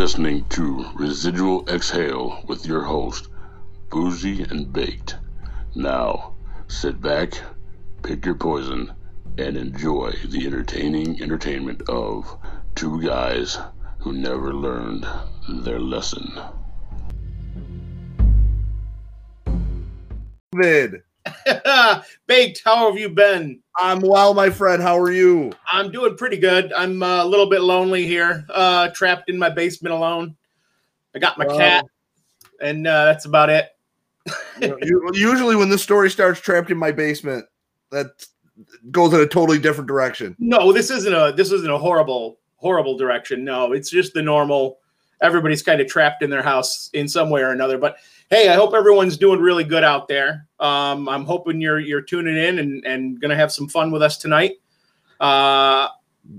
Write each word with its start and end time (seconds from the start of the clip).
listening 0.00 0.42
to 0.46 0.86
Residual 0.94 1.68
Exhale 1.68 2.42
with 2.46 2.64
your 2.64 2.80
host, 2.80 3.28
Boozy 3.90 4.44
and 4.44 4.72
Baked. 4.72 5.18
Now, 5.74 6.36
sit 6.68 7.02
back, 7.02 7.38
pick 8.02 8.24
your 8.24 8.34
poison, 8.34 8.94
and 9.36 9.58
enjoy 9.58 10.12
the 10.24 10.46
entertaining 10.46 11.22
entertainment 11.22 11.82
of 11.90 12.34
two 12.74 13.02
guys 13.02 13.58
who 13.98 14.14
never 14.14 14.54
learned 14.54 15.06
their 15.50 15.78
lesson. 15.78 16.32
Vid. 20.54 21.02
Baked, 22.26 22.62
how 22.64 22.90
have 22.90 22.98
you 22.98 23.10
been? 23.10 23.60
I'm 23.80 24.00
well, 24.00 24.34
my 24.34 24.50
friend. 24.50 24.82
How 24.82 24.98
are 24.98 25.10
you? 25.10 25.52
I'm 25.70 25.90
doing 25.90 26.16
pretty 26.16 26.36
good. 26.36 26.72
I'm 26.74 27.02
uh, 27.02 27.24
a 27.24 27.26
little 27.26 27.48
bit 27.48 27.62
lonely 27.62 28.06
here, 28.06 28.44
uh, 28.50 28.88
trapped 28.90 29.30
in 29.30 29.38
my 29.38 29.48
basement 29.48 29.94
alone. 29.94 30.36
I 31.14 31.18
got 31.18 31.38
my 31.38 31.46
Wow. 31.46 31.56
cat, 31.56 31.84
and 32.60 32.86
uh, 32.86 33.06
that's 33.06 33.24
about 33.24 33.48
it. 33.50 33.68
You 34.60 35.10
usually, 35.14 35.56
when 35.56 35.70
this 35.70 35.82
story 35.82 36.10
starts 36.10 36.40
trapped 36.40 36.70
in 36.70 36.76
my 36.76 36.92
basement, 36.92 37.46
that 37.90 38.08
goes 38.90 39.14
in 39.14 39.20
a 39.20 39.26
totally 39.26 39.58
different 39.58 39.88
direction. 39.88 40.36
No, 40.38 40.72
this 40.72 40.90
isn't 40.90 41.12
a 41.14 41.32
this 41.32 41.50
isn't 41.50 41.70
a 41.70 41.78
horrible 41.78 42.38
horrible 42.56 42.98
direction. 42.98 43.44
No, 43.44 43.72
it's 43.72 43.90
just 43.90 44.12
the 44.12 44.22
normal. 44.22 44.78
Everybody's 45.22 45.62
kind 45.62 45.80
of 45.80 45.86
trapped 45.86 46.22
in 46.22 46.30
their 46.30 46.42
house 46.42 46.90
in 46.92 47.08
some 47.08 47.30
way 47.30 47.40
or 47.42 47.50
another. 47.50 47.78
But 47.78 47.96
hey, 48.30 48.48
I 48.48 48.54
hope 48.54 48.74
everyone's 48.74 49.16
doing 49.16 49.40
really 49.40 49.64
good 49.64 49.84
out 49.84 50.08
there. 50.08 50.46
Um, 50.60 51.08
I'm 51.08 51.24
hoping 51.24 51.60
you're 51.60 51.80
you're 51.80 52.00
tuning 52.00 52.36
in 52.36 52.58
and 52.60 52.84
and 52.86 53.20
gonna 53.20 53.36
have 53.36 53.52
some 53.52 53.68
fun 53.68 53.90
with 53.90 54.02
us 54.02 54.16
tonight. 54.16 54.52
Uh, 55.18 55.88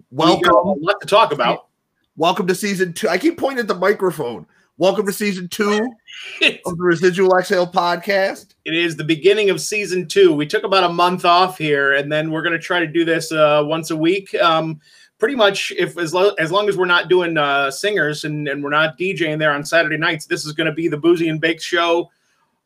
we 0.10 0.26
a 0.26 0.28
Welcome, 0.28 0.82
lot 0.82 1.00
to 1.02 1.08
talk 1.08 1.34
about. 1.34 1.68
welcome 2.16 2.48
to 2.48 2.56
season 2.56 2.94
two. 2.94 3.10
I 3.10 3.18
keep 3.18 3.38
pointing 3.38 3.60
at 3.60 3.68
the 3.68 3.76
microphone. 3.76 4.48
Welcome 4.78 5.06
to 5.06 5.14
season 5.14 5.48
two 5.48 5.88
of 6.66 6.78
the 6.78 6.84
Residual 6.84 7.38
Exhale 7.38 7.68
podcast. 7.68 8.56
It 8.66 8.74
is 8.74 8.96
the 8.96 9.04
beginning 9.04 9.52
of 9.52 9.62
season 9.62 10.08
two. 10.08 10.34
We 10.34 10.48
took 10.48 10.64
about 10.64 10.84
a 10.84 10.94
month 10.94 11.26
off 11.26 11.58
here, 11.58 11.94
and 11.94 12.12
then 12.12 12.32
we're 12.32 12.42
going 12.42 12.54
to 12.54 12.60
try 12.60 12.80
to 12.80 12.88
do 12.88 13.06
this 13.06 13.32
uh, 13.32 13.62
once 13.66 13.92
a 13.92 13.96
week. 13.96 14.34
Um, 14.36 14.80
pretty 15.22 15.36
much, 15.36 15.72
if 15.78 16.00
as, 16.00 16.16
lo- 16.16 16.34
as 16.40 16.52
long 16.52 16.68
as 16.68 16.76
we're 16.76 16.86
not 16.86 17.08
doing 17.08 17.38
uh, 17.38 17.70
singers 17.70 18.24
and, 18.24 18.48
and 18.48 18.64
we're 18.64 18.72
not 18.72 18.98
DJing 18.98 19.38
there 19.38 19.52
on 19.52 19.64
Saturday 19.64 19.96
nights, 19.96 20.26
this 20.26 20.48
is 20.48 20.52
going 20.52 20.66
to 20.66 20.74
be 20.74 20.88
the 20.88 20.98
Boozy 20.98 21.30
and 21.30 21.40
Bake 21.40 21.62
Show 21.62 22.10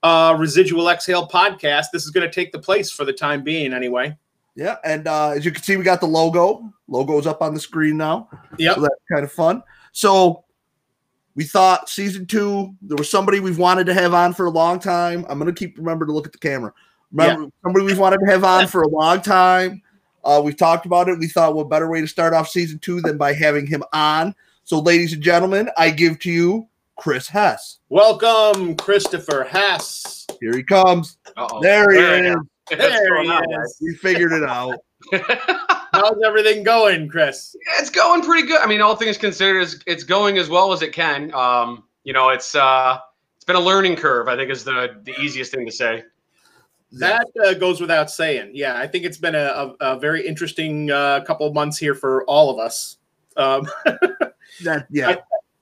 uh, 0.04 0.34
Residual 0.40 0.88
Exhale 0.88 1.28
podcast. 1.28 1.88
This 1.92 2.06
is 2.06 2.12
going 2.12 2.26
to 2.26 2.34
take 2.34 2.54
the 2.54 2.60
place 2.60 2.90
for 2.90 3.04
the 3.04 3.12
time 3.12 3.44
being, 3.44 3.74
anyway. 3.74 4.16
Yeah, 4.56 4.78
and 4.86 5.06
uh, 5.06 5.32
as 5.32 5.44
you 5.44 5.52
can 5.52 5.64
see, 5.64 5.76
we 5.76 5.84
got 5.84 6.00
the 6.00 6.08
logo. 6.08 6.72
Logo's 6.88 7.28
up 7.28 7.42
on 7.42 7.54
the 7.54 7.60
screen 7.60 7.98
now. 7.98 8.30
Yeah, 8.58 8.76
So 8.76 8.82
that's 8.84 8.96
kind 9.12 9.26
of 9.26 9.34
fun. 9.34 9.62
So 9.92 10.46
we 11.36 11.44
thought 11.44 11.90
season 11.90 12.26
two, 12.26 12.74
there 12.82 12.96
was 12.96 13.10
somebody 13.12 13.42
we've 13.42 13.60
wanted 13.60 13.86
to 13.88 13.94
have 13.94 14.14
on 14.14 14.34
for 14.34 14.46
a 14.46 14.50
long 14.50 14.80
time. 14.80 15.26
I'm 15.28 15.40
gonna 15.40 15.52
keep 15.52 15.78
remember 15.78 16.06
to 16.06 16.14
look 16.14 16.26
at 16.26 16.32
the 16.32 16.38
camera. 16.38 16.72
Remember 17.12 17.52
somebody 17.64 17.84
we've 17.84 18.00
wanted 18.00 18.20
to 18.26 18.32
have 18.32 18.46
on 18.46 18.68
for 18.68 18.84
a 18.84 18.88
long 18.88 19.22
time. 19.22 19.82
Uh, 20.26 20.42
we've 20.44 20.58
talked 20.58 20.86
about 20.86 21.08
it. 21.08 21.20
We 21.20 21.28
thought 21.28 21.54
what 21.56 21.70
better 21.70 21.90
way 21.90 22.02
to 22.02 22.08
start 22.08 22.34
off 22.34 22.50
season 22.50 22.80
two 22.80 23.00
than 23.02 23.18
by 23.18 23.34
having 23.34 23.68
him 23.68 23.84
on. 23.94 24.36
So, 24.64 24.80
ladies 24.80 25.14
and 25.14 25.22
gentlemen, 25.22 25.70
I 25.78 25.92
give 25.92 26.20
to 26.22 26.32
you 26.32 26.68
Chris 26.98 27.28
Hess. 27.28 27.78
Welcome, 27.90 28.76
Christopher 28.76 29.44
Hess. 29.44 30.26
Here 30.40 30.56
he 30.56 30.64
comes. 30.64 31.18
Uh-oh. 31.38 31.62
There 31.62 31.92
he 31.92 31.98
There 32.00 32.26
is. 32.26 32.36
There 32.72 33.22
he 33.22 33.30
on, 33.30 33.44
is. 33.64 33.78
We 33.80 33.94
figured 33.96 34.32
it 34.32 34.44
out. 34.44 34.80
guys? 35.12 35.22
How's 35.94 36.18
everything 36.26 36.64
going, 36.64 37.08
Chris? 37.08 37.56
it's 37.80 37.90
going 37.90 38.22
pretty 38.22 38.48
good. 38.48 38.60
I 38.60 38.66
mean, 38.66 38.82
all 38.82 38.96
things 38.96 39.18
considered, 39.18 39.62
it's, 39.62 39.78
it's 39.86 40.04
going 40.04 40.38
as 40.38 40.50
well 40.50 40.74
as 40.74 40.82
it 40.82 40.92
can. 40.92 41.34
Um, 41.34 41.84
you 42.04 42.12
know, 42.14 42.30
it's 42.30 42.56
uh, 42.56 42.98
it's 43.36 43.46
been 43.46 43.56
a 43.56 43.62
learning 43.62 43.96
curve. 43.96 44.28
I 44.28 44.36
think 44.36 44.52
is 44.52 44.64
the 44.64 45.00
the 45.04 45.14
easiest 45.22 45.54
thing 45.54 45.66
to 45.66 45.72
say. 45.72 46.04
That 47.00 47.28
uh, 47.46 47.54
goes 47.54 47.82
without 47.82 48.10
saying. 48.10 48.52
Yeah, 48.54 48.78
I 48.78 48.88
think 48.88 49.06
it's 49.06 49.18
been 49.18 49.36
a, 49.36 49.40
a, 49.40 49.76
a 49.82 50.00
very 50.00 50.26
interesting 50.26 50.92
uh, 50.92 51.22
couple 51.22 51.48
of 51.48 51.54
months 51.54 51.78
here 51.78 51.94
for 51.94 52.24
all 52.26 52.50
of 52.50 52.60
us. 52.60 52.98
Um, 53.38 53.68
That 54.64 54.88
yeah. 54.90 55.18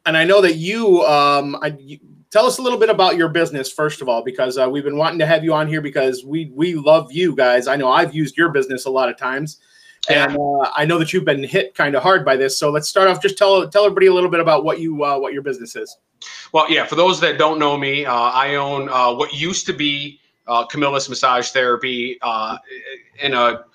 and 0.05 0.15
I 0.17 0.23
know 0.23 0.41
that 0.41 0.55
you, 0.55 1.03
um, 1.03 1.57
I, 1.61 1.75
you 1.79 1.99
tell 2.29 2.45
us 2.45 2.57
a 2.57 2.61
little 2.61 2.79
bit 2.79 2.89
about 2.89 3.15
your 3.15 3.29
business 3.29 3.71
first 3.71 4.01
of 4.01 4.09
all, 4.09 4.23
because 4.23 4.57
uh, 4.57 4.69
we've 4.69 4.83
been 4.83 4.97
wanting 4.97 5.19
to 5.19 5.25
have 5.25 5.43
you 5.43 5.53
on 5.53 5.67
here 5.67 5.81
because 5.81 6.23
we 6.23 6.51
we 6.53 6.75
love 6.75 7.11
you 7.11 7.35
guys. 7.35 7.67
I 7.67 7.75
know 7.75 7.89
I've 7.89 8.13
used 8.13 8.37
your 8.37 8.49
business 8.49 8.85
a 8.85 8.89
lot 8.89 9.09
of 9.09 9.17
times, 9.17 9.59
and 10.09 10.37
uh, 10.37 10.71
I 10.75 10.85
know 10.85 10.99
that 10.99 11.13
you've 11.13 11.25
been 11.25 11.43
hit 11.43 11.73
kind 11.75 11.95
of 11.95 12.03
hard 12.03 12.23
by 12.23 12.35
this. 12.35 12.57
So 12.57 12.69
let's 12.69 12.87
start 12.87 13.07
off. 13.07 13.21
Just 13.21 13.37
tell 13.37 13.67
tell 13.67 13.85
everybody 13.85 14.07
a 14.07 14.13
little 14.13 14.29
bit 14.29 14.39
about 14.39 14.63
what 14.63 14.79
you 14.79 15.03
uh, 15.03 15.17
what 15.17 15.33
your 15.33 15.41
business 15.41 15.75
is. 15.75 15.97
Well, 16.51 16.71
yeah. 16.71 16.85
For 16.85 16.95
those 16.95 17.19
that 17.21 17.37
don't 17.37 17.59
know 17.59 17.77
me, 17.77 18.05
uh, 18.05 18.13
I 18.13 18.55
own 18.55 18.89
uh, 18.89 19.13
what 19.13 19.33
used 19.33 19.65
to 19.67 19.73
be 19.73 20.19
uh, 20.47 20.65
Camillus 20.65 21.09
Massage 21.09 21.49
Therapy. 21.51 22.17
Uh, 22.21 22.57
in 23.21 23.33
a 23.33 23.65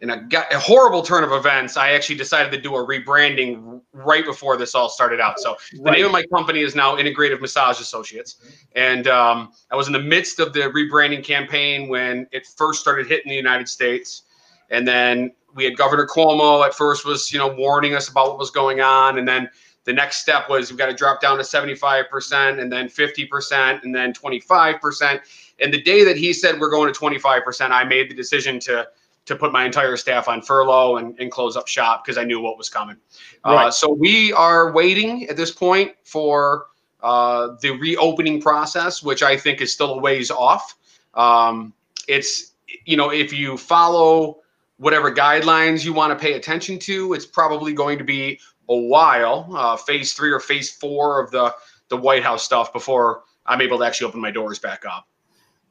in 0.00 0.10
a, 0.10 0.28
a 0.50 0.58
horrible 0.58 1.00
turn 1.00 1.24
of 1.24 1.32
events, 1.32 1.78
I 1.78 1.92
actually 1.92 2.16
decided 2.16 2.52
to 2.52 2.60
do 2.60 2.76
a 2.76 2.86
rebranding 2.86 3.80
right 3.94 4.24
before 4.24 4.58
this 4.58 4.74
all 4.74 4.90
started 4.90 5.20
out. 5.20 5.40
So 5.40 5.56
the 5.72 5.90
name 5.90 6.04
of 6.04 6.12
my 6.12 6.22
company 6.34 6.60
is 6.60 6.74
now 6.74 6.96
Integrative 6.96 7.40
Massage 7.40 7.80
Associates, 7.80 8.36
and 8.74 9.08
um, 9.08 9.52
I 9.70 9.76
was 9.76 9.86
in 9.86 9.94
the 9.94 10.02
midst 10.02 10.38
of 10.38 10.52
the 10.52 10.60
rebranding 10.60 11.24
campaign 11.24 11.88
when 11.88 12.26
it 12.30 12.46
first 12.46 12.80
started 12.80 13.06
hitting 13.06 13.30
the 13.30 13.36
United 13.36 13.68
States, 13.68 14.22
and 14.70 14.86
then 14.86 15.32
we 15.54 15.64
had 15.64 15.78
Governor 15.78 16.06
Cuomo 16.06 16.64
at 16.64 16.74
first 16.74 17.06
was 17.06 17.32
you 17.32 17.38
know 17.38 17.48
warning 17.48 17.94
us 17.94 18.08
about 18.08 18.28
what 18.28 18.38
was 18.38 18.50
going 18.50 18.80
on, 18.80 19.18
and 19.18 19.26
then 19.26 19.48
the 19.86 19.92
next 19.92 20.16
step 20.18 20.48
was 20.50 20.70
we've 20.70 20.78
got 20.78 20.86
to 20.86 20.92
drop 20.92 21.20
down 21.20 21.38
to 21.38 21.42
75% 21.42 22.60
and 22.60 22.70
then 22.70 22.88
50% 22.88 23.82
and 23.82 23.94
then 23.94 24.12
25% 24.12 25.20
and 25.60 25.72
the 25.72 25.80
day 25.80 26.04
that 26.04 26.18
he 26.18 26.34
said 26.34 26.60
we're 26.60 26.70
going 26.70 26.92
to 26.92 27.00
25% 27.00 27.70
i 27.70 27.84
made 27.84 28.10
the 28.10 28.14
decision 28.14 28.60
to 28.60 28.86
to 29.24 29.34
put 29.34 29.50
my 29.50 29.64
entire 29.64 29.96
staff 29.96 30.28
on 30.28 30.40
furlough 30.40 30.98
and, 30.98 31.18
and 31.18 31.32
close 31.32 31.56
up 31.56 31.66
shop 31.66 32.04
because 32.04 32.18
i 32.18 32.24
knew 32.24 32.40
what 32.40 32.58
was 32.58 32.68
coming. 32.68 32.96
Uh, 33.44 33.70
so 33.70 33.90
we 33.92 34.32
are 34.34 34.72
waiting 34.72 35.26
at 35.28 35.36
this 35.36 35.50
point 35.50 35.92
for 36.04 36.66
uh, 37.02 37.56
the 37.60 37.70
reopening 37.70 38.40
process 38.40 39.02
which 39.02 39.22
i 39.22 39.36
think 39.36 39.60
is 39.60 39.72
still 39.72 39.94
a 39.94 39.98
ways 39.98 40.30
off. 40.30 40.76
Um, 41.14 41.72
it's 42.08 42.52
you 42.84 42.96
know 42.96 43.10
if 43.10 43.32
you 43.32 43.56
follow 43.56 44.40
whatever 44.78 45.10
guidelines 45.10 45.84
you 45.84 45.92
want 45.92 46.10
to 46.12 46.22
pay 46.22 46.34
attention 46.34 46.78
to 46.78 47.14
it's 47.14 47.24
probably 47.24 47.72
going 47.72 47.96
to 47.96 48.04
be 48.04 48.38
a 48.68 48.76
while, 48.76 49.48
uh, 49.54 49.76
phase 49.76 50.12
three 50.12 50.30
or 50.30 50.40
phase 50.40 50.70
four 50.70 51.20
of 51.22 51.30
the 51.30 51.54
the 51.88 51.96
White 51.96 52.22
House 52.22 52.42
stuff 52.42 52.72
before 52.72 53.22
I'm 53.46 53.60
able 53.60 53.78
to 53.78 53.84
actually 53.84 54.08
open 54.08 54.20
my 54.20 54.30
doors 54.30 54.58
back 54.58 54.84
up. 54.84 55.06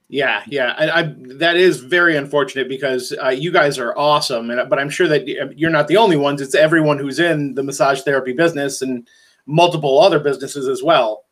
Yeah, 0.08 0.44
yeah, 0.48 0.76
and 0.78 0.92
I, 0.92 1.16
that 1.40 1.58
is 1.58 1.80
very 1.80 2.16
unfortunate 2.16 2.70
because 2.70 3.12
uh, 3.24 3.30
you 3.30 3.52
guys 3.52 3.80
are 3.80 3.98
awesome, 3.98 4.52
and 4.52 4.70
but 4.70 4.78
I'm 4.78 4.90
sure 4.90 5.08
that 5.08 5.28
you're 5.58 5.72
not 5.72 5.88
the 5.88 5.98
only 5.98 6.16
ones. 6.16 6.42
It's 6.42 6.54
everyone 6.54 7.00
who's 7.00 7.20
in 7.20 7.56
the 7.56 7.64
massage 7.64 8.02
therapy 8.02 8.32
business 8.32 8.84
and 8.84 9.08
multiple 9.48 10.00
other 10.00 10.20
businesses 10.20 10.68
as 10.68 10.84
well. 10.84 11.26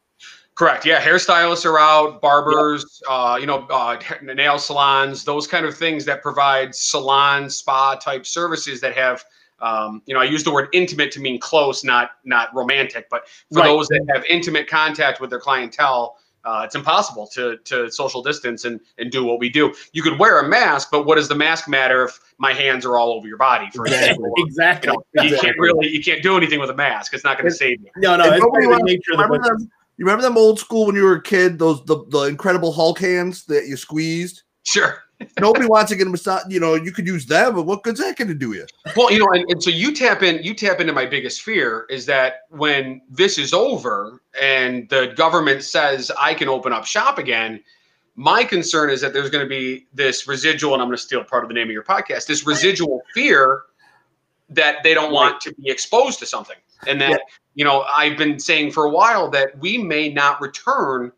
Correct. 0.55 0.85
Yeah, 0.85 1.01
hairstylists 1.01 1.65
are 1.65 1.79
out, 1.79 2.21
barbers, 2.21 3.01
uh, 3.09 3.37
you 3.39 3.47
know, 3.47 3.65
uh, 3.71 3.99
nail 4.21 4.59
salons, 4.59 5.23
those 5.23 5.47
kind 5.47 5.65
of 5.65 5.75
things 5.75 6.05
that 6.05 6.21
provide 6.21 6.75
salon 6.75 7.49
spa 7.49 7.95
type 7.95 8.25
services 8.25 8.79
that 8.81 8.95
have. 8.95 9.23
Um, 9.63 10.01
you 10.05 10.13
know, 10.13 10.19
I 10.19 10.25
use 10.25 10.43
the 10.43 10.51
word 10.51 10.67
intimate 10.73 11.11
to 11.13 11.19
mean 11.21 11.39
close, 11.39 11.83
not 11.83 12.11
not 12.25 12.53
romantic. 12.53 13.09
But 13.09 13.23
for 13.51 13.59
Right. 13.61 13.67
those 13.67 13.87
that 13.87 14.05
have 14.13 14.25
intimate 14.25 14.67
contact 14.67 15.21
with 15.21 15.29
their 15.29 15.39
clientele, 15.39 16.17
uh, 16.43 16.63
it's 16.65 16.75
impossible 16.75 17.25
to 17.27 17.57
to 17.63 17.89
social 17.89 18.21
distance 18.21 18.65
and 18.65 18.81
and 18.97 19.09
do 19.09 19.23
what 19.23 19.39
we 19.39 19.47
do. 19.49 19.73
You 19.93 20.01
could 20.03 20.19
wear 20.19 20.39
a 20.41 20.47
mask, 20.49 20.89
but 20.91 21.05
what 21.05 21.15
does 21.15 21.29
the 21.29 21.35
mask 21.35 21.69
matter 21.69 22.03
if 22.03 22.19
my 22.37 22.51
hands 22.51 22.85
are 22.85 22.97
all 22.97 23.13
over 23.13 23.25
your 23.25 23.37
body? 23.37 23.69
For 23.73 23.85
example, 23.85 24.33
you, 24.35 24.45
Exactly. 24.45 24.93
you 25.21 25.37
can't 25.39 25.57
really 25.57 25.87
you 25.87 26.03
can't 26.03 26.21
do 26.21 26.35
anything 26.35 26.59
with 26.59 26.69
a 26.69 26.75
mask. 26.75 27.13
It's 27.13 27.23
not 27.23 27.37
going 27.37 27.49
to 27.49 27.55
save 27.55 27.79
you. 27.79 27.87
No, 27.95 28.17
no, 28.17 28.25
And 28.25 28.33
it's 28.33 28.43
nobody 28.43 28.65
part 28.65 28.75
of 28.75 28.79
the 28.79 28.83
wants- 28.83 28.91
nature 28.91 29.11
remember 29.11 29.39
them? 29.41 29.71
You 29.95 30.05
remember 30.05 30.23
them 30.23 30.37
old 30.37 30.59
school 30.59 30.87
when 30.87 30.95
you 30.95 31.03
were 31.03 31.13
a 31.15 31.21
kid? 31.21 31.57
Those 31.59 31.85
the, 31.85 32.03
the 32.09 32.23
Incredible 32.23 32.73
Hulk 32.73 32.99
hands 32.99 33.45
that 33.45 33.67
you 33.67 33.77
squeezed. 33.77 34.41
Sure. 34.63 34.97
Nobody 35.39 35.65
wants 35.65 35.91
to 35.91 35.97
get 35.97 36.07
a 36.07 36.09
massage. 36.09 36.43
You 36.47 36.59
know, 36.59 36.75
you 36.75 36.91
could 36.91 37.07
use 37.07 37.25
them, 37.25 37.55
but 37.55 37.63
what 37.63 37.83
good's 37.83 37.99
that 37.99 38.17
going 38.17 38.27
to 38.27 38.33
do 38.33 38.53
you? 38.53 38.65
Well, 38.95 39.11
you 39.11 39.19
know, 39.19 39.27
and, 39.33 39.49
and 39.49 39.61
so 39.61 39.69
you 39.69 39.93
tap 39.93 40.23
in, 40.23 40.43
you 40.43 40.53
tap 40.53 40.79
into 40.79 40.93
my 40.93 41.05
biggest 41.05 41.41
fear 41.41 41.85
is 41.89 42.05
that 42.07 42.41
when 42.49 43.01
this 43.09 43.37
is 43.37 43.53
over 43.53 44.21
and 44.41 44.89
the 44.89 45.13
government 45.15 45.63
says 45.63 46.11
I 46.19 46.33
can 46.33 46.47
open 46.47 46.73
up 46.73 46.85
shop 46.85 47.17
again, 47.17 47.61
my 48.15 48.43
concern 48.43 48.89
is 48.89 49.01
that 49.01 49.13
there's 49.13 49.29
going 49.29 49.43
to 49.43 49.49
be 49.49 49.87
this 49.93 50.27
residual, 50.27 50.73
and 50.73 50.81
I'm 50.81 50.87
going 50.87 50.97
to 50.97 51.03
steal 51.03 51.23
part 51.23 51.43
of 51.43 51.47
the 51.49 51.55
name 51.55 51.67
of 51.67 51.71
your 51.73 51.83
podcast, 51.83 52.27
this 52.27 52.45
residual 52.45 53.01
fear 53.13 53.63
that 54.49 54.83
they 54.83 54.93
don't 54.93 55.11
want 55.11 55.41
to 55.41 55.53
be 55.55 55.69
exposed 55.69 56.19
to 56.19 56.25
something. 56.25 56.57
And 56.85 57.01
that, 57.01 57.09
Yeah. 57.11 57.17
you 57.55 57.65
know, 57.65 57.85
I've 57.95 58.17
been 58.17 58.39
saying 58.39 58.71
for 58.71 58.85
a 58.85 58.89
while 58.89 59.29
that 59.31 59.57
we 59.57 59.77
may 59.77 60.09
not 60.09 60.39
return 60.41 61.11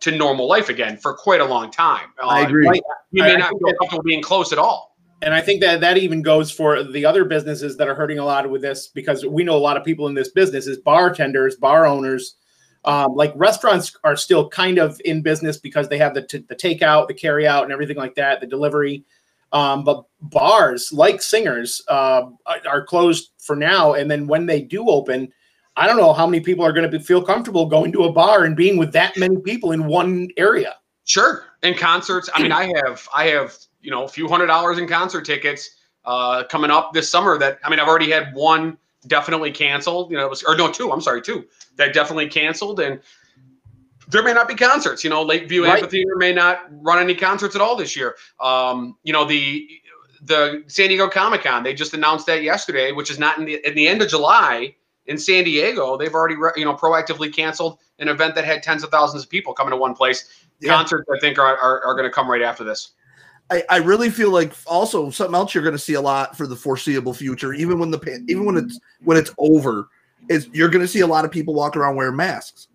to 0.00 0.16
normal 0.16 0.46
life 0.46 0.68
again 0.68 0.96
for 0.96 1.14
quite 1.14 1.40
a 1.40 1.44
long 1.44 1.70
time. 1.70 2.08
I 2.22 2.42
Uh, 2.42 2.46
agree. 2.46 2.68
right. 2.68 2.82
We 3.12 3.22
may 3.22 3.34
I 3.34 3.36
not 3.38 3.50
feel 3.50 3.74
comfortable 3.80 4.02
being 4.04 4.22
close 4.22 4.52
at 4.52 4.58
all. 4.58 4.96
And 5.22 5.34
I 5.34 5.40
think 5.40 5.60
that 5.62 5.80
that 5.80 5.98
even 5.98 6.22
goes 6.22 6.52
for 6.52 6.84
the 6.84 7.04
other 7.04 7.24
businesses 7.24 7.76
that 7.76 7.88
are 7.88 7.94
hurting 7.94 8.20
a 8.20 8.24
lot 8.24 8.48
with 8.48 8.62
this 8.62 8.86
because 8.86 9.26
we 9.26 9.42
know 9.42 9.56
a 9.56 9.58
lot 9.58 9.76
of 9.76 9.84
people 9.84 10.06
in 10.06 10.14
this 10.14 10.28
business 10.30 10.66
is 10.68 10.78
bartenders, 10.78 11.56
bar 11.56 11.86
owners, 11.86 12.36
Um, 12.84 13.16
like 13.16 13.32
restaurants 13.34 13.92
are 14.04 14.14
still 14.16 14.48
kind 14.48 14.78
of 14.78 15.00
in 15.04 15.20
business 15.20 15.56
because 15.58 15.88
they 15.88 15.98
have 15.98 16.14
the 16.14 16.22
t- 16.22 16.44
the 16.48 16.54
takeout, 16.54 17.08
the 17.08 17.14
carry 17.14 17.44
out, 17.46 17.64
and 17.64 17.72
everything 17.72 17.96
like 17.96 18.14
that, 18.14 18.40
the 18.40 18.46
delivery. 18.46 19.04
Um, 19.52 19.82
but 19.82 20.04
bars, 20.22 20.92
like 20.92 21.20
singers, 21.20 21.82
uh, 21.88 22.22
are 22.66 22.84
closed 22.84 23.30
for 23.38 23.56
now. 23.56 23.94
And 23.94 24.08
then 24.08 24.28
when 24.28 24.46
they 24.46 24.62
do 24.62 24.88
open, 24.88 25.32
I 25.78 25.86
don't 25.86 25.96
know 25.96 26.12
how 26.12 26.26
many 26.26 26.40
people 26.42 26.64
are 26.64 26.72
going 26.72 26.90
to 26.90 27.00
feel 27.00 27.22
comfortable 27.22 27.64
going 27.66 27.92
to 27.92 28.04
a 28.04 28.12
bar 28.12 28.44
and 28.44 28.56
being 28.56 28.78
with 28.78 28.92
that 28.94 29.16
many 29.16 29.36
people 29.36 29.70
in 29.70 29.86
one 29.86 30.28
area. 30.36 30.74
Sure. 31.04 31.44
And 31.62 31.76
concerts. 31.76 32.28
I 32.34 32.42
mean, 32.42 32.52
I 32.52 32.72
have 32.84 33.08
I 33.14 33.28
have 33.28 33.56
you 33.80 33.90
know 33.90 34.04
a 34.04 34.08
few 34.08 34.28
hundred 34.28 34.46
dollars 34.46 34.78
in 34.78 34.88
concert 34.88 35.24
tickets 35.24 35.70
uh, 36.04 36.44
coming 36.50 36.70
up 36.70 36.92
this 36.92 37.08
summer. 37.08 37.38
That 37.38 37.58
I 37.64 37.70
mean, 37.70 37.78
I've 37.78 37.88
already 37.88 38.10
had 38.10 38.34
one 38.34 38.76
definitely 39.06 39.52
canceled. 39.52 40.10
You 40.10 40.18
know, 40.18 40.26
it 40.26 40.30
was 40.30 40.42
or 40.42 40.56
no 40.56 40.70
two. 40.70 40.90
I'm 40.90 41.00
sorry, 41.00 41.22
two 41.22 41.46
that 41.76 41.94
definitely 41.94 42.28
canceled, 42.28 42.80
and 42.80 43.00
there 44.08 44.22
may 44.22 44.32
not 44.32 44.48
be 44.48 44.54
concerts. 44.56 45.04
You 45.04 45.10
know, 45.10 45.22
Lakeview 45.22 45.64
Right. 45.64 45.78
Amphitheater 45.78 46.16
may 46.16 46.32
not 46.32 46.66
run 46.82 46.98
any 46.98 47.14
concerts 47.14 47.54
at 47.54 47.60
all 47.60 47.76
this 47.76 47.96
year. 47.96 48.16
Um, 48.40 48.96
you 49.04 49.12
know, 49.12 49.24
the 49.24 49.66
the 50.22 50.64
San 50.66 50.88
Diego 50.88 51.08
Comic 51.08 51.42
Con 51.44 51.62
they 51.62 51.72
just 51.72 51.94
announced 51.94 52.26
that 52.26 52.42
yesterday, 52.42 52.90
which 52.90 53.10
is 53.10 53.18
not 53.18 53.38
in 53.38 53.44
the 53.44 53.66
in 53.66 53.74
the 53.74 53.86
end 53.86 54.02
of 54.02 54.08
July 54.08 54.74
in 55.08 55.18
San 55.18 55.44
Diego. 55.44 55.96
They've 55.96 56.14
already 56.14 56.36
re- 56.36 56.52
you 56.56 56.64
know 56.64 56.74
proactively 56.74 57.34
canceled 57.34 57.78
an 57.98 58.08
event 58.08 58.34
that 58.36 58.44
had 58.44 58.62
tens 58.62 58.84
of 58.84 58.90
thousands 58.90 59.24
of 59.24 59.30
people 59.30 59.52
coming 59.52 59.72
to 59.72 59.76
one 59.76 59.94
place 59.94 60.46
Yeah. 60.60 60.72
concerts 60.74 61.08
I 61.14 61.18
think 61.18 61.38
are, 61.38 61.56
are, 61.58 61.84
are 61.84 61.94
going 61.94 62.04
to 62.04 62.12
come 62.12 62.30
right 62.30 62.42
after 62.42 62.62
this. 62.62 62.92
I, 63.50 63.64
I 63.70 63.76
really 63.78 64.10
feel 64.10 64.30
like 64.30 64.52
also 64.66 65.10
something 65.10 65.34
else 65.34 65.54
you're 65.54 65.64
going 65.64 65.72
to 65.74 65.78
see 65.78 65.94
a 65.94 66.00
lot 66.00 66.36
for 66.36 66.46
the 66.46 66.54
foreseeable 66.54 67.14
future, 67.14 67.54
even 67.54 67.78
when 67.78 67.90
the 67.90 67.98
pan- 67.98 68.26
even 68.28 68.44
when 68.44 68.56
it's 68.56 68.78
when 69.04 69.16
it's 69.16 69.32
over, 69.38 69.88
is 70.28 70.48
you're 70.52 70.68
going 70.68 70.84
to 70.84 70.88
see 70.88 71.00
a 71.00 71.06
lot 71.06 71.24
of 71.24 71.30
people 71.30 71.54
walk 71.54 71.76
around 71.76 71.96
wearing 71.96 72.16
masks. 72.16 72.68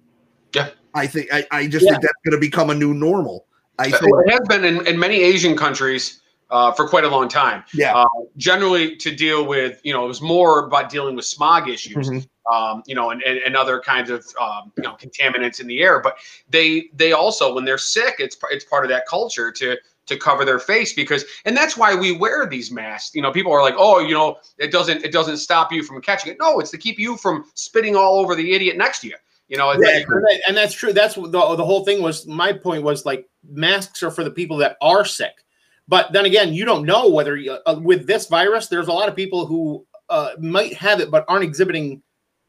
Yeah. 0.54 0.70
I 0.96 1.08
think 1.08 1.28
I, 1.32 1.46
I 1.52 1.68
just 1.68 1.86
Yeah. 1.86 1.92
think 1.92 2.02
that's 2.04 2.14
going 2.26 2.34
to 2.34 2.40
become 2.40 2.72
a 2.72 2.76
new 2.76 2.94
normal. 2.94 3.46
I 3.78 3.84
uh, 3.88 4.00
think 4.00 4.12
It 4.26 4.32
has 4.32 4.42
been 4.48 4.66
in, 4.66 4.86
in 4.88 5.00
many 5.00 5.22
Asian 5.22 5.56
countries 5.56 6.22
uh, 6.54 6.72
for 6.72 6.88
quite 6.88 7.04
a 7.04 7.10
long 7.10 7.28
time. 7.28 7.64
yeah. 7.74 7.94
Uh, 7.96 8.06
generally, 8.38 8.96
to 8.98 9.10
deal 9.26 9.46
with 9.46 9.82
you 9.84 9.92
know 9.94 10.06
it 10.06 10.08
was 10.08 10.22
more 10.22 10.66
about 10.68 10.90
dealing 10.90 11.16
with 11.16 11.26
smog 11.26 11.68
issues. 11.68 12.10
Mhm. 12.10 12.28
Um, 12.52 12.84
you 12.86 12.94
know, 12.94 13.12
and, 13.12 13.24
and, 13.24 13.38
and 13.46 13.56
other 13.56 13.80
kinds 13.80 14.10
of 14.10 14.26
um, 14.40 14.72
you 14.78 14.84
know 14.84 14.96
contaminants 15.06 15.60
in 15.62 15.68
the 15.68 15.80
air. 15.82 16.00
But 16.02 16.18
they 16.50 16.90
they 16.94 17.12
also 17.14 17.54
when 17.56 17.66
they're 17.66 17.78
sick, 17.78 18.16
it's 18.20 18.38
it's 18.52 18.66
part 18.66 18.84
of 18.86 18.90
that 18.90 19.06
culture 19.08 19.50
to 19.54 19.78
to 20.06 20.18
cover 20.18 20.44
their 20.44 20.60
face 20.60 20.92
because 20.92 21.24
and 21.46 21.56
that's 21.56 21.78
why 21.78 21.96
we 21.96 22.12
wear 22.18 22.46
these 22.46 22.70
masks. 22.70 23.16
You 23.16 23.22
know, 23.22 23.32
people 23.32 23.54
are 23.54 23.62
like, 23.62 23.76
oh, 23.78 24.00
you 24.00 24.14
know, 24.14 24.36
it 24.58 24.72
doesn't 24.72 25.06
it 25.06 25.14
doesn't 25.14 25.38
stop 25.38 25.72
you 25.72 25.84
from 25.84 26.02
catching 26.02 26.34
it. 26.34 26.38
No, 26.42 26.60
it's 26.60 26.72
to 26.72 26.78
keep 26.78 27.00
you 27.00 27.16
from 27.16 27.46
spitting 27.54 27.96
all 27.96 28.20
over 28.20 28.36
the 28.36 28.52
idiot 28.54 28.76
next 28.78 29.00
to 29.02 29.08
you. 29.08 29.16
You 29.48 29.58
know, 29.58 29.72
Yeah, 29.72 29.78
like- 30.00 30.06
And 30.10 30.24
that- 30.26 30.42
and 30.50 30.58
that's 30.58 30.74
true. 30.74 30.92
That's 30.92 31.16
what 31.16 31.32
the 31.32 31.56
the 31.56 31.64
whole 31.66 31.86
thing 31.86 32.02
was. 32.02 32.28
My 32.28 32.52
point 32.52 32.84
was 32.84 33.06
like 33.06 33.26
masks 33.50 34.04
are 34.04 34.12
for 34.12 34.26
the 34.26 34.32
people 34.32 34.58
that 34.58 34.76
are 34.82 35.06
sick, 35.06 35.43
but 35.88 36.12
then 36.14 36.26
again, 36.26 36.54
you 36.54 36.66
don't 36.66 36.86
know 36.86 37.10
whether 37.10 37.36
you, 37.36 37.58
uh, 37.66 37.80
with 37.82 38.08
this 38.08 38.28
virus, 38.28 38.68
there's 38.68 38.88
a 38.88 38.94
lot 38.94 39.10
of 39.10 39.16
people 39.16 39.46
who 39.46 39.86
uh, 40.10 40.32
might 40.40 40.74
have 40.74 41.00
it 41.00 41.10
but 41.12 41.26
aren't 41.28 41.44
exhibiting 41.44 42.02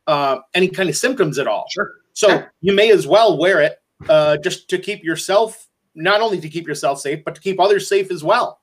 uh, 0.06 0.38
any 0.54 0.69
kind 0.69 0.88
of 0.88 0.96
symptoms 0.96 1.38
at 1.38 1.46
all. 1.46 1.66
Sure. 1.70 1.92
So 2.12 2.28
Yeah. 2.28 2.46
you 2.60 2.72
may 2.75 2.90
as 2.92 3.06
well 3.06 3.38
wear 3.38 3.60
it 3.60 3.78
uh, 4.08 4.36
just 4.38 4.69
to 4.70 4.78
keep 4.78 5.02
yourself, 5.02 5.69
not 5.94 6.20
only 6.20 6.40
to 6.40 6.48
keep 6.48 6.66
yourself 6.66 7.00
safe, 7.00 7.25
but 7.25 7.34
to 7.34 7.40
keep 7.40 7.58
others 7.60 7.88
safe 7.88 8.10
as 8.10 8.22
well. 8.22 8.60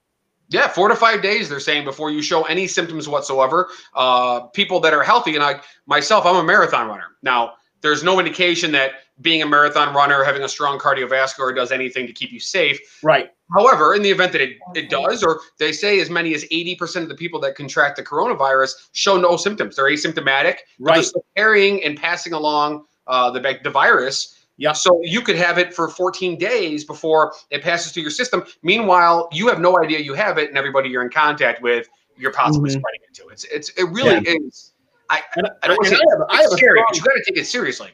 Yeah, 0.50 0.68
four 0.68 0.90
to 0.90 0.96
five 0.96 1.22
days. 1.22 1.48
They're 1.48 1.62
saying 1.62 1.86
before 1.86 2.12
you 2.12 2.22
show 2.22 2.44
any 2.44 2.68
symptoms 2.68 3.08
whatsoever. 3.08 3.70
Uh, 3.96 4.42
people 4.48 4.82
that 4.82 4.94
are 4.94 5.02
healthy, 5.02 5.36
and 5.36 5.44
I 5.44 5.62
myself, 5.86 6.26
I'm 6.26 6.36
a 6.36 6.44
marathon 6.44 6.90
runner. 6.90 7.16
Now, 7.24 7.54
there's 7.80 8.04
no 8.04 8.20
indication 8.20 8.72
that 8.74 8.92
being 9.22 9.42
a 9.42 9.46
marathon 9.46 9.96
runner, 9.96 10.24
having 10.24 10.44
a 10.44 10.50
strong 10.50 10.78
cardiovascular, 10.78 11.56
does 11.56 11.72
anything 11.72 12.06
to 12.06 12.12
keep 12.14 12.32
you 12.32 12.40
safe. 12.40 12.80
Right. 13.02 13.32
However, 13.54 13.94
in 13.96 14.02
the 14.02 14.10
event 14.12 14.32
that 14.32 14.42
it, 14.42 14.58
it 14.76 14.90
does, 14.90 15.24
or 15.24 15.42
they 15.58 15.72
say 15.72 16.00
as 16.00 16.10
many 16.10 16.34
as 16.34 16.44
80% 16.46 17.04
of 17.04 17.10
the 17.10 17.16
people 17.16 17.40
that 17.42 17.56
contract 17.56 17.98
the 17.98 18.04
coronavirus 18.04 18.90
show 18.94 19.18
no 19.18 19.36
symptoms. 19.38 19.76
They're 19.76 19.86
asymptomatic. 19.86 20.44
They're 20.44 20.56
Right. 20.80 21.04
still 21.06 21.26
carrying 21.36 21.84
and 21.84 21.98
passing 21.98 22.34
along 22.34 22.86
uh, 23.08 23.30
the 23.32 23.60
the 23.64 23.70
virus. 23.70 24.38
Yeah. 24.58 24.74
So 24.74 25.00
you 25.04 25.22
could 25.22 25.36
have 25.36 25.58
it 25.58 25.74
for 25.74 25.90
14 25.90 26.38
days 26.38 26.86
before 26.86 27.34
it 27.50 27.62
passes 27.64 27.92
through 27.92 28.04
your 28.04 28.12
system. 28.12 28.44
Meanwhile, 28.62 29.28
you 29.34 29.48
have 29.50 29.60
no 29.60 29.82
idea 29.84 30.00
you 30.00 30.14
have 30.14 30.38
it, 30.38 30.50
and 30.50 30.58
everybody 30.58 30.88
you're 30.90 31.02
in 31.02 31.10
contact 31.10 31.62
with, 31.62 31.88
you're 32.16 32.32
possibly 32.32 32.70
Mhm. 32.70 32.80
spreading 32.80 33.02
it 33.10 33.14
to. 33.16 33.28
It's 33.30 33.44
it's 33.46 33.70
it 33.72 33.86
really 33.86 34.18
is. 34.28 34.74
I, 35.10 35.22
And, 35.36 35.50
I 35.62 35.68
don't 35.68 35.76
want 35.78 35.90
to 35.90 35.96
say 35.96 36.02
I 36.02 36.10
have, 36.12 36.28
I 36.30 36.42
have 36.44 36.52
scary, 36.52 36.80
strong- 36.80 36.88
you 36.94 37.02
got 37.02 37.14
to 37.16 37.24
take 37.28 37.38
it 37.38 37.46
seriously. 37.48 37.90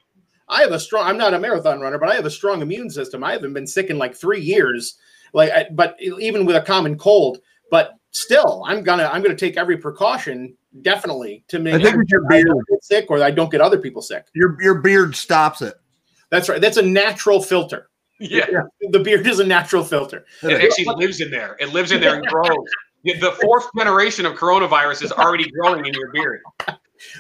I 0.49 0.61
have 0.61 0.71
a 0.71 0.79
strong. 0.79 1.07
I'm 1.07 1.17
not 1.17 1.33
a 1.33 1.39
marathon 1.39 1.79
runner, 1.79 1.97
but 1.97 2.09
I 2.09 2.15
have 2.15 2.25
a 2.25 2.29
strong 2.29 2.61
immune 2.61 2.89
system. 2.91 3.23
I 3.23 3.31
haven't 3.31 3.53
been 3.53 3.65
sick 3.65 3.89
in 3.89 3.97
like 3.97 4.15
three 4.15 4.39
years. 4.41 4.97
Like, 5.33 5.51
I, 5.51 5.65
but 5.71 5.95
even 6.01 6.45
with 6.45 6.55
a 6.55 6.61
common 6.61 6.97
cold, 6.97 7.39
but 7.71 7.93
still, 8.11 8.63
I'm 8.65 8.83
gonna 8.83 9.09
I'm 9.11 9.21
gonna 9.21 9.35
take 9.35 9.57
every 9.57 9.77
precaution 9.77 10.55
definitely 10.81 11.43
to 11.47 11.59
make 11.59 11.73
I 11.75 11.77
think 11.77 11.89
sure 11.93 12.01
it's 12.03 12.11
your 12.11 12.25
I 12.25 12.29
beard. 12.29 12.47
don't 12.47 12.67
get 12.69 12.83
sick 12.83 13.05
or 13.09 13.21
I 13.23 13.31
don't 13.31 13.51
get 13.51 13.61
other 13.61 13.77
people 13.79 14.01
sick. 14.01 14.25
Your 14.33 14.61
your 14.61 14.75
beard 14.81 15.15
stops 15.15 15.61
it. 15.61 15.75
That's 16.29 16.49
right. 16.49 16.59
That's 16.61 16.77
a 16.77 16.81
natural 16.81 17.41
filter. 17.41 17.89
Yeah. 18.19 18.45
The 18.91 18.99
beard 18.99 19.25
is 19.27 19.39
a 19.39 19.45
natural 19.45 19.83
filter. 19.83 20.25
It 20.43 20.61
actually 20.61 20.85
lives 20.95 21.21
in 21.21 21.29
there. 21.31 21.55
It 21.59 21.71
lives 21.73 21.91
in 21.91 22.01
there 22.01 22.15
and 22.15 22.25
grows. 22.27 22.47
The- 23.03 23.13
The 23.19 23.31
fourth 23.41 23.67
generation 23.77 24.25
of 24.25 24.33
coronavirus 24.33 25.03
is 25.03 25.11
already 25.11 25.49
growing 25.51 25.85
in 25.85 25.93
your 25.93 26.11
beard. 26.11 26.41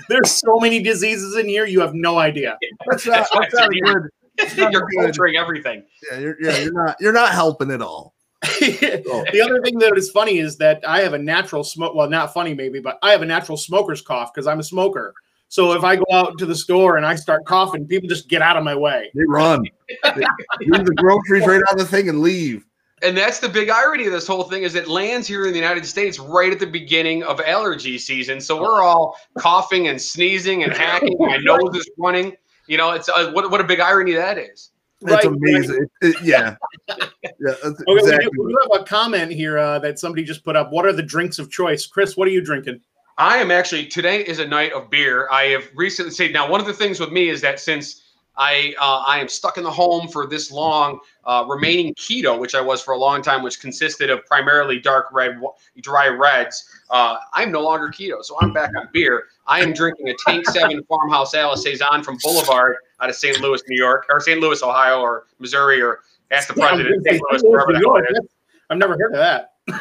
There's 0.09 0.31
so 0.31 0.57
many 0.59 0.81
diseases 0.81 1.35
in 1.37 1.47
here, 1.47 1.65
you 1.67 1.79
have 1.81 1.93
no 1.93 2.17
idea. 2.17 2.57
That's 2.89 3.05
not, 3.05 3.27
that's 3.31 3.53
not 3.53 3.69
a 3.71 3.79
good. 3.79 4.09
You're 4.55 4.87
filtering 4.89 5.35
everything. 5.35 5.83
Yeah, 6.11 6.19
you're, 6.19 6.37
yeah, 6.39 6.57
you're 6.59 6.73
not 6.73 6.95
you're 6.99 7.13
not 7.13 7.31
helping 7.31 7.71
at 7.71 7.81
all. 7.81 8.13
the 8.41 9.41
other 9.43 9.61
thing 9.61 9.79
that 9.79 9.93
is 9.97 10.11
funny 10.11 10.37
is 10.37 10.57
that 10.57 10.87
I 10.87 11.01
have 11.01 11.13
a 11.13 11.17
natural 11.17 11.63
smoke. 11.63 11.95
Well, 11.95 12.09
not 12.09 12.33
funny 12.33 12.53
maybe, 12.53 12.79
but 12.79 12.99
I 13.01 13.11
have 13.11 13.21
a 13.21 13.25
natural 13.25 13.57
smoker's 13.57 14.01
cough 14.01 14.33
because 14.33 14.47
I'm 14.47 14.59
a 14.59 14.63
smoker. 14.63 15.13
So 15.49 15.73
if 15.73 15.83
I 15.83 15.95
go 15.95 16.05
out 16.11 16.37
to 16.39 16.45
the 16.45 16.55
store 16.55 16.97
and 16.97 17.05
I 17.05 17.15
start 17.15 17.45
coughing, 17.45 17.87
people 17.87 18.09
just 18.09 18.27
get 18.27 18.41
out 18.41 18.57
of 18.57 18.63
my 18.63 18.75
way. 18.75 19.09
They 19.15 19.23
run. 19.27 19.63
They 20.03 20.13
leave 20.67 20.85
the 20.85 20.93
groceries 20.95 21.47
right 21.47 21.61
on 21.71 21.77
the 21.77 21.85
thing 21.85 22.09
and 22.09 22.21
leave. 22.21 22.65
And 23.03 23.15
that's 23.15 23.39
the 23.39 23.47
big 23.47 23.69
irony 23.69 24.07
of 24.07 24.11
this 24.11 24.25
whole 24.25 24.43
thing 24.43 24.63
is 24.63 24.73
it 24.73 24.87
lands 24.87 25.27
here 25.27 25.45
in 25.45 25.51
the 25.53 25.59
United 25.59 25.85
States 25.85 26.17
right 26.19 26.51
at 26.51 26.59
the 26.59 26.65
beginning 26.65 27.23
of 27.23 27.39
allergy 27.41 27.97
season. 27.99 28.41
So 28.41 28.59
we're 28.59 28.81
all 28.81 29.15
coughing 29.37 29.87
and 29.87 30.01
sneezing 30.01 30.63
and 30.63 30.73
hacking. 30.73 31.15
My 31.19 31.37
nose 31.37 31.75
is 31.75 31.89
running. 31.97 32.35
You 32.67 32.77
know, 32.77 32.91
it's 32.91 33.09
uh, 33.09 33.31
what 33.31 33.49
what 33.49 33.61
a 33.61 33.63
big 33.63 33.79
irony 33.79 34.13
that 34.13 34.37
is. 34.37 34.71
It's 35.01 35.11
Right, 35.11 35.25
amazing. 35.25 35.87
It- 36.01 36.07
it- 36.07 36.21
yeah, 36.23 36.55
yeah, 36.89 36.97
that's 37.39 37.63
Okay, 37.65 37.83
we, 37.87 37.99
exactly. 37.99 38.29
do, 38.33 38.43
we 38.43 38.51
do 38.53 38.59
have 38.71 38.81
a 38.81 38.83
comment 38.83 39.31
here 39.31 39.57
uh, 39.57 39.79
that 39.79 39.99
somebody 39.99 40.23
just 40.23 40.43
put 40.43 40.55
up. 40.55 40.71
What 40.71 40.85
are 40.85 40.93
the 40.93 41.03
drinks 41.03 41.37
of 41.39 41.51
choice? 41.51 41.85
Chris, 41.85 42.17
what 42.17 42.27
are 42.27 42.31
you 42.31 42.41
drinking? 42.41 42.81
I 43.19 43.37
am 43.37 43.49
actually 43.51 43.87
today 43.87 44.21
is 44.21 44.39
a 44.39 44.47
night 44.47 44.73
of 44.73 44.89
beer. 44.89 45.27
I 45.31 45.43
have 45.45 45.63
recently 45.75 46.11
said 46.11 46.33
now 46.33 46.49
one 46.49 46.59
of 46.61 46.67
the 46.67 46.73
things 46.73 46.99
with 46.99 47.11
me 47.11 47.29
is 47.29 47.41
that 47.41 47.59
since 47.59 48.01
I 48.37 48.75
uh, 48.79 49.03
I 49.07 49.19
am 49.19 49.27
stuck 49.27 49.57
in 49.57 49.63
the 49.63 49.71
home 49.71 50.07
for 50.07 50.27
this 50.27 50.51
long, 50.51 50.99
uh, 51.25 51.45
remaining 51.47 51.93
keto, 51.95 52.37
which 52.39 52.53
I 52.55 52.61
was 52.61 52.81
for 52.81 52.93
a 52.93 52.97
long 52.97 53.21
time, 53.21 53.41
which 53.41 53.59
consisted 53.59 54.09
of 54.09 54.25
primarily 54.25 54.79
dark 54.79 55.07
red, 55.11 55.39
dry 55.81 56.07
reds. 56.07 56.69
Uh, 56.89 57.17
I'm 57.33 57.51
no 57.51 57.61
longer 57.61 57.89
keto, 57.89 58.23
so 58.23 58.37
I'm 58.39 58.53
back 58.53 58.71
on 58.77 58.89
beer. 58.93 59.23
I 59.47 59.61
am 59.61 59.73
drinking 59.73 60.09
a 60.09 60.13
Tank 60.25 60.45
Seven 60.47 60.83
Farmhouse 60.83 61.33
Ale 61.33 61.55
Saison 61.57 62.03
from 62.03 62.17
Boulevard 62.23 62.75
out 62.99 63.09
of 63.09 63.15
St. 63.15 63.39
Louis, 63.41 63.61
New 63.69 63.77
York, 63.77 64.05
or 64.09 64.19
St. 64.19 64.39
Louis, 64.39 64.61
Ohio, 64.61 64.99
or 65.01 65.25
Missouri, 65.39 65.81
or 65.81 66.01
ask 66.31 66.47
the 66.53 66.59
Yeah, 66.59 66.67
president. 66.69 67.03
gonna 67.05 67.17
St. 67.17 67.23
Louis, 67.31 67.41
wherever 67.43 67.71
the 67.73 67.79
hell 67.79 67.87
York. 67.95 68.05
it 68.09 68.11
is. 68.11 68.17
That's- 68.17 68.33
I've 68.69 68.77
never 68.77 68.97
heard 68.99 69.13
of 69.13 69.19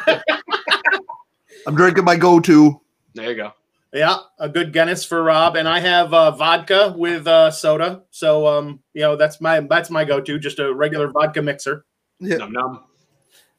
that. 0.07 0.23
I'm 1.67 1.75
drinking 1.75 2.05
my 2.05 2.15
go-to. 2.15 2.79
There 3.13 3.29
you 3.29 3.35
go. 3.35 3.51
Yeah, 3.97 4.17
a 4.37 4.47
good 4.47 4.73
Guinness 4.73 5.03
for 5.03 5.23
Rob, 5.23 5.55
and 5.55 5.67
I 5.67 5.79
have 5.79 6.13
uh, 6.13 6.29
vodka 6.31 6.93
with 6.95 7.25
uh, 7.25 7.49
soda. 7.49 8.03
So, 8.11 8.45
um, 8.45 8.79
you 8.93 9.01
know, 9.01 9.15
that's 9.15 9.41
my 9.41 9.59
that's 9.61 9.89
my 9.89 10.05
go-to, 10.05 10.37
just 10.37 10.59
a 10.59 10.71
regular 10.71 11.09
vodka 11.09 11.41
mixer. 11.41 11.83
Yeah, 12.19 12.37
Num 12.37 12.51
num. 12.51 12.83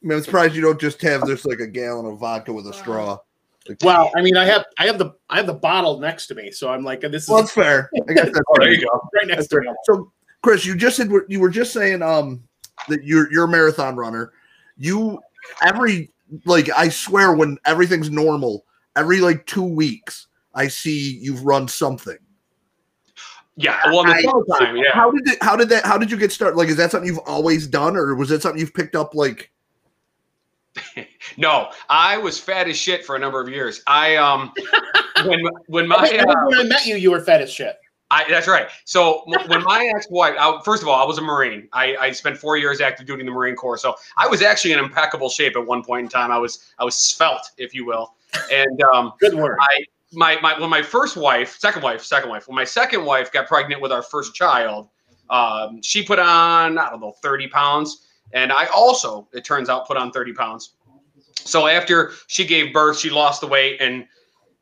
I 0.02 0.06
mean, 0.06 0.18
I'm 0.18 0.24
surprised 0.24 0.54
you 0.54 0.62
don't 0.62 0.80
just 0.80 1.02
have 1.02 1.22
this 1.22 1.44
like 1.44 1.58
a 1.58 1.66
gallon 1.66 2.06
of 2.06 2.18
vodka 2.20 2.52
with 2.52 2.68
a 2.68 2.72
straw. 2.72 3.18
Like, 3.68 3.78
Well, 3.82 4.12
I 4.16 4.22
mean, 4.22 4.36
I 4.36 4.44
have 4.44 4.64
I 4.78 4.86
have 4.86 4.96
the 4.98 5.12
I 5.28 5.38
have 5.38 5.46
the 5.46 5.54
bottle 5.54 5.98
next 5.98 6.28
to 6.28 6.36
me, 6.36 6.52
so 6.52 6.70
I'm 6.70 6.84
like, 6.84 7.00
this 7.00 7.24
is 7.24 7.28
well, 7.28 7.40
that's 7.40 7.52
fair. 7.52 7.90
I 8.08 8.12
guess 8.12 8.26
that's 8.26 8.38
Oh, 8.48 8.60
there 8.60 8.72
you 8.72 8.86
go. 8.86 9.00
right 9.14 9.26
next 9.26 9.48
That's 9.48 9.48
to 9.48 9.60
me. 9.60 9.74
So, 9.84 10.12
Chris, 10.42 10.64
you 10.64 10.76
just 10.76 10.96
said 10.96 11.10
you 11.28 11.40
were 11.40 11.50
just 11.50 11.72
saying 11.72 12.00
um 12.02 12.44
that 12.88 13.02
you're 13.02 13.30
you're 13.32 13.46
a 13.46 13.48
marathon 13.48 13.96
runner. 13.96 14.32
You 14.76 15.18
every 15.66 16.12
like 16.44 16.70
I 16.76 16.88
swear 16.90 17.32
when 17.34 17.58
everything's 17.64 18.10
normal, 18.10 18.64
every 18.96 19.20
like 19.20 19.46
two 19.46 19.64
weeks, 19.64 20.27
I 20.58 20.68
see 20.68 21.18
you've 21.20 21.44
run 21.44 21.68
something. 21.68 22.18
Yeah. 23.56 23.80
Well, 23.86 24.00
in 24.02 24.08
the 24.08 24.14
I- 24.14 24.22
summertime, 24.22 24.76
yeah. 24.76 24.92
How 24.92 25.10
did 25.10 25.28
it? 25.28 25.42
How 25.42 25.56
did 25.56 25.68
that? 25.70 25.84
How 25.84 25.98
did 25.98 26.10
you 26.10 26.16
get 26.16 26.32
started? 26.32 26.56
Like, 26.56 26.68
is 26.68 26.76
that 26.76 26.90
something 26.90 27.08
you've 27.08 27.18
always 27.26 27.66
done, 27.66 27.96
or 27.96 28.14
was 28.14 28.28
that 28.28 28.42
something 28.42 28.60
you've 28.60 28.74
picked 28.74 28.94
up? 28.94 29.14
Like, 29.14 29.50
No, 31.36 31.70
I 31.88 32.18
was 32.18 32.38
fat 32.38 32.68
as 32.68 32.76
shit 32.76 33.04
for 33.04 33.16
a 33.16 33.18
number 33.18 33.40
of 33.40 33.48
years. 33.48 33.82
I 33.86 34.16
um 34.16 34.52
when 35.26 35.40
when 35.66 35.88
my 35.88 36.08
think, 36.08 36.20
I 36.20 36.32
uh, 36.32 36.46
when 36.46 36.58
I 36.58 36.62
met 36.64 36.86
you, 36.86 36.96
you 36.96 37.10
were 37.10 37.20
fat 37.20 37.40
as 37.40 37.52
shit. 37.52 37.76
I, 38.10 38.24
that's 38.26 38.48
right. 38.48 38.68
So 38.86 39.22
when 39.26 39.62
my 39.64 39.92
ex-wife, 39.94 40.34
I, 40.38 40.58
first 40.64 40.82
of 40.82 40.88
all, 40.88 40.94
I 40.94 41.06
was 41.06 41.18
a 41.18 41.20
Marine. 41.20 41.68
I, 41.74 41.94
I 41.96 42.12
spent 42.12 42.38
four 42.38 42.56
years 42.56 42.80
active 42.80 43.06
duty 43.06 43.20
in 43.20 43.26
the 43.26 43.32
Marine 43.32 43.54
Corps, 43.54 43.76
so 43.76 43.96
I 44.16 44.26
was 44.26 44.40
actually 44.40 44.72
in 44.72 44.78
impeccable 44.78 45.28
shape 45.28 45.56
at 45.56 45.66
one 45.66 45.84
point 45.84 46.04
in 46.04 46.08
time. 46.08 46.30
I 46.30 46.38
was 46.38 46.72
I 46.78 46.84
was 46.84 46.94
svelte, 46.94 47.50
if 47.58 47.74
you 47.74 47.84
will, 47.84 48.14
and 48.50 48.82
um, 48.94 49.12
Good 49.20 49.34
word. 49.34 49.58
I 49.60 49.84
my 50.12 50.38
my 50.40 50.58
when 50.58 50.70
my 50.70 50.82
first 50.82 51.16
wife, 51.16 51.56
second 51.58 51.82
wife, 51.82 52.02
second 52.02 52.30
wife, 52.30 52.48
when 52.48 52.56
my 52.56 52.64
second 52.64 53.04
wife 53.04 53.32
got 53.32 53.46
pregnant 53.46 53.80
with 53.82 53.92
our 53.92 54.02
first 54.02 54.34
child, 54.34 54.88
um, 55.30 55.82
she 55.82 56.02
put 56.02 56.18
on 56.18 56.78
I 56.78 56.90
don't 56.90 57.00
know 57.00 57.14
thirty 57.22 57.48
pounds, 57.48 58.06
and 58.32 58.52
I 58.52 58.66
also, 58.66 59.28
it 59.32 59.44
turns 59.44 59.68
out, 59.68 59.86
put 59.86 59.96
on 59.96 60.10
thirty 60.10 60.32
pounds. 60.32 60.74
So 61.34 61.66
after 61.66 62.12
she 62.26 62.44
gave 62.44 62.72
birth, 62.72 62.98
she 62.98 63.10
lost 63.10 63.40
the 63.40 63.46
weight 63.46 63.80
and 63.80 64.06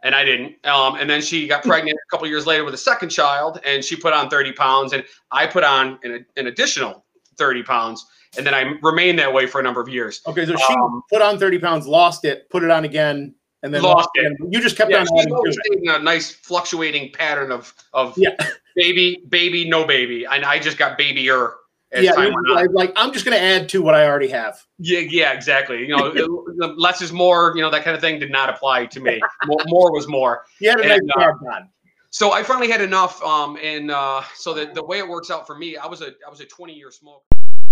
and 0.03 0.15
I 0.15 0.25
didn't. 0.25 0.65
Um, 0.65 0.97
and 0.97 1.09
then 1.09 1.21
she 1.21 1.49
got 1.49 1.63
pregnant 1.65 1.97
a 1.97 2.11
couple 2.11 2.29
years 2.29 2.47
later 2.47 2.65
with 2.65 2.75
a 2.75 2.79
second 2.79 3.09
child, 3.09 3.61
and 3.65 3.85
she 3.85 3.97
put 3.97 4.13
on 4.13 4.29
30 4.29 4.53
pounds, 4.53 4.93
and 4.93 5.03
I 5.33 5.47
put 5.47 5.65
on 5.65 5.99
an, 6.05 6.25
an 6.37 6.47
additional 6.47 7.05
30 7.39 7.63
pounds, 7.65 8.07
and 8.37 8.47
then 8.47 8.55
I 8.55 8.75
remained 8.83 9.19
that 9.19 9.33
way 9.33 9.47
for 9.47 9.61
a 9.61 9.65
number 9.65 9.81
of 9.81 9.89
years. 9.89 10.21
Okay, 10.27 10.47
so 10.47 10.55
she 10.55 10.75
Um, 10.75 11.03
put 11.11 11.23
on 11.23 11.39
30 11.39 11.59
pounds, 11.59 11.87
lost 11.87 12.25
it, 12.25 12.49
put 12.51 12.63
it 12.63 12.71
on 12.71 12.85
again, 12.85 13.35
and 13.67 13.75
then 13.75 13.83
Lost 13.83 14.09
it. 14.15 14.21
again. 14.27 14.37
You 14.53 14.61
just 14.63 14.77
kept 14.77 14.91
Yeah, 14.91 15.01
on 15.01 15.07
she's 15.07 15.33
always 15.33 15.57
it. 15.65 15.81
in 15.83 15.89
a 15.91 15.99
nice 15.99 16.31
fluctuating 16.33 17.13
pattern 17.13 17.51
of 17.53 17.75
of 17.93 18.15
Yeah. 18.17 18.31
baby, 18.77 19.23
baby, 19.29 19.69
no 19.69 19.85
baby, 19.85 20.25
and 20.25 20.45
I 20.45 20.59
just 20.59 20.79
got 20.79 20.99
babyer 20.99 21.53
as 21.93 22.05
Yeah, 22.05 22.13
time 22.13 22.29
you- 22.29 22.35
went 22.35 22.49
on. 22.49 22.55
like, 22.55 22.71
like, 22.73 22.93
I'm 22.97 23.13
just 23.13 23.25
going 23.25 23.37
to 23.37 23.43
add 23.43 23.69
to 23.71 23.83
what 23.83 23.95
I 23.95 24.07
already 24.07 24.29
have. 24.29 24.61
Yeah, 24.79 25.01
yeah, 25.01 25.33
exactly. 25.33 25.81
You 25.87 25.97
know, 25.97 26.13
less 26.77 27.01
is 27.03 27.13
more. 27.13 27.53
You 27.57 27.63
know, 27.63 27.71
that 27.71 27.85
kind 27.85 27.95
of 27.95 28.01
thing 28.01 28.19
did 28.21 28.31
not 28.31 28.49
apply 28.51 28.87
to 28.87 29.01
me. 29.01 29.21
More, 29.47 29.61
more 29.67 29.93
was 29.93 30.07
more. 30.09 30.45
You 30.61 30.71
had 30.71 30.81
a 30.81 30.89
nice 30.89 31.01
uh, 31.17 31.21
job 31.21 31.35
done. 31.45 31.69
So 32.11 32.33
I 32.33 32.43
finally 32.45 32.71
had 32.71 32.81
enough. 32.81 33.23
Um, 33.23 33.59
and 33.63 33.91
uh, 33.91 34.23
so 34.35 34.55
the, 34.55 34.67
the 34.75 34.85
way 34.85 34.99
it 34.99 35.09
works 35.09 35.31
out 35.31 35.47
for 35.47 35.57
me, 35.57 35.77
I 35.77 35.87
was 35.87 36.01
a 36.03 36.09
I 36.27 36.31
was 36.31 36.41
a 36.41 36.47
20 36.47 36.73
year 36.73 36.91
smoker. 36.91 37.25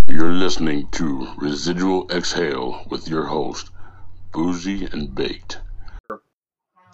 You're 0.07 0.33
listening 0.33 0.87
to 0.91 1.27
Residual 1.37 2.09
Exhale 2.11 2.85
with 2.89 3.07
your 3.07 3.25
host, 3.25 3.69
Boozy 4.33 4.85
and 4.91 5.13
Baked. 5.15 5.59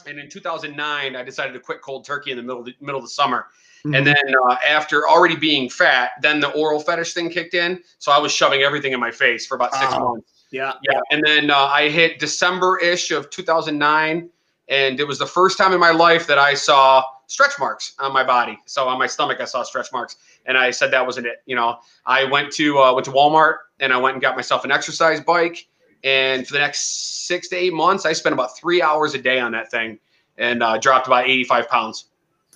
And 0.08 0.20
in 0.20 0.30
2009, 0.30 1.16
I 1.16 1.24
decided 1.24 1.54
to 1.54 1.60
quit 1.60 1.82
cold 1.82 2.06
turkey 2.06 2.32
in 2.32 2.38
the 2.38 2.44
middle 2.44 2.60
of 2.60 2.66
the, 2.66 2.76
middle 2.82 2.98
of 3.00 3.04
the 3.06 3.10
summer. 3.10 3.48
Mhm. 3.86 3.98
And 3.98 4.08
then 4.08 4.36
uh, 4.50 4.58
after 4.68 5.08
already 5.10 5.36
being 5.36 5.70
fat, 5.70 6.12
then 6.22 6.40
the 6.40 6.50
oral 6.52 6.80
fetish 6.80 7.14
thing 7.14 7.30
kicked 7.30 7.54
in. 7.54 7.82
So 8.00 8.12
I 8.12 8.20
was 8.20 8.32
shoving 8.32 8.62
everything 8.62 8.92
in 8.94 9.00
my 9.00 9.12
face 9.12 9.46
for 9.48 9.56
about 9.56 9.74
six 9.74 9.86
Ah. 9.94 10.00
months. 10.00 10.28
Yeah. 10.52 10.74
Yeah, 10.84 11.00
and 11.12 11.24
then 11.26 11.50
uh, 11.50 11.56
I 11.58 11.88
hit 11.90 12.20
December 12.20 12.78
ish 12.80 13.12
of 13.12 13.30
2009, 13.30 14.30
and 14.68 15.00
it 15.00 15.08
was 15.08 15.18
the 15.18 15.26
first 15.26 15.58
time 15.58 15.72
in 15.74 15.80
my 15.80 15.92
life 15.92 16.28
that 16.28 16.38
I 16.38 16.54
saw 16.54 17.04
stretch 17.28 17.58
marks 17.58 17.94
on 18.00 18.12
my 18.12 18.24
body. 18.24 18.60
So 18.66 18.88
on 18.88 19.00
my 19.00 19.08
stomach, 19.08 19.38
I 19.40 19.46
saw 19.46 19.64
stretch 19.64 19.88
marks, 19.94 20.18
and 20.46 20.58
I 20.58 20.70
said 20.72 20.92
that 20.92 21.06
wasn't 21.06 21.28
it. 21.28 21.42
You 21.46 21.56
know, 21.56 21.78
I 22.06 22.26
went 22.26 22.52
to 22.54 22.80
uh, 22.80 22.94
went 22.94 23.06
to 23.06 23.12
Walmart 23.12 23.56
and 23.80 23.94
I 23.94 23.98
went 23.98 24.16
and 24.16 24.22
got 24.22 24.36
myself 24.36 24.66
an 24.66 24.72
exercise 24.72 25.22
bike, 25.22 25.68
and 26.04 26.48
for 26.48 26.54
the 26.54 26.60
next 26.60 27.28
six 27.28 27.48
to 27.50 27.56
eight 27.56 27.74
months, 27.74 28.06
I 28.06 28.14
spent 28.14 28.34
about 28.34 28.58
three 28.58 28.82
hours 28.82 29.14
a 29.14 29.20
day 29.20 29.40
on 29.40 29.52
that 29.52 29.70
thing, 29.72 30.00
and 30.38 30.64
uh, 30.64 30.78
dropped 30.78 31.08
about 31.08 31.28
85 31.28 31.70
pounds. 31.70 32.06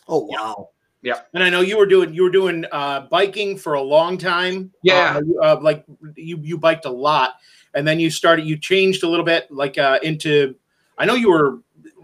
Oh 0.07 0.25
wow. 0.25 0.69
Yeah. 1.01 1.21
And 1.33 1.43
I 1.43 1.49
know 1.49 1.61
you 1.61 1.77
were 1.77 1.85
doing 1.85 2.13
you 2.13 2.23
were 2.23 2.31
doing 2.31 2.65
uh, 2.71 3.01
biking 3.01 3.57
for 3.57 3.75
a 3.75 3.81
long 3.81 4.17
time. 4.17 4.71
Yeah. 4.81 5.19
Uh, 5.39 5.43
uh, 5.43 5.59
like 5.61 5.85
you 6.15 6.39
you 6.41 6.57
biked 6.57 6.85
a 6.85 6.91
lot, 6.91 7.35
and 7.75 7.87
then 7.87 7.99
you 7.99 8.09
started 8.09 8.45
you 8.45 8.57
changed 8.57 9.03
a 9.03 9.07
little 9.07 9.25
bit 9.25 9.49
like 9.51 9.77
uh, 9.77 9.99
into. 10.01 10.55
I 10.97 11.05
know 11.05 11.15
you 11.15 11.29
were 11.29 11.59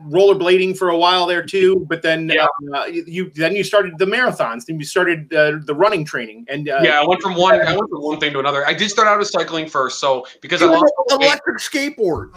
rollerblading 0.09 0.77
for 0.77 0.89
a 0.89 0.97
while 0.97 1.25
there 1.25 1.43
too, 1.43 1.85
but 1.89 2.01
then 2.01 2.29
Yeah. 2.29 2.47
uh, 2.73 2.85
you 2.85 3.31
then 3.35 3.55
you 3.55 3.63
started 3.63 3.97
the 3.97 4.05
marathons, 4.05 4.65
then 4.65 4.79
you 4.79 4.85
started 4.85 5.33
uh, 5.33 5.59
the 5.65 5.73
running 5.75 6.03
training, 6.05 6.45
and 6.49 6.69
uh, 6.69 6.79
yeah, 6.83 6.99
I 7.01 7.05
went 7.07 7.21
from 7.21 7.35
one 7.35 7.55
I 7.61 7.75
went 7.75 7.89
from 7.89 8.01
one 8.01 8.19
thing 8.19 8.33
to 8.33 8.39
another. 8.39 8.65
I 8.67 8.73
did 8.73 8.89
start 8.89 9.07
out 9.07 9.19
as 9.19 9.31
cycling 9.31 9.67
first, 9.69 9.99
so 9.99 10.25
because 10.41 10.61
I 10.61 10.65
You 10.65 10.71
have 10.71 10.81
lost 10.81 10.93
an 11.11 11.19
weight- 11.19 11.27
electric 11.27 11.57
skateboard. 11.57 12.31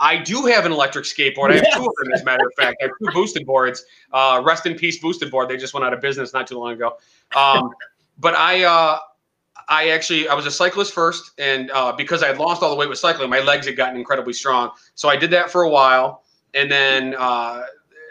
I 0.00 0.16
do 0.16 0.46
have 0.46 0.66
an 0.66 0.72
electric 0.72 1.04
skateboard. 1.04 1.52
I 1.52 1.56
have 1.56 1.74
two 1.74 1.84
of 1.86 1.94
them, 2.02 2.12
as 2.12 2.22
a 2.22 2.24
matter 2.24 2.44
of 2.44 2.52
fact. 2.58 2.76
I 2.80 2.86
have 2.86 2.92
two 3.00 3.12
boosted 3.12 3.46
boards. 3.46 3.84
Uh, 4.12 4.42
rest 4.44 4.66
in 4.66 4.74
peace, 4.74 4.98
boosted 4.98 5.30
board. 5.30 5.48
They 5.48 5.56
just 5.56 5.74
went 5.74 5.84
out 5.86 5.92
of 5.92 6.00
business 6.00 6.32
not 6.32 6.48
too 6.48 6.58
long 6.58 6.72
ago. 6.72 6.96
Um, 7.36 7.70
but 8.18 8.34
I, 8.34 8.64
uh, 8.64 8.98
I 9.68 9.90
actually, 9.90 10.26
I 10.26 10.34
was 10.34 10.44
a 10.44 10.50
cyclist 10.50 10.92
first, 10.92 11.30
and 11.38 11.70
uh, 11.70 11.92
because 11.92 12.20
I 12.24 12.26
had 12.26 12.38
lost 12.38 12.64
all 12.64 12.70
the 12.70 12.74
weight 12.74 12.88
with 12.88 12.98
cycling, 12.98 13.30
my 13.30 13.38
legs 13.38 13.66
had 13.66 13.76
gotten 13.76 13.96
incredibly 13.96 14.32
strong. 14.32 14.72
So 14.96 15.08
I 15.08 15.14
did 15.16 15.30
that 15.30 15.50
for 15.52 15.62
a 15.62 15.70
while, 15.70 16.21
and 16.54 16.70
then 16.70 17.14
uh, 17.18 17.62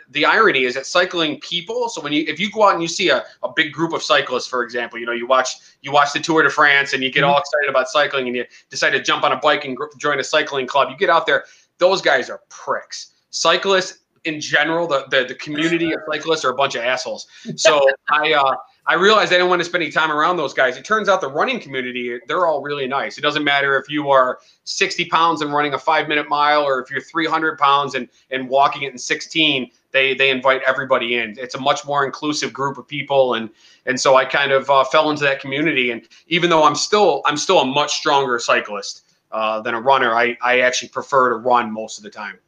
the 0.09 0.25
irony 0.25 0.63
is 0.63 0.75
that 0.75 0.85
cycling 0.85 1.39
people. 1.39 1.87
So 1.87 2.01
when 2.01 2.11
you, 2.11 2.25
if 2.27 2.39
you 2.39 2.51
go 2.51 2.63
out 2.63 2.73
and 2.73 2.81
you 2.81 2.87
see 2.87 3.09
a, 3.09 3.23
a 3.43 3.49
big 3.55 3.71
group 3.71 3.93
of 3.93 4.03
cyclists, 4.03 4.47
for 4.47 4.63
example, 4.63 4.99
you 4.99 5.05
know, 5.05 5.13
you 5.13 5.25
watch 5.25 5.55
you 5.81 5.91
watch 5.91 6.13
the 6.13 6.19
Tour 6.19 6.43
de 6.43 6.49
France, 6.49 6.93
and 6.93 7.03
you 7.03 7.11
get 7.11 7.23
all 7.23 7.37
excited 7.37 7.69
about 7.69 7.87
cycling, 7.87 8.27
and 8.27 8.35
you 8.35 8.45
decide 8.69 8.91
to 8.91 9.01
jump 9.01 9.23
on 9.23 9.31
a 9.31 9.37
bike 9.37 9.65
and 9.65 9.77
join 9.97 10.19
a 10.19 10.23
cycling 10.23 10.67
club. 10.67 10.89
You 10.89 10.97
get 10.97 11.09
out 11.09 11.25
there 11.25 11.45
those 11.81 11.99
guys 11.99 12.29
are 12.29 12.41
pricks. 12.47 13.13
Cyclists 13.31 13.99
in 14.23 14.39
general, 14.39 14.87
the, 14.87 15.07
the, 15.09 15.25
the 15.25 15.35
community 15.35 15.91
of 15.91 15.99
cyclists 16.09 16.45
are 16.45 16.51
a 16.51 16.55
bunch 16.55 16.75
of 16.75 16.83
assholes. 16.83 17.27
So 17.55 17.89
I 18.09 18.33
uh, 18.33 18.55
I 18.87 18.95
realized 18.95 19.31
I 19.31 19.35
didn't 19.35 19.49
want 19.49 19.59
to 19.59 19.65
spend 19.65 19.83
any 19.83 19.91
time 19.91 20.11
around 20.11 20.37
those 20.37 20.53
guys. 20.53 20.75
It 20.75 20.83
turns 20.83 21.07
out 21.07 21.21
the 21.21 21.29
running 21.29 21.59
community, 21.59 22.19
they're 22.27 22.47
all 22.47 22.61
really 22.61 22.87
nice. 22.87 23.17
It 23.17 23.21
doesn't 23.21 23.43
matter 23.43 23.77
if 23.77 23.89
you 23.89 24.09
are 24.09 24.39
60 24.63 25.05
pounds 25.05 25.41
and 25.41 25.53
running 25.53 25.75
a 25.75 25.79
five 25.79 26.07
minute 26.07 26.27
mile 26.29 26.63
or 26.63 26.81
if 26.81 26.89
you're 26.89 27.01
300 27.01 27.59
pounds 27.59 27.93
and, 27.93 28.07
and 28.31 28.49
walking 28.49 28.81
it 28.83 28.91
in 28.91 28.97
16, 28.97 29.69
they, 29.91 30.15
they 30.15 30.31
invite 30.31 30.61
everybody 30.65 31.17
in. 31.17 31.35
It's 31.37 31.53
a 31.53 31.59
much 31.59 31.85
more 31.85 32.05
inclusive 32.05 32.53
group 32.53 32.77
of 32.77 32.87
people. 32.87 33.35
And, 33.35 33.49
and 33.85 33.99
so 33.99 34.15
I 34.15 34.25
kind 34.25 34.51
of 34.51 34.67
uh, 34.69 34.83
fell 34.85 35.11
into 35.11 35.23
that 35.25 35.39
community. 35.41 35.91
And 35.91 36.07
even 36.27 36.49
though 36.49 36.63
I'm 36.63 36.75
still, 36.75 37.21
I'm 37.25 37.37
still 37.37 37.59
a 37.59 37.65
much 37.65 37.93
stronger 37.93 38.39
cyclist 38.39 39.05
uh, 39.31 39.61
than 39.61 39.75
a 39.75 39.81
runner, 39.81 40.15
I, 40.15 40.35
I 40.41 40.61
actually 40.61 40.89
prefer 40.89 41.29
to 41.29 41.35
run 41.35 41.71
most 41.71 41.99
of 41.99 42.03
the 42.03 42.09
time. 42.09 42.39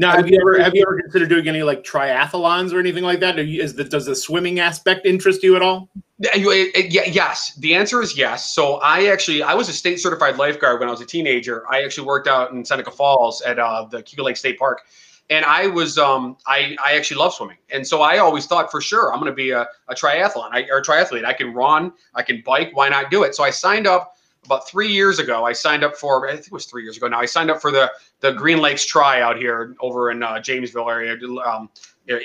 Now, 0.00 0.12
have 0.12 0.26
you 0.30 0.40
ever 0.40 0.58
have 0.58 0.74
you 0.74 0.82
ever 0.82 0.98
considered 0.98 1.28
doing 1.28 1.46
any 1.46 1.62
like 1.62 1.84
triathlons 1.84 2.72
or 2.72 2.78
anything 2.80 3.04
like 3.04 3.20
that? 3.20 3.38
Or 3.38 3.42
you, 3.42 3.62
is 3.62 3.74
the, 3.74 3.84
does 3.84 4.06
the 4.06 4.16
swimming 4.16 4.58
aspect 4.58 5.04
interest 5.04 5.42
you 5.42 5.56
at 5.56 5.62
all? 5.62 5.90
Yeah, 6.18 6.34
you- 6.36 6.50
it- 6.50 6.74
it- 6.74 6.90
yeah, 6.90 7.04
yes. 7.04 7.54
The 7.56 7.74
answer 7.74 8.00
is 8.00 8.16
yes. 8.16 8.54
So 8.54 8.76
I 8.76 9.08
actually 9.08 9.42
I 9.42 9.52
was 9.52 9.68
a 9.68 9.74
state 9.74 10.00
certified 10.00 10.38
lifeguard 10.38 10.80
when 10.80 10.88
I 10.88 10.90
was 10.90 11.02
a 11.02 11.06
teenager. 11.06 11.64
I 11.70 11.82
actually 11.84 12.06
worked 12.06 12.28
out 12.28 12.50
in 12.50 12.64
Seneca 12.64 12.90
Falls 12.90 13.42
at 13.42 13.58
uh, 13.58 13.84
the 13.90 14.02
Cayuga 14.02 14.22
Lake 14.22 14.38
State 14.38 14.58
Park, 14.58 14.80
and 15.28 15.44
I 15.44 15.66
was 15.66 15.98
um 15.98 16.38
I 16.46 16.78
I 16.82 16.94
actually 16.96 17.18
love 17.18 17.34
swimming, 17.34 17.58
and 17.68 17.86
so 17.86 18.00
I 18.00 18.18
always 18.18 18.46
thought 18.46 18.70
for 18.70 18.80
sure 18.80 19.12
I'm 19.12 19.20
going 19.20 19.30
to 19.30 19.36
be 19.36 19.50
a, 19.50 19.68
a 19.88 19.94
triathlon 19.94 20.48
I, 20.50 20.66
or 20.70 20.78
a 20.78 20.82
triathlete. 20.82 21.26
I 21.26 21.34
can 21.34 21.52
run, 21.52 21.92
I 22.14 22.22
can 22.22 22.42
bike. 22.46 22.70
Why 22.72 22.88
not 22.88 23.10
do 23.10 23.22
it? 23.24 23.34
So 23.34 23.44
I 23.44 23.50
signed 23.50 23.86
up 23.86 24.14
about 24.44 24.68
three 24.68 24.88
years 24.88 25.18
ago. 25.18 25.44
I 25.44 25.52
signed 25.52 25.84
up 25.84 25.96
for 25.96 26.28
I 26.28 26.32
think 26.32 26.46
it 26.46 26.52
was 26.52 26.66
three 26.66 26.82
years 26.82 26.96
ago 26.96 27.08
now. 27.08 27.20
I 27.20 27.26
signed 27.26 27.50
up 27.50 27.60
for 27.60 27.70
the 27.70 27.90
the 28.20 28.32
Green 28.32 28.58
Lakes 28.58 28.84
Tri 28.84 29.20
out 29.20 29.36
here 29.36 29.74
over 29.80 30.10
in 30.10 30.22
uh, 30.22 30.34
Jamesville 30.34 30.90
area, 30.90 31.16
um, 31.44 31.68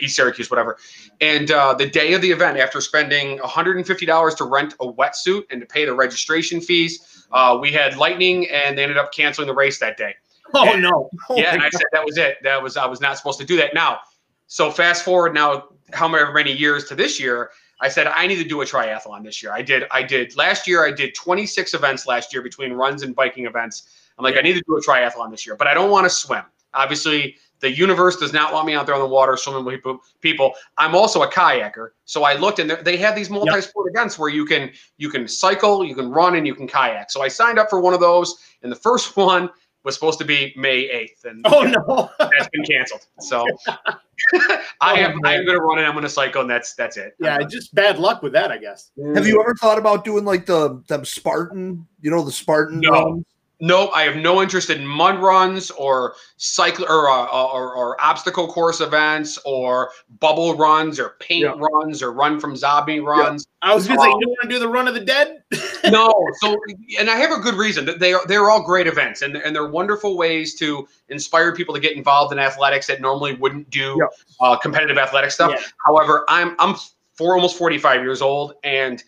East 0.01 0.15
Syracuse, 0.15 0.49
whatever. 0.49 0.77
And 1.21 1.51
uh, 1.51 1.73
the 1.73 1.87
day 1.87 2.13
of 2.13 2.21
the 2.21 2.31
event, 2.31 2.57
after 2.57 2.81
spending 2.81 3.37
$150 3.39 4.37
to 4.37 4.43
rent 4.43 4.73
a 4.79 4.91
wetsuit 4.91 5.43
and 5.51 5.61
to 5.61 5.67
pay 5.67 5.85
the 5.85 5.93
registration 5.93 6.59
fees, 6.59 7.25
uh, 7.31 7.57
we 7.59 7.71
had 7.71 7.97
lightning, 7.97 8.49
and 8.49 8.77
they 8.77 8.83
ended 8.83 8.97
up 8.97 9.13
canceling 9.13 9.47
the 9.47 9.53
race 9.53 9.79
that 9.79 9.97
day. 9.97 10.15
Oh 10.53 10.63
Yeah. 10.65 10.75
no! 10.75 11.09
Oh, 11.29 11.35
yeah, 11.35 11.53
and 11.53 11.61
I 11.61 11.69
said 11.69 11.81
that 11.91 12.05
was 12.05 12.17
it. 12.17 12.37
That 12.43 12.61
was 12.61 12.77
I 12.77 12.85
was 12.85 13.01
not 13.01 13.17
supposed 13.17 13.39
to 13.39 13.45
do 13.45 13.57
that. 13.57 13.73
Now, 13.73 13.99
so 14.47 14.71
fast 14.71 15.03
forward 15.03 15.33
now, 15.33 15.65
however 15.91 16.31
many 16.31 16.51
years 16.51 16.85
to 16.85 16.95
this 16.95 17.19
year, 17.19 17.49
I 17.81 17.89
said 17.89 18.07
I 18.07 18.27
need 18.27 18.37
to 18.37 18.47
do 18.47 18.61
a 18.61 18.65
triathlon 18.65 19.23
this 19.23 19.43
year. 19.43 19.51
I 19.51 19.61
did. 19.61 19.83
I 19.91 20.01
did 20.03 20.35
last 20.35 20.67
year. 20.67 20.85
I 20.85 20.91
did 20.91 21.13
26 21.15 21.73
events 21.73 22.07
last 22.07 22.33
year 22.33 22.41
between 22.41 22.73
runs 22.73 23.03
and 23.03 23.15
biking 23.15 23.45
events. 23.45 23.89
I'm 24.17 24.23
like, 24.23 24.37
I 24.37 24.41
need 24.41 24.53
to 24.53 24.63
do 24.65 24.77
a 24.77 24.81
triathlon 24.81 25.31
this 25.31 25.45
year, 25.45 25.55
but 25.55 25.67
I 25.67 25.73
don't 25.73 25.91
want 25.91 26.05
to 26.05 26.09
swim. 26.09 26.43
Obviously, 26.73 27.35
the 27.59 27.71
universe 27.71 28.17
does 28.17 28.33
not 28.33 28.53
want 28.53 28.67
me 28.67 28.73
out 28.73 28.85
there 28.85 28.95
on 28.95 29.01
the 29.01 29.07
water 29.07 29.37
swimming 29.37 29.65
with 29.65 29.81
people-. 30.21 30.53
I'm 30.77 30.93
also 30.93 31.23
a 31.23 31.31
kayaker, 31.31 31.89
so 32.05 32.23
I 32.23 32.33
looked 32.33 32.59
and 32.59 32.69
they 32.69 32.97
have 32.97 33.15
these 33.15 33.29
multi-sport 33.29 33.91
events 33.93 34.19
where 34.19 34.29
you 34.29 34.45
can 34.45 34.71
you 34.97 35.09
can 35.09 35.27
cycle, 35.27 35.83
you 35.83 35.95
can 35.95 36.09
run, 36.09 36.35
and 36.35 36.45
you 36.45 36.53
can 36.53 36.67
kayak. 36.67 37.11
So 37.11 37.21
I 37.21 37.27
signed 37.27 37.59
up 37.59 37.69
for 37.69 37.79
one 37.79 37.93
of 37.93 37.99
those, 37.99 38.35
and 38.61 38.71
the 38.71 38.75
first 38.75 39.17
one 39.31 39.49
was 39.85 39.93
supposed 39.93 40.19
to 40.19 40.25
be 40.25 40.53
May 40.57 40.83
8th, 40.89 41.29
and 41.29 41.45
Oh 41.45 41.61
no! 41.87 42.09
that's 42.19 42.49
been 42.49 42.63
canceled. 42.63 43.05
So 43.21 43.45
I 43.69 44.59
oh, 44.81 44.95
am 44.95 45.19
I 45.23 45.35
am 45.35 45.45
going 45.45 45.57
to 45.57 45.63
run 45.63 45.79
it. 45.79 45.83
I'm 45.83 45.91
going 45.93 46.03
to 46.03 46.09
cycle, 46.09 46.41
and 46.41 46.49
that's 46.49 46.73
that's 46.73 46.97
it. 46.97 47.15
yeah, 47.19 47.37
just 47.49 47.73
bad 47.75 47.99
luck 47.99 48.21
with 48.21 48.33
that, 48.33 48.51
I 48.51 48.57
guess. 48.57 48.91
Have 49.13 49.27
you 49.27 49.39
ever 49.39 49.53
thought 49.61 49.77
about 49.77 50.03
doing 50.03 50.25
like 50.25 50.45
the 50.45 50.81
them 50.87 51.05
Spartan, 51.05 51.87
you 52.01 52.11
know, 52.11 52.23
the 52.23 52.31
Spartan 52.31 52.81
No. 52.81 52.89
runs? 52.91 53.25
Nope, 53.61 53.91
I 53.93 54.03
have 54.03 54.17
no 54.17 54.41
interest 54.41 54.69
in 54.69 54.85
mud 54.85 55.19
runs 55.21 55.71
or 55.71 56.15
cycle 56.35 56.85
or, 56.85 57.09
uh, 57.09 57.25
or 57.27 57.73
or 57.73 58.03
obstacle 58.03 58.47
course 58.47 58.81
events 58.81 59.39
or 59.45 59.91
bubble 60.19 60.55
runs 60.57 60.99
or 60.99 61.15
paint 61.21 61.43
Yeah. 61.45 61.53
runs 61.57 62.03
or 62.03 62.11
run 62.11 62.37
from 62.39 62.57
zombie 62.57 62.99
runs. 62.99 63.47
I 63.61 63.73
was 63.73 63.87
gonna 63.87 64.01
say, 64.01 64.07
Um, 64.07 64.19
you 64.19 64.25
don't 64.25 64.29
want 64.31 64.41
to 64.43 64.49
do 64.49 64.59
the 64.59 64.67
run 64.67 64.89
of 64.89 64.93
the 64.93 64.99
dead? 64.99 65.41
no, 65.89 66.13
so 66.41 66.57
and 66.99 67.09
I 67.09 67.15
have 67.15 67.31
a 67.31 67.37
good 67.39 67.55
reason. 67.55 67.85
that 67.85 67.99
They 67.99 68.13
are 68.13 68.25
they're 68.27 68.49
all 68.49 68.61
great 68.61 68.87
events 68.87 69.21
and 69.21 69.37
and 69.37 69.55
they're 69.55 69.67
wonderful 69.69 70.17
ways 70.17 70.55
to 70.55 70.85
inspire 71.07 71.55
people 71.55 71.73
to 71.75 71.79
get 71.79 71.95
involved 71.95 72.33
in 72.33 72.39
athletics 72.39 72.87
that 72.87 72.99
normally 72.99 73.35
wouldn't 73.35 73.69
do 73.69 73.97
Yeah. 73.99 74.07
uh, 74.45 74.57
competitive 74.57 74.97
athletic 74.97 75.31
stuff. 75.31 75.51
Yeah. 75.55 75.61
However, 75.85 76.25
I'm 76.27 76.55
I'm 76.59 76.75
for 77.13 77.35
almost 77.35 77.57
45 77.57 78.01
years 78.01 78.21
old, 78.21 78.55
and 78.65 79.01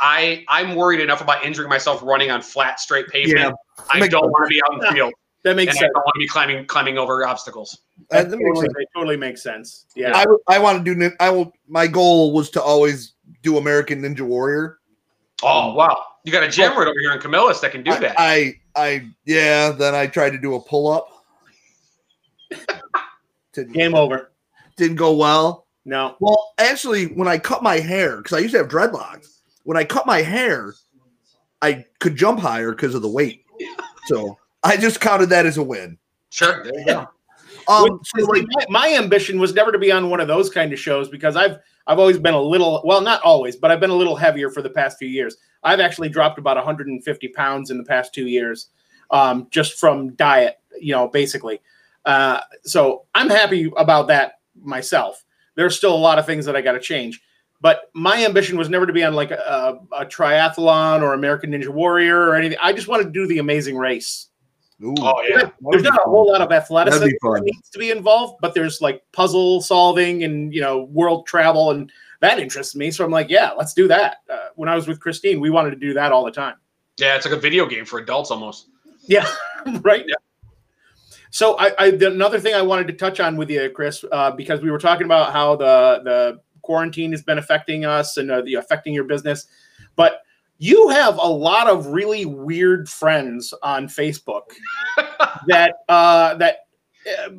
I 0.00 0.44
I'm 0.48 0.74
worried 0.74 1.00
enough 1.00 1.20
about 1.20 1.44
injuring 1.44 1.68
myself 1.68 2.02
running 2.02 2.30
on 2.30 2.42
flat, 2.42 2.80
straight 2.80 3.08
pavement. 3.08 3.54
I 3.90 4.00
Makes 4.00 4.12
don't 4.12 4.22
sense. 4.24 4.32
want 4.32 4.44
to 4.44 4.48
be 4.48 4.62
out 4.62 4.72
in 4.72 4.78
the 4.80 4.92
field, 4.92 5.12
That 5.44 5.50
and 5.50 5.56
makes 5.56 5.76
I 5.76 5.80
don't 5.80 5.94
want 5.94 6.14
to 6.14 6.18
be 6.18 6.28
climbing 6.28 6.66
climbing 6.66 6.98
over 6.98 7.26
obstacles. 7.26 7.82
That 8.10 8.30
that 8.30 8.36
makes 8.38 8.48
totally, 8.48 8.66
sense. 8.66 8.90
totally 8.94 9.16
makes 9.16 9.42
sense. 9.42 9.86
Yeah. 9.94 10.12
I, 10.14 10.24
I 10.48 10.58
want 10.58 10.84
to 10.84 10.94
do. 10.94 11.10
I 11.20 11.30
will. 11.30 11.52
My 11.68 11.86
goal 11.86 12.32
was 12.32 12.50
to 12.50 12.62
always 12.62 13.12
do 13.42 13.58
American 13.58 14.02
Ninja 14.02 14.22
Warrior. 14.22 14.78
Oh 15.42 15.74
wow, 15.74 16.04
you 16.24 16.32
got 16.32 16.42
a 16.42 16.48
gym 16.48 16.72
oh. 16.72 16.78
right 16.78 16.88
over 16.88 16.98
here 17.00 17.12
in 17.12 17.20
Camillus 17.20 17.60
that 17.60 17.72
can 17.72 17.82
do 17.82 17.90
that. 17.98 18.18
I, 18.18 18.54
I, 18.74 18.82
I, 18.82 19.08
yeah. 19.24 19.70
Then 19.70 19.94
I 19.94 20.06
tried 20.06 20.30
to 20.30 20.38
do 20.38 20.54
a 20.54 20.60
pull 20.60 20.90
up. 20.90 21.08
Game 23.72 23.94
over. 23.94 24.32
Didn't 24.76 24.96
go 24.96 25.14
well. 25.16 25.66
No. 25.84 26.16
Well, 26.20 26.52
actually, 26.58 27.06
when 27.06 27.26
I 27.26 27.38
cut 27.38 27.62
my 27.62 27.76
hair, 27.76 28.18
because 28.18 28.36
I 28.36 28.40
used 28.40 28.52
to 28.52 28.58
have 28.58 28.68
dreadlocks, 28.68 29.39
when 29.70 29.76
I 29.76 29.84
cut 29.84 30.04
my 30.04 30.20
hair, 30.20 30.74
I 31.62 31.84
could 32.00 32.16
jump 32.16 32.40
higher 32.40 32.72
because 32.72 32.96
of 32.96 33.02
the 33.02 33.08
weight. 33.08 33.44
So 34.06 34.36
I 34.64 34.76
just 34.76 35.00
counted 35.00 35.28
that 35.28 35.46
as 35.46 35.58
a 35.58 35.62
win. 35.62 35.96
sure, 36.30 36.64
there 36.64 36.76
you 36.76 36.86
go. 36.86 37.08
Um, 37.68 38.00
so 38.04 38.24
like, 38.24 38.42
like, 38.56 38.68
my, 38.68 38.88
my 38.88 38.94
ambition 38.96 39.38
was 39.38 39.54
never 39.54 39.70
to 39.70 39.78
be 39.78 39.92
on 39.92 40.10
one 40.10 40.18
of 40.18 40.26
those 40.26 40.50
kind 40.50 40.72
of 40.72 40.80
shows 40.80 41.08
because 41.08 41.36
I've 41.36 41.58
I've 41.86 42.00
always 42.00 42.18
been 42.18 42.34
a 42.34 42.42
little 42.42 42.82
well 42.84 43.00
not 43.00 43.22
always 43.22 43.54
but 43.54 43.70
I've 43.70 43.78
been 43.78 43.90
a 43.90 43.94
little 43.94 44.16
heavier 44.16 44.50
for 44.50 44.60
the 44.60 44.70
past 44.70 44.98
few 44.98 45.06
years. 45.06 45.36
I've 45.62 45.78
actually 45.78 46.08
dropped 46.08 46.40
about 46.40 46.56
150 46.56 47.28
pounds 47.28 47.70
in 47.70 47.78
the 47.78 47.84
past 47.84 48.12
two 48.12 48.26
years, 48.26 48.70
um, 49.12 49.46
just 49.52 49.78
from 49.78 50.14
diet, 50.14 50.56
you 50.80 50.92
know, 50.92 51.06
basically. 51.06 51.60
Uh, 52.04 52.40
so 52.64 53.04
I'm 53.14 53.30
happy 53.30 53.70
about 53.76 54.08
that 54.08 54.40
myself. 54.60 55.24
There's 55.54 55.76
still 55.76 55.94
a 55.94 55.96
lot 55.96 56.18
of 56.18 56.26
things 56.26 56.44
that 56.46 56.56
I 56.56 56.60
got 56.60 56.72
to 56.72 56.80
change, 56.80 57.22
but 57.60 57.90
my 57.94 58.24
ambition 58.24 58.56
was 58.56 58.68
never 58.68 58.86
to 58.86 58.92
be 58.92 59.04
on 59.04 59.14
like 59.14 59.30
a, 59.30 59.78
a 59.98 60.06
triathlon 60.06 61.02
or 61.02 61.14
American 61.14 61.50
Ninja 61.52 61.68
Warrior 61.68 62.18
or 62.28 62.34
anything. 62.34 62.58
I 62.62 62.72
just 62.72 62.88
wanted 62.88 63.04
to 63.04 63.10
do 63.10 63.26
the 63.26 63.38
Amazing 63.38 63.76
Race. 63.76 64.28
ooh, 64.82 64.94
Oh 64.98 65.22
yeah, 65.28 65.36
that 65.42 65.54
would 65.60 65.72
There's 65.74 65.82
be 65.82 65.88
not 65.90 66.00
a 66.06 66.08
whole 66.08 66.30
lot 66.30 66.40
of 66.40 66.52
athleticism 66.52 67.00
That'd 67.00 67.12
be 67.12 67.18
that 67.22 67.28
fun. 67.36 67.44
needs 67.44 67.68
to 67.70 67.78
be 67.78 67.90
involved, 67.90 68.38
but 68.40 68.54
there's 68.54 68.80
like 68.80 69.02
puzzle 69.12 69.60
solving 69.60 70.24
and 70.24 70.54
you 70.54 70.60
know 70.60 70.84
world 70.84 71.26
travel, 71.26 71.70
and 71.70 71.90
that 72.20 72.38
interests 72.38 72.74
me. 72.74 72.90
So 72.90 73.04
I'm 73.04 73.10
like, 73.10 73.28
yeah, 73.30 73.50
let's 73.52 73.74
do 73.74 73.88
that. 73.88 74.18
Uh, 74.28 74.48
when 74.56 74.68
I 74.68 74.74
was 74.74 74.86
with 74.88 75.00
Christine, 75.00 75.40
we 75.40 75.50
wanted 75.50 75.70
to 75.70 75.76
do 75.76 75.92
that 75.94 76.12
all 76.12 76.24
the 76.24 76.30
time. 76.30 76.56
yeah. 76.98 77.16
It's 77.16 77.24
like 77.26 77.34
a 77.34 77.40
video 77.40 77.66
game 77.66 77.84
for 77.84 77.98
adults 77.98 78.30
almost. 78.30 78.68
Yeah, 79.02 79.26
right. 79.82 80.04
Yeah. 80.06 80.14
So 81.30 81.56
I, 81.58 81.72
I 81.78 81.90
the, 81.92 82.08
another 82.08 82.40
thing 82.40 82.54
I 82.54 82.62
wanted 82.62 82.86
to 82.88 82.92
touch 82.94 83.20
on 83.20 83.36
with 83.36 83.50
you, 83.50 83.70
Chris, 83.70 84.04
uh, 84.10 84.32
because 84.32 84.60
we 84.62 84.70
were 84.70 84.78
talking 84.78 85.04
about 85.04 85.32
how 85.32 85.56
the 85.56 86.00
the 86.04 86.40
quarantine 86.70 87.10
has 87.10 87.20
been 87.20 87.36
affecting 87.36 87.84
us 87.84 88.16
and 88.16 88.30
uh, 88.30 88.42
the 88.42 88.54
affecting 88.54 88.94
your 88.94 89.02
business, 89.02 89.48
but 89.96 90.22
you 90.58 90.88
have 90.90 91.16
a 91.16 91.26
lot 91.26 91.68
of 91.68 91.88
really 91.88 92.24
weird 92.24 92.88
friends 92.88 93.52
on 93.64 93.88
Facebook 93.88 94.42
that 95.48 95.72
uh, 95.88 96.36
that 96.36 96.68
uh, 97.08 97.30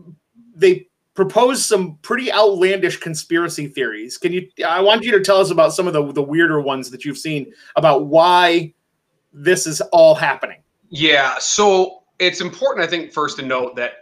they 0.54 0.86
propose 1.14 1.66
some 1.66 1.98
pretty 2.02 2.30
outlandish 2.34 2.98
conspiracy 2.98 3.68
theories. 3.68 4.18
Can 4.18 4.34
you? 4.34 4.50
I 4.68 4.82
want 4.82 5.06
you 5.06 5.14
to 5.14 5.22
tell 5.22 5.38
us 5.38 5.50
about 5.50 5.72
some 5.72 5.88
of 5.88 5.94
the 5.94 6.12
the 6.12 6.22
weirder 6.22 6.60
ones 6.60 6.92
that 6.92 7.06
you've 7.06 7.18
seen 7.18 7.54
about 7.78 8.08
why 8.08 8.74
this 9.32 9.66
is 9.66 9.80
all 9.94 10.14
happening. 10.14 10.62
Yeah, 10.90 11.38
so 11.40 12.04
it's 12.20 12.42
important, 12.42 12.86
I 12.86 12.90
think, 12.90 13.14
first 13.14 13.38
to 13.38 13.46
note 13.46 13.78
that 13.78 13.94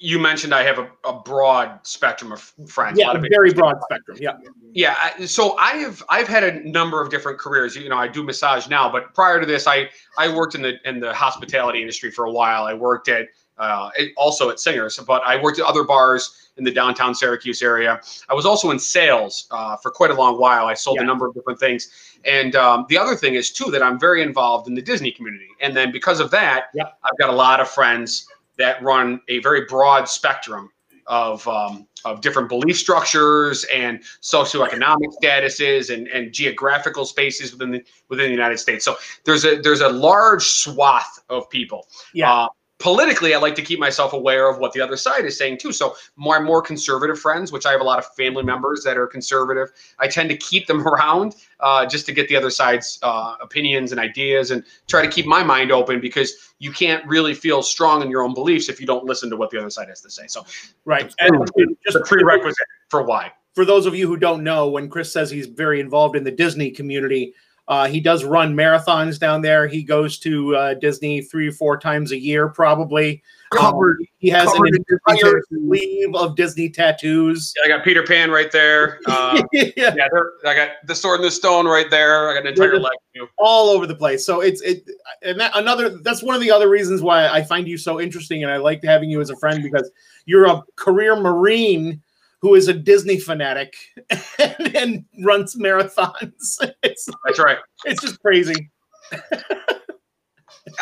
you 0.00 0.18
mentioned 0.18 0.54
I 0.54 0.62
have 0.62 0.78
a, 0.78 0.88
a 1.04 1.20
broad 1.20 1.80
spectrum 1.82 2.30
of 2.30 2.40
friends. 2.68 2.98
Yeah, 2.98 3.12
a 3.12 3.18
very 3.18 3.52
broad 3.52 3.76
spectrum. 3.82 4.16
Yeah. 4.20 4.36
Yeah, 4.72 4.94
so 5.26 5.56
I 5.58 5.72
have 5.78 6.04
I've 6.08 6.28
had 6.28 6.44
a 6.44 6.68
number 6.68 7.02
of 7.02 7.10
different 7.10 7.38
careers. 7.38 7.74
You 7.74 7.88
know, 7.88 7.96
I 7.96 8.06
do 8.06 8.22
massage 8.22 8.68
now, 8.68 8.90
but 8.90 9.12
prior 9.14 9.40
to 9.40 9.46
this, 9.46 9.66
I 9.66 9.88
I 10.16 10.32
worked 10.32 10.54
in 10.54 10.62
the 10.62 10.74
in 10.84 11.00
the 11.00 11.12
hospitality 11.12 11.80
industry 11.80 12.10
for 12.10 12.26
a 12.26 12.30
while. 12.30 12.64
I 12.64 12.74
worked 12.74 13.08
at 13.08 13.26
uh, 13.58 13.90
it- 13.96 14.12
also 14.16 14.50
at 14.50 14.60
Singers, 14.60 14.98
but 14.98 15.20
I 15.26 15.40
worked 15.42 15.58
at 15.58 15.64
other 15.66 15.82
bars 15.82 16.50
in 16.58 16.64
the 16.64 16.70
downtown 16.70 17.12
Syracuse 17.14 17.60
area. 17.62 18.00
I 18.28 18.34
was 18.34 18.46
also 18.46 18.70
in 18.70 18.78
sales 18.78 19.48
uh, 19.50 19.76
for 19.78 19.90
quite 19.90 20.10
a 20.10 20.14
long 20.14 20.38
while. 20.40 20.66
I 20.66 20.74
sold 20.74 20.96
Yeah. 20.98 21.02
a 21.02 21.06
number 21.06 21.26
of 21.26 21.34
different 21.34 21.58
things, 21.58 21.90
and 22.24 22.54
um, 22.54 22.86
the 22.88 22.98
other 22.98 23.16
thing 23.16 23.34
is 23.34 23.50
too 23.50 23.70
that 23.72 23.82
I'm 23.82 23.98
very 23.98 24.22
involved 24.22 24.68
in 24.68 24.74
the 24.74 24.82
Disney 24.82 25.10
community, 25.10 25.48
and 25.60 25.74
then 25.76 25.90
because 25.90 26.20
of 26.20 26.30
that, 26.32 26.66
Yeah. 26.74 26.84
I've 27.02 27.18
got 27.18 27.30
a 27.30 27.36
lot 27.36 27.58
of 27.58 27.68
friends 27.68 28.28
that 28.58 28.82
run 28.82 29.20
a 29.28 29.38
very 29.40 29.64
broad 29.64 30.08
spectrum 30.08 30.70
of 31.06 31.46
um, 31.48 31.86
of 32.04 32.20
different 32.20 32.48
belief 32.48 32.78
structures 32.78 33.64
and 33.64 34.00
socioeconomic 34.22 35.12
statuses 35.22 35.92
and, 35.92 36.06
and 36.08 36.32
geographical 36.32 37.04
spaces 37.04 37.52
within 37.52 37.70
the 37.70 37.82
within 38.08 38.26
the 38.26 38.32
United 38.32 38.58
States. 38.58 38.84
So 38.84 38.96
there's 39.24 39.44
a 39.44 39.60
there's 39.60 39.80
a 39.80 39.88
large 39.88 40.44
swath 40.44 41.24
of 41.28 41.48
people. 41.50 41.88
Yeah. 42.12 42.32
Uh, 42.32 42.48
politically, 42.78 43.34
I 43.34 43.38
like 43.38 43.54
to 43.56 43.62
keep 43.62 43.78
myself 43.78 44.12
aware 44.12 44.48
of 44.48 44.58
what 44.58 44.72
the 44.72 44.80
other 44.80 44.96
side 44.96 45.24
is 45.24 45.36
saying 45.36 45.58
too. 45.58 45.72
So 45.72 45.96
my 46.16 46.38
more 46.38 46.62
conservative 46.62 47.18
friends, 47.18 47.52
which 47.52 47.66
I 47.66 47.72
have 47.72 47.80
a 47.80 47.84
lot 47.84 47.98
of 47.98 48.06
family 48.14 48.42
members 48.42 48.82
that 48.84 48.96
are 48.96 49.06
conservative, 49.06 49.70
I 49.98 50.08
tend 50.08 50.30
to 50.30 50.36
keep 50.36 50.66
them 50.66 50.86
around 50.88 51.36
uh, 51.60 51.86
just 51.86 52.06
to 52.06 52.12
get 52.12 52.28
the 52.28 52.36
other 52.36 52.50
side's 52.50 52.98
uh, 53.02 53.34
opinions 53.40 53.92
and 53.92 54.00
ideas 54.00 54.50
and 54.50 54.64
try 54.86 55.02
to 55.02 55.08
keep 55.08 55.26
my 55.26 55.42
mind 55.42 55.72
open 55.72 56.00
because 56.00 56.52
you 56.58 56.72
can't 56.72 57.04
really 57.06 57.34
feel 57.34 57.62
strong 57.62 58.02
in 58.02 58.10
your 58.10 58.22
own 58.22 58.34
beliefs 58.34 58.68
if 58.68 58.80
you 58.80 58.86
don't 58.86 59.04
listen 59.04 59.28
to 59.30 59.36
what 59.36 59.50
the 59.50 59.58
other 59.58 59.70
side 59.70 59.88
has 59.88 60.00
to 60.00 60.10
say. 60.10 60.26
So 60.26 60.44
Right. 60.84 61.12
And 61.18 61.46
just 61.84 61.96
a 61.96 62.00
prerequisite 62.00 62.66
for 62.88 63.02
why. 63.02 63.32
for 63.54 63.64
those 63.64 63.86
of 63.86 63.94
you 63.94 64.06
who 64.06 64.16
don't 64.16 64.44
know, 64.44 64.68
when 64.68 64.88
Chris 64.88 65.12
says 65.12 65.30
he's 65.30 65.46
very 65.46 65.80
involved 65.80 66.14
in 66.14 66.22
the 66.22 66.30
Disney 66.30 66.70
community, 66.70 67.34
uh, 67.68 67.86
he 67.86 68.00
does 68.00 68.24
run 68.24 68.54
marathons 68.54 69.18
down 69.18 69.42
there. 69.42 69.68
He 69.68 69.82
goes 69.82 70.18
to 70.20 70.56
uh, 70.56 70.74
Disney 70.74 71.20
three 71.20 71.48
or 71.48 71.52
four 71.52 71.78
times 71.78 72.12
a 72.12 72.18
year, 72.18 72.48
probably. 72.48 73.22
covered. 73.52 73.98
Um, 74.00 74.06
he 74.18 74.28
has 74.30 74.46
covered 74.50 74.74
an 74.74 74.84
entire 74.88 75.16
tattoos. 75.42 75.46
sleeve 75.66 76.14
of 76.14 76.34
Disney 76.34 76.70
tattoos. 76.70 77.52
I 77.64 77.68
got 77.68 77.84
Peter 77.84 78.02
Pan 78.02 78.30
right 78.30 78.50
there. 78.50 78.98
Uh, 79.06 79.42
yeah, 79.52 79.70
yeah, 79.76 80.08
I 80.46 80.54
got 80.54 80.68
the 80.86 80.94
sword 80.94 81.20
and 81.20 81.26
the 81.26 81.30
stone 81.30 81.66
right 81.66 81.90
there. 81.90 82.30
I 82.30 82.34
got 82.34 82.42
an 82.42 82.48
entire 82.48 82.74
Yeah. 82.74 82.80
leg. 82.80 82.92
view. 83.14 83.28
all 83.38 83.68
over 83.70 83.86
the 83.86 83.94
place. 83.94 84.24
So 84.24 84.40
it's 84.40 84.60
it, 84.62 84.88
and 85.22 85.38
that, 85.40 85.52
another 85.54 85.88
that's 85.90 86.22
one 86.22 86.34
of 86.34 86.40
the 86.40 86.50
other 86.50 86.68
reasons 86.68 87.02
why 87.02 87.26
I 87.28 87.42
find 87.42 87.66
you 87.68 87.76
so 87.78 88.00
interesting, 88.00 88.42
and 88.42 88.50
I 88.52 88.56
like 88.58 88.82
having 88.82 89.10
you 89.10 89.20
as 89.20 89.30
a 89.30 89.36
friend 89.36 89.62
because 89.62 89.90
you're 90.26 90.46
a 90.46 90.62
career 90.76 91.16
Marine 91.16 92.00
who 92.40 92.54
is 92.54 92.68
a 92.68 92.72
Disney 92.74 93.18
fanatic 93.18 93.74
and, 94.38 94.76
and 94.76 95.04
runs 95.24 95.56
marathons. 95.56 96.58
It's 96.82 97.08
That's 97.24 97.38
right. 97.38 97.58
it's 97.84 98.00
just 98.02 98.20
crazy. 98.20 98.70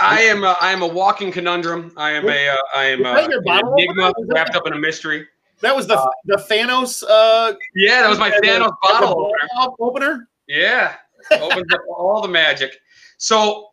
I 0.00 0.22
am. 0.22 0.42
A, 0.44 0.56
I 0.60 0.72
am 0.72 0.82
a 0.82 0.86
walking 0.86 1.30
conundrum. 1.30 1.92
I 1.96 2.10
am 2.10 2.28
a. 2.28 2.48
Uh, 2.48 2.56
I 2.74 2.84
am 2.86 3.00
a, 3.00 3.04
that 3.14 3.30
your 3.30 3.40
an 3.46 3.66
enigma 3.78 4.02
opener? 4.08 4.08
Is 4.22 4.28
that- 4.28 4.34
wrapped 4.34 4.56
up 4.56 4.66
in 4.66 4.72
a 4.72 4.78
mystery. 4.78 5.26
That 5.60 5.74
was 5.74 5.86
the 5.86 5.96
the 6.26 6.36
Thanos. 6.36 7.02
Uh, 7.08 7.54
Yeah, 7.74 8.02
that 8.02 8.08
was 8.10 8.18
my 8.18 8.30
Thanos 8.30 8.72
bottle 8.82 9.30
opener. 9.32 9.74
opener. 9.80 10.28
Yeah, 10.48 10.96
opens 11.32 11.72
up 11.72 11.80
all 11.88 12.20
the 12.20 12.28
magic. 12.28 12.76
So 13.16 13.68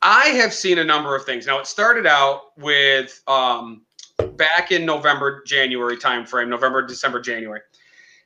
I 0.00 0.28
have 0.28 0.52
seen 0.52 0.78
a 0.78 0.84
number 0.84 1.14
of 1.14 1.24
things. 1.24 1.46
Now 1.46 1.60
it 1.60 1.66
started 1.68 2.06
out 2.06 2.58
with 2.58 3.22
um, 3.28 3.82
back 4.26 4.72
in 4.72 4.84
November, 4.84 5.42
January 5.46 5.96
timeframe, 5.96 6.48
November, 6.48 6.86
December, 6.86 7.20
January. 7.20 7.60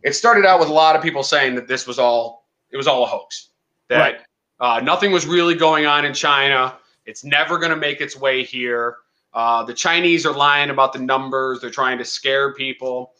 It 0.02 0.14
started 0.14 0.44
out 0.46 0.60
with 0.60 0.68
a 0.68 0.72
lot 0.72 0.96
of 0.96 1.02
people 1.02 1.22
saying 1.22 1.54
that 1.56 1.68
this 1.68 1.86
was 1.86 1.98
all 1.98 2.46
it 2.70 2.76
was 2.76 2.86
all 2.86 3.02
a 3.04 3.06
hoax. 3.06 3.50
That 3.88 3.98
Right. 3.98 4.20
uh, 4.60 4.80
nothing 4.80 5.12
was 5.12 5.26
really 5.26 5.54
going 5.54 5.86
on 5.86 6.04
in 6.04 6.12
China. 6.12 6.76
It's 7.04 7.24
never 7.24 7.58
going 7.58 7.70
to 7.70 7.76
make 7.76 8.00
its 8.00 8.16
way 8.16 8.42
here. 8.42 8.96
Uh, 9.32 9.62
the 9.62 9.74
Chinese 9.74 10.26
are 10.26 10.34
lying 10.34 10.70
about 10.70 10.92
the 10.92 10.98
numbers. 10.98 11.60
They're 11.60 11.70
trying 11.70 11.98
to 11.98 12.04
scare 12.04 12.52
people. 12.54 13.12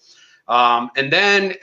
Um, 0.49 0.91
and 0.97 1.13
then 1.13 1.55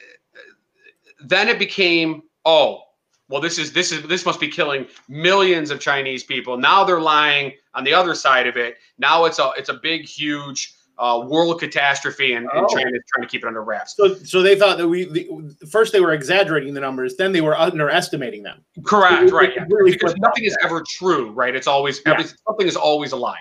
then 1.23 1.47
it 1.47 1.57
became 1.57 2.23
oh 2.45 2.81
well 3.29 3.41
this 3.41 3.57
is 3.57 3.71
this 3.71 3.91
is 3.91 4.03
this 4.03 4.25
must 4.25 4.39
be 4.39 4.47
killing 4.49 4.85
millions 5.07 5.71
of 5.71 5.79
chinese 5.79 6.23
people 6.23 6.57
now 6.57 6.83
they're 6.83 6.99
lying 6.99 7.53
on 7.73 7.83
the 7.83 7.93
other 7.93 8.13
side 8.13 8.45
of 8.45 8.57
it 8.57 8.75
now 8.97 9.23
it's 9.25 9.39
a 9.39 9.51
it's 9.57 9.69
a 9.69 9.75
big 9.75 10.05
huge 10.05 10.75
uh, 10.99 11.23
world 11.27 11.59
catastrophe 11.59 12.33
and, 12.33 12.47
and 12.53 12.65
Oh. 12.65 12.75
china's 12.75 13.01
trying 13.13 13.23
to 13.23 13.27
keep 13.27 13.43
it 13.43 13.47
under 13.47 13.63
wraps 13.63 13.95
So 13.95 14.15
so 14.15 14.41
they 14.41 14.55
thought 14.55 14.77
that 14.77 14.87
we 14.87 15.05
the, 15.05 15.27
first 15.69 15.91
they 15.91 15.99
were 16.01 16.13
exaggerating 16.13 16.73
the 16.73 16.81
numbers, 16.81 17.15
then 17.15 17.31
they 17.31 17.41
were 17.41 17.57
underestimating 17.57 18.43
them. 18.43 18.63
correct 18.85 19.23
It- 19.29 19.33
right 19.33 19.49
it 19.49 19.55
yeah. 19.57 19.65
really 19.69 19.91
because 19.91 20.15
nothing 20.17 20.43
is 20.45 20.55
ever 20.63 20.83
true 20.87 21.31
right 21.31 21.55
it's 21.55 21.67
always 21.67 22.01
Yeah. 22.05 22.13
every, 22.13 22.25
something 22.47 22.67
is 22.67 22.75
always 22.75 23.11
a 23.11 23.17
lie 23.17 23.39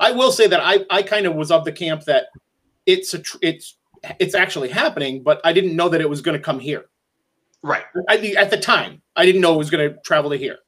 I 0.00 0.10
will 0.12 0.32
say 0.32 0.46
that 0.48 0.60
I 0.60 0.84
I 0.90 1.02
kind 1.02 1.26
of 1.26 1.34
was 1.34 1.50
of 1.50 1.64
the 1.64 1.72
camp 1.72 2.04
that 2.04 2.26
it's 2.86 3.14
a 3.14 3.18
tr- 3.18 3.38
it's 3.42 3.76
it's 4.20 4.34
actually 4.34 4.68
happening, 4.68 5.22
but 5.22 5.40
I 5.44 5.52
didn't 5.52 5.74
know 5.74 5.88
that 5.88 6.00
it 6.00 6.08
was 6.08 6.20
going 6.20 6.36
to 6.36 6.42
come 6.42 6.58
here. 6.60 6.86
right 7.62 7.84
I, 8.08 8.34
at 8.38 8.50
the 8.50 8.56
time, 8.56 9.02
I 9.16 9.24
didn't 9.26 9.40
know 9.40 9.54
it 9.54 9.58
was 9.58 9.70
going 9.70 9.88
to 9.90 9.96
travel 10.02 10.30
to 10.30 10.36
here. 10.36 10.58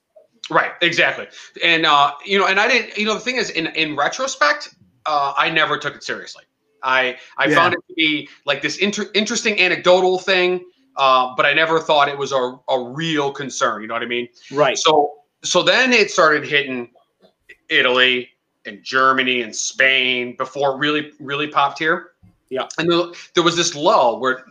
Right, 0.50 0.72
exactly. 0.80 1.26
And 1.62 1.84
uh, 1.86 2.12
you 2.24 2.38
know, 2.38 2.46
and 2.46 2.58
I 2.58 2.66
didn't. 2.68 2.96
You 2.96 3.06
know, 3.06 3.14
the 3.14 3.20
thing 3.20 3.36
is, 3.36 3.50
in 3.50 3.66
in 3.68 3.94
retrospect, 3.96 4.74
uh, 5.08 5.32
I 5.36 5.50
never 5.50 5.76
took 5.78 5.94
it 5.96 6.04
seriously. 6.04 6.44
I 6.82 7.16
I 7.38 7.46
Yeah. 7.48 7.56
found 7.56 7.74
it 7.74 7.80
to 7.88 7.94
be 7.94 8.28
like 8.44 8.60
this 8.62 8.76
inter- 8.78 9.10
interesting 9.14 9.58
anecdotal 9.58 10.18
thing. 10.18 10.64
uh, 10.96 11.32
but 11.36 11.46
I 11.46 11.52
never 11.52 11.78
thought 11.80 12.08
it 12.08 12.18
was 12.18 12.32
a, 12.32 12.42
a 12.68 12.78
real 13.02 13.30
concern. 13.32 13.82
You 13.82 13.88
know 13.88 13.94
what 13.94 14.02
I 14.02 14.06
mean? 14.06 14.28
Right. 14.52 14.76
So 14.76 14.92
so 15.44 15.62
then 15.62 15.92
it 15.92 16.10
started 16.10 16.44
hitting 16.44 16.90
Italy 17.68 18.30
and 18.66 18.82
Germany 18.82 19.42
and 19.42 19.54
Spain 19.54 20.34
before 20.36 20.74
it 20.74 20.78
really 20.78 21.12
really 21.20 21.46
popped 21.48 21.78
here. 21.78 21.98
Yeah. 22.50 22.66
And 22.78 22.90
there, 22.90 23.04
there 23.34 23.44
was 23.44 23.56
this 23.56 23.74
lull 23.76 24.18
where 24.20 24.44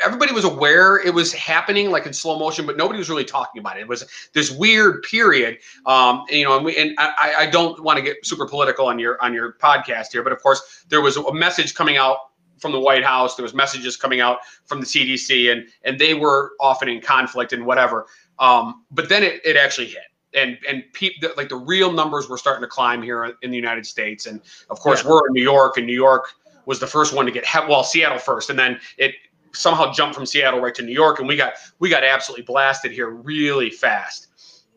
everybody 0.00 0.32
was 0.32 0.44
aware 0.44 0.98
it 0.98 1.12
was 1.12 1.32
happening 1.32 1.90
like 1.90 2.06
in 2.06 2.12
slow 2.12 2.38
motion, 2.38 2.66
but 2.66 2.76
nobody 2.76 2.98
was 2.98 3.08
really 3.08 3.24
talking 3.24 3.60
about 3.60 3.76
it. 3.76 3.80
It 3.80 3.88
was 3.88 4.04
this 4.32 4.50
weird 4.50 5.02
period. 5.02 5.58
Um, 5.86 6.24
you 6.28 6.44
know, 6.44 6.56
and, 6.56 6.64
we, 6.64 6.76
and 6.76 6.94
I, 6.98 7.34
I 7.38 7.46
don't 7.46 7.82
want 7.82 7.98
to 7.98 8.02
get 8.02 8.24
super 8.24 8.46
political 8.46 8.86
on 8.86 8.98
your 8.98 9.22
on 9.22 9.32
your 9.34 9.54
podcast 9.54 10.12
here, 10.12 10.22
but 10.22 10.32
of 10.32 10.42
course 10.42 10.84
there 10.88 11.00
was 11.00 11.16
a 11.16 11.32
message 11.32 11.74
coming 11.74 11.96
out 11.96 12.18
from 12.58 12.72
the 12.72 12.80
White 12.80 13.04
House. 13.04 13.36
There 13.36 13.42
was 13.42 13.54
messages 13.54 13.96
coming 13.96 14.20
out 14.20 14.38
from 14.64 14.80
the 14.80 14.86
CDC, 14.86 15.52
and 15.52 15.66
and 15.84 15.98
they 15.98 16.14
were 16.14 16.52
often 16.60 16.88
in 16.88 17.00
conflict 17.00 17.52
and 17.52 17.66
whatever. 17.66 18.06
Um, 18.38 18.84
but 18.90 19.08
then 19.08 19.22
it, 19.22 19.40
it 19.44 19.56
actually 19.56 19.88
hit. 19.88 20.04
And 20.34 20.58
and 20.68 20.84
people 20.92 21.30
like 21.36 21.48
the 21.48 21.56
real 21.56 21.92
numbers 21.92 22.28
were 22.28 22.38
starting 22.38 22.62
to 22.62 22.68
climb 22.68 23.02
here 23.02 23.36
in 23.42 23.50
the 23.50 23.56
United 23.56 23.86
States, 23.86 24.26
and 24.26 24.40
of 24.70 24.80
course 24.80 25.02
Yeah. 25.02 25.10
we're 25.10 25.26
in 25.28 25.32
New 25.32 25.42
York, 25.42 25.76
and 25.78 25.86
New 25.86 25.94
York 25.94 26.28
was 26.66 26.80
the 26.80 26.86
first 26.86 27.14
one 27.14 27.24
to 27.24 27.32
get 27.32 27.46
hit. 27.46 27.66
Well, 27.68 27.84
Seattle 27.84 28.18
first, 28.18 28.50
and 28.50 28.58
then 28.58 28.78
it 28.98 29.14
somehow 29.56 29.92
jumped 29.92 30.14
from 30.14 30.26
Seattle 30.26 30.60
right 30.60 30.74
to 30.74 30.82
New 30.82 30.92
York, 30.92 31.18
and 31.18 31.28
we 31.28 31.36
got 31.36 31.54
we 31.78 31.88
got 31.88 32.04
absolutely 32.04 32.44
blasted 32.44 32.92
here 32.92 33.10
really 33.10 33.70
fast. 33.70 34.28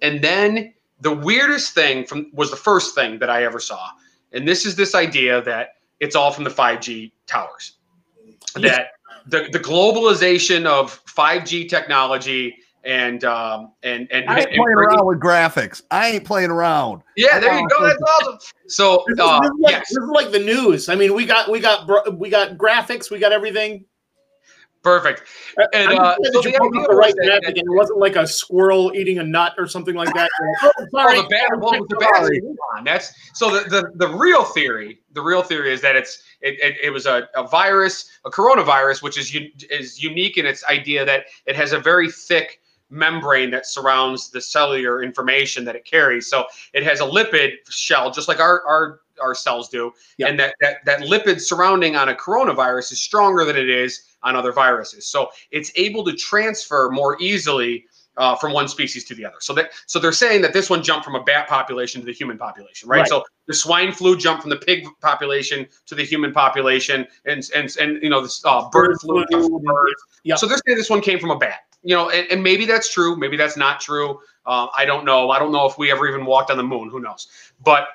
And 0.02 0.24
then 0.24 0.74
the 1.02 1.14
weirdest 1.14 1.74
thing 1.74 2.06
from 2.06 2.32
was 2.34 2.50
the 2.50 2.58
first 2.58 2.96
thing 2.96 3.20
that 3.20 3.30
I 3.30 3.44
ever 3.44 3.60
saw, 3.60 3.90
and 4.32 4.48
this 4.48 4.66
is 4.66 4.76
this 4.76 4.96
idea 4.96 5.42
that 5.44 5.76
it's 6.00 6.16
all 6.16 6.32
from 6.32 6.44
the 6.44 6.50
5G 6.50 7.12
towers. 7.28 7.74
That 8.56 8.92
the, 9.28 9.50
the 9.52 9.60
globalization 9.60 10.66
of 10.66 11.04
5G 11.06 11.70
technology 11.70 12.56
and 12.86 13.26
um 13.26 13.74
and 13.84 14.08
and, 14.12 14.30
I 14.30 14.40
ain't 14.40 14.48
and 14.48 14.56
playing 14.56 14.78
around 14.78 15.06
with 15.06 15.20
graphics. 15.20 15.82
I 15.92 16.12
ain't 16.12 16.26
playing 16.26 16.50
around. 16.50 17.02
yeah, 17.18 17.40
there 17.40 17.54
you 17.54 17.68
go. 17.68 17.86
That's 17.86 18.02
awesome. 18.22 18.38
So 18.68 19.04
This 19.08 19.16
is, 19.16 19.20
uh, 19.20 19.40
this 19.42 19.50
is 19.50 19.60
like, 19.60 19.72
yes, 19.72 19.90
this 19.90 20.04
is 20.04 20.10
like 20.10 20.32
the 20.32 20.40
news. 20.40 20.90
I 20.90 20.96
mean, 20.96 21.14
we 21.14 21.26
got 21.26 21.50
we 21.50 21.60
got 21.60 21.88
bro- 21.88 22.10
we 22.12 22.30
got 22.30 22.58
graphics, 22.58 23.12
we 23.12 23.20
got 23.20 23.32
everything. 23.32 23.86
Perfect. 24.84 25.24
And, 25.74 25.92
uh, 25.92 26.16
so 26.32 26.42
the 26.42 26.52
the 26.52 26.96
right 26.96 27.14
that- 27.16 27.42
it 27.56 27.64
wasn't 27.68 28.00
like 28.00 28.16
a 28.16 28.26
squirrel 28.28 28.92
eating 28.96 29.20
a 29.20 29.24
nut 29.24 29.54
or 29.58 29.68
something 29.68 29.96
like 29.96 30.14
that. 30.14 30.30
Oh, 30.64 30.72
sorry. 30.92 31.20
Oh, 31.20 31.22
the 31.24 31.28
bad, 31.30 31.50
well, 31.60 31.72
the 31.72 31.96
bad 31.98 32.24
on. 32.78 32.84
That's 32.84 33.14
so 33.34 33.50
the, 33.50 33.70
the 33.70 33.92
the 33.96 34.08
real 34.08 34.44
theory. 34.44 35.00
The 35.14 35.22
real 35.22 35.42
theory 35.44 35.74
is 35.74 35.82
that 35.82 35.96
it's 35.96 36.24
it, 36.42 36.60
it, 36.62 36.78
it 36.84 36.90
was 36.92 37.06
a, 37.06 37.28
a 37.36 37.48
virus, 37.48 38.10
a 38.26 38.30
coronavirus, 38.30 39.02
which 39.04 39.18
is 39.18 39.34
u- 39.34 39.50
is 39.70 40.02
unique 40.02 40.38
in 40.38 40.46
its 40.46 40.64
idea 40.66 41.04
that 41.06 41.26
it 41.46 41.56
has 41.56 41.74
a 41.74 41.80
very 41.80 42.10
thick 42.12 42.62
membrane 42.92 43.52
that 43.52 43.68
surrounds 43.68 44.32
the 44.32 44.42
cellular 44.42 45.04
information 45.04 45.64
that 45.66 45.76
it 45.76 45.86
carries. 45.86 46.28
So 46.28 46.46
it 46.74 46.84
has 46.84 47.02
a 47.02 47.04
lipid 47.06 47.52
shell, 47.70 48.10
just 48.12 48.28
like 48.28 48.40
our 48.40 48.66
our 48.66 49.02
our 49.22 49.36
cells 49.36 49.68
do, 49.68 49.92
Yeah. 50.18 50.28
and 50.28 50.40
that, 50.40 50.56
that 50.62 50.78
that 50.86 51.02
lipid 51.02 51.42
surrounding 51.42 51.98
on 51.98 52.08
a 52.10 52.16
coronavirus 52.16 52.94
is 52.94 53.02
stronger 53.02 53.44
than 53.44 53.58
it 53.58 53.70
is 53.70 54.09
on 54.24 54.36
other 54.36 54.52
viruses. 54.52 55.06
So 55.06 55.30
it's 55.52 55.72
able 55.76 56.04
to 56.06 56.14
transfer 56.14 56.90
more 56.92 57.18
easily 57.22 57.86
uh, 58.18 58.36
from 58.36 58.52
one 58.52 58.68
species 58.68 59.06
to 59.06 59.16
the 59.16 59.26
other. 59.26 59.38
So 59.40 59.54
that 59.54 59.72
so 59.86 59.98
they're 59.98 60.12
saying 60.12 60.42
that 60.42 60.52
this 60.52 60.70
one 60.70 60.84
jumped 60.84 61.06
from 61.06 61.16
a 61.16 61.24
bat 61.24 61.48
population 61.48 62.02
to 62.02 62.06
the 62.06 62.12
human 62.14 62.38
population, 62.38 62.90
right? 62.90 63.00
Right. 63.00 63.08
So 63.08 63.24
the 63.48 63.54
swine 63.54 63.94
flu 63.94 64.18
jumped 64.18 64.42
from 64.42 64.50
the 64.50 64.58
pig 64.58 64.86
population 65.02 65.66
to 65.86 65.96
the 65.96 66.04
human 66.04 66.34
population, 66.34 67.08
and 67.26 67.50
and 67.56 67.74
and 67.80 68.04
you 68.04 68.10
know 68.10 68.22
this 68.22 68.44
uh, 68.46 68.70
bird 68.70 68.90
Bird 68.90 69.00
flu. 69.02 69.26
flu, 69.30 69.60
birds. 69.60 70.04
yeah. 70.24 70.36
So 70.36 70.48
they're 70.48 70.60
saying 70.68 70.78
this 70.78 70.90
one 70.90 71.02
came 71.02 71.20
from 71.20 71.32
a 71.32 71.38
bat. 71.38 71.62
You 71.82 71.96
know, 71.96 72.10
and, 72.10 72.30
and 72.30 72.44
maybe 72.44 72.66
that's 72.66 72.94
true. 72.94 73.16
Maybe 73.16 73.38
that's 73.38 73.56
not 73.56 73.80
true. 73.80 74.20
Uh, 74.46 74.68
I 74.78 74.84
don't 74.84 75.06
know. 75.06 75.30
I 75.30 75.40
don't 75.40 75.54
know 75.54 75.66
if 75.66 75.78
we 75.78 75.90
ever 75.90 76.06
even 76.10 76.26
walked 76.26 76.52
on 76.52 76.58
the 76.58 76.64
moon. 76.64 76.90
Who 76.90 77.00
knows? 77.00 77.30
But 77.64 77.88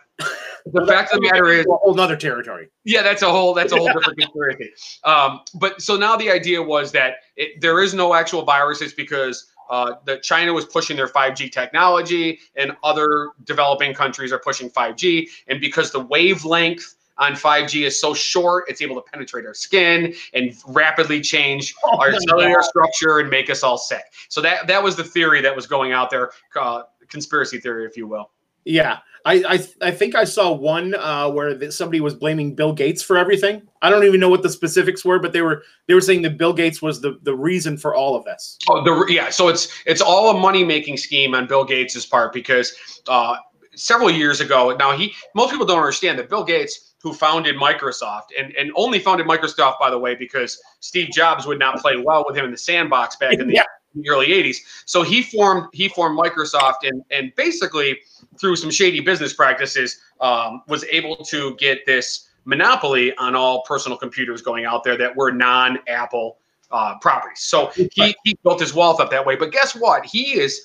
the 0.67 0.87
fact 0.87 1.13
of 1.13 1.21
the 1.21 1.29
matter 1.31 1.49
is, 1.49 1.67
a 1.67 1.71
whole 1.77 1.95
nother 1.95 2.17
territory. 2.17 2.69
yeah, 2.85 3.03
that's 3.03 3.23
a 3.23 3.31
whole 3.31 3.53
that's 3.55 3.73
a 3.73 3.77
whole 3.77 3.87
different 3.93 4.19
conspiracy. 4.19 4.71
Um, 5.05 5.41
but 5.55 5.81
so 5.83 5.97
now 5.97 6.17
the 6.17 6.31
idea 6.31 6.63
was 6.63 6.91
that 6.93 7.17
it, 7.37 7.61
there 7.61 7.83
is 7.83 7.93
no 7.95 8.15
actual 8.15 8.43
viruses 8.43 8.95
because 8.95 9.51
uh, 9.71 9.95
that 10.07 10.23
China 10.23 10.53
was 10.53 10.65
pushing 10.67 10.97
their 10.97 11.09
5G 11.09 11.51
technology 11.53 12.39
and 12.57 12.77
other 12.83 13.31
developing 13.45 13.95
countries 13.95 14.33
are 14.33 14.39
pushing 14.39 14.71
5G, 14.71 15.29
and 15.49 15.61
because 15.61 15.91
the 15.91 16.01
wavelength 16.01 16.95
on 17.17 17.33
5G 17.35 17.87
is 17.87 18.01
so 18.01 18.13
short, 18.13 18.65
it's 18.69 18.83
able 18.83 18.97
to 18.97 19.03
penetrate 19.03 19.47
our 19.47 19.55
skin 19.55 20.15
and 20.33 20.53
rapidly 20.67 21.21
change 21.21 21.75
Oh 21.85 21.97
our 21.99 22.13
cellular 22.21 22.57
God. 22.57 22.65
structure 22.65 23.19
and 23.21 23.31
make 23.31 23.49
us 23.51 23.63
all 23.63 23.79
sick. 23.79 24.03
So 24.29 24.41
that 24.41 24.67
that 24.67 24.83
was 24.83 24.97
the 24.97 25.05
theory 25.05 25.41
that 25.43 25.55
was 25.55 25.67
going 25.67 25.93
out 25.93 26.11
there, 26.11 26.31
uh, 26.61 26.83
conspiracy 27.09 27.61
theory, 27.61 27.87
if 27.87 27.97
you 27.97 28.07
will. 28.09 28.31
Yeah, 28.65 28.99
I 29.25 29.35
I, 29.35 29.89
I 29.89 29.91
think 29.91 30.15
I 30.15 30.25
saw 30.25 30.53
one 30.53 30.95
uh, 30.95 31.31
where 31.31 31.71
somebody 31.71 32.01
was 32.01 32.15
blaming 32.15 32.55
Bill 32.55 32.73
Gates 32.73 33.03
for 33.03 33.17
everything. 33.17 33.63
I 33.83 33.91
don't 33.91 34.05
even 34.05 34.21
know 34.21 34.29
what 34.29 34.43
the 34.43 34.51
specifics 34.51 35.05
were, 35.05 35.19
but 35.19 35.33
they 35.33 35.43
were 35.43 35.63
they 35.87 35.95
were 35.95 36.01
saying 36.01 36.23
that 36.23 36.39
Bill 36.39 36.53
Gates 36.53 36.83
was 36.83 37.01
the 37.01 37.19
the 37.23 37.35
reason 37.35 37.77
for 37.77 37.95
all 37.95 38.17
of 38.17 38.25
this. 38.25 38.59
Oh, 38.69 38.83
the 38.85 39.13
yeah. 39.13 39.31
So 39.31 39.49
it's 39.49 39.69
it's 39.87 40.01
all 40.01 40.37
a 40.37 40.39
money 40.39 40.65
making 40.65 40.97
scheme 40.97 41.35
on 41.35 41.47
Bill 41.47 41.65
Gates's 41.65 42.07
part 42.07 42.33
because 42.33 42.75
uh, 43.09 43.37
several 43.75 44.11
years 44.11 44.41
ago. 44.41 44.75
Now 44.79 44.97
he 44.97 45.13
most 45.35 45.51
people 45.51 45.67
don't 45.67 45.79
understand 45.79 46.19
that 46.19 46.29
Bill 46.29 46.45
Gates, 46.45 46.95
who 47.03 47.13
founded 47.13 47.57
Microsoft 47.57 48.29
and 48.39 48.55
and 48.57 48.73
only 48.75 48.99
founded 48.99 49.27
Microsoft 49.27 49.79
by 49.79 49.91
the 49.91 49.99
way 49.99 50.15
because 50.15 50.61
Steve 50.81 51.11
Jobs 51.11 51.47
would 51.47 51.59
not 51.59 51.79
play 51.79 51.97
well 51.97 52.25
with 52.27 52.37
him 52.37 52.45
in 52.45 52.51
the 52.51 52.59
sandbox 52.59 53.17
back 53.17 53.35
in 53.35 53.49
the 53.49 53.55
Yeah. 53.55 53.65
Early 54.09 54.29
80s. 54.29 54.59
So 54.87 55.03
he 55.03 55.23
formed 55.23 55.69
he 55.73 55.89
formed 55.89 56.19
Microsoft 56.19 56.83
and 56.83 57.05
and 57.11 57.35
basically 57.37 57.99
through 58.41 58.57
some 58.57 58.71
shady 58.71 59.01
business 59.01 59.33
practices 59.33 60.01
um, 60.21 60.63
was 60.69 60.85
able 60.85 61.17
to 61.17 61.55
get 61.57 61.87
this 61.87 62.29
monopoly 62.45 63.15
on 63.17 63.35
all 63.35 63.63
personal 63.63 63.97
computers 63.97 64.43
going 64.43 64.65
out 64.65 64.85
there 64.85 64.97
that 64.99 65.15
were 65.17 65.33
non-Apple 65.33 66.39
uh, 66.71 66.99
properties. 66.99 67.41
So 67.41 67.69
he, 67.75 68.15
he 68.25 68.37
built 68.43 68.61
his 68.61 68.75
wealth 68.75 69.01
up 69.01 69.11
that 69.11 69.25
way. 69.25 69.37
But 69.37 69.53
guess 69.53 69.75
what? 69.75 70.05
He 70.05 70.39
is 70.39 70.61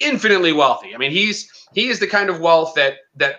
infinitely 0.00 0.52
wealthy. 0.52 0.94
I 0.94 0.98
mean, 0.98 1.10
he's 1.10 1.50
he 1.72 1.88
is 1.88 1.98
the 1.98 2.06
kind 2.06 2.30
of 2.30 2.40
wealth 2.40 2.74
that 2.74 2.98
that 3.16 3.36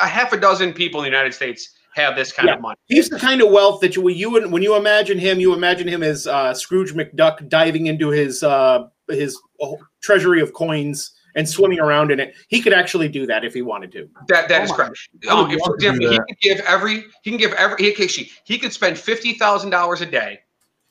a 0.00 0.06
half 0.06 0.32
a 0.32 0.36
dozen 0.36 0.72
people 0.72 1.00
in 1.00 1.04
the 1.04 1.10
United 1.10 1.32
States 1.32 1.70
have 1.94 2.16
this 2.16 2.32
kind 2.32 2.48
Yeah. 2.48 2.54
of 2.54 2.60
money. 2.60 2.76
He's 2.86 3.08
the 3.08 3.18
kind 3.18 3.40
of 3.40 3.50
wealth 3.50 3.80
that 3.80 3.96
you 3.96 4.02
when 4.02 4.16
you 4.16 4.48
when 4.48 4.62
you 4.62 4.76
imagine 4.76 5.18
him, 5.18 5.40
you 5.40 5.54
imagine 5.54 5.88
him 5.88 6.02
as 6.02 6.26
uh, 6.26 6.52
Scrooge 6.54 6.92
McDuck 6.92 7.48
diving 7.48 7.86
into 7.86 8.08
his 8.10 8.42
uh, 8.42 8.88
his 9.08 9.38
oh, 9.62 9.78
treasury 10.02 10.40
of 10.40 10.52
coins 10.52 11.12
and 11.36 11.48
swimming 11.48 11.80
around 11.80 12.10
in 12.12 12.20
it. 12.20 12.34
He 12.48 12.60
could 12.60 12.72
actually 12.72 13.08
do 13.08 13.26
that 13.26 13.44
if 13.44 13.54
he 13.54 13.62
wanted 13.62 13.92
to. 13.92 14.08
That 14.28 14.48
that 14.48 14.60
Oh 14.60 14.64
is 14.64 14.72
correct. 14.72 15.08
I 15.28 15.34
would 15.34 15.44
Um, 15.46 15.50
if, 15.50 15.60
for 15.64 15.74
example, 15.74 16.08
he 16.10 16.16
that. 16.16 16.26
could 16.26 16.38
give 16.40 16.60
every 16.60 17.04
he 17.22 17.30
can 17.30 17.38
give 17.38 17.52
every 17.54 17.84
he 17.84 17.92
could, 17.92 18.10
he 18.44 18.58
could 18.58 18.72
spend 18.72 18.98
fifty 18.98 19.34
thousand 19.34 19.70
dollars 19.70 20.00
a 20.00 20.06
day 20.06 20.40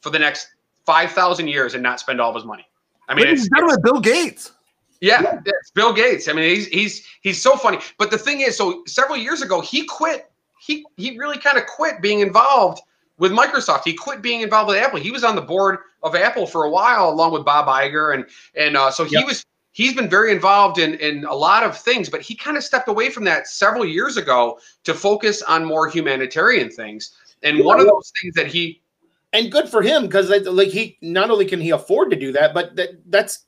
for 0.02 0.10
the 0.10 0.20
next 0.20 0.48
five 0.86 1.12
thousand 1.12 1.48
years 1.48 1.74
and 1.74 1.84
not 1.84 2.00
spend 2.00 2.20
all 2.20 2.30
of 2.30 2.36
his 2.36 2.46
money. 2.46 2.66
I 3.10 3.16
mean, 3.16 3.26
Ladies 3.26 3.46
it's, 3.46 3.50
and 3.52 3.58
gentlemen, 3.58 3.82
Bill 3.84 4.00
Gates. 4.00 4.52
Yeah, 5.02 5.42
it's 5.46 5.72
Bill 5.72 5.92
Gates. 5.92 6.30
I 6.30 6.34
mean, 6.34 6.50
he's 6.50 6.68
he's 6.68 7.06
he's 7.22 7.42
so 7.42 7.58
funny. 7.58 7.80
But 7.98 8.10
the 8.10 8.18
thing 8.18 8.39
is, 8.39 8.56
so 8.56 8.84
several 8.88 9.18
years 9.18 9.42
ago, 9.42 9.60
he 9.60 9.86
quit. 9.86 10.30
He 10.65 10.86
he 10.97 11.17
really 11.17 11.38
kind 11.38 11.58
of 11.58 11.65
quit 11.65 12.02
being 12.02 12.21
involved 12.21 12.82
with 13.17 13.32
Microsoft. 13.32 13.84
He 13.84 13.93
quit 13.93 14.21
being 14.21 14.41
involved 14.41 14.69
with 14.69 14.78
Apple. 14.78 14.99
He 14.99 15.12
was 15.12 15.23
on 15.23 15.36
the 15.36 15.41
board 15.41 15.80
of 16.02 16.15
Apple 16.15 16.47
for 16.47 16.63
a 16.63 16.69
while, 16.69 17.10
along 17.10 17.34
with 17.34 17.43
Bob 17.45 17.67
Iger, 17.67 18.13
and 18.13 18.26
and 18.56 18.78
uh, 18.78 18.89
so 18.91 19.04
he 19.04 19.15
Yep. 19.15 19.26
was 19.26 19.45
he's 19.73 19.93
been 19.93 20.10
very 20.10 20.32
involved 20.32 20.78
in 20.80 20.95
in 20.95 21.26
a 21.26 21.34
lot 21.34 21.63
of 21.63 21.78
things. 21.78 22.10
But 22.10 22.21
he 22.21 22.36
kind 22.36 22.56
of 22.58 22.63
stepped 22.63 22.88
away 22.88 23.10
from 23.10 23.26
that 23.26 23.47
several 23.47 23.86
years 23.86 24.17
ago 24.17 24.60
to 24.86 24.93
focus 24.93 25.41
on 25.41 25.65
more 25.65 25.89
humanitarian 25.89 26.69
things. 26.69 27.12
And 27.43 27.63
one 27.63 27.80
of 27.80 27.86
those 27.88 28.12
things 28.21 28.36
that 28.36 28.47
he 28.47 28.82
And 29.34 29.52
good 29.52 29.67
for 29.67 29.82
him 29.82 30.04
because 30.04 30.30
like 30.30 30.69
he 30.69 30.97
not 31.02 31.30
only 31.30 31.45
can 31.45 31.60
he 31.60 31.71
afford 31.71 32.10
to 32.12 32.15
do 32.15 32.32
that, 32.34 32.54
but 32.54 32.76
that 32.78 32.89
that's 33.10 33.45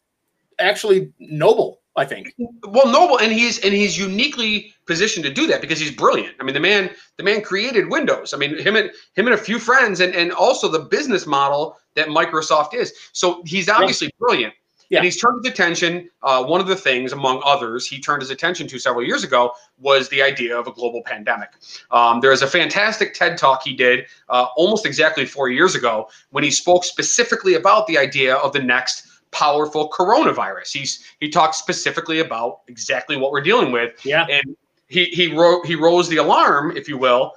actually 0.60 1.13
noble. 1.19 1.82
I 1.98 2.06
think. 2.06 2.34
well 2.38 2.88
noble 2.92 3.20
and 3.20 3.32
he's 3.32 3.60
and 3.60 3.74
he's 3.74 3.98
uniquely 3.98 4.74
positioned 4.86 5.26
to 5.26 5.34
do 5.34 5.48
that 5.48 5.62
because 5.62 5.80
he's 5.80 5.92
brilliant. 5.92 6.36
I 6.40 6.44
mean 6.44 6.54
the 6.54 6.60
man 6.60 6.90
the 7.18 7.24
man 7.24 7.42
created 7.42 7.90
windows. 7.90 8.34
I 8.34 8.38
mean 8.38 8.58
him 8.58 8.76
and 8.76 8.92
him 9.14 9.28
and 9.28 9.34
a 9.34 9.38
few 9.38 9.60
friends 9.60 10.02
and 10.02 10.14
and 10.14 10.32
also 10.32 10.68
the 10.68 10.80
business 10.80 11.26
model 11.26 11.78
that 11.96 12.10
microsoft 12.10 12.74
is. 12.74 12.94
So 13.14 13.42
he's 13.46 13.70
obviously 13.70 14.14
brilliant. 14.20 14.54
Yeah. 14.90 15.00
and 15.00 15.06
he's 15.06 15.20
turned 15.20 15.44
his 15.44 15.52
attention 15.52 16.12
uh, 16.22 16.44
one 16.44 16.62
of 16.62 16.68
the 16.68 16.76
things 16.76 17.12
among 17.12 17.42
others 17.44 17.88
he 17.88 18.00
turned 18.00 18.22
his 18.22 18.30
attention 18.30 18.68
to 18.68 18.78
several 18.78 19.04
years 19.04 19.24
ago 19.24 19.52
was 19.80 20.10
the 20.10 20.22
idea 20.22 20.56
of 20.56 20.68
a 20.68 20.72
global 20.72 21.02
pandemic. 21.02 21.50
Um, 21.90 22.20
there 22.20 22.32
is 22.32 22.44
a 22.44 22.48
fantastic 22.48 23.16
ted 23.16 23.36
talk 23.36 23.64
he 23.64 23.74
did 23.74 24.06
uh, 24.30 24.46
almost 24.56 24.86
exactly 24.86 25.26
four 25.26 25.50
years 25.50 25.74
ago 25.74 26.08
when 26.30 26.44
he 26.44 26.52
spoke 26.52 26.84
specifically 26.84 27.56
about 27.56 27.88
the 27.88 27.98
idea 27.98 28.36
of 28.36 28.54
the 28.54 28.62
next 28.62 29.05
powerful 29.32 29.90
coronavirus. 29.90 30.72
He's 30.72 31.04
he 31.20 31.30
talks 31.30 31.58
specifically 31.58 32.20
about 32.20 32.62
exactly 32.68 33.18
what 33.18 33.32
we're 33.32 33.42
dealing 33.42 33.72
with, 33.72 33.94
Yeah. 34.06 34.26
and 34.30 34.56
he 34.88 35.06
he 35.06 35.34
wrote 35.34 35.66
he 35.66 35.76
rose 35.76 36.08
the 36.08 36.18
alarm, 36.18 36.76
if 36.78 36.88
you 36.88 36.98
will, 36.98 37.34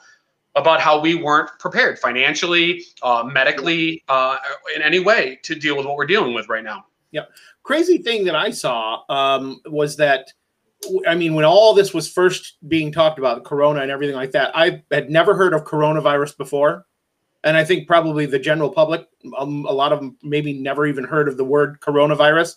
about 0.55 0.81
how 0.81 1.01
we 1.01 1.15
weren't 1.15 1.51
prepared 1.59 1.99
financially, 1.99 2.85
uh, 3.03 3.23
medically, 3.25 4.03
uh, 4.09 4.37
in 4.75 4.83
any 4.83 4.99
way 4.99 5.39
to 5.43 5.55
deal 5.55 5.77
with 5.77 5.87
what 5.87 5.97
we're 5.97 6.07
dealing 6.07 6.35
with 6.35 6.49
right 6.49 6.65
now. 6.65 6.85
Yeah. 7.11 7.25
Crazy 7.63 7.99
thing 7.99 8.25
that 8.25 8.35
I 8.35 8.51
saw 8.51 9.03
um, 9.09 9.61
was 9.67 9.97
that, 9.97 10.33
I 11.07 11.15
mean, 11.15 11.35
when 11.35 11.45
all 11.45 11.75
this 11.75 11.93
was 11.95 12.11
first 12.11 12.57
being 12.69 12.93
talked 12.93 13.19
about, 13.19 13.43
the 13.43 13.49
Corona 13.49 13.81
and 13.81 13.91
everything 13.91 14.17
like 14.17 14.33
that, 14.33 14.51
I 14.55 14.83
had 14.91 15.11
never 15.11 15.35
heard 15.35 15.53
of 15.55 15.65
coronavirus 15.65 16.37
before. 16.37 16.87
And 17.45 17.57
I 17.57 17.65
think 17.65 17.87
probably 17.87 18.27
the 18.27 18.39
general 18.39 18.71
public, 18.71 19.07
um, 19.39 19.65
a 19.67 19.73
lot 19.73 19.93
of 19.93 20.01
them 20.01 20.17
maybe 20.23 20.53
never 20.53 20.87
even 20.87 21.05
heard 21.05 21.29
of 21.29 21.37
the 21.37 21.45
word 21.45 21.81
coronavirus. 21.81 22.57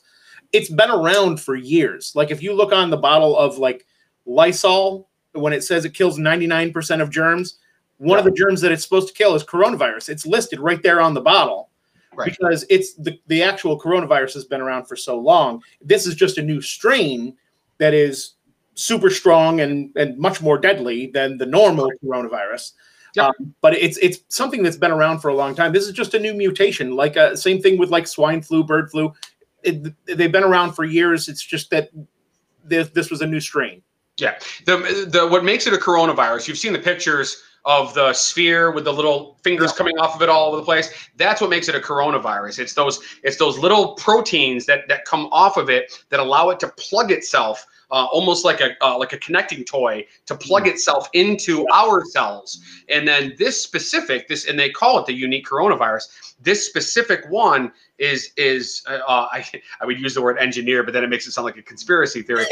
It's 0.54 0.70
been 0.70 0.89
around 0.89 1.39
for 1.39 1.56
years. 1.56 2.13
Like 2.15 2.32
if 2.32 2.41
you 2.41 2.54
look 2.54 2.74
on 2.74 2.89
the 2.89 2.98
bottle 2.98 3.38
of 3.38 3.58
like 3.58 3.86
Lysol, 4.26 5.08
when 5.34 5.54
it 5.54 5.63
says 5.63 5.86
it 5.86 5.94
kills 5.94 6.17
99% 6.20 7.02
of 7.02 7.10
germs, 7.10 7.60
one 7.98 8.17
of 8.17 8.26
the 8.26 8.32
germs 8.32 8.60
that 8.62 8.72
it's 8.72 8.84
supposed 8.84 9.08
to 9.10 9.13
kill 9.13 9.36
is 9.36 9.44
coronavirus. 9.44 10.10
It's 10.10 10.26
listed 10.26 10.60
right 10.60 10.82
there 10.82 11.00
on 11.00 11.13
the 11.13 11.22
bottle 11.22 11.70
Right. 12.13 12.30
because 12.30 12.65
it's 12.70 12.94
the, 12.96 13.17
the 13.28 13.41
actual 13.41 13.80
coronavirus 13.80 14.34
has 14.34 14.44
been 14.44 14.60
around 14.60 14.86
for 14.86 14.98
so 14.98 15.17
long. 15.17 15.63
This 15.82 16.06
is 16.06 16.13
just 16.13 16.38
a 16.38 16.41
new 16.41 16.60
strain 16.60 17.38
that 17.78 17.94
is 17.94 18.34
super 18.76 19.10
strong 19.10 19.62
and, 19.62 19.96
and 19.96 20.17
much 20.17 20.41
more 20.41 20.58
deadly 20.58 21.08
than 21.08 21.38
the 21.38 21.46
normal 21.46 21.89
coronavirus. 22.04 22.74
Yep. 23.15 23.26
Um, 23.26 23.56
but 23.62 23.74
it's 23.74 23.97
it's 23.97 24.19
something 24.30 24.63
that's 24.63 24.78
been 24.78 24.91
around 24.91 25.19
for 25.19 25.30
a 25.30 25.36
long 25.36 25.56
time. 25.56 25.74
This 25.74 25.86
is 25.86 25.93
just 25.93 26.13
a 26.13 26.19
new 26.19 26.34
mutation, 26.34 26.95
like 26.95 27.17
uh, 27.17 27.36
same 27.36 27.62
thing 27.62 27.78
with 27.78 27.89
like 27.89 28.08
swine 28.08 28.41
flu, 28.41 28.63
bird 28.63 28.89
flu. 28.89 29.13
It, 29.63 29.93
they've 30.06 30.32
been 30.32 30.43
around 30.43 30.74
for 30.74 30.86
years. 30.86 31.28
It's 31.28 31.45
just 31.45 31.69
that 31.71 31.89
this, 32.63 32.89
this 32.89 33.12
was 33.12 33.21
a 33.21 33.28
new 33.28 33.39
strain. 33.39 33.82
Yeah. 34.17 34.38
The 34.65 35.08
the 35.10 35.28
what 35.28 35.43
makes 35.43 35.67
it 35.67 35.74
a 35.74 35.78
coronavirus, 35.78 36.47
you've 36.47 36.58
seen 36.58 36.74
the 36.74 36.80
pictures 36.80 37.41
of 37.65 37.93
the 37.93 38.12
sphere 38.13 38.71
with 38.71 38.86
the 38.86 38.93
little 38.93 39.38
fingers 39.43 39.71
coming 39.71 39.97
off 40.00 40.15
of 40.15 40.21
it 40.21 40.30
all 40.30 40.47
over 40.47 40.58
the 40.58 40.63
place. 40.63 40.91
That's 41.17 41.41
what 41.41 41.50
makes 41.50 41.69
it 41.69 41.76
a 41.76 41.80
coronavirus. 41.80 42.60
It's 42.60 42.74
those 42.74 43.00
it's 43.24 43.38
those 43.38 43.58
little 43.58 43.93
proteins 43.95 44.65
that 44.65 44.88
that 44.88 45.06
come 45.06 45.28
off 45.32 45.58
of 45.58 45.69
it 45.69 46.04
that 46.10 46.19
allow 46.19 46.50
it 46.50 46.60
to 46.62 46.67
plug 46.69 47.12
itself 47.12 47.65
uh, 47.91 48.08
almost 48.12 48.45
like 48.45 48.62
a 48.62 48.71
uh, 48.82 48.97
like 48.97 49.13
a 49.13 49.17
connecting 49.17 49.63
toy 49.63 50.06
to 50.25 50.36
plug 50.36 50.67
itself 50.67 51.10
into 51.13 51.65
our 51.73 52.04
cells. 52.06 52.62
And 52.89 53.08
then 53.08 53.34
this 53.38 53.62
specific 53.62 54.27
this 54.27 54.47
and 54.47 54.58
they 54.58 54.69
call 54.69 54.99
it 54.99 55.06
the 55.06 55.13
unique 55.13 55.45
coronavirus. 55.45 56.34
This 56.41 56.65
specific 56.65 57.30
one 57.30 57.71
is 57.97 58.32
is 58.38 58.84
uh, 58.88 58.99
uh, 59.08 59.27
I 59.32 59.45
I 59.80 59.86
would 59.86 59.99
use 59.99 60.13
the 60.13 60.21
word 60.21 60.38
engineer, 60.38 60.84
but 60.84 60.93
then 60.93 61.04
it 61.04 61.10
makes 61.10 61.27
it 61.27 61.32
sound 61.32 61.45
like 61.45 61.58
a 61.58 61.62
conspiracy 61.62 62.21
theory. 62.21 62.45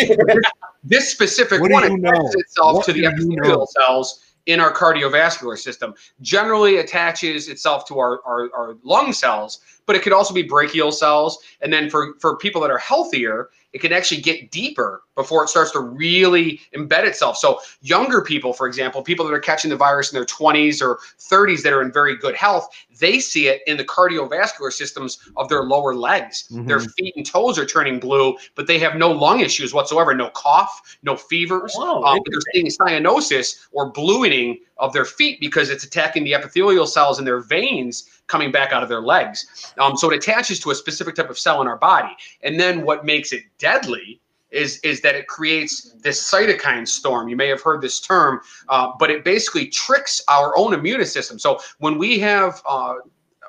this 0.84 1.10
specific 1.10 1.62
one 1.62 2.02
know? 2.02 2.10
attaches 2.10 2.36
itself 2.36 2.76
What 2.76 2.86
to 2.86 2.94
the 2.94 3.06
epithelial 3.06 3.68
cells 3.68 4.26
in 4.50 4.60
our 4.60 4.74
cardiovascular 4.74 5.58
system. 5.58 5.94
Generally 6.22 6.78
attaches 6.78 7.50
itself 7.50 7.86
to 7.86 8.00
our, 8.00 8.20
our, 8.26 8.50
our 8.56 8.78
lung 8.84 9.14
cells, 9.14 9.60
but 9.86 9.96
it 9.96 10.02
could 10.02 10.12
also 10.14 10.34
be 10.34 10.42
brachial 10.42 10.92
cells. 10.92 11.38
And 11.62 11.72
then 11.72 11.88
for, 11.88 12.16
for 12.20 12.36
people 12.36 12.60
that 12.62 12.72
are 12.72 12.80
healthier, 12.80 13.50
it 13.74 13.80
can 13.80 13.94
actually 13.94 14.22
get 14.22 14.50
deeper 14.50 15.04
before 15.20 15.44
it 15.44 15.50
starts 15.50 15.72
to 15.72 15.82
really 15.82 16.62
embed 16.74 17.04
itself. 17.04 17.36
So 17.36 17.60
younger 17.82 18.22
people, 18.22 18.54
for 18.54 18.68
example, 18.68 19.02
people 19.02 19.26
that 19.26 19.34
are 19.34 19.40
catching 19.40 19.70
the 19.70 19.76
virus 19.76 20.14
in 20.14 20.16
their 20.16 20.26
20s 20.26 20.82
or 20.82 20.98
30s 21.20 21.62
that 21.64 21.74
are 21.74 21.82
in 21.82 21.92
very 21.92 22.16
good 22.16 22.36
health, 22.36 22.70
they 23.02 23.20
see 23.20 23.48
it 23.50 23.62
in 23.68 23.76
the 23.76 23.84
cardiovascular 23.84 24.72
systems 24.72 25.20
of 25.36 25.50
their 25.50 25.64
lower 25.64 25.94
legs. 25.94 26.46
Their 26.50 26.80
Mhm. 26.80 26.94
feet 26.94 27.14
and 27.18 27.26
toes 27.26 27.60
are 27.60 27.66
turning 27.66 28.00
blue, 28.00 28.38
but 28.56 28.66
they 28.66 28.80
have 28.80 28.96
no 28.96 29.12
lung 29.12 29.42
issues 29.42 29.74
whatsoever, 29.74 30.14
no 30.14 30.30
cough, 30.30 30.98
no 31.04 31.18
fevers. 31.18 31.74
Oh, 31.78 32.02
Um, 32.04 32.20
they're 32.26 32.40
seeing 32.54 32.68
cyanosis 32.68 33.58
or 33.74 33.92
blueing 33.92 34.60
of 34.78 34.94
their 34.94 35.04
feet 35.04 35.42
because 35.42 35.70
it's 35.70 35.84
attacking 35.84 36.24
the 36.24 36.34
epithelial 36.34 36.88
cells 36.88 37.20
in 37.20 37.26
their 37.26 37.42
veins 37.42 38.10
coming 38.28 38.52
back 38.54 38.72
out 38.72 38.84
of 38.84 38.88
their 38.88 39.02
legs. 39.02 39.74
Um, 39.78 39.98
so 39.98 40.10
it 40.12 40.16
attaches 40.16 40.62
to 40.62 40.72
a 40.72 40.76
specific 40.76 41.16
type 41.16 41.30
of 41.30 41.38
cell 41.38 41.62
in 41.62 41.68
our 41.68 41.76
body. 41.76 42.16
And 42.42 42.58
then 42.58 42.84
what 42.84 43.04
makes 43.04 43.34
it 43.34 43.44
deadly 43.58 44.22
is, 44.52 44.80
is 44.80 45.02
that 45.02 45.16
it 45.16 45.28
creates 45.28 45.94
this 46.02 46.32
cytokine 46.32 46.88
storm. 46.88 47.30
You 47.30 47.36
may 47.36 47.48
have 47.48 47.62
heard 47.62 47.82
this 47.82 48.00
term, 48.00 48.42
uh, 48.68 48.92
but 49.00 49.12
it 49.12 49.24
basically 49.24 49.68
tricks 49.68 50.22
our 50.28 50.58
own 50.58 50.74
immune 50.74 51.06
system. 51.06 51.40
So 51.40 51.60
when 51.80 51.98
we 51.98 52.20
have 52.20 52.62
uh, 52.68 52.96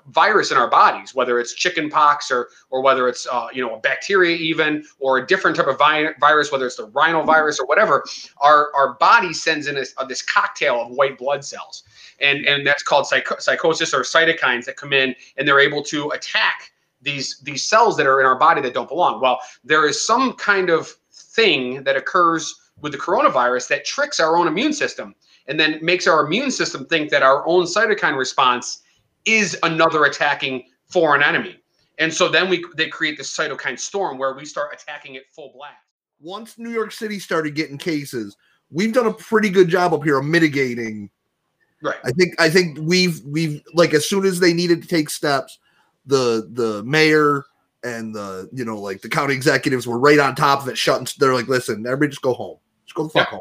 virus 0.08 0.50
in 0.50 0.56
our 0.56 0.68
bodies, 0.68 1.14
whether 1.14 1.38
it's 1.38 1.54
chicken 1.54 1.88
pox 1.88 2.30
or 2.30 2.48
or 2.70 2.82
whether 2.82 3.08
it's 3.08 3.26
uh, 3.30 3.48
you 3.52 3.62
know 3.62 3.74
a 3.74 3.80
bacteria 3.80 4.36
even 4.36 4.84
or 4.98 5.18
a 5.18 5.26
different 5.26 5.56
type 5.56 5.66
of 5.66 5.78
vi- 5.78 6.12
virus, 6.18 6.52
whether 6.52 6.66
it's 6.66 6.76
the 6.76 6.88
rhinovirus 6.88 7.60
or 7.60 7.66
whatever, 7.66 8.04
our 8.40 8.70
our 8.74 8.94
body 8.94 9.32
sends 9.32 9.66
in 9.66 9.74
this, 9.74 9.94
uh, 9.96 10.04
this 10.04 10.22
cocktail 10.22 10.82
of 10.82 10.90
white 10.90 11.18
blood 11.18 11.44
cells, 11.44 11.84
and 12.20 12.46
and 12.46 12.66
that's 12.66 12.82
called 12.82 13.06
psycho- 13.06 13.38
psychosis 13.38 13.94
or 13.94 14.00
cytokines 14.00 14.64
that 14.64 14.76
come 14.76 14.92
in 14.92 15.14
and 15.36 15.46
they're 15.46 15.60
able 15.60 15.82
to 15.82 16.10
attack 16.10 16.72
these 17.02 17.40
these 17.40 17.66
cells 17.66 17.96
that 17.96 18.06
are 18.06 18.20
in 18.20 18.26
our 18.26 18.38
body 18.38 18.60
that 18.60 18.74
don't 18.74 18.88
belong. 18.88 19.20
Well, 19.20 19.40
there 19.64 19.88
is 19.88 20.04
some 20.04 20.34
kind 20.34 20.70
of 20.70 20.88
thing 21.12 21.82
that 21.84 21.96
occurs 21.96 22.54
with 22.80 22.92
the 22.92 22.98
coronavirus 22.98 23.68
that 23.68 23.84
tricks 23.84 24.20
our 24.20 24.36
own 24.36 24.46
immune 24.46 24.72
system 24.72 25.14
and 25.46 25.58
then 25.58 25.78
makes 25.82 26.06
our 26.06 26.24
immune 26.24 26.50
system 26.50 26.86
think 26.86 27.10
that 27.10 27.22
our 27.22 27.46
own 27.46 27.64
cytokine 27.64 28.16
response 28.16 28.82
is 29.24 29.58
another 29.62 30.04
attacking 30.04 30.64
foreign 30.86 31.22
enemy. 31.22 31.56
And 31.98 32.12
so 32.12 32.28
then 32.28 32.48
we 32.48 32.64
they 32.76 32.88
create 32.88 33.18
this 33.18 33.34
cytokine 33.36 33.78
storm 33.78 34.18
where 34.18 34.34
we 34.34 34.44
start 34.44 34.70
attacking 34.72 35.16
it 35.16 35.24
full 35.30 35.52
blast. 35.54 35.74
Once 36.20 36.58
New 36.58 36.70
York 36.70 36.92
City 36.92 37.18
started 37.18 37.54
getting 37.54 37.78
cases, 37.78 38.36
we've 38.70 38.92
done 38.92 39.06
a 39.06 39.12
pretty 39.12 39.50
good 39.50 39.68
job 39.68 39.92
up 39.92 40.04
here 40.04 40.18
of 40.18 40.24
mitigating. 40.24 41.10
Right. 41.82 41.96
I 42.04 42.10
think 42.12 42.40
I 42.40 42.48
think 42.50 42.78
we've 42.80 43.20
we've 43.24 43.62
like 43.74 43.94
as 43.94 44.08
soon 44.08 44.24
as 44.24 44.40
they 44.40 44.52
needed 44.52 44.82
to 44.82 44.88
take 44.88 45.10
steps, 45.10 45.58
the 46.10 46.48
the 46.52 46.82
mayor 46.84 47.44
and 47.82 48.14
the 48.14 48.48
you 48.52 48.64
know 48.64 48.78
like 48.78 49.00
the 49.00 49.08
county 49.08 49.32
executives 49.34 49.86
were 49.86 49.98
right 49.98 50.18
on 50.18 50.34
top 50.34 50.60
of 50.62 50.68
it, 50.68 50.76
shutting. 50.76 51.06
They're 51.18 51.34
like, 51.34 51.48
listen, 51.48 51.86
everybody 51.86 52.10
just 52.10 52.22
go 52.22 52.34
home. 52.34 52.58
Just 52.84 52.94
go 52.96 53.04
the 53.04 53.10
fuck 53.10 53.28
home. 53.28 53.40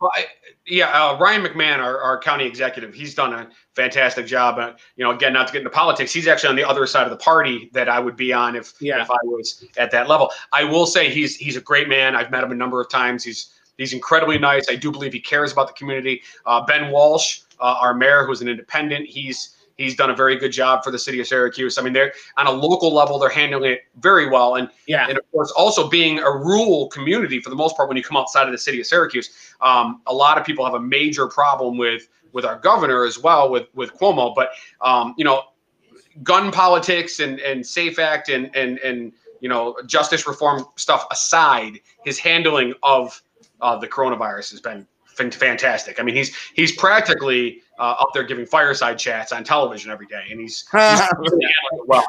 Well, 0.00 0.10
I, 0.14 0.26
yeah, 0.66 0.88
uh, 0.88 1.18
Ryan 1.18 1.42
McMahon, 1.42 1.78
our, 1.78 1.98
our 2.00 2.18
county 2.20 2.46
executive, 2.46 2.94
he's 2.94 3.14
done 3.14 3.32
a 3.32 3.48
fantastic 3.74 4.26
job. 4.26 4.58
Uh, 4.58 4.72
you 4.96 5.04
know, 5.04 5.10
again, 5.10 5.32
not 5.32 5.46
to 5.48 5.52
get 5.52 5.58
into 5.60 5.70
politics, 5.70 6.12
he's 6.12 6.28
actually 6.28 6.50
on 6.50 6.56
the 6.56 6.64
other 6.64 6.86
side 6.86 7.04
of 7.04 7.10
the 7.10 7.16
party 7.16 7.70
that 7.72 7.88
I 7.88 7.98
would 7.98 8.16
be 8.16 8.32
on 8.32 8.56
if 8.56 8.74
Yeah. 8.80 9.02
if 9.02 9.10
I 9.10 9.16
was 9.24 9.64
at 9.76 9.90
that 9.90 10.08
level. 10.08 10.30
I 10.52 10.64
will 10.64 10.86
say 10.86 11.10
he's 11.10 11.36
he's 11.36 11.56
a 11.56 11.60
great 11.60 11.88
man. 11.88 12.14
I've 12.14 12.30
met 12.30 12.44
him 12.44 12.52
a 12.52 12.54
number 12.54 12.80
of 12.80 12.88
times. 12.88 13.24
He's 13.24 13.54
he's 13.76 13.92
incredibly 13.92 14.38
nice. 14.38 14.66
I 14.70 14.76
do 14.76 14.92
believe 14.92 15.12
he 15.12 15.20
cares 15.20 15.52
about 15.52 15.66
the 15.66 15.74
community. 15.74 16.22
Uh, 16.46 16.64
ben 16.64 16.90
Walsh, 16.90 17.40
uh, 17.58 17.76
our 17.80 17.94
mayor, 17.94 18.24
who's 18.26 18.40
an 18.42 18.48
independent, 18.48 19.06
he's 19.06 19.56
he's 19.76 19.96
done 19.96 20.10
a 20.10 20.14
very 20.14 20.36
good 20.36 20.52
job 20.52 20.84
for 20.84 20.90
the 20.90 20.98
city 20.98 21.20
of 21.20 21.26
Syracuse. 21.26 21.78
I 21.78 21.82
mean, 21.82 21.92
they're 21.92 22.12
on 22.36 22.46
a 22.46 22.50
local 22.50 22.92
level, 22.92 23.18
they're 23.18 23.28
handling 23.28 23.72
it 23.72 23.82
very 23.98 24.28
well. 24.28 24.56
And 24.56 24.68
Yeah. 24.86 25.06
and 25.08 25.18
of 25.18 25.30
course, 25.32 25.50
also 25.52 25.88
being 25.88 26.18
a 26.20 26.30
rural 26.30 26.88
community 26.88 27.40
for 27.40 27.50
the 27.50 27.56
most 27.56 27.76
part, 27.76 27.88
when 27.88 27.96
you 27.96 28.02
come 28.02 28.16
outside 28.16 28.46
of 28.46 28.52
the 28.52 28.58
city 28.58 28.80
of 28.80 28.86
Syracuse, 28.86 29.30
um, 29.60 30.00
a 30.06 30.14
lot 30.14 30.38
of 30.38 30.44
people 30.44 30.64
have 30.64 30.74
a 30.74 30.80
major 30.80 31.26
problem 31.26 31.76
with 31.76 32.08
with 32.32 32.44
our 32.44 32.58
governor 32.58 33.04
as 33.04 33.18
well, 33.18 33.48
with 33.48 33.68
with 33.74 33.94
Cuomo. 33.98 34.34
But 34.34 34.50
um, 34.80 35.14
you 35.16 35.24
know, 35.24 35.44
gun 36.22 36.50
politics 36.52 37.20
and 37.20 37.40
and 37.40 37.66
Safe 37.66 37.98
Act 37.98 38.28
and 38.28 38.54
and 38.54 38.78
and 38.78 39.12
you 39.40 39.48
know 39.48 39.76
justice 39.86 40.26
reform 40.26 40.64
stuff 40.76 41.06
aside, 41.10 41.80
his 42.04 42.18
handling 42.18 42.74
of 42.82 43.20
uh, 43.60 43.76
the 43.76 43.88
coronavirus 43.88 44.50
has 44.50 44.60
been 44.60 44.86
fantastic. 45.30 46.00
I 46.00 46.02
mean, 46.02 46.14
he's 46.14 46.34
he's 46.54 46.72
practically 46.72 47.62
uh, 47.78 47.96
up 48.00 48.08
there 48.14 48.22
giving 48.22 48.46
fireside 48.46 48.98
chats 48.98 49.32
on 49.32 49.44
television 49.44 49.90
every 49.90 50.06
day, 50.06 50.24
and 50.30 50.40
he's, 50.40 50.66
he's 50.72 51.00
really 51.18 51.44
it 51.44 51.86
well. 51.86 52.06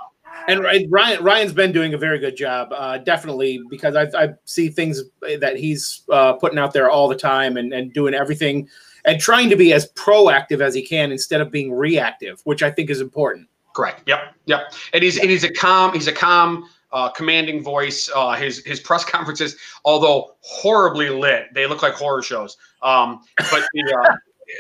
And 0.48 0.62
Ryan 0.92 1.24
Ryan's 1.24 1.54
been 1.54 1.72
doing 1.72 1.94
a 1.94 1.98
very 1.98 2.20
good 2.20 2.36
job, 2.36 2.70
uh, 2.72 2.98
definitely 3.00 3.62
because 3.70 3.96
I, 3.96 4.04
I 4.16 4.34
see 4.44 4.70
things 4.70 5.02
that 5.40 5.56
he's 5.58 6.04
uh, 6.12 6.34
putting 6.34 6.60
out 6.60 6.74
there 6.74 6.90
all 6.90 7.08
the 7.08 7.16
time 7.16 7.58
and, 7.58 7.74
and 7.74 7.94
doing 7.94 8.14
everything 8.14 8.68
and 9.06 9.20
trying 9.20 9.50
to 9.50 9.56
be 9.56 9.74
as 9.74 9.92
proactive 9.94 10.62
as 10.62 10.74
he 10.74 10.82
can 10.82 11.12
instead 11.12 11.42
of 11.42 11.52
being 11.52 11.72
reactive, 11.72 12.42
which 12.44 12.64
I 12.64 12.72
think 12.72 12.90
is 12.90 13.02
important. 13.02 13.48
Correct. 13.76 14.04
Yep. 14.08 14.36
Yep. 14.46 14.74
And 14.94 15.04
he's 15.04 15.18
and 15.18 15.30
he's 15.30 15.44
a 15.44 15.52
calm. 15.52 15.94
He's 15.94 16.08
a 16.08 16.14
calm, 16.14 16.70
uh, 16.92 17.10
commanding 17.10 17.64
voice. 17.64 18.10
Uh, 18.14 18.34
his 18.34 18.64
his 18.66 18.80
press 18.80 19.04
conferences, 19.06 19.56
although 19.84 20.36
horribly 20.42 21.10
lit, 21.10 21.48
they 21.54 21.68
look 21.68 21.82
like 21.82 21.94
horror 21.94 22.22
shows. 22.22 22.58
Um, 22.82 23.22
but 23.38 23.68
the, 23.74 23.98
uh, 24.00 24.16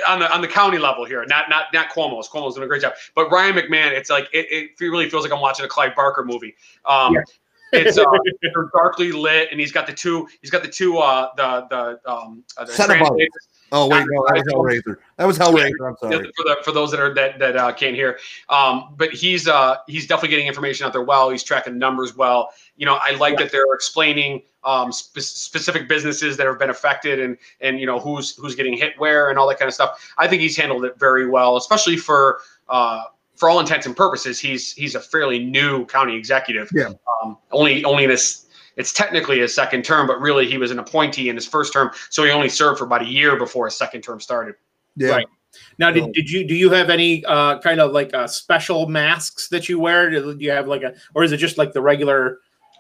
on 0.08 0.19
the 0.19 0.34
on 0.34 0.41
the 0.41 0.48
county 0.48 0.78
level 0.78 1.06
here, 1.06 1.26
not 1.28 1.50
not 1.50 1.65
not 1.74 1.89
Cuomo's. 1.89 2.28
Cuomo's 2.28 2.56
doing 2.56 2.65
a 2.65 2.67
great 2.67 2.82
job. 2.82 2.93
But 3.15 3.32
Ryan 3.32 3.56
McMahon, 3.56 3.91
it's 3.91 4.10
like 4.10 4.28
it, 4.34 4.48
it 4.52 4.71
really 4.80 5.10
feels 5.10 5.24
like 5.24 5.32
I'm 5.32 5.41
watching 5.41 5.65
a 5.65 5.69
Clive 5.69 5.95
Barker 5.95 6.24
movie. 6.24 6.56
Um, 6.86 7.13
Yeah. 7.13 7.21
It's 7.74 7.98
uh, 7.98 8.06
they're 8.41 8.69
darkly 8.74 9.12
lit, 9.12 9.50
and 9.52 9.60
he's 9.60 9.71
got 9.71 9.88
the 9.88 9.93
two. 9.93 10.28
He's 10.41 10.52
got 10.52 10.63
the 10.63 10.69
two. 10.69 10.98
Uh, 10.98 11.30
the 11.36 11.67
the 11.69 12.12
um, 12.12 12.43
uh, 12.58 12.65
the. 12.65 12.71
Oh 13.71 13.88
wait, 13.88 14.06
no, 14.08 14.26
that 14.28 14.36
was 14.36 14.54
Hellraiser. 14.54 14.98
That 15.17 15.26
was 15.26 15.39
Hellraiser. 15.39 15.88
I'm 15.88 15.98
sorry. 15.98 16.32
For, 16.38 16.43
the, 16.43 16.58
for 16.63 16.71
those 16.71 16.91
that 16.91 17.00
are 17.00 17.13
that 17.15 17.39
that 17.39 17.58
uh, 17.58 17.74
can't 17.74 17.95
hear, 17.95 18.19
um, 18.50 18.93
but 18.95 19.12
he's 19.12 19.48
uh, 19.48 19.78
he's 19.88 20.08
definitely 20.08 20.30
getting 20.30 20.48
information 20.48 20.86
out 20.86 20.93
there 20.93 21.02
well. 21.02 21.30
He's 21.30 21.43
tracking 21.43 21.78
numbers 21.78 22.15
well. 22.15 22.52
You 22.77 22.85
know, 22.85 22.99
I 23.01 23.11
like 23.11 23.33
yeah. 23.33 23.43
that 23.43 23.51
they're 23.51 23.73
explaining 23.73 24.41
um, 24.63 24.91
spe- 24.91 25.19
specific 25.19 25.88
businesses 25.88 26.38
that 26.38 26.45
have 26.45 26.59
been 26.59 26.69
affected 26.69 27.19
and 27.19 27.38
and 27.61 27.79
you 27.79 27.85
know 27.85 27.99
who's 27.99 28.35
who's 28.35 28.55
getting 28.55 28.77
hit 28.77 28.93
where 28.97 29.29
and 29.29 29.39
all 29.39 29.47
that 29.47 29.59
kind 29.59 29.67
of 29.67 29.73
stuff. 29.73 30.13
I 30.17 30.27
think 30.27 30.41
he's 30.41 30.57
handled 30.57 30.85
it 30.85 30.99
very 30.99 31.27
well, 31.29 31.57
especially 31.57 31.97
for. 31.97 32.39
Uh, 32.67 33.03
for 33.35 33.49
all 33.49 33.59
intents 33.59 33.85
and 33.85 33.97
purposes, 33.97 34.39
he's 34.39 34.71
he's 34.71 34.95
a 34.95 34.99
fairly 35.01 35.43
new 35.43 35.85
county 35.88 36.15
executive. 36.15 36.69
Yeah. 36.73 36.91
Um, 37.21 37.38
only 37.51 37.83
only 37.83 38.07
this 38.07 38.45
it's 38.77 38.93
technically 38.93 39.39
his 39.39 39.53
second 39.53 39.83
term, 39.83 40.07
but 40.07 40.19
really 40.19 40.47
he 40.47 40.57
was 40.57 40.71
an 40.71 40.79
appointee 40.79 41.29
in 41.29 41.35
his 41.35 41.45
first 41.45 41.73
term, 41.73 41.91
so 42.09 42.23
he 42.23 42.31
only 42.31 42.49
served 42.49 42.79
for 42.79 42.85
about 42.85 43.01
a 43.01 43.07
year 43.07 43.38
before 43.38 43.65
his 43.65 43.75
second 43.75 44.01
term 44.01 44.19
started. 44.19 44.55
Yeah. 44.95 45.09
Right. 45.09 45.27
Now, 45.77 45.91
did, 45.91 46.11
did 46.13 46.29
you 46.29 46.45
do 46.45 46.55
you 46.55 46.69
have 46.71 46.89
any 46.89 47.23
uh, 47.25 47.59
kind 47.59 47.79
of 47.79 47.91
like 47.91 48.13
uh, 48.13 48.27
special 48.27 48.88
masks 48.88 49.47
that 49.49 49.69
you 49.69 49.79
wear? 49.79 50.09
Do 50.09 50.35
you 50.39 50.51
have 50.51 50.67
like 50.67 50.83
a, 50.83 50.93
or 51.13 51.23
is 51.23 51.31
it 51.31 51.38
just 51.38 51.57
like 51.57 51.73
the 51.73 51.81
regular, 51.81 52.39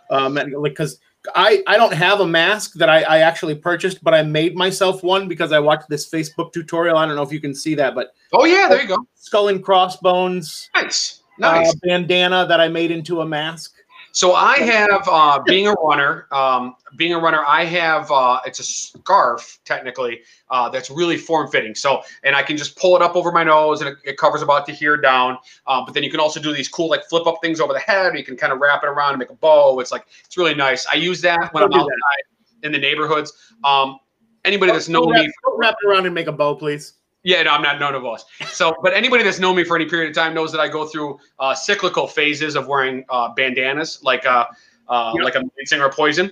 um, 0.09 0.35
like 0.35 0.73
because 0.73 0.99
I 1.33 1.63
I 1.67 1.77
don't 1.77 1.93
have 1.93 2.19
a 2.19 2.27
mask 2.27 2.73
that 2.73 2.89
I, 2.89 3.01
I 3.01 3.17
actually 3.19 3.55
purchased, 3.55 4.03
but 4.03 4.13
I 4.13 4.21
made 4.23 4.55
myself 4.55 5.03
one 5.03 5.27
because 5.27 5.51
I 5.51 5.59
watched 5.59 5.89
this 5.89 6.09
Facebook 6.09 6.53
tutorial. 6.53 6.97
I 6.97 7.05
don't 7.05 7.15
know 7.15 7.23
if 7.23 7.31
you 7.31 7.41
can 7.41 7.55
see 7.55 7.75
that, 7.75 7.95
but 7.95 8.13
oh 8.33 8.45
yeah, 8.45 8.67
there 8.69 8.81
you 8.81 8.87
go, 8.87 9.07
skull 9.15 9.47
and 9.47 9.63
crossbones, 9.63 10.69
nice, 10.75 11.21
nice 11.39 11.69
uh, 11.69 11.73
bandana 11.83 12.45
that 12.47 12.59
I 12.59 12.67
made 12.67 12.91
into 12.91 13.21
a 13.21 13.25
mask. 13.25 13.74
So 14.15 14.33
I 14.33 14.59
have, 14.59 15.05
uh, 15.09 15.39
being 15.45 15.67
a 15.67 15.73
runner, 15.73 16.27
um, 16.31 16.77
being 16.95 17.11
a 17.11 17.19
runner, 17.19 17.43
I 17.45 17.65
have 17.65 18.09
uh, 18.09 18.39
it's 18.45 18.59
a 18.59 18.63
scarf 18.63 19.59
technically 19.65 20.21
uh, 20.49 20.69
that's 20.69 20.89
really 20.89 21.17
form 21.17 21.51
fitting. 21.51 21.75
So 21.75 22.01
and 22.23 22.33
I 22.33 22.41
can 22.41 22.55
just 22.55 22.77
pull 22.77 22.95
it 22.95 23.01
up 23.01 23.17
over 23.17 23.33
my 23.33 23.43
nose 23.43 23.81
and 23.81 23.89
it, 23.89 23.97
it 24.05 24.17
covers 24.17 24.41
about 24.41 24.65
to 24.67 24.71
here 24.71 24.95
down. 24.95 25.37
Um, 25.67 25.83
but 25.83 25.93
then 25.93 26.01
you 26.01 26.09
can 26.09 26.21
also 26.21 26.39
do 26.39 26.53
these 26.53 26.69
cool 26.69 26.89
like 26.89 27.03
flip 27.09 27.27
up 27.27 27.39
things 27.43 27.59
over 27.59 27.73
the 27.73 27.79
head. 27.79 28.17
you 28.17 28.23
can 28.23 28.37
kind 28.37 28.53
of 28.53 28.59
wrap 28.59 28.83
it 28.83 28.87
around 28.87 29.09
and 29.09 29.19
make 29.19 29.31
a 29.31 29.35
bow. 29.35 29.81
It's 29.81 29.91
like 29.91 30.05
it's 30.23 30.37
really 30.37 30.55
nice. 30.55 30.87
I 30.87 30.95
use 30.95 31.19
that 31.19 31.53
when 31.53 31.63
I'm 31.63 31.73
outside 31.73 32.23
in 32.63 32.71
the 32.71 32.79
neighborhoods. 32.79 33.33
Um, 33.65 33.99
anybody 34.45 34.71
that's 34.71 34.87
known 34.87 35.11
me, 35.11 35.29
wrap 35.57 35.75
it 35.83 35.89
around 35.89 36.05
and 36.05 36.15
make 36.15 36.27
a 36.27 36.31
bow, 36.31 36.55
please. 36.55 36.93
Yeah, 37.25 37.41
no, 37.41 37.49
I'm 37.49 37.63
not 37.63 37.79
known 37.79 37.95
of 37.95 38.05
us. 38.05 38.23
So, 38.51 38.75
but 38.83 38.93
anybody 38.93 39.23
that's 39.23 39.39
known 39.39 39.55
me 39.55 39.63
for 39.63 39.75
any 39.75 39.85
period 39.85 40.09
of 40.09 40.15
time 40.15 40.35
knows 40.35 40.51
that 40.51 40.61
I 40.61 40.67
go 40.67 40.85
through 40.85 41.17
uh, 41.39 41.55
cyclical 41.55 42.07
phases 42.07 42.55
of 42.55 42.67
wearing 42.67 43.03
uh, 43.09 43.33
bandanas, 43.33 43.99
like 44.03 44.25
a 44.25 44.47
uh, 44.87 45.11
yep. 45.15 45.23
like 45.23 45.35
a 45.35 45.43
singer 45.65 45.89
poison. 45.89 46.31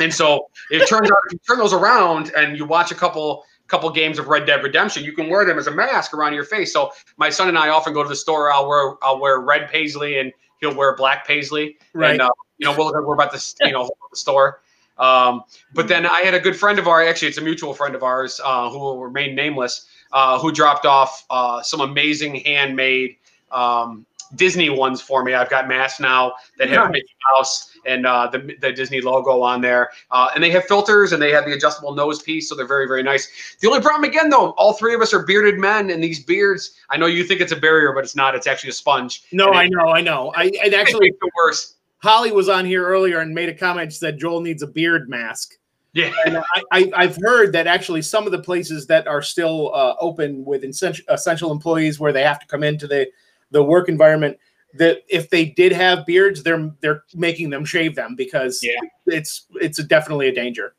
And 0.00 0.12
so 0.12 0.48
it 0.72 0.86
turns 0.88 1.10
out 1.12 1.18
if 1.26 1.34
you 1.34 1.38
turn 1.48 1.58
those 1.58 1.72
around 1.72 2.32
and 2.36 2.58
you 2.58 2.64
watch 2.64 2.90
a 2.90 2.94
couple 2.96 3.44
couple 3.68 3.88
games 3.90 4.18
of 4.18 4.26
Red 4.26 4.46
Dead 4.46 4.64
Redemption, 4.64 5.04
you 5.04 5.12
can 5.12 5.28
wear 5.28 5.44
them 5.44 5.58
as 5.58 5.68
a 5.68 5.70
mask 5.70 6.12
around 6.12 6.34
your 6.34 6.44
face. 6.44 6.72
So 6.72 6.90
my 7.16 7.30
son 7.30 7.48
and 7.48 7.56
I 7.56 7.68
often 7.68 7.94
go 7.94 8.02
to 8.02 8.08
the 8.08 8.16
store. 8.16 8.52
I'll 8.52 8.68
wear 8.68 8.94
I'll 9.02 9.20
wear 9.20 9.38
red 9.38 9.70
paisley 9.70 10.18
and 10.18 10.32
he'll 10.60 10.74
wear 10.74 10.96
black 10.96 11.24
paisley. 11.24 11.78
Right. 11.94 12.10
And 12.10 12.22
uh, 12.22 12.30
you 12.58 12.66
know 12.66 12.76
we'll 12.76 12.92
we're 12.92 13.14
about 13.14 13.32
to 13.32 13.54
you 13.64 13.72
know 13.72 13.84
the 14.10 14.16
store. 14.16 14.60
Um, 14.98 15.44
but 15.72 15.86
then 15.86 16.04
I 16.04 16.22
had 16.22 16.34
a 16.34 16.40
good 16.40 16.56
friend 16.56 16.80
of 16.80 16.88
ours. 16.88 17.06
Actually, 17.08 17.28
it's 17.28 17.38
a 17.38 17.42
mutual 17.42 17.74
friend 17.74 17.94
of 17.94 18.02
ours 18.02 18.40
uh, 18.44 18.68
who 18.70 18.78
will 18.78 18.98
remain 18.98 19.36
nameless 19.36 19.86
uh, 20.12 20.38
who 20.38 20.52
dropped 20.52 20.86
off 20.86 21.24
uh, 21.30 21.62
some 21.62 21.80
amazing 21.80 22.36
handmade 22.36 23.16
um, 23.50 24.06
Disney 24.34 24.70
ones 24.70 25.00
for 25.00 25.22
me. 25.22 25.34
I've 25.34 25.50
got 25.50 25.68
masks 25.68 26.00
now 26.00 26.34
that 26.58 26.68
have 26.68 26.90
Mickey 26.90 27.14
Mouse 27.32 27.72
and 27.86 28.04
uh, 28.06 28.26
the, 28.26 28.56
the 28.60 28.72
Disney 28.72 29.00
logo 29.00 29.40
on 29.40 29.60
there. 29.60 29.90
Uh, 30.10 30.28
and 30.34 30.42
they 30.42 30.50
have 30.50 30.64
filters 30.64 31.12
and 31.12 31.22
they 31.22 31.30
have 31.30 31.44
the 31.44 31.52
adjustable 31.52 31.94
nose 31.94 32.20
piece, 32.22 32.48
so 32.48 32.56
they're 32.56 32.66
very, 32.66 32.88
very 32.88 33.04
nice. 33.04 33.56
The 33.60 33.68
only 33.68 33.80
problem, 33.80 34.08
again, 34.08 34.28
though, 34.28 34.50
all 34.52 34.72
three 34.72 34.94
of 34.94 35.00
us 35.00 35.14
are 35.14 35.24
bearded 35.24 35.58
men, 35.58 35.90
and 35.90 36.02
these 36.02 36.24
beards, 36.24 36.76
I 36.90 36.96
know 36.96 37.06
you 37.06 37.22
think 37.22 37.40
it's 37.40 37.52
a 37.52 37.56
barrier, 37.56 37.92
but 37.92 38.02
it's 38.02 38.16
not. 38.16 38.34
It's 38.34 38.48
actually 38.48 38.70
a 38.70 38.74
sponge. 38.74 39.22
No, 39.32 39.52
I 39.52 39.68
know, 39.68 39.90
I 39.90 40.00
know. 40.00 40.32
I 40.34 40.50
and 40.62 40.74
actually, 40.74 41.12
the 41.20 41.30
worse. 41.36 41.74
Holly 41.98 42.32
was 42.32 42.48
on 42.48 42.64
here 42.64 42.84
earlier 42.84 43.20
and 43.20 43.34
made 43.34 43.48
a 43.48 43.54
comment. 43.54 43.92
She 43.92 43.98
said 43.98 44.18
Joel 44.18 44.40
needs 44.40 44.62
a 44.62 44.66
beard 44.66 45.08
mask. 45.08 45.54
Yeah, 45.96 46.12
and 46.26 46.36
I, 46.72 46.92
I, 46.94 47.06
have 47.06 47.16
heard 47.16 47.54
that 47.54 47.66
actually 47.66 48.02
some 48.02 48.26
of 48.26 48.30
the 48.32 48.38
places 48.38 48.86
that 48.88 49.06
are 49.06 49.22
still 49.22 49.74
uh, 49.74 49.94
open 49.98 50.44
with 50.44 50.62
essential, 50.62 51.02
essential 51.08 51.50
employees, 51.50 51.98
where 51.98 52.12
they 52.12 52.22
have 52.22 52.38
to 52.38 52.46
come 52.46 52.62
into 52.62 52.86
the 52.86 53.08
the 53.50 53.62
work 53.62 53.88
environment, 53.88 54.36
that 54.74 54.98
if 55.08 55.30
they 55.30 55.46
did 55.46 55.72
have 55.72 56.04
beards, 56.04 56.42
they're 56.42 56.70
they're 56.82 57.02
making 57.14 57.48
them 57.48 57.64
shave 57.64 57.94
them 57.94 58.14
because 58.14 58.60
yeah. 58.62 58.78
it's 59.06 59.46
it's 59.54 59.82
definitely 59.84 60.28
a 60.28 60.34
danger. 60.34 60.74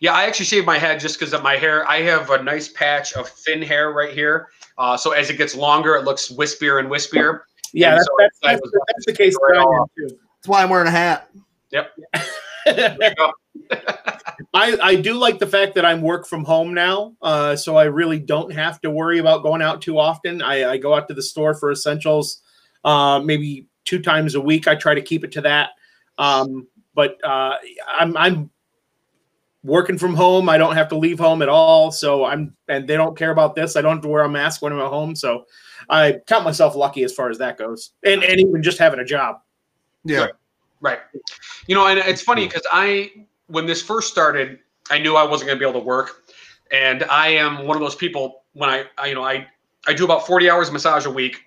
Yeah, 0.00 0.14
I 0.14 0.24
actually 0.24 0.46
shave 0.46 0.64
my 0.64 0.78
head 0.78 1.00
just 1.00 1.18
because 1.18 1.34
of 1.34 1.42
my 1.42 1.56
hair. 1.56 1.86
I 1.86 2.00
have 2.00 2.30
a 2.30 2.42
nice 2.42 2.68
patch 2.68 3.12
of 3.12 3.28
thin 3.28 3.60
hair 3.60 3.92
right 3.92 4.14
here. 4.14 4.48
Uh, 4.78 4.96
so 4.96 5.10
as 5.10 5.28
it 5.28 5.36
gets 5.36 5.54
longer, 5.54 5.96
it 5.96 6.04
looks 6.04 6.28
wispier 6.30 6.80
and 6.80 6.88
wispier. 6.88 7.40
Yeah, 7.74 7.90
that's, 7.90 8.06
so 8.06 8.10
that's, 8.18 8.38
that's, 8.42 8.60
that's 8.62 9.06
the 9.06 9.12
case. 9.12 9.36
That's 9.52 10.48
why 10.48 10.62
I'm 10.62 10.70
wearing 10.70 10.88
a 10.88 10.90
hat. 10.90 11.30
Yep. 11.72 11.92
I, 14.52 14.76
I 14.82 14.94
do 14.96 15.14
like 15.14 15.38
the 15.38 15.46
fact 15.46 15.74
that 15.74 15.84
I'm 15.84 16.02
work 16.02 16.26
from 16.26 16.44
home 16.44 16.74
now, 16.74 17.14
uh, 17.22 17.56
so 17.56 17.76
I 17.76 17.84
really 17.84 18.18
don't 18.18 18.52
have 18.52 18.80
to 18.80 18.90
worry 18.90 19.18
about 19.18 19.42
going 19.42 19.62
out 19.62 19.80
too 19.80 19.98
often. 19.98 20.42
I, 20.42 20.72
I 20.72 20.76
go 20.76 20.94
out 20.94 21.08
to 21.08 21.14
the 21.14 21.22
store 21.22 21.54
for 21.54 21.70
essentials, 21.70 22.42
uh, 22.84 23.20
maybe 23.20 23.66
two 23.84 24.00
times 24.00 24.34
a 24.34 24.40
week. 24.40 24.66
I 24.66 24.74
try 24.74 24.94
to 24.94 25.02
keep 25.02 25.24
it 25.24 25.32
to 25.32 25.40
that. 25.42 25.70
Um, 26.18 26.66
but 26.94 27.22
uh, 27.24 27.56
I'm 27.88 28.16
I'm 28.16 28.50
working 29.62 29.98
from 29.98 30.14
home. 30.14 30.48
I 30.48 30.58
don't 30.58 30.74
have 30.74 30.88
to 30.88 30.96
leave 30.96 31.18
home 31.18 31.42
at 31.42 31.48
all. 31.48 31.90
So 31.92 32.24
I'm 32.24 32.54
and 32.68 32.86
they 32.88 32.96
don't 32.96 33.16
care 33.16 33.30
about 33.30 33.54
this. 33.54 33.76
I 33.76 33.82
don't 33.82 33.96
have 33.96 34.02
to 34.02 34.08
wear 34.08 34.24
a 34.24 34.28
mask 34.28 34.62
when 34.62 34.72
I'm 34.72 34.80
at 34.80 34.88
home. 34.88 35.14
So 35.14 35.46
I 35.88 36.20
count 36.26 36.44
myself 36.44 36.74
lucky 36.74 37.04
as 37.04 37.12
far 37.12 37.30
as 37.30 37.38
that 37.38 37.58
goes, 37.58 37.92
and 38.04 38.22
and 38.22 38.40
even 38.40 38.62
just 38.62 38.78
having 38.78 39.00
a 39.00 39.04
job. 39.04 39.40
Yeah. 40.04 40.20
Right. 40.20 40.32
right. 40.80 40.98
You 41.66 41.74
know, 41.74 41.86
and 41.86 41.98
it's 41.98 42.22
funny 42.22 42.46
because 42.46 42.66
I 42.72 43.12
when 43.50 43.66
this 43.66 43.82
first 43.82 44.10
started, 44.10 44.58
I 44.90 44.98
knew 44.98 45.16
I 45.16 45.24
wasn't 45.24 45.48
going 45.48 45.58
to 45.58 45.64
be 45.64 45.68
able 45.68 45.80
to 45.80 45.86
work, 45.86 46.22
and 46.72 47.04
I 47.04 47.28
am 47.28 47.66
one 47.66 47.76
of 47.76 47.82
those 47.82 47.94
people 47.94 48.42
when 48.52 48.70
I, 48.70 48.84
I 48.98 49.06
you 49.08 49.14
know 49.14 49.24
I 49.24 49.46
I 49.86 49.92
do 49.92 50.04
about 50.04 50.26
40 50.26 50.50
hours 50.50 50.68
of 50.68 50.74
massage 50.74 51.06
a 51.06 51.10
week. 51.10 51.42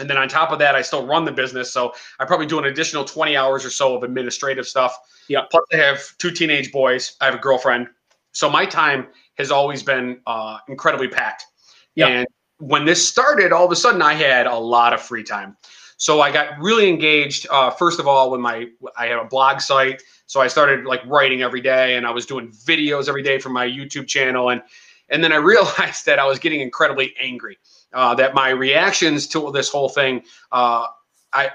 And 0.00 0.10
then 0.10 0.16
on 0.16 0.28
top 0.28 0.50
of 0.50 0.58
that, 0.58 0.74
I 0.74 0.82
still 0.82 1.06
run 1.06 1.24
the 1.24 1.30
business. 1.30 1.72
So 1.72 1.94
I 2.18 2.24
probably 2.24 2.46
do 2.46 2.58
an 2.58 2.64
additional 2.64 3.04
20 3.04 3.36
hours 3.36 3.64
or 3.64 3.70
so 3.70 3.94
of 3.94 4.02
administrative 4.02 4.66
stuff. 4.66 4.98
Yeah. 5.28 5.42
Plus, 5.48 5.64
I 5.72 5.76
have 5.76 6.00
two 6.18 6.32
teenage 6.32 6.72
boys. 6.72 7.16
I 7.20 7.26
have 7.26 7.34
a 7.34 7.38
girlfriend. 7.38 7.86
So 8.32 8.50
my 8.50 8.66
time 8.66 9.06
has 9.38 9.52
always 9.52 9.84
been 9.84 10.20
uh, 10.26 10.58
incredibly 10.68 11.06
packed. 11.06 11.46
Yeah. 11.94 12.08
And 12.08 12.26
when 12.58 12.84
this 12.84 13.06
started, 13.06 13.52
all 13.52 13.64
of 13.64 13.70
a 13.70 13.76
sudden 13.76 14.02
I 14.02 14.14
had 14.14 14.46
a 14.46 14.56
lot 14.56 14.92
of 14.92 15.00
free 15.00 15.22
time. 15.22 15.56
So 15.96 16.20
I 16.20 16.32
got 16.32 16.58
really 16.58 16.88
engaged. 16.88 17.46
Uh, 17.50 17.70
first 17.70 18.00
of 18.00 18.08
all, 18.08 18.32
when 18.32 18.40
my 18.40 18.66
I 18.96 19.06
have 19.06 19.24
a 19.24 19.28
blog 19.28 19.60
site, 19.60 20.02
so 20.26 20.40
I 20.40 20.46
started 20.46 20.84
like 20.84 21.04
writing 21.06 21.42
every 21.42 21.60
day, 21.60 21.96
and 21.96 22.06
I 22.06 22.10
was 22.10 22.26
doing 22.26 22.50
videos 22.50 23.08
every 23.08 23.22
day 23.22 23.38
from 23.38 23.52
my 23.52 23.66
YouTube 23.66 24.06
channel, 24.06 24.50
and 24.50 24.62
and 25.08 25.22
then 25.22 25.32
I 25.32 25.36
realized 25.52 26.06
that 26.06 26.18
I 26.18 26.26
was 26.26 26.38
getting 26.38 26.60
incredibly 26.60 27.14
angry. 27.20 27.58
Uh, 27.92 28.14
that 28.16 28.34
my 28.34 28.48
reactions 28.48 29.28
to 29.28 29.52
this 29.52 29.68
whole 29.68 29.88
thing, 29.88 30.22
uh, 30.50 30.86
I, 31.32 31.48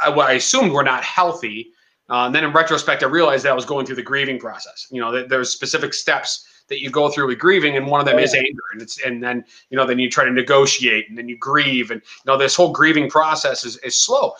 I, 0.00 0.10
I 0.10 0.32
assumed 0.32 0.72
were 0.72 0.82
not 0.82 1.04
healthy. 1.04 1.70
Uh, 2.10 2.26
and 2.26 2.34
then 2.34 2.42
in 2.44 2.52
retrospect, 2.52 3.04
I 3.04 3.06
realized 3.06 3.44
that 3.44 3.52
I 3.52 3.54
was 3.54 3.64
going 3.64 3.86
through 3.86 3.96
the 3.96 4.02
grieving 4.02 4.38
process. 4.38 4.88
You 4.90 5.00
know, 5.00 5.12
that 5.12 5.28
there's 5.28 5.50
specific 5.50 5.94
steps 5.94 6.46
that 6.68 6.80
you 6.80 6.90
go 6.90 7.08
through 7.08 7.28
with 7.28 7.38
grieving, 7.38 7.76
and 7.76 7.86
one 7.86 8.00
of 8.00 8.06
them 8.06 8.18
is 8.18 8.34
anger, 8.34 8.62
and 8.72 8.82
it's 8.82 9.00
and 9.04 9.22
then 9.22 9.44
you 9.70 9.76
know 9.76 9.86
then 9.86 9.98
you 9.98 10.10
try 10.10 10.24
to 10.24 10.32
negotiate, 10.32 11.08
and 11.08 11.16
then 11.16 11.28
you 11.28 11.38
grieve, 11.38 11.90
and 11.90 12.00
you 12.02 12.32
know 12.32 12.36
this 12.36 12.56
whole 12.56 12.72
grieving 12.72 13.08
process 13.08 13.64
is 13.64 13.76
is 13.78 13.94
slow. 13.94 14.32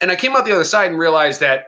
And 0.00 0.10
I 0.10 0.16
came 0.16 0.36
out 0.36 0.44
the 0.44 0.52
other 0.52 0.64
side 0.64 0.90
and 0.90 0.98
realized 0.98 1.40
that 1.40 1.66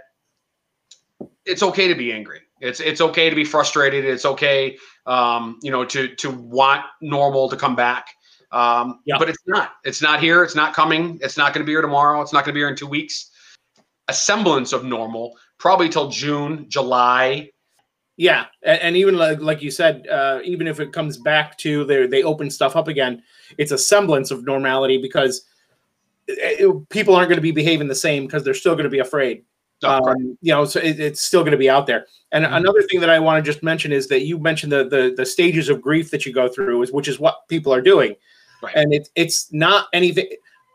it's 1.48 1.62
okay 1.62 1.88
to 1.88 1.94
be 1.94 2.12
angry. 2.12 2.40
It's 2.60 2.80
it's 2.80 3.00
okay 3.00 3.30
to 3.30 3.36
be 3.36 3.44
frustrated. 3.44 4.04
It's 4.04 4.24
okay, 4.24 4.76
um, 5.06 5.58
you 5.62 5.70
know, 5.70 5.84
to 5.84 6.14
to 6.16 6.30
want 6.30 6.84
normal 7.00 7.48
to 7.48 7.56
come 7.56 7.74
back. 7.74 8.08
Um, 8.52 9.00
yeah. 9.04 9.16
But 9.18 9.28
it's 9.28 9.42
not. 9.46 9.72
It's 9.84 10.02
not 10.02 10.20
here. 10.20 10.42
It's 10.42 10.54
not 10.54 10.74
coming. 10.74 11.18
It's 11.22 11.36
not 11.36 11.52
going 11.54 11.64
to 11.64 11.66
be 11.66 11.72
here 11.72 11.82
tomorrow. 11.82 12.20
It's 12.20 12.32
not 12.32 12.44
going 12.44 12.52
to 12.52 12.54
be 12.54 12.60
here 12.60 12.68
in 12.68 12.76
two 12.76 12.86
weeks. 12.86 13.30
A 14.08 14.14
semblance 14.14 14.72
of 14.72 14.84
normal, 14.84 15.36
probably 15.58 15.88
till 15.88 16.08
June, 16.08 16.66
July. 16.68 17.50
Yeah, 18.16 18.46
and, 18.64 18.80
and 18.80 18.96
even 18.96 19.16
like 19.16 19.40
like 19.40 19.62
you 19.62 19.70
said, 19.70 20.06
uh, 20.08 20.40
even 20.44 20.66
if 20.66 20.80
it 20.80 20.92
comes 20.92 21.18
back 21.18 21.56
to 21.58 21.84
they 21.84 22.06
they 22.06 22.22
open 22.22 22.50
stuff 22.50 22.74
up 22.74 22.88
again, 22.88 23.22
it's 23.56 23.72
a 23.72 23.78
semblance 23.78 24.30
of 24.30 24.44
normality 24.44 24.98
because 25.00 25.44
it, 26.26 26.60
it, 26.60 26.88
people 26.88 27.14
aren't 27.14 27.28
going 27.28 27.38
to 27.38 27.42
be 27.42 27.52
behaving 27.52 27.88
the 27.88 27.94
same 27.94 28.26
because 28.26 28.42
they're 28.44 28.54
still 28.54 28.74
going 28.74 28.84
to 28.84 28.90
be 28.90 28.98
afraid. 28.98 29.44
Oh, 29.84 30.10
um, 30.10 30.36
you 30.40 30.52
know, 30.52 30.64
so 30.64 30.80
it, 30.80 30.98
it's 30.98 31.20
still 31.20 31.42
going 31.42 31.52
to 31.52 31.58
be 31.58 31.70
out 31.70 31.86
there. 31.86 32.06
And 32.32 32.44
mm-hmm. 32.44 32.54
another 32.54 32.82
thing 32.82 33.00
that 33.00 33.10
I 33.10 33.18
want 33.18 33.42
to 33.42 33.48
just 33.48 33.62
mention 33.62 33.92
is 33.92 34.08
that 34.08 34.22
you 34.22 34.38
mentioned 34.38 34.72
the, 34.72 34.84
the 34.84 35.14
the 35.16 35.24
stages 35.26 35.68
of 35.68 35.80
grief 35.80 36.10
that 36.10 36.26
you 36.26 36.32
go 36.32 36.48
through, 36.48 36.82
is 36.82 36.92
which 36.92 37.08
is 37.08 37.20
what 37.20 37.46
people 37.48 37.72
are 37.72 37.80
doing, 37.80 38.16
right. 38.62 38.74
and 38.74 38.92
it's 38.92 39.10
it's 39.14 39.52
not 39.52 39.86
anything. 39.92 40.28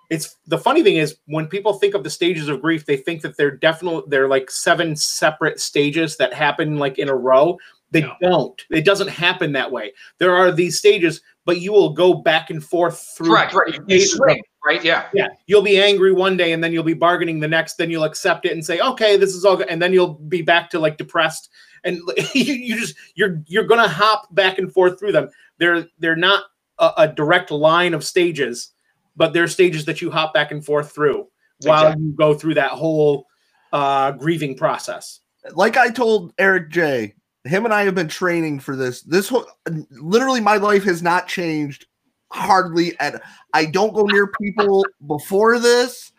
It's 0.09 0.37
the 0.47 0.57
funny 0.57 0.83
thing 0.83 0.97
is 0.97 1.17
when 1.25 1.47
people 1.47 1.73
think 1.73 1.95
of 1.95 2.03
the 2.03 2.09
stages 2.09 2.47
of 2.47 2.61
grief, 2.61 2.85
they 2.85 2.97
think 2.97 3.21
that 3.21 3.35
they're 3.35 3.55
definitely 3.55 4.03
they're 4.07 4.27
like 4.27 4.49
seven 4.49 4.95
separate 4.95 5.59
stages 5.59 6.17
that 6.17 6.33
happen 6.33 6.77
like 6.77 6.97
in 6.97 7.09
a 7.09 7.15
row. 7.15 7.57
They 7.91 8.01
No. 8.01 8.15
don't. 8.21 8.65
It 8.71 8.85
doesn't 8.85 9.09
happen 9.09 9.51
that 9.53 9.71
way. 9.71 9.93
There 10.17 10.35
are 10.35 10.51
these 10.51 10.79
stages, 10.79 11.21
but 11.45 11.61
you 11.61 11.71
will 11.71 11.91
go 11.91 12.13
back 12.13 12.49
and 12.49 12.63
forth 12.63 12.99
through. 13.15 13.29
Correct. 13.29 13.53
Right. 13.53 13.79
You 13.87 14.01
swing, 14.01 14.41
right. 14.65 14.83
Yeah. 14.83 15.07
Yeah, 15.13 15.27
you'll 15.47 15.61
be 15.61 15.81
angry 15.81 16.11
one 16.13 16.37
day, 16.37 16.51
and 16.53 16.63
then 16.63 16.71
you'll 16.73 16.83
be 16.83 16.93
bargaining 16.93 17.39
the 17.39 17.47
next. 17.47 17.75
Then 17.75 17.89
you'll 17.89 18.03
accept 18.03 18.45
it 18.45 18.53
and 18.53 18.65
say, 18.65 18.79
"Okay, 18.79 19.17
this 19.17 19.33
is 19.35 19.45
all," 19.45 19.57
good. 19.57 19.67
and 19.69 19.81
then 19.81 19.93
you'll 19.93 20.13
be 20.15 20.41
back 20.41 20.69
to 20.71 20.79
like 20.79 20.97
depressed, 20.97 21.49
and 21.83 21.97
you, 22.33 22.43
you 22.53 22.79
just 22.79 22.95
you're 23.15 23.41
you're 23.47 23.65
gonna 23.67 23.87
hop 23.87 24.33
back 24.35 24.57
and 24.57 24.71
forth 24.71 24.99
through 24.99 25.11
them. 25.11 25.29
They're 25.57 25.87
they're 25.99 26.15
not 26.15 26.45
a, 26.79 26.91
a 26.97 27.07
direct 27.07 27.51
line 27.51 27.93
of 27.93 28.03
stages, 28.03 28.71
but 29.15 29.33
they're 29.33 29.47
stages 29.47 29.85
that 29.85 30.01
you 30.01 30.09
hop 30.11 30.33
back 30.33 30.51
and 30.51 30.63
forth 30.65 30.91
through 30.91 31.27
while 31.63 31.83
Exactly. 31.87 32.03
you 32.05 32.11
go 32.13 32.33
through 32.33 32.55
that 32.55 32.71
whole 32.71 33.27
uh, 33.71 34.11
grieving 34.11 34.55
process. 34.55 35.19
like 35.55 35.77
I 35.77 35.89
told 35.89 36.33
Eric 36.37 36.69
J, 36.71 37.13
him 37.43 37.65
and 37.65 37.73
I 37.73 37.83
have 37.83 37.95
been 37.95 38.07
training 38.07 38.59
for 38.59 38.75
this. 38.75 39.01
This 39.01 39.29
whole 39.29 39.45
literally 39.91 40.41
my 40.41 40.57
life 40.57 40.83
has 40.83 41.01
not 41.03 41.27
changed 41.27 41.85
hardly 42.33 42.99
at 42.99 43.21
I 43.53 43.65
don't 43.65 43.93
go 43.93 44.03
near 44.03 44.27
people 44.27 44.85
before 45.07 45.59
this. 45.59 46.11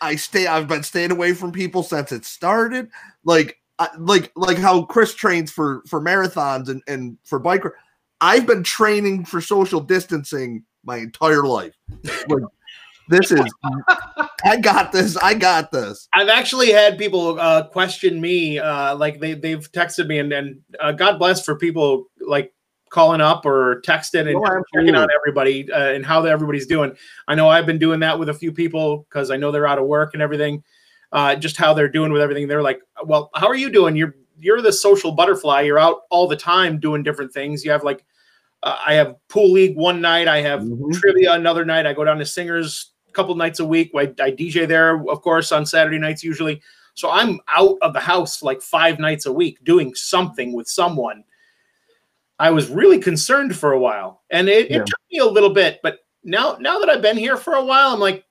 I 0.00 0.16
stay 0.16 0.46
I've 0.46 0.68
been 0.68 0.82
staying 0.82 1.10
away 1.10 1.34
from 1.34 1.52
people 1.52 1.82
since 1.82 2.12
it 2.12 2.24
started. 2.24 2.88
Like 3.24 3.58
like 3.98 4.32
like 4.36 4.58
how 4.58 4.82
Chris 4.82 5.14
trains 5.14 5.50
for 5.50 5.82
for 5.86 6.00
marathons 6.00 6.68
and 6.68 6.82
and 6.88 7.18
for 7.24 7.40
biker. 7.40 7.72
I've 8.20 8.46
been 8.46 8.64
training 8.64 9.24
for 9.26 9.40
social 9.40 9.80
distancing 9.80 10.64
my 10.84 10.96
entire 10.96 11.44
life. 11.44 11.74
Like 12.28 12.42
this 13.08 13.30
is 13.30 13.44
I 14.44 14.56
got 14.60 14.92
this. 14.92 15.16
I 15.16 15.34
got 15.34 15.72
this. 15.72 16.08
I've 16.12 16.28
actually 16.28 16.70
had 16.70 16.98
people 16.98 17.40
uh, 17.40 17.68
question 17.68 18.20
me, 18.20 18.58
uh, 18.58 18.96
like 18.96 19.20
they 19.20 19.34
they've 19.34 19.70
texted 19.72 20.06
me, 20.06 20.18
and 20.18 20.32
and 20.32 20.60
uh, 20.80 20.92
God 20.92 21.18
bless 21.18 21.44
for 21.44 21.56
people 21.56 22.06
like 22.20 22.52
calling 22.90 23.20
up 23.20 23.44
or 23.46 23.80
texting 23.82 24.28
and 24.28 24.36
Oh, 24.36 24.62
checking 24.74 24.94
out 24.94 25.08
everybody 25.14 25.70
uh, 25.72 25.90
and 25.92 26.04
how 26.04 26.24
everybody's 26.24 26.66
doing. 26.66 26.96
I 27.26 27.34
know 27.34 27.48
I've 27.48 27.66
been 27.66 27.78
doing 27.78 28.00
that 28.00 28.18
with 28.18 28.28
a 28.28 28.34
few 28.34 28.52
people 28.52 29.06
because 29.08 29.30
I 29.30 29.36
know 29.36 29.50
they're 29.50 29.66
out 29.66 29.78
of 29.78 29.86
work 29.86 30.14
and 30.14 30.22
everything. 30.22 30.62
Uh, 31.12 31.34
just 31.36 31.56
how 31.56 31.72
they're 31.72 31.88
doing 31.88 32.12
with 32.12 32.20
everything. 32.20 32.46
They're 32.48 32.62
like, 32.62 32.80
"Well, 33.04 33.30
how 33.34 33.46
are 33.48 33.54
you 33.56 33.70
doing? 33.70 33.96
You're 33.96 34.14
you're 34.40 34.60
the 34.62 34.72
social 34.72 35.10
butterfly. 35.12 35.62
You're 35.62 35.78
out 35.78 36.02
all 36.10 36.28
the 36.28 36.36
time 36.36 36.78
doing 36.78 37.02
different 37.02 37.32
things. 37.32 37.64
You 37.64 37.70
have 37.72 37.82
like, 37.82 38.04
uh, 38.62 38.76
I 38.86 38.94
have 38.94 39.16
pool 39.28 39.50
league 39.50 39.76
one 39.76 40.00
night. 40.00 40.28
I 40.28 40.40
have 40.42 40.60
Mhm. 40.60 40.92
trivia 40.92 41.32
another 41.32 41.64
night. 41.64 41.86
I 41.86 41.92
go 41.92 42.04
down 42.04 42.18
to 42.18 42.24
singers 42.26 42.92
a 43.08 43.12
couple 43.12 43.34
nights 43.34 43.58
a 43.58 43.64
week. 43.64 43.90
I, 43.96 44.02
I 44.22 44.30
DJ 44.30 44.64
there, 44.68 45.02
of 45.08 45.22
course, 45.22 45.50
on 45.50 45.66
Saturday 45.66 45.98
nights 45.98 46.22
usually. 46.22 46.62
So 46.94 47.10
I'm 47.10 47.40
out 47.48 47.78
of 47.82 47.92
the 47.94 48.00
house 48.00 48.42
like 48.42 48.60
five 48.62 48.98
nights 49.00 49.26
a 49.26 49.32
week 49.32 49.58
doing 49.64 49.94
something 49.94 50.52
with 50.52 50.68
someone. 50.68 51.24
I 52.38 52.50
was 52.50 52.68
really 52.70 52.98
concerned 52.98 53.56
for 53.56 53.72
a 53.72 53.78
while, 53.80 54.22
and 54.30 54.48
it, 54.48 54.70
Yeah. 54.70 54.78
it 54.78 54.86
took 54.86 55.00
me 55.10 55.18
a 55.18 55.26
little 55.26 55.50
bit. 55.52 55.80
But 55.82 55.98
now, 56.24 56.56
now 56.60 56.78
that 56.78 56.88
I've 56.88 57.02
been 57.02 57.16
here 57.16 57.36
for 57.36 57.54
a 57.54 57.64
while, 57.64 57.90
I'm 57.92 58.00
like, 58.00 58.24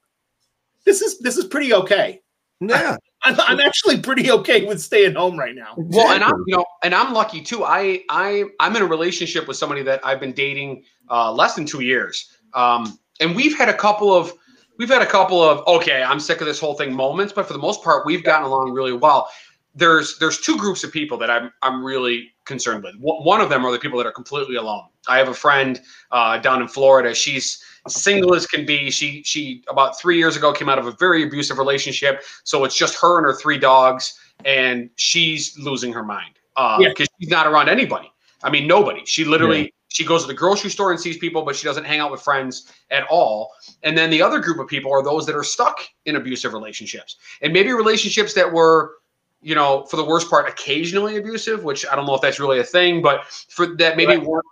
this 0.86 1.02
is 1.02 1.20
this 1.20 1.38
is 1.38 1.46
pretty 1.46 1.74
okay. 1.74 2.22
Yeah. 2.60 2.98
I'm, 3.24 3.36
I'm 3.40 3.60
actually 3.60 4.00
pretty 4.00 4.32
okay 4.32 4.66
with 4.66 4.80
staying 4.80 5.16
home 5.16 5.38
right 5.38 5.56
now. 5.56 5.74
Well, 5.76 6.12
and 6.14 6.24
I'm 6.24 6.44
you 6.46 6.56
know, 6.56 6.66
and 6.84 6.94
I'm 6.94 7.14
lucky 7.14 7.42
too. 7.42 7.64
I 7.64 8.04
I 8.10 8.46
I'm 8.60 8.76
in 8.76 8.84
a 8.84 8.86
relationship 8.86 9.48
with 9.48 9.58
somebody 9.58 9.82
that 9.84 10.00
I've 10.06 10.20
been 10.20 10.34
dating 10.34 10.84
uh, 11.10 11.32
less 11.34 11.56
than 11.56 11.66
two 11.66 11.82
years, 11.82 12.38
um, 12.54 12.98
and 13.20 13.36
we've 13.36 13.58
had 13.58 13.70
a 13.70 13.74
couple 13.74 14.14
of 14.14 14.32
we've 14.78 14.88
had 14.88 15.02
a 15.02 15.06
couple 15.06 15.42
of 15.42 15.66
okay, 15.68 16.04
I'm 16.04 16.20
sick 16.20 16.42
of 16.42 16.48
this 16.48 16.60
whole 16.60 16.76
thing 16.76 16.94
moments, 16.94 17.34
but 17.34 17.48
for 17.48 17.54
the 17.54 17.60
most 17.60 17.84
part, 17.84 18.06
we've 18.06 18.24
gotten 18.24 18.46
along 18.46 18.72
really 18.72 18.94
well. 18.94 19.30
There's 19.74 20.18
there's 20.20 20.40
two 20.40 20.56
groups 20.58 20.84
of 20.84 20.92
people 20.92 21.18
that 21.18 21.32
I'm 21.32 21.52
I'm 21.64 21.84
really 21.84 22.32
concerned 22.48 22.84
with. 22.84 22.96
One 23.00 23.42
of 23.42 23.50
them 23.50 23.66
are 23.66 23.72
the 23.72 23.78
people 23.80 23.98
that 24.00 24.08
are 24.08 24.12
completely 24.12 24.56
alone. 24.56 24.86
I 25.08 25.18
have 25.20 25.28
a 25.28 25.34
friend 25.34 25.80
uh, 26.12 26.40
down 26.40 26.62
in 26.62 26.68
Florida. 26.68 27.14
She's 27.14 27.64
single 27.88 28.34
as 28.36 28.48
can 28.48 28.66
be. 28.66 28.90
She 28.90 29.22
she 29.24 29.64
about 29.70 30.00
three 30.00 30.18
years 30.18 30.36
ago 30.36 30.52
came 30.54 30.70
out 30.70 30.80
of 30.80 30.88
a 30.88 30.92
very 30.94 31.24
abusive 31.24 31.58
relationship. 31.58 32.24
So 32.44 32.64
it's 32.64 32.76
just 32.76 32.96
her 33.02 33.18
and 33.18 33.26
her 33.26 33.36
three 33.36 33.58
dogs, 33.60 34.20
and 34.46 34.90
she's 34.96 35.58
losing 35.60 35.94
her 35.94 36.04
mind 36.04 36.36
because 36.56 36.82
Yeah. 37.00 37.06
she's 37.20 37.30
not 37.30 37.48
around 37.48 37.70
anybody. 37.70 38.12
I 38.44 38.50
mean, 38.50 38.68
nobody. 38.68 39.06
She 39.06 39.26
literally 39.26 39.74
she 39.90 40.06
goes 40.06 40.22
to 40.22 40.28
the 40.28 40.34
grocery 40.34 40.70
store 40.70 40.92
and 40.92 41.00
sees 41.00 41.18
people, 41.18 41.44
but 41.44 41.56
she 41.56 41.66
doesn't 41.66 41.86
hang 41.86 42.00
out 42.00 42.12
with 42.12 42.22
friends 42.22 42.72
at 42.92 43.04
all. 43.10 43.52
And 43.84 43.98
then 43.98 44.10
the 44.10 44.22
other 44.22 44.40
group 44.40 44.60
of 44.60 44.68
people 44.68 44.92
are 44.92 45.02
those 45.02 45.26
that 45.26 45.36
are 45.36 45.44
stuck 45.44 45.80
in 46.06 46.18
abusive 46.18 46.54
relationships, 46.54 47.18
and 47.42 47.54
maybe 47.54 47.72
relationships 47.72 48.34
that 48.34 48.52
were 48.52 48.97
you 49.42 49.56
know, 49.56 49.84
for 49.86 49.98
the 49.98 50.04
worst 50.06 50.30
part, 50.30 50.48
occasionally 50.50 51.18
abusive, 51.18 51.64
which 51.64 51.86
I 51.86 51.96
don't 51.96 52.06
know 52.06 52.16
if 52.16 52.22
that's 52.22 52.40
really 52.40 52.60
a 52.60 52.64
thing, 52.64 53.02
but 53.02 53.26
for 53.26 53.68
that 53.78 53.96
maybe 53.98 54.18
Right. 54.18 54.24
weren't 54.24 54.46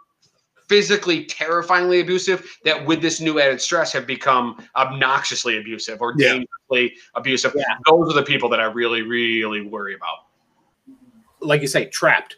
physically 0.67 1.25
terrifyingly 1.25 1.99
abusive, 1.99 2.57
that 2.63 2.85
with 2.85 3.01
this 3.01 3.19
new 3.21 3.39
added 3.39 3.61
stress 3.61 3.91
have 3.93 4.07
become 4.07 4.63
obnoxiously 4.75 5.57
abusive 5.57 6.01
or 6.01 6.13
Yeah. 6.17 6.33
dangerously 6.69 6.97
abusive. 7.13 7.53
Yeah. 7.55 7.63
Those 7.87 8.11
are 8.11 8.15
the 8.15 8.23
people 8.23 8.49
that 8.49 8.59
I 8.59 8.65
really, 8.65 9.01
really 9.01 9.61
worry 9.61 9.95
about. 9.95 10.25
Like 11.39 11.61
you 11.61 11.67
say, 11.67 11.85
trapped. 11.85 12.37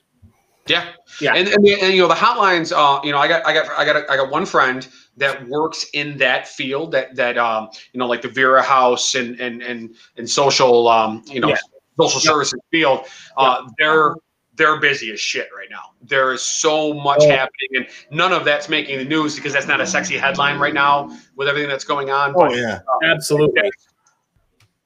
Yeah, 0.68 0.90
Yeah. 1.22 1.34
and 1.34 1.48
and, 1.48 1.66
and 1.66 1.94
you 1.94 2.02
know 2.02 2.10
the 2.10 2.14
hotlines. 2.14 2.74
Uh, 2.76 3.00
you 3.02 3.14
know, 3.14 3.20
I 3.20 3.30
got 3.30 3.46
I 3.48 3.54
got 3.54 3.70
I 3.78 3.86
got 3.86 4.10
I 4.10 4.18
got 4.18 4.30
one 4.30 4.46
friend 4.46 4.86
that 5.16 5.48
works 5.48 5.86
in 5.94 6.18
that 6.18 6.46
field 6.46 6.92
that 6.92 7.16
that 7.16 7.38
um 7.38 7.70
you 7.94 8.00
know 8.00 8.06
like 8.06 8.22
the 8.22 8.28
Vera 8.28 8.62
House 8.62 9.16
and 9.16 9.40
and 9.40 9.62
and 9.64 9.96
and 10.18 10.30
social 10.30 10.90
um 10.90 11.24
you 11.26 11.40
know 11.40 11.48
Yeah. 11.50 11.58
Social 12.00 12.22
Yeah. 12.24 12.30
services 12.32 12.60
field. 12.72 13.06
Uh, 13.38 13.68
they're 13.78 14.16
they're 14.56 14.80
busy 14.80 15.12
as 15.12 15.20
shit 15.20 15.50
right 15.56 15.68
now. 15.70 15.92
There 16.02 16.34
is 16.34 16.42
so 16.42 16.92
much 16.92 17.20
Oh. 17.22 17.30
happening, 17.30 17.70
and 17.76 17.88
none 18.10 18.34
of 18.34 18.44
that's 18.44 18.70
making 18.70 18.98
the 18.98 19.06
news 19.06 19.36
because 19.36 19.54
that's 19.54 19.68
not 19.68 19.80
a 19.82 19.86
sexy 19.86 20.18
headline 20.18 20.58
right 20.58 20.74
now 20.74 21.16
with 21.36 21.48
everything 21.48 21.70
that's 21.70 21.84
going 21.84 22.10
on. 22.10 22.32
Oh 22.32 22.48
But, 22.48 22.56
yeah. 22.56 22.80
Absolutely. 23.04 23.70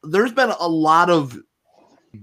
There's 0.03 0.34
been 0.34 0.49
a 0.59 0.68
lot 0.68 1.09
of 1.09 1.39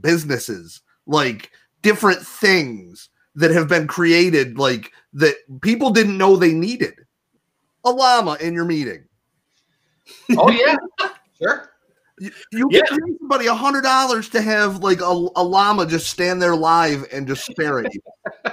businesses, 0.02 0.82
like 1.06 1.50
different 1.80 2.20
things 2.20 3.08
that 3.34 3.50
have 3.50 3.66
been 3.68 3.86
created, 3.86 4.58
like 4.58 4.92
that 5.14 5.36
people 5.62 5.88
didn't 5.90 6.18
know 6.18 6.36
they 6.36 6.52
needed. 6.52 6.94
A 7.84 7.90
llama 7.90 8.36
in 8.42 8.52
your 8.52 8.66
meeting. 8.66 9.04
oh 10.36 10.50
yeah, 10.50 10.76
sure. 11.40 11.70
You, 12.20 12.30
you 12.52 12.68
Yeah. 12.70 12.82
can 12.88 12.98
pay 13.04 13.12
somebody 13.18 13.46
a 13.46 13.54
hundred 13.54 13.82
dollars 13.82 14.28
to 14.30 14.40
have 14.40 14.82
like 14.82 15.00
a, 15.00 15.04
a 15.36 15.42
llama 15.44 15.86
just 15.86 16.08
stand 16.10 16.40
there 16.42 16.56
live 16.56 17.06
and 17.12 17.26
just 17.26 17.44
stare 17.44 17.80
at 17.84 17.92
you. 17.94 18.00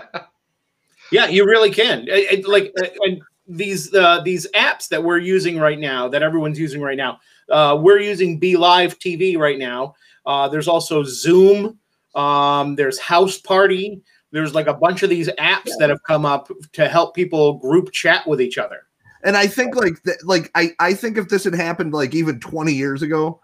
Yeah, 1.12 1.28
you 1.28 1.46
really 1.46 1.70
can. 1.70 2.08
It- 2.08 2.40
it- 2.40 2.48
like 2.48 2.72
uh, 2.82 2.88
and 3.02 3.22
these 3.48 3.94
uh, 3.94 4.22
these 4.22 4.48
apps 4.56 4.88
that 4.90 5.04
we're 5.04 5.20
using 5.20 5.60
right 5.60 5.78
now, 5.80 6.08
that 6.10 6.24
everyone's 6.24 6.60
using 6.60 6.82
right 6.82 6.98
now. 6.98 7.20
Uh, 7.50 7.78
we're 7.80 8.00
using 8.00 8.40
BeLive 8.40 8.98
TV 8.98 9.38
right 9.38 9.60
now. 9.60 9.94
Uh, 10.26 10.48
there's 10.50 10.68
also 10.68 11.04
Zoom. 11.04 11.78
Um, 12.16 12.76
there's 12.76 13.00
Houseparty. 13.00 14.02
There's 14.32 14.56
like 14.56 14.66
a 14.66 14.74
bunch 14.74 15.04
of 15.04 15.12
these 15.12 15.30
apps 15.38 15.70
that 15.78 15.90
have 15.92 16.02
come 16.04 16.26
up 16.26 16.50
to 16.74 16.88
help 16.90 17.14
people 17.14 17.54
group 17.60 17.92
chat 17.92 18.26
with 18.28 18.42
each 18.42 18.58
other. 18.58 18.88
And 19.24 19.38
I 19.38 19.46
think 19.46 19.76
like 19.76 20.02
th- 20.04 20.18
like 20.24 20.50
I 20.56 20.72
I 20.80 20.96
think 20.96 21.18
if 21.20 21.30
this 21.30 21.44
had 21.44 21.54
happened 21.54 21.94
like 21.94 22.16
even 22.16 22.40
20 22.40 22.74
years 22.74 23.04
ago, 23.04 23.40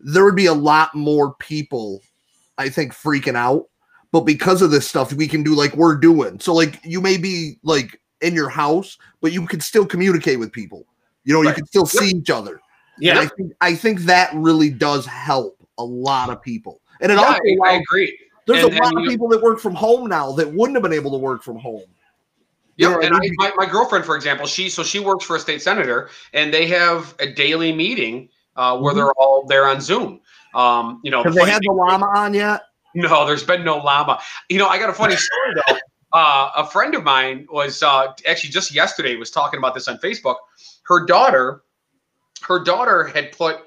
there 0.00 0.24
would 0.24 0.36
be 0.36 0.46
a 0.46 0.54
lot 0.54 0.94
more 0.94 1.34
people 1.34 2.00
I 2.58 2.68
think 2.68 2.92
freaking 2.92 3.36
out. 3.36 3.66
But 4.12 4.22
because 4.22 4.60
of 4.60 4.72
this 4.72 4.88
stuff, 4.88 5.12
we 5.12 5.28
can 5.28 5.42
do 5.44 5.54
like 5.54 5.74
we're 5.76 5.96
doing. 5.96 6.40
So 6.40 6.52
like 6.52 6.80
you 6.84 7.00
may 7.00 7.16
be 7.16 7.58
like 7.62 8.00
in 8.20 8.34
your 8.34 8.48
house, 8.48 8.98
but 9.20 9.32
you 9.32 9.46
can 9.46 9.60
still 9.60 9.86
communicate 9.86 10.38
with 10.38 10.52
people. 10.52 10.84
You 11.24 11.34
know, 11.34 11.42
you 11.42 11.54
can 11.54 11.66
still 11.66 11.86
see 11.86 12.16
each 12.16 12.30
other. 12.30 12.60
Yeah, 12.98 13.20
I 13.20 13.26
think 13.26 13.52
I 13.60 13.74
think 13.74 14.00
that 14.00 14.30
really 14.34 14.68
does 14.68 15.06
help 15.06 15.56
a 15.78 15.84
lot 15.84 16.28
of 16.28 16.42
people. 16.42 16.80
And 17.00 17.12
it 17.12 17.16
Yeah, 17.16 17.20
also 17.24 17.40
I, 17.64 17.68
I 17.68 17.72
agree. 17.74 18.18
there's 18.46 18.64
and- 18.64 18.74
a 18.74 18.82
lot 18.82 18.96
of 18.96 19.08
people 19.08 19.28
that 19.28 19.40
work 19.40 19.60
from 19.60 19.74
home 19.74 20.08
now 20.08 20.32
that 20.32 20.52
wouldn't 20.52 20.76
have 20.76 20.82
been 20.82 20.92
able 20.92 21.12
to 21.12 21.18
work 21.18 21.42
from 21.42 21.56
home. 21.56 21.84
Yeah, 22.76 22.98
and 23.02 23.14
I, 23.14 23.20
my, 23.34 23.52
my 23.56 23.66
girlfriend, 23.66 24.06
for 24.06 24.16
example, 24.16 24.46
she 24.46 24.70
so 24.70 24.82
she 24.82 25.00
works 25.00 25.24
for 25.24 25.36
a 25.36 25.40
state 25.40 25.60
senator, 25.62 26.08
and 26.32 26.52
they 26.52 26.66
have 26.66 27.14
a 27.20 27.30
daily 27.30 27.72
meeting 27.72 28.28
uh, 28.60 28.76
where 28.78 28.92
Mhm. 28.92 28.96
they're 28.98 29.12
all 29.16 29.46
there 29.46 29.66
on 29.66 29.80
Zoom. 29.80 30.20
Um, 30.54 31.00
you 31.02 31.10
know, 31.10 31.22
Have 31.22 31.34
the 31.34 31.44
they 31.44 31.50
had 31.50 31.62
the 31.62 31.72
llama 31.72 32.06
on 32.14 32.34
yet? 32.34 32.62
no, 32.94 33.24
there's 33.26 33.42
been 33.44 33.64
no 33.64 33.78
llama. 33.78 34.20
You 34.48 34.58
know, 34.58 34.68
I 34.68 34.78
got 34.78 34.90
a 34.90 34.92
funny 34.92 35.16
story 35.28 35.54
though. 35.54 35.78
Uh, 36.12 36.50
a 36.56 36.66
friend 36.66 36.94
of 36.94 37.02
mine 37.04 37.46
was 37.50 37.82
uh, 37.82 38.12
actually 38.26 38.50
just 38.50 38.74
yesterday 38.74 39.16
was 39.16 39.30
talking 39.30 39.58
about 39.58 39.74
this 39.74 39.86
on 39.88 39.96
Facebook. 39.98 40.36
Her 40.84 41.06
daughter, 41.06 41.62
her 42.42 42.62
daughter 42.62 43.04
had 43.04 43.32
put 43.32 43.60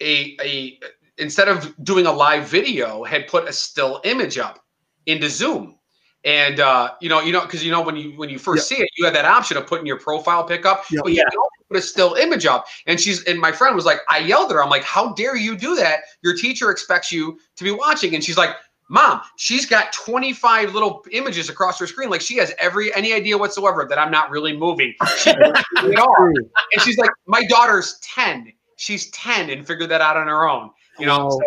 a 0.00 0.36
a 0.42 0.78
instead 1.18 1.46
of 1.48 1.72
doing 1.84 2.06
a 2.06 2.12
live 2.12 2.48
video, 2.48 3.04
had 3.04 3.28
put 3.28 3.46
a 3.46 3.52
still 3.52 4.00
image 4.04 4.38
up 4.38 4.58
into 5.06 5.28
Zoom. 5.28 5.78
And 6.24 6.58
uh, 6.58 6.92
you 7.02 7.10
know, 7.10 7.20
you 7.20 7.32
know, 7.32 7.42
because 7.42 7.62
you 7.62 7.70
know 7.70 7.82
when 7.82 7.96
you 7.96 8.16
when 8.18 8.30
you 8.30 8.38
first 8.38 8.66
see 8.66 8.76
it, 8.76 8.88
you 8.96 9.04
have 9.04 9.12
that 9.14 9.26
option 9.26 9.58
of 9.58 9.66
putting 9.66 9.84
your 9.86 9.98
profile 10.00 10.42
pic 10.42 10.64
up, 10.64 10.84
Yep. 10.90 11.02
but 11.04 11.12
you 11.12 11.18
Yeah. 11.18 11.24
also 11.38 11.53
put 11.74 11.82
a 11.82 11.86
still 11.86 12.14
image 12.14 12.46
up. 12.46 12.66
And 12.86 13.00
she's 13.00 13.22
and 13.24 13.38
my 13.40 13.52
friend 13.52 13.74
was 13.74 13.84
like, 13.84 13.98
I 14.08 14.18
yelled 14.18 14.50
at 14.50 14.54
her. 14.54 14.62
I'm 14.62 14.70
like, 14.70 14.84
how 14.84 15.12
dare 15.14 15.36
you 15.36 15.56
do 15.56 15.74
that? 15.76 16.00
Your 16.22 16.36
teacher 16.36 16.70
expects 16.70 17.10
you 17.12 17.38
to 17.56 17.64
be 17.64 17.70
watching. 17.70 18.14
And 18.14 18.22
she's 18.22 18.36
like, 18.36 18.50
Mom, 18.90 19.20
she's 19.36 19.64
got 19.66 19.92
25 19.94 20.74
little 20.74 21.04
images 21.10 21.48
across 21.48 21.78
her 21.80 21.86
screen. 21.86 22.10
Like 22.10 22.20
she 22.20 22.36
has 22.36 22.52
every 22.58 22.94
any 22.94 23.12
idea 23.14 23.36
whatsoever 23.36 23.86
that 23.88 23.98
I'm 23.98 24.10
not 24.10 24.30
really 24.30 24.56
moving. 24.56 24.94
She 25.18 25.32
doesn't 25.32 25.54
do 25.80 25.90
it 25.92 25.98
all. 25.98 26.14
And 26.28 26.82
she's 26.82 26.98
like, 26.98 27.10
my 27.26 27.42
daughter's 27.44 27.98
10. 28.02 28.52
She's 28.76 29.10
10 29.10 29.50
and 29.50 29.66
figured 29.66 29.88
that 29.90 30.00
out 30.00 30.16
on 30.16 30.26
her 30.26 30.48
own. 30.48 30.70
You 30.98 31.06
know, 31.06 31.24
Wow. 31.24 31.30
so, 31.30 31.40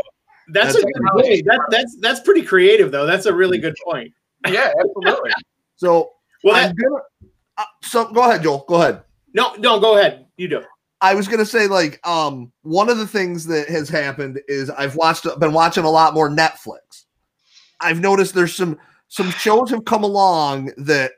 That's, 0.50 0.74
That's 0.74 0.84
a 0.84 0.88
good 0.88 1.04
point. 1.14 1.46
That, 1.46 1.68
that's 1.70 1.98
that's 2.02 2.20
pretty 2.22 2.42
creative 2.42 2.92
though. 2.92 3.06
That's 3.06 3.26
a 3.28 3.34
really 3.34 3.60
good 3.60 3.76
point. 3.84 4.12
yeah, 4.50 4.72
absolutely. 4.80 5.32
So 5.76 6.10
Well, 6.44 6.56
that, 6.56 6.76
gonna. 6.76 7.02
Uh, 7.58 7.64
so 7.84 8.12
go 8.12 8.24
ahead, 8.24 8.44
Joel. 8.44 8.66
Go 8.68 8.76
ahead. 8.76 9.04
No, 9.38 9.54
no, 9.60 9.80
go 9.80 9.98
ahead. 9.98 10.26
You 10.38 10.48
do. 10.48 10.64
I 11.00 11.14
was 11.14 11.28
gonna 11.28 11.46
say 11.46 11.68
like 11.68 12.06
um 12.08 12.52
one 12.64 12.90
of 12.90 12.98
the 12.98 13.06
things 13.08 13.46
that 13.46 13.70
has 13.70 13.88
happened 13.88 14.42
is 14.48 14.70
I've 14.72 14.96
watched 14.96 15.28
been 15.40 15.54
watching 15.54 15.84
a 15.84 15.90
lot 15.90 16.16
more 16.16 16.28
Netflix. 16.30 17.06
I've 17.80 18.00
noticed 18.02 18.34
there's 18.34 18.56
some 18.56 18.80
some 19.08 19.30
shows 19.30 19.70
have 19.70 19.86
come 19.86 20.04
along 20.04 20.72
that 20.78 21.12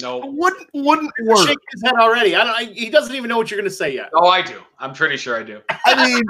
No, 0.00 0.18
wouldn't 0.18 0.68
wouldn't 0.74 1.10
work. 1.24 1.48
Shake 1.48 1.58
his 1.72 1.82
head 1.82 1.94
already. 1.98 2.36
I 2.36 2.44
don't. 2.44 2.54
I, 2.54 2.64
he 2.64 2.90
doesn't 2.90 3.14
even 3.16 3.28
know 3.30 3.38
what 3.38 3.50
you're 3.50 3.58
going 3.58 3.70
to 3.70 3.74
say 3.74 3.94
yet. 3.94 4.10
Oh, 4.14 4.28
I 4.28 4.42
do. 4.42 4.60
I'm 4.78 4.92
pretty 4.92 5.16
sure 5.16 5.36
I 5.40 5.42
do. 5.42 5.60
I 5.86 6.06
mean, 6.06 6.22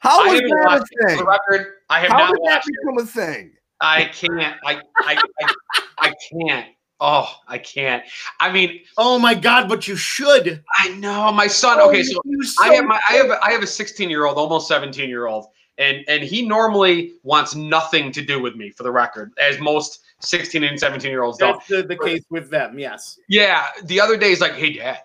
how 0.00 0.20
I 0.28 0.34
is 0.34 0.40
that 0.42 0.46
a 0.46 0.76
it. 0.76 0.80
For 0.80 1.08
thing? 1.08 1.16
the 1.18 1.24
record, 1.24 1.66
I 1.88 2.00
have 2.00 2.10
How 2.10 2.18
not 2.18 2.28
did 2.28 2.36
that 2.36 2.42
watched 2.42 2.68
it. 2.68 2.74
become 2.84 2.98
a 2.98 3.06
thing? 3.06 3.52
I 3.80 4.04
can't. 4.04 4.56
I, 4.64 4.80
I, 4.98 5.22
I, 5.40 5.54
I 5.98 6.12
can't. 6.30 6.66
Oh, 7.00 7.34
I 7.48 7.56
can't. 7.58 8.04
I 8.40 8.52
mean, 8.52 8.80
Oh 8.98 9.18
my 9.18 9.34
god! 9.34 9.68
But 9.68 9.88
you 9.88 9.96
should. 9.96 10.62
I 10.76 10.90
know 10.90 11.32
my 11.32 11.46
son. 11.46 11.78
Oh, 11.80 11.88
okay, 11.88 12.02
so 12.02 12.20
You 12.24 12.40
I 12.60 12.74
have 12.74 12.84
my 12.84 13.00
I 13.08 13.14
have 13.14 13.30
I 13.42 13.52
have 13.52 13.62
a 13.62 13.66
16 13.66 14.10
year 14.10 14.26
old, 14.26 14.36
almost 14.36 14.68
17 14.68 15.08
year 15.08 15.26
old, 15.26 15.46
and 15.78 16.04
and 16.08 16.22
he 16.22 16.46
normally 16.46 17.14
wants 17.22 17.54
nothing 17.54 18.12
to 18.12 18.22
do 18.22 18.40
with 18.40 18.54
me. 18.54 18.70
For 18.70 18.82
the 18.82 18.92
record, 18.92 19.32
as 19.40 19.58
most 19.60 20.00
16 20.20 20.62
and 20.62 20.78
17 20.78 21.10
year 21.10 21.22
olds 21.22 21.38
don't. 21.38 21.54
That's 21.54 21.68
the, 21.68 21.82
the 21.82 21.96
case 21.96 22.22
with 22.30 22.50
them. 22.50 22.78
Yes. 22.78 23.18
Yeah. 23.28 23.66
The 23.84 24.00
other 24.00 24.16
day, 24.16 24.28
he's 24.28 24.40
like, 24.42 24.54
"Hey, 24.54 24.74
Dad, 24.74 24.98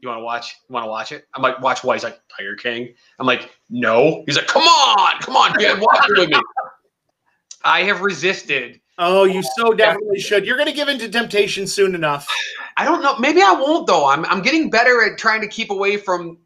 you 0.00 0.08
want 0.08 0.20
to 0.20 0.24
watch? 0.24 0.56
You 0.68 0.72
want 0.72 0.84
to 0.84 0.90
watch 0.90 1.12
it?" 1.12 1.26
I'm 1.34 1.42
like, 1.42 1.60
"Watch 1.60 1.84
what?" 1.84 1.94
He's 1.94 2.04
like, 2.04 2.18
"Tiger 2.34 2.56
King." 2.56 2.94
I'm 3.18 3.26
like, 3.26 3.50
"No." 3.68 4.24
He's 4.26 4.36
like, 4.36 4.46
"Come 4.46 4.62
on, 4.62 5.20
come 5.20 5.36
on, 5.36 5.58
Dad, 5.58 5.80
watch 5.80 6.06
it 6.08 6.18
with 6.18 6.30
me." 6.30 6.40
I 7.64 7.82
have 7.82 8.00
resisted. 8.00 8.80
Oh, 8.98 9.24
you 9.24 9.42
so 9.56 9.72
definitely 9.74 10.18
should. 10.20 10.46
You're 10.46 10.56
going 10.56 10.68
to 10.68 10.74
give 10.74 10.88
into 10.88 11.08
temptation 11.08 11.66
soon 11.66 11.94
enough. 11.94 12.26
I 12.78 12.84
don't 12.84 13.02
know. 13.02 13.18
Maybe 13.18 13.42
I 13.42 13.52
won't 13.52 13.86
though. 13.86 14.06
I'm 14.08 14.24
I'm 14.26 14.42
getting 14.42 14.70
better 14.70 15.02
at 15.04 15.18
trying 15.18 15.40
to 15.42 15.48
keep 15.48 15.70
away 15.70 15.96
from. 15.98 16.38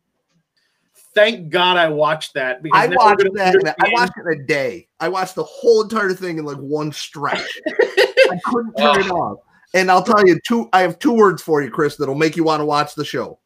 Thank 1.15 1.51
God 1.51 1.77
I 1.77 1.89
watched 1.89 2.35
that 2.35 2.63
because 2.63 2.79
I 2.81 2.87
watched 2.95 3.29
that. 3.35 3.55
in 3.57 3.67
a- 3.67 3.75
I 3.81 3.91
watched 3.93 4.13
it 4.17 4.33
in 4.33 4.41
a 4.41 4.45
day. 4.47 4.87
I 5.01 5.09
watched 5.09 5.35
the 5.35 5.43
whole 5.45 5.83
entire 5.83 6.13
thing 6.13 6.39
in 6.39 6.45
like 6.45 6.57
one 6.59 6.93
stretch. 6.93 7.61
I 7.69 8.39
couldn't 8.45 8.75
turn 8.77 9.01
it 9.01 9.11
off. 9.11 9.39
And 9.75 9.91
I'll 9.91 10.03
tell 10.05 10.25
you 10.27 10.39
two. 10.47 10.69
I 10.73 10.81
have 10.83 10.99
two 10.99 11.13
words 11.13 11.43
for 11.43 11.63
you, 11.63 11.71
Chris, 11.71 11.97
that'll 11.97 12.15
make 12.15 12.37
you 12.37 12.45
want 12.45 12.61
to 12.61 12.65
watch 12.65 12.95
the 12.95 13.05
show. 13.05 13.39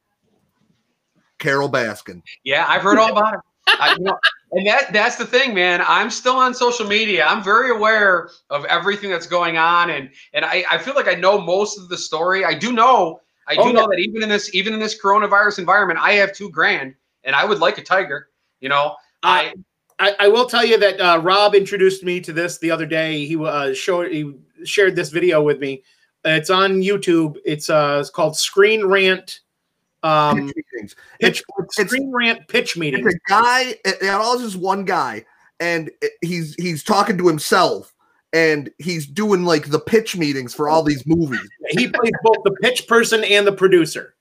Carole 1.38 1.70
Baskin. 1.70 2.22
Yeah, 2.44 2.64
I've 2.68 2.82
heard 2.82 2.98
all 2.98 3.10
about 3.12 3.34
it. 3.34 3.40
I, 3.66 3.92
you 3.98 4.04
know, 4.04 4.18
and 4.54 4.66
that 4.66 4.92
that's 4.92 5.16
the 5.16 5.26
thing, 5.26 5.54
man. 5.54 5.82
I'm 5.86 6.10
still 6.10 6.36
on 6.36 6.54
social 6.54 6.86
media. 6.86 7.24
I'm 7.26 7.42
very 7.42 7.70
aware 7.70 8.30
of 8.50 8.64
everything 8.66 9.10
that's 9.10 9.26
going 9.26 9.56
on, 9.58 9.90
and 9.90 10.10
and 10.32 10.44
I, 10.44 10.64
I 10.70 10.78
feel 10.78 10.94
like 10.94 11.08
I 11.08 11.14
know 11.14 11.40
most 11.40 11.78
of 11.78 11.88
the 11.88 11.98
story. 11.98 12.44
I 12.44 12.54
do 12.54 12.72
know. 12.72 13.20
I 13.46 13.56
do 13.56 13.62
Oh, 13.62 13.72
know 13.72 13.86
that 13.88 13.98
even 13.98 14.22
in 14.22 14.28
this 14.28 14.54
even 14.54 14.72
in 14.72 14.80
this 14.80 15.00
coronavirus 15.00 15.58
environment, 15.58 15.98
I 16.00 16.12
have 16.12 16.32
two 16.32 16.50
grand, 16.50 16.94
and 17.24 17.36
I 17.36 17.44
would 17.44 17.58
like 17.58 17.78
a 17.78 17.82
tiger. 17.82 18.28
You 18.60 18.68
know, 18.70 18.96
I 19.22 19.52
I, 19.98 20.16
I 20.18 20.28
will 20.28 20.46
tell 20.46 20.64
you 20.64 20.78
that 20.78 21.00
uh, 21.00 21.20
Rob 21.22 21.54
introduced 21.54 22.02
me 22.02 22.20
to 22.20 22.32
this 22.32 22.58
the 22.58 22.70
other 22.70 22.86
day. 22.86 23.26
He 23.26 23.36
uh, 23.36 23.74
showed 23.74 24.10
he 24.10 24.34
shared 24.64 24.96
this 24.96 25.10
video 25.10 25.42
with 25.42 25.60
me. 25.60 25.82
It's 26.24 26.48
on 26.50 26.80
YouTube. 26.80 27.36
It's 27.44 27.68
uh 27.68 27.98
it's 28.00 28.10
called 28.10 28.36
Screen 28.36 28.86
Rant. 28.86 29.40
Um, 30.04 30.46
pitch 30.48 30.56
meetings. 30.72 30.96
pitch, 31.20 31.42
It's, 31.58 31.78
it's, 31.78 31.94
Rant 32.12 32.46
pitch 32.48 32.76
meeting. 32.76 33.04
it's 33.06 33.14
a 33.14 33.18
guy. 33.28 33.62
It, 33.84 33.96
it 34.02 34.08
all 34.10 34.36
is 34.36 34.42
just 34.42 34.56
one 34.56 34.84
guy, 34.84 35.24
and 35.60 35.90
it- 36.02 36.12
he's 36.20 36.54
he's 36.56 36.82
talking 36.84 37.16
to 37.18 37.26
himself, 37.26 37.94
and 38.32 38.70
he's 38.78 39.06
doing 39.06 39.44
like 39.44 39.70
the 39.70 39.80
pitch 39.80 40.16
meetings 40.16 40.54
for 40.54 40.68
all 40.68 40.82
these 40.82 41.04
movies. 41.06 41.40
He 41.70 41.88
plays 41.88 42.12
both 42.22 42.36
the 42.44 42.54
pitch 42.62 42.86
person 42.86 43.24
and 43.24 43.46
the 43.46 43.52
producer. 43.52 44.14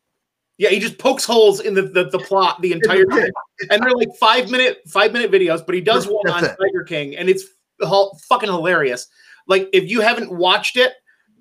Yeah, 0.58 0.70
he 0.70 0.80
just 0.80 1.00
pokes 1.00 1.26
holes 1.26 1.60
in 1.62 1.74
the, 1.74 1.82
the, 1.82 2.06
the 2.06 2.20
plot 2.20 2.62
the 2.62 2.72
entire 2.74 3.06
time. 3.06 3.30
And 3.72 3.82
they're 3.84 3.92
like 3.92 4.16
five 4.20 4.52
minute 4.52 4.82
five 4.88 5.12
minute 5.12 5.32
videos, 5.32 5.66
but 5.66 5.74
he 5.76 5.82
does 5.82 6.08
one 6.08 6.30
on 6.30 6.46
it. 6.46 6.56
Tiger 6.62 6.84
King, 6.84 7.18
and 7.18 7.28
it's 7.28 7.44
fucking 7.82 8.50
hilarious. 8.50 9.08
Like 9.48 9.68
if 9.74 9.90
you 9.90 10.00
haven't 10.02 10.32
watched 10.32 10.78
it, 10.78 10.94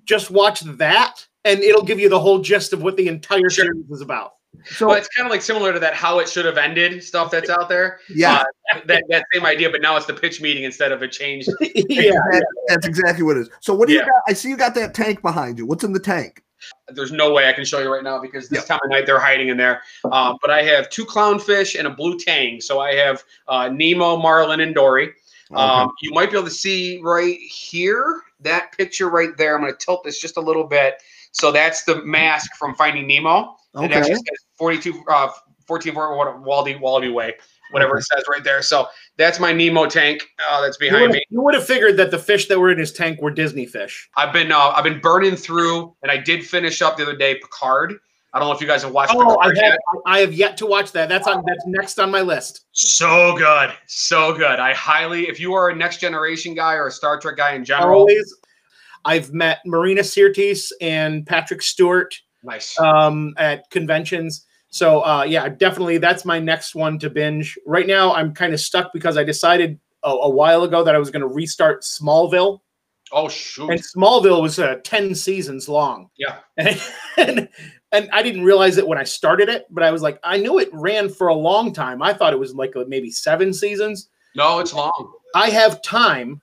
just 0.03 0.31
watch 0.31 0.61
that, 0.61 1.25
and 1.45 1.59
it'll 1.61 1.83
give 1.83 1.99
you 1.99 2.09
the 2.09 2.19
whole 2.19 2.39
gist 2.39 2.73
of 2.73 2.81
what 2.81 2.97
the 2.97 3.07
entire 3.07 3.49
Sure. 3.49 3.65
series 3.65 3.89
is 3.91 4.01
about. 4.01 4.33
So 4.65 4.87
well, 4.87 4.95
it's 4.97 5.07
kind 5.09 5.25
of 5.27 5.31
like 5.31 5.41
similar 5.41 5.73
to 5.73 5.79
that 5.79 5.93
how 5.93 6.19
it 6.19 6.29
should 6.29 6.45
have 6.45 6.57
ended 6.57 7.03
stuff 7.03 7.31
that's 7.31 7.49
out 7.49 7.67
there. 7.69 7.99
yeah, 8.07 8.43
Uh, 8.73 8.79
that 8.85 9.03
that 9.09 9.25
same 9.33 9.45
idea, 9.45 9.69
but 9.69 9.81
now 9.81 9.97
it's 9.97 10.05
the 10.05 10.13
pitch 10.13 10.41
meeting 10.41 10.63
instead 10.63 10.91
of 10.91 11.01
a 11.01 11.07
change. 11.07 11.47
yeah, 11.59 12.11
that- 12.31 12.45
that's 12.67 12.85
exactly 12.87 13.23
what 13.23 13.35
it 13.37 13.41
is. 13.41 13.49
So 13.61 13.73
what 13.73 13.87
do 13.87 13.93
Yeah. 13.95 14.01
you 14.01 14.05
got? 14.05 14.21
I 14.27 14.33
see 14.33 14.49
you 14.49 14.57
got 14.57 14.75
that 14.75 14.93
tank 14.93 15.21
behind 15.21 15.57
you. 15.57 15.65
What's 15.65 15.83
in 15.83 15.91
the 15.91 15.99
tank? 15.99 16.43
There's 16.89 17.11
no 17.11 17.33
way 17.33 17.49
I 17.49 17.53
can 17.53 17.65
show 17.65 17.79
you 17.79 17.91
right 17.91 18.03
now 18.03 18.21
because 18.21 18.47
this 18.47 18.63
time 18.65 18.79
of 18.85 18.89
night 18.89 19.05
they're 19.05 19.19
hiding 19.19 19.49
in 19.49 19.57
there. 19.57 19.81
Um, 20.09 20.37
but 20.39 20.49
I 20.49 20.61
have 20.63 20.89
two 20.89 21.03
clownfish 21.05 21.77
and 21.77 21.85
a 21.87 21.89
blue 21.91 22.17
tang. 22.17 22.61
So 22.61 22.79
I 22.79 22.93
have 22.95 23.23
uh, 23.49 23.67
Nemo, 23.67 24.15
Marlin, 24.15 24.61
and 24.61 24.73
Dory. 24.73 25.13
Um, 25.53 25.91
you 26.01 26.11
might 26.13 26.31
be 26.31 26.37
able 26.37 26.47
to 26.47 26.53
see 26.53 27.01
right 27.03 27.37
here 27.37 28.21
that 28.39 28.71
picture 28.77 29.09
right 29.09 29.35
there. 29.37 29.55
I'm 29.55 29.61
going 29.61 29.73
to 29.73 29.77
tilt 29.77 30.03
this 30.05 30.19
just 30.21 30.37
a 30.37 30.41
little 30.41 30.63
bit. 30.63 31.01
So 31.33 31.51
that's 31.51 31.83
the 31.83 32.03
mask 32.05 32.55
from 32.57 32.75
Finding 32.75 33.07
Nemo. 33.07 33.55
It 33.75 33.85
okay. 33.85 33.93
actually 33.93 34.15
says 34.15 34.45
42, 34.57 35.03
uh, 35.09 35.29
14, 35.67 35.95
Wallaby, 35.95 36.75
Wallaby 36.75 37.09
Way, 37.09 37.33
whatever 37.71 37.97
it 37.97 38.03
says 38.03 38.23
right 38.29 38.43
there. 38.43 38.61
So 38.61 38.87
that's 39.17 39.39
my 39.39 39.51
Nemo 39.51 39.87
tank 39.87 40.23
uh, 40.49 40.61
that's 40.61 40.77
behind 40.77 41.01
would, 41.01 41.11
me. 41.11 41.23
you 41.29 41.41
would 41.41 41.55
have 41.55 41.65
figured 41.65 41.97
that 41.97 42.11
the 42.11 42.19
fish 42.19 42.47
that 42.47 42.59
were 42.59 42.71
in 42.71 42.77
his 42.77 42.93
tank 42.93 43.21
were 43.21 43.31
Disney 43.31 43.65
fish. 43.65 44.09
I've 44.15 44.31
been 44.31 44.51
uh, 44.51 44.73
I've 44.75 44.83
been 44.83 45.01
burning 45.01 45.35
through, 45.35 45.95
and 46.03 46.11
I 46.11 46.17
did 46.17 46.45
finish 46.45 46.81
up 46.81 46.97
the 46.97 47.03
other 47.03 47.15
day 47.15 47.35
Picard. 47.35 47.95
I 48.33 48.39
don't 48.39 48.47
know 48.47 48.55
if 48.55 48.61
you 48.61 48.67
guys 48.67 48.81
have 48.81 48.91
watched 48.91 49.13
Oh, 49.15 49.37
I 49.39 49.47
have 49.47 49.55
yet. 49.55 49.79
I 50.07 50.19
have 50.19 50.33
yet 50.33 50.57
to 50.57 50.65
watch 50.65 50.91
that. 50.93 51.07
That's 51.07 51.27
on 51.27 51.43
that's 51.45 51.65
next 51.67 51.99
on 51.99 52.09
my 52.09 52.21
list. 52.21 52.65
So 52.71 53.35
good, 53.37 53.71
so 53.85 54.33
good. 54.33 54.59
I 54.59 54.73
highly, 54.73 55.27
if 55.27 55.39
you 55.39 55.53
are 55.53 55.69
a 55.69 55.75
Next 55.75 55.97
Generation 55.97 56.55
guy 56.55 56.73
or 56.73 56.87
a 56.87 56.91
Star 56.91 57.19
Trek 57.19 57.37
guy 57.37 57.53
in 57.53 57.63
general, 57.63 58.01
Always. 58.01 58.35
I've 59.05 59.33
met 59.33 59.59
Marina 59.65 60.01
Sirtis 60.01 60.71
and 60.81 61.25
Patrick 61.25 61.61
Stewart 61.61 62.15
nice. 62.43 62.79
um, 62.79 63.33
at 63.37 63.69
conventions. 63.69 64.45
So 64.69 65.01
uh, 65.05 65.23
yeah, 65.23 65.49
definitely 65.49 65.97
that's 65.99 66.25
my 66.25 66.39
next 66.39 66.75
one 66.75 66.97
to 66.99 67.09
binge. 67.09 67.57
Right 67.65 67.87
now, 67.87 68.13
I'm 68.13 68.33
kind 68.33 68.53
of 68.53 68.59
stuck 68.59 68.91
because 68.93 69.17
I 69.17 69.23
decided 69.23 69.79
a, 70.03 70.09
a 70.09 70.29
while 70.29 70.63
ago 70.63 70.83
that 70.83 70.95
I 70.95 70.99
was 70.99 71.11
going 71.11 71.21
to 71.21 71.27
restart 71.27 71.83
Smallville, 71.83 72.59
oh 73.11 73.29
shoot, 73.29 73.69
and 73.69 73.79
Smallville 73.79 74.41
was 74.41 74.57
uh, 74.57 74.77
ten 74.83 75.13
seasons 75.13 75.69
long. 75.69 76.09
yeah. 76.17 76.37
and, 76.57 76.81
and 77.17 77.49
and 77.91 78.09
I 78.11 78.23
didn't 78.23 78.43
realize 78.43 78.77
it 78.77 78.87
when 78.87 78.97
I 78.97 79.03
started 79.03 79.47
it, 79.47 79.67
but 79.69 79.83
I 79.83 79.91
was 79.91 80.01
like, 80.01 80.19
I 80.23 80.37
knew 80.37 80.57
it 80.57 80.69
ran 80.73 81.09
for 81.09 81.27
a 81.27 81.35
long 81.35 81.71
time. 81.71 82.01
I 82.01 82.11
thought 82.11 82.33
it 82.33 82.39
was 82.39 82.55
like 82.55 82.75
uh, 82.75 82.85
maybe 82.87 83.11
seven 83.11 83.53
seasons. 83.53 84.09
No, 84.35 84.59
it's 84.59 84.73
long. 84.73 85.13
I 85.35 85.51
have 85.51 85.83
time, 85.83 86.41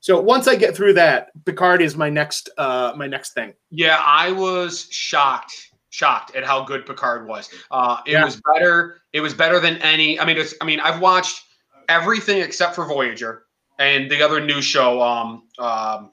so 0.00 0.20
once 0.20 0.46
I 0.48 0.56
get 0.56 0.74
through 0.76 0.94
that, 0.94 1.30
Picard 1.44 1.82
is 1.82 1.96
my 1.96 2.08
next 2.10 2.50
uh 2.58 2.92
my 2.96 3.06
next 3.06 3.32
thing. 3.34 3.54
Yeah, 3.70 4.00
I 4.04 4.32
was 4.32 4.86
shocked, 4.90 5.52
shocked 5.90 6.34
at 6.36 6.44
how 6.44 6.64
good 6.64 6.86
Picard 6.86 7.26
was. 7.26 7.48
Uh, 7.70 7.98
it 8.06 8.12
Yeah. 8.12 8.24
was 8.24 8.40
better. 8.54 9.00
It 9.12 9.20
was 9.20 9.34
better 9.34 9.58
than 9.60 9.76
any. 9.78 10.18
I 10.20 10.24
mean, 10.24 10.36
it's. 10.36 10.54
I 10.60 10.64
mean, 10.64 10.80
I've 10.80 11.00
watched 11.00 11.42
everything 11.88 12.40
except 12.42 12.74
for 12.74 12.84
Voyager 12.84 13.44
and 13.78 14.10
the 14.10 14.22
other 14.22 14.40
new 14.44 14.60
show. 14.60 15.00
Um, 15.02 15.44
um, 15.58 16.12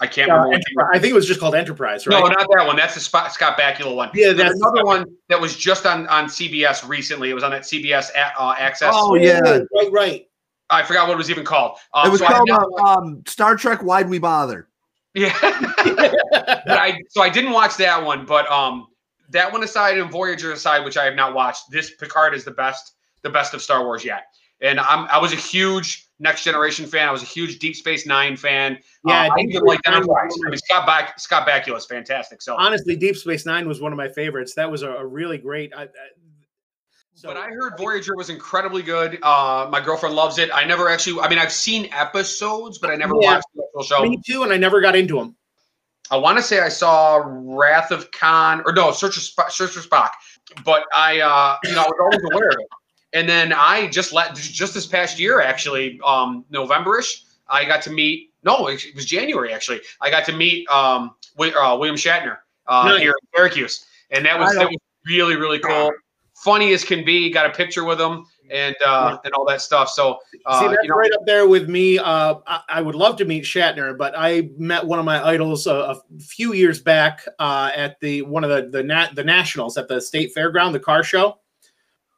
I 0.00 0.06
can't 0.08 0.28
Uh, 0.30 0.34
remember. 0.34 0.54
Enterprise- 0.56 0.90
I 0.94 0.98
think 0.98 1.12
it 1.12 1.14
was 1.14 1.28
just 1.28 1.38
called 1.38 1.54
Enterprise, 1.54 2.06
right? 2.08 2.18
No, 2.18 2.26
not 2.26 2.48
that 2.56 2.66
one. 2.66 2.74
That's 2.74 2.94
the 2.94 3.00
Spot, 3.00 3.32
Scott 3.32 3.56
Bakula 3.56 3.94
one. 3.94 4.10
Yeah, 4.14 4.26
There's 4.32 4.36
that's- 4.38 4.56
another 4.60 4.84
one 4.84 5.04
that 5.28 5.40
was 5.40 5.56
just 5.56 5.86
on 5.86 6.08
on 6.08 6.26
CBS 6.28 6.82
recently. 6.88 7.30
It 7.30 7.34
was 7.34 7.44
on 7.44 7.52
that 7.52 7.62
CBS 7.64 8.10
a- 8.16 8.40
uh, 8.42 8.54
Access. 8.58 8.92
Oh, 8.96 9.14
yeah. 9.14 9.38
right, 9.40 9.92
right. 9.92 10.26
I 10.72 10.82
forgot 10.82 11.06
what 11.08 11.14
it 11.14 11.18
was 11.18 11.30
even 11.30 11.44
called. 11.44 11.78
Um, 11.94 12.06
it 12.06 12.10
was 12.10 12.20
so 12.20 12.26
called 12.26 12.48
now- 12.48 12.68
uh, 12.78 12.98
um, 12.98 13.22
Star 13.26 13.56
Trek. 13.56 13.82
Why'd 13.82 14.08
we 14.08 14.18
bother? 14.18 14.68
yeah. 15.14 15.36
but 16.32 16.68
I 16.68 17.00
so 17.10 17.22
I 17.22 17.28
didn't 17.28 17.52
watch 17.52 17.76
that 17.76 18.02
one, 18.02 18.24
but 18.24 18.50
um, 18.50 18.88
that 19.30 19.52
one 19.52 19.62
aside 19.62 19.98
and 19.98 20.10
Voyager 20.10 20.52
aside, 20.52 20.84
which 20.84 20.96
I 20.96 21.04
have 21.04 21.14
not 21.14 21.34
watched, 21.34 21.64
this 21.70 21.94
Picard 21.94 22.34
is 22.34 22.44
the 22.44 22.50
best, 22.50 22.94
the 23.22 23.30
best 23.30 23.54
of 23.54 23.62
Star 23.62 23.84
Wars 23.84 24.04
yet. 24.04 24.24
And 24.60 24.78
I'm 24.80 25.06
I 25.10 25.18
was 25.18 25.32
a 25.32 25.36
huge 25.36 26.08
Next 26.18 26.44
Generation 26.44 26.86
fan. 26.86 27.08
I 27.08 27.10
was 27.12 27.22
a 27.22 27.26
huge 27.26 27.58
Deep 27.58 27.74
Space 27.74 28.06
Nine 28.06 28.36
fan. 28.36 28.78
Yeah, 29.06 29.22
Uh, 29.22 29.30
I 29.32 29.42
Deep 29.42 29.50
even 29.50 29.64
like 29.64 29.80
Nine 29.84 29.98
was 29.98 30.08
Enterprise. 30.08 30.32
I 30.46 30.50
mean, 30.50 30.58
Scott 30.58 30.86
Back 30.86 31.18
Scott 31.18 31.48
Bakula 31.48 31.76
is 31.76 31.86
fantastic. 31.86 32.40
So 32.40 32.56
Honestly, 32.56 32.94
Deep 32.94 33.16
Space 33.16 33.44
Nine 33.44 33.66
was 33.66 33.80
one 33.80 33.92
of 33.92 33.96
my 33.96 34.08
favorites. 34.08 34.54
That 34.54 34.70
was 34.70 34.82
a, 34.82 34.90
a 34.92 35.04
really 35.06 35.36
great. 35.36 35.72
I, 35.74 35.82
I, 35.82 35.88
So 37.22 37.28
but 37.28 37.36
I 37.36 37.50
heard 37.50 37.74
Voyager 37.78 38.16
was 38.16 38.30
incredibly 38.30 38.82
good. 38.82 39.16
Uh, 39.22 39.68
my 39.70 39.80
girlfriend 39.80 40.16
loves 40.16 40.38
it. 40.38 40.50
I 40.52 40.64
never 40.64 40.88
actually, 40.88 41.20
I 41.20 41.28
mean, 41.28 41.38
I've 41.38 41.52
seen 41.52 41.88
episodes, 41.92 42.78
but 42.78 42.90
I 42.90 42.96
never 42.96 43.14
Yeah. 43.20 43.34
watched 43.34 43.46
the 43.54 43.62
actual 43.62 43.82
show. 43.84 44.02
me 44.02 44.20
too, 44.26 44.42
and 44.42 44.52
I 44.52 44.56
never 44.56 44.80
got 44.80 44.96
into 44.96 45.14
them. 45.14 45.36
I 46.10 46.16
want 46.16 46.38
to 46.38 46.42
say 46.42 46.58
I 46.58 46.68
saw 46.68 47.22
Wrath 47.24 47.92
of 47.92 48.10
Khan, 48.10 48.62
or 48.66 48.72
no, 48.72 48.90
Search 48.90 49.14
for, 49.14 49.20
Sp- 49.22 49.50
Search 49.50 49.70
for 49.70 49.78
Spock, 49.88 50.10
but 50.64 50.84
I, 50.92 51.20
uh, 51.20 51.58
you 51.62 51.76
know, 51.76 51.82
I 51.82 51.86
was 51.86 51.94
always 52.00 52.24
aware 52.32 52.48
of 52.48 52.56
it. 52.58 52.66
And 53.12 53.28
then 53.28 53.52
I 53.52 53.86
just 53.86 54.12
let, 54.12 54.34
just 54.34 54.74
this 54.74 54.86
past 54.86 55.20
year, 55.20 55.40
actually, 55.40 56.00
um, 56.04 56.44
Novemberish, 56.52 57.22
I 57.48 57.64
got 57.64 57.82
to 57.82 57.90
meet. 57.90 58.30
No, 58.42 58.66
it 58.66 58.84
was 58.96 59.06
January 59.06 59.52
actually. 59.52 59.80
I 60.00 60.10
got 60.10 60.24
to 60.24 60.32
meet 60.32 60.68
um, 60.68 61.14
uh, 61.38 61.76
William 61.78 61.94
Shatner 61.94 62.38
uh, 62.66 62.88
Nice. 62.88 63.00
here 63.00 63.10
in 63.12 63.28
Syracuse, 63.36 63.86
and 64.10 64.26
that 64.26 64.40
was, 64.40 64.52
that 64.56 64.66
was 64.66 64.76
really 65.06 65.36
really 65.36 65.60
cool. 65.60 65.92
Funny 66.42 66.72
as 66.72 66.84
can 66.84 67.04
be. 67.04 67.30
Got 67.30 67.46
a 67.46 67.50
picture 67.50 67.84
with 67.84 68.00
him 68.00 68.26
and 68.50 68.76
uh, 68.84 69.18
and 69.24 69.32
all 69.34 69.44
that 69.46 69.60
stuff. 69.60 69.88
So 69.88 70.18
uh, 70.46 70.60
See, 70.60 70.68
that's 70.68 70.78
you 70.82 70.90
know, 70.90 70.96
right 70.96 71.12
up 71.12 71.24
there 71.24 71.48
with 71.48 71.68
me. 71.68 71.98
Uh, 71.98 72.36
I, 72.46 72.60
I 72.68 72.82
would 72.82 72.94
love 72.94 73.16
to 73.16 73.24
meet 73.24 73.44
Shatner, 73.44 73.96
but 73.96 74.14
I 74.16 74.50
met 74.58 74.86
one 74.86 74.98
of 74.98 75.04
my 75.04 75.24
idols 75.26 75.66
a, 75.66 75.74
a 75.74 76.02
few 76.20 76.52
years 76.52 76.80
back 76.80 77.24
uh, 77.38 77.70
at 77.74 77.98
the 78.00 78.22
one 78.22 78.44
of 78.44 78.50
the 78.50 78.68
the, 78.68 78.82
nat, 78.82 79.14
the 79.14 79.24
nationals 79.24 79.76
at 79.76 79.88
the 79.88 80.00
state 80.00 80.34
fairground, 80.36 80.72
the 80.72 80.80
car 80.80 81.02
show. 81.02 81.38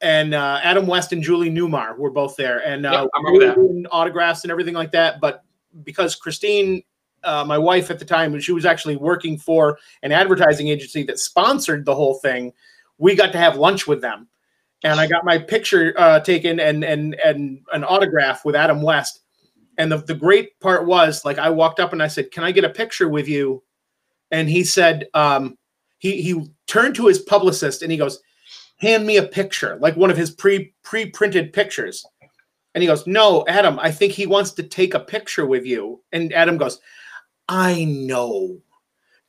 And 0.02 0.34
uh, 0.34 0.60
Adam 0.62 0.86
West 0.86 1.12
and 1.12 1.22
Julie 1.22 1.50
Newmar 1.50 1.96
were 1.96 2.10
both 2.10 2.36
there, 2.36 2.58
and 2.66 2.84
uh, 2.84 3.08
we 3.32 3.86
autographs 3.90 4.44
and 4.44 4.50
everything 4.50 4.74
like 4.74 4.92
that. 4.92 5.20
But 5.20 5.44
because 5.82 6.14
Christine, 6.14 6.82
uh, 7.22 7.44
my 7.46 7.56
wife 7.56 7.90
at 7.90 7.98
the 7.98 8.04
time, 8.04 8.38
she 8.40 8.52
was 8.52 8.66
actually 8.66 8.96
working 8.96 9.38
for 9.38 9.78
an 10.02 10.12
advertising 10.12 10.68
agency 10.68 11.04
that 11.04 11.18
sponsored 11.18 11.86
the 11.86 11.94
whole 11.94 12.14
thing. 12.14 12.52
We 12.98 13.14
got 13.14 13.32
to 13.32 13.38
have 13.38 13.56
lunch 13.56 13.86
with 13.86 14.00
them 14.00 14.28
and 14.84 15.00
I 15.00 15.06
got 15.06 15.24
my 15.24 15.38
picture 15.38 15.94
uh, 15.96 16.20
taken 16.20 16.60
and 16.60 16.84
and 16.84 17.16
and 17.24 17.60
an 17.72 17.84
autograph 17.84 18.44
with 18.44 18.54
Adam 18.54 18.82
West. 18.82 19.20
And 19.76 19.90
the, 19.90 19.96
the 19.96 20.14
great 20.14 20.60
part 20.60 20.86
was 20.86 21.24
like 21.24 21.38
I 21.38 21.50
walked 21.50 21.80
up 21.80 21.92
and 21.92 22.02
I 22.02 22.06
said, 22.06 22.30
"Can 22.30 22.44
I 22.44 22.52
get 22.52 22.64
a 22.64 22.70
picture 22.70 23.08
with 23.08 23.26
you?" 23.26 23.62
And 24.30 24.48
he 24.48 24.62
said, 24.62 25.08
um, 25.14 25.56
he 25.98 26.22
he 26.22 26.46
turned 26.66 26.94
to 26.96 27.06
his 27.06 27.18
publicist 27.18 27.82
and 27.82 27.90
he 27.90 27.98
goes, 27.98 28.20
"Hand 28.76 29.06
me 29.06 29.16
a 29.16 29.26
picture, 29.26 29.76
like 29.80 29.96
one 29.96 30.10
of 30.10 30.16
his 30.16 30.30
pre 30.30 30.74
pre 30.82 31.06
printed 31.06 31.52
pictures." 31.52 32.04
And 32.74 32.82
he 32.82 32.86
goes, 32.86 33.06
"No, 33.06 33.44
Adam, 33.48 33.78
I 33.80 33.90
think 33.90 34.12
he 34.12 34.26
wants 34.26 34.52
to 34.52 34.62
take 34.62 34.94
a 34.94 35.00
picture 35.00 35.46
with 35.46 35.64
you." 35.64 36.02
And 36.12 36.32
Adam 36.32 36.58
goes, 36.58 36.78
"I 37.48 37.84
know. 37.84 38.60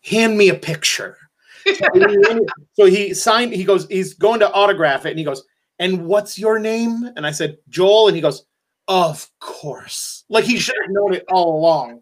Hand 0.04 0.38
me 0.38 0.50
a 0.50 0.56
picture." 0.56 1.18
so 2.74 2.86
he 2.86 3.14
signed 3.14 3.54
he 3.54 3.64
goes 3.64 3.88
he's 3.90 4.14
going 4.14 4.40
to 4.40 4.52
autograph 4.52 5.06
it 5.06 5.10
and 5.12 5.20
he 5.20 5.26
goes 5.26 5.44
and 5.80 6.06
what's 6.06 6.40
your 6.40 6.58
name? 6.60 7.10
And 7.16 7.26
i 7.26 7.32
said 7.32 7.58
joel. 7.70 8.08
And 8.08 8.16
he 8.16 8.22
goes 8.22 8.46
of 8.88 9.28
course. 9.40 10.26
Like 10.30 10.44
he 10.46 10.58
should 10.58 10.76
have 10.82 10.92
known 10.92 11.14
it 11.14 11.26
all 11.32 11.58
along. 11.60 12.02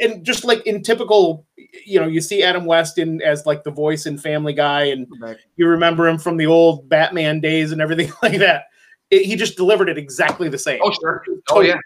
And- 0.00 0.24
just 0.24 0.44
like 0.44 0.64
in 0.66 0.82
typical 0.82 1.46
you 1.86 1.98
know 2.00 2.06
you 2.06 2.20
see 2.20 2.42
adam 2.42 2.64
west 2.64 2.98
in 2.98 3.20
as 3.22 3.46
like 3.46 3.64
the 3.64 3.70
voice 3.70 4.06
in 4.06 4.18
family 4.18 4.52
guy 4.52 4.84
and 4.84 5.06
you 5.56 5.66
remember 5.66 6.06
him 6.06 6.18
from 6.18 6.36
the 6.36 6.46
old 6.46 6.88
batman 6.88 7.40
days 7.40 7.72
and 7.72 7.80
everything 7.80 8.12
like 8.22 8.38
that. 8.38 8.64
It- 9.10 9.26
he 9.26 9.36
just 9.36 9.56
delivered 9.56 9.88
it 9.88 9.98
exactly 9.98 10.48
the 10.48 10.58
same. 10.58 10.80
Oh 10.82 10.92
sure. 11.00 11.24
Oh 11.50 11.60
yeah. 11.60 11.78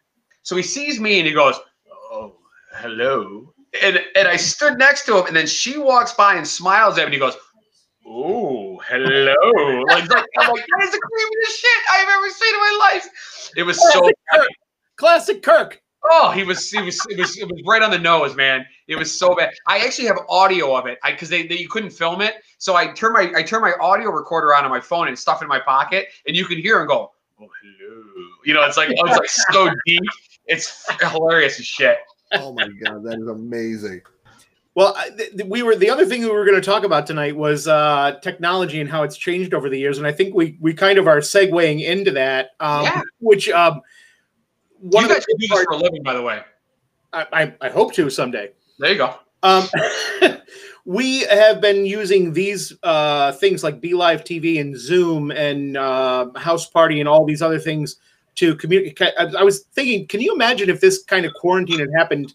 So 0.42 0.54
he 0.56 0.62
sees 0.62 1.00
me 1.00 1.18
and 1.18 1.26
he 1.26 1.32
goes, 1.34 1.56
"Oh, 1.90 2.36
hello." 2.74 3.52
And 3.82 4.00
and 4.14 4.28
I 4.28 4.36
stood 4.36 4.78
next 4.78 5.06
to 5.06 5.18
him, 5.18 5.26
and 5.26 5.36
then 5.36 5.46
she 5.46 5.78
walks 5.78 6.12
by 6.12 6.34
and 6.34 6.46
smiles 6.46 6.98
at 6.98 7.00
me, 7.00 7.04
and 7.04 7.14
he 7.14 7.20
goes, 7.20 7.36
"Oh, 8.06 8.80
hello." 8.88 9.34
Like, 9.88 10.08
like 10.10 10.24
I'm 10.38 10.52
like, 10.52 10.66
that 10.66 10.84
is 10.84 10.90
the 10.92 10.98
creepiest 10.98 11.56
shit 11.56 11.82
I've 11.92 12.08
ever 12.08 12.28
seen 12.30 12.54
in 12.54 12.60
my 12.60 12.90
life. 12.92 13.50
It 13.56 13.62
was 13.62 13.80
so. 13.92 14.00
classic 14.00 14.16
kirk, 14.32 14.48
classic 14.96 15.42
kirk 15.42 15.82
Oh, 16.10 16.30
he 16.30 16.44
was. 16.44 16.72
It 16.72 16.84
was. 16.84 17.04
It 17.10 17.18
was. 17.18 17.36
It 17.36 17.50
was 17.50 17.62
right 17.66 17.82
on 17.82 17.90
the 17.90 17.98
nose, 17.98 18.36
man. 18.36 18.64
It 18.86 18.96
was 18.96 19.16
so 19.16 19.34
bad. 19.34 19.52
I 19.66 19.78
actually 19.78 20.06
have 20.06 20.18
audio 20.28 20.76
of 20.76 20.86
it 20.86 20.98
because 21.04 21.28
they, 21.28 21.46
they 21.46 21.58
you 21.58 21.68
couldn't 21.68 21.90
film 21.90 22.20
it. 22.20 22.34
So 22.58 22.76
I 22.76 22.92
turn 22.92 23.12
my 23.12 23.32
I 23.34 23.42
turn 23.42 23.60
my 23.60 23.72
audio 23.80 24.10
recorder 24.10 24.54
on 24.54 24.64
on 24.64 24.70
my 24.70 24.80
phone 24.80 25.08
and 25.08 25.18
stuff 25.18 25.42
in 25.42 25.48
my 25.48 25.60
pocket, 25.60 26.08
and 26.26 26.36
you 26.36 26.44
can 26.44 26.58
hear 26.58 26.80
him 26.80 26.86
go, 26.86 27.12
"Oh, 27.40 27.48
hello." 27.62 28.02
You 28.44 28.54
know, 28.54 28.64
it's 28.64 28.76
like 28.76 28.90
oh, 28.90 29.06
it's 29.06 29.18
like 29.18 29.28
so 29.52 29.70
deep. 29.86 30.02
It's 30.46 30.86
hilarious 31.00 31.58
as 31.58 31.66
shit. 31.66 31.98
Oh 32.32 32.52
my 32.52 32.68
god, 32.68 33.02
that 33.04 33.18
is 33.18 33.28
amazing. 33.28 34.02
Well, 34.74 34.94
th- 35.16 35.30
th- 35.30 35.46
we 35.46 35.62
were 35.62 35.74
the 35.74 35.88
other 35.88 36.04
thing 36.04 36.20
we 36.22 36.30
were 36.30 36.44
going 36.44 36.60
to 36.60 36.64
talk 36.64 36.84
about 36.84 37.06
tonight 37.06 37.34
was 37.34 37.66
uh, 37.66 38.18
technology 38.22 38.80
and 38.80 38.90
how 38.90 39.04
it's 39.04 39.16
changed 39.16 39.54
over 39.54 39.70
the 39.70 39.78
years, 39.78 39.98
and 39.98 40.06
I 40.06 40.12
think 40.12 40.34
we 40.34 40.58
we 40.60 40.74
kind 40.74 40.98
of 40.98 41.06
are 41.06 41.18
segueing 41.18 41.82
into 41.82 42.10
that. 42.12 42.50
Um, 42.60 42.84
Yeah. 42.84 43.00
Which 43.20 43.48
um, 43.48 43.80
one 44.78 45.04
you 45.04 45.10
of 45.10 45.16
guys 45.16 45.24
the 45.24 45.32
can 45.32 45.38
do 45.38 45.48
this 45.48 45.64
for 45.64 45.72
a 45.72 45.76
living, 45.76 46.02
by 46.02 46.12
the 46.14 46.22
way. 46.22 46.42
I, 47.12 47.26
I, 47.32 47.54
I 47.62 47.68
hope 47.70 47.94
to 47.94 48.10
someday. 48.10 48.50
There 48.78 48.92
you 48.92 48.98
go. 48.98 49.14
Um, 49.42 49.66
we 50.84 51.20
have 51.20 51.60
been 51.60 51.86
using 51.86 52.32
these 52.32 52.72
uh, 52.82 53.32
things 53.32 53.64
like 53.64 53.80
BeLive 53.80 54.22
TV 54.22 54.60
and 54.60 54.78
Zoom 54.78 55.30
and 55.30 55.76
uh, 55.76 56.26
Houseparty 56.34 57.00
and 57.00 57.08
all 57.08 57.24
these 57.24 57.42
other 57.42 57.58
things 57.58 57.96
to 58.37 58.55
communicate. 58.57 59.12
I, 59.18 59.24
I 59.39 59.43
was 59.43 59.64
thinking, 59.74 60.07
can 60.07 60.20
you 60.20 60.34
imagine 60.34 60.70
if 60.70 60.80
this 60.80 61.03
kind 61.05 61.26
of 61.26 61.34
quarantine 61.34 61.80
had 61.80 61.89
happened 61.97 62.34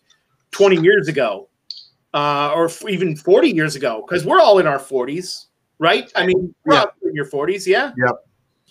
20 0.51 0.77
years 0.81 1.07
ago 1.07 1.47
uh, 2.13 2.51
or 2.53 2.65
f- 2.65 2.83
even 2.89 3.15
40 3.15 3.49
years 3.49 3.75
ago? 3.75 4.03
Because 4.07 4.25
we're 4.25 4.39
all 4.41 4.59
in 4.59 4.67
our 4.67 4.79
40s, 4.79 5.45
right? 5.79 6.11
I 6.15 6.25
mean, 6.25 6.53
we're 6.65 6.75
Yeah. 6.75 6.81
all 6.81 6.91
in 7.03 7.15
your 7.15 7.25
40s, 7.25 7.65
yeah? 7.65 7.91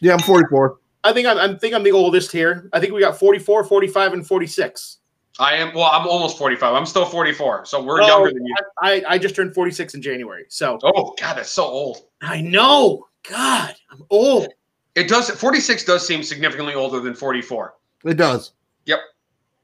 Yeah, 0.01 0.14
I'm 0.14 0.20
44. 0.20 0.78
I 1.05 1.12
think 1.12 1.26
I'm, 1.26 1.39
I 1.39 1.57
think 1.57 1.74
I'm 1.74 1.83
the 1.83 1.93
oldest 1.93 2.31
here. 2.33 2.68
I 2.72 2.81
think 2.81 2.93
we 2.93 3.01
got 3.01 3.18
44, 3.18 3.64
45, 3.64 4.12
and 4.12 4.26
46. 4.26 4.99
I 5.39 5.55
am. 5.55 5.72
Well, 5.74 5.85
I'm 5.91 6.07
almost 6.07 6.37
45. 6.37 6.74
I'm 6.74 6.85
still 6.85 7.07
44, 7.07 7.64
so 7.64 7.83
we're 7.83 8.03
Oh, 8.03 8.07
younger 8.07 8.31
than 8.35 8.45
you. 8.45 8.55
I, 8.83 9.03
I 9.09 9.16
just 9.18 9.35
turned 9.35 9.55
46 9.55 9.95
in 9.95 10.03
January. 10.03 10.45
So 10.49 10.78
Oh 10.83 11.14
God, 11.18 11.37
that's 11.39 11.49
so 11.51 11.64
old. 11.64 12.03
I 12.20 12.43
know. 12.43 13.07
God, 13.28 13.74
I'm 13.91 14.03
old. 14.11 14.49
It 14.95 15.09
does. 15.09 15.30
46 15.30 15.84
does 15.84 16.07
seem 16.07 16.22
significantly 16.22 16.74
older 16.74 17.01
than 17.01 17.14
44. 17.14 17.74
It 18.05 18.14
does. 18.14 18.53
Yep. 18.86 18.99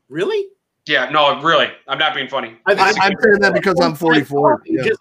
Really? 0.08 0.46
Yeah. 0.86 1.08
No, 1.10 1.40
really. 1.42 1.70
I'm 1.88 1.98
not 1.98 2.14
being 2.14 2.28
funny. 2.28 2.56
I 2.66 2.72
I, 2.74 2.88
I'm 3.00 3.12
saying 3.20 3.40
that 3.40 3.54
because 3.54 3.80
I'm 3.80 3.94
44. 3.94 4.62
Yeah. 4.66 4.80
isn't? 4.82 4.98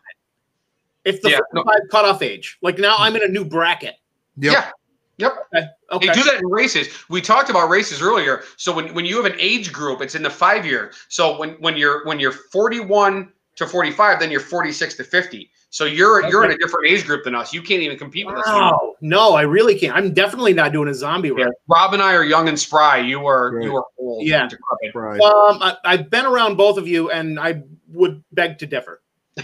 It's 1.05 1.21
the 1.21 1.29
Yeah, 1.29 1.39
no. 1.53 1.63
cutoff 1.91 2.21
age. 2.21 2.57
Like 2.61 2.79
now 2.79 2.95
I'm 2.97 3.15
in 3.15 3.23
a 3.23 3.27
new 3.27 3.45
bracket. 3.45 3.95
Yep. 4.37 4.53
Yeah. 4.53 4.71
Yep. 5.17 5.33
Okay. 5.55 5.67
okay. 5.91 6.07
They 6.07 6.13
do 6.13 6.23
that 6.23 6.39
in 6.41 6.47
races. 6.47 6.87
We 7.09 7.21
talked 7.21 7.49
about 7.49 7.69
races 7.69 8.01
earlier. 8.01 8.43
So 8.57 8.75
when, 8.75 8.93
when 8.93 9.05
you 9.05 9.15
have 9.15 9.31
an 9.31 9.39
age 9.39 9.71
group, 9.71 10.01
it's 10.01 10.15
in 10.15 10.23
the 10.23 10.29
five 10.29 10.65
year. 10.65 10.91
So 11.07 11.37
when, 11.37 11.51
when 11.61 11.77
you're 11.77 12.05
when 12.05 12.19
you're 12.19 12.33
41 12.33 13.31
to 13.55 13.67
45, 13.67 14.19
then 14.19 14.31
you're 14.31 14.41
46 14.41 14.95
to 14.95 15.03
50. 15.03 15.49
So 15.75 15.83
you're 15.83 16.25
you're 16.29 16.45
in 16.45 16.51
a 16.51 16.57
different 16.57 16.87
age 16.87 17.05
group 17.05 17.25
than 17.25 17.35
us. 17.35 17.53
You 17.53 17.61
can't 17.61 17.81
even 17.81 17.97
compete 17.97 18.25
with 18.25 18.37
us. 18.37 18.45
Wow. 18.47 18.95
No, 19.01 19.33
I 19.33 19.41
really 19.41 19.77
can't. 19.77 19.93
I'm 19.93 20.13
definitely 20.13 20.53
not 20.53 20.71
doing 20.71 20.87
a 20.87 20.93
zombie 20.93 21.33
Yeah. 21.37 21.43
run. 21.43 21.53
Rob 21.67 21.93
and 21.93 22.01
I 22.01 22.13
are 22.13 22.23
young 22.23 22.47
and 22.47 22.57
spry. 22.57 22.99
You 22.99 23.25
are 23.27 23.51
Right. 23.53 23.65
you 23.65 23.75
are 23.75 23.83
old. 23.97 24.25
Yeah. 24.25 24.47
Right. 24.93 25.19
Um, 25.19 25.61
I, 25.61 25.75
I've 25.83 26.09
been 26.09 26.25
around 26.25 26.55
both 26.55 26.77
of 26.77 26.87
you, 26.87 27.11
and 27.11 27.37
I 27.37 27.61
would 27.89 28.23
beg 28.31 28.57
to 28.59 28.65
differ. 28.65 29.01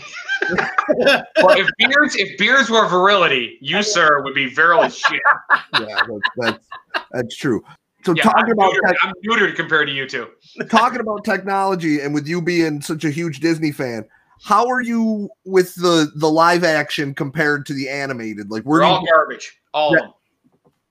Well, 0.97 1.57
if 1.57 1.67
beards 1.77 2.15
if 2.15 2.37
beards 2.37 2.69
were 2.69 2.87
virility, 2.87 3.57
you 3.61 3.83
sir 3.83 4.21
would 4.23 4.33
be 4.33 4.47
virile 4.47 4.83
as 4.83 4.97
shit. 4.97 5.21
yeah, 5.73 5.85
that's, 6.07 6.29
that's 6.37 6.67
that's 7.11 7.35
true. 7.37 7.61
So 8.05 8.13
Yeah, 8.15 8.23
talking 8.23 8.45
I'm 8.45 8.51
about 8.51 8.71
neutered, 8.73 8.87
tech, 8.87 8.97
I'm 9.03 9.13
neutered 9.27 9.55
compared 9.55 9.87
to 9.87 9.93
you 9.93 10.07
two. 10.07 10.27
talking 10.69 11.01
about 11.01 11.23
technology, 11.25 11.99
and 11.99 12.13
with 12.13 12.25
you 12.27 12.41
being 12.41 12.81
such 12.81 13.03
a 13.05 13.09
huge 13.09 13.39
Disney 13.41 13.71
fan, 13.73 14.05
how 14.43 14.67
are 14.67 14.81
you 14.81 15.29
with 15.45 15.75
the 15.75 16.11
the 16.15 16.29
live 16.29 16.63
action 16.63 17.13
compared 17.13 17.65
to 17.67 17.73
the 17.73 17.89
animated? 17.89 18.49
Like, 18.51 18.63
where 18.63 18.79
They're 18.79 18.87
all 18.89 19.05
garbage. 19.05 19.57
All 19.73 19.91
Yeah. 19.93 19.97
of 19.99 20.03
them. 20.05 20.13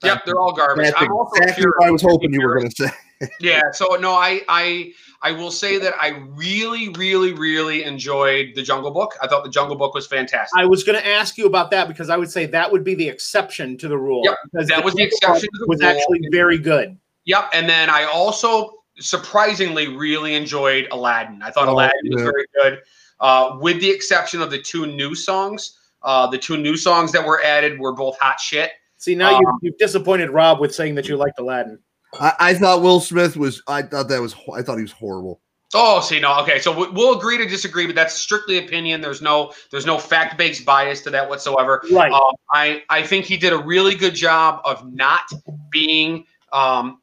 Yep, 0.03 0.25
they're 0.25 0.41
all 0.41 0.53
garbage. 0.55 0.87
That's 0.87 0.97
I'm 1.03 1.09
exactly 1.35 1.63
pure- 1.63 1.75
what 1.77 1.89
I 1.89 1.91
was 1.91 2.01
hoping 2.03 2.33
you 2.33 2.41
were 2.47 2.59
going 2.59 2.71
to 2.71 2.87
say. 2.89 2.93
Yeah, 3.39 3.61
so 3.73 3.97
no, 3.97 4.13
I 4.15 4.41
I 4.49 4.93
I 5.21 5.33
will 5.33 5.51
say 5.51 5.77
that 5.77 5.93
I 6.01 6.25
really, 6.31 6.89
really, 6.97 7.35
really 7.35 7.85
enjoyed 7.85 8.53
the 8.55 8.63
Jungle 8.63 8.91
Book. 8.93 9.13
I 9.21 9.27
thought 9.27 9.45
the 9.45 9.51
Jungle 9.51 9.77
Book 9.77 9.93
was 9.93 10.07
fantastic. 10.07 10.59
I 10.59 10.65
was 10.65 10.85
going 10.85 10.99
to 10.99 11.07
ask 11.07 11.37
you 11.37 11.45
about 11.45 11.71
that 11.73 11.87
because 11.87 12.09
I 12.09 12.17
would 12.17 12.31
say 12.31 12.47
that 12.47 12.73
would 12.73 12.83
be 12.83 12.95
the 12.95 13.07
exception 13.07 13.77
to 13.77 13.89
the 13.89 13.99
rule. 13.99 14.23
Yep, 14.25 14.37
because 14.51 14.69
that 14.69 14.83
was 14.83 14.95
the 14.95 15.03
exception 15.03 15.43
to 15.53 15.59
the 15.59 15.67
was 15.69 15.81
rule. 15.83 15.91
actually 15.91 16.21
very 16.33 16.57
good. 16.57 16.97
Yep, 17.27 17.51
and 17.53 17.69
then 17.69 17.91
I 17.91 18.05
also 18.05 18.73
surprisingly 18.99 19.89
really 19.89 20.35
enjoyed 20.35 20.89
Aladdin. 20.91 21.43
I 21.43 21.51
thought 21.51 21.69
Oh, 21.69 21.73
Aladdin 21.75 22.01
was 22.15 22.23
very 22.23 22.47
good, 22.57 22.79
uh, 23.21 23.57
with 23.61 23.81
the 23.81 23.91
exception 23.91 24.41
of 24.43 24.51
the 24.51 24.59
two 24.61 24.87
new 24.87 25.15
songs. 25.15 25.77
Uh, 26.03 26.27
the 26.27 26.39
two 26.39 26.57
new 26.57 26.77
songs 26.77 27.13
that 27.13 27.25
were 27.25 27.43
added 27.43 27.79
were 27.79 27.93
both 27.93 28.19
hot 28.19 28.41
shit. 28.41 28.71
See, 28.97 29.15
now 29.15 29.35
Um, 29.37 29.43
you, 29.43 29.59
you've 29.63 29.79
disappointed 29.79 30.31
Rob 30.31 30.59
with 30.61 30.75
saying 30.75 30.95
that 30.95 31.07
you 31.09 31.17
liked 31.17 31.39
Aladdin. 31.39 31.79
I, 32.19 32.33
I 32.41 32.55
thought 32.55 32.81
Will 32.83 33.01
Smith 33.01 33.37
was. 33.37 33.63
I 33.69 33.83
thought 33.83 34.09
that 34.09 34.21
was. 34.21 34.35
I 34.55 34.63
thought 34.63 34.77
he 34.77 34.83
was 34.83 34.93
horrible. 34.93 35.41
Oh, 35.73 36.01
see, 36.01 36.19
no, 36.19 36.41
okay. 36.41 36.59
So 36.59 36.77
we- 36.77 36.91
we'll 36.91 37.17
agree 37.17 37.39
to 37.39 37.47
disagree, 37.47 37.87
but 37.87 37.95
that's 37.95 38.15
strictly 38.15 38.59
opinion. 38.59 39.01
There's 39.01 39.23
no, 39.23 39.53
there's 39.71 39.87
no 39.87 39.99
fact-based 39.99 40.65
bias 40.67 41.01
to 41.03 41.11
that 41.11 41.29
whatsoever. 41.29 41.81
Right. 41.93 42.11
Um, 42.11 42.35
I, 42.53 42.83
I 42.91 43.05
think 43.07 43.25
he 43.25 43.37
did 43.37 43.53
a 43.53 43.59
really 43.59 43.95
good 43.95 44.15
job 44.17 44.63
of 44.65 44.93
not 44.93 45.31
being, 45.71 46.25
um, 46.53 47.01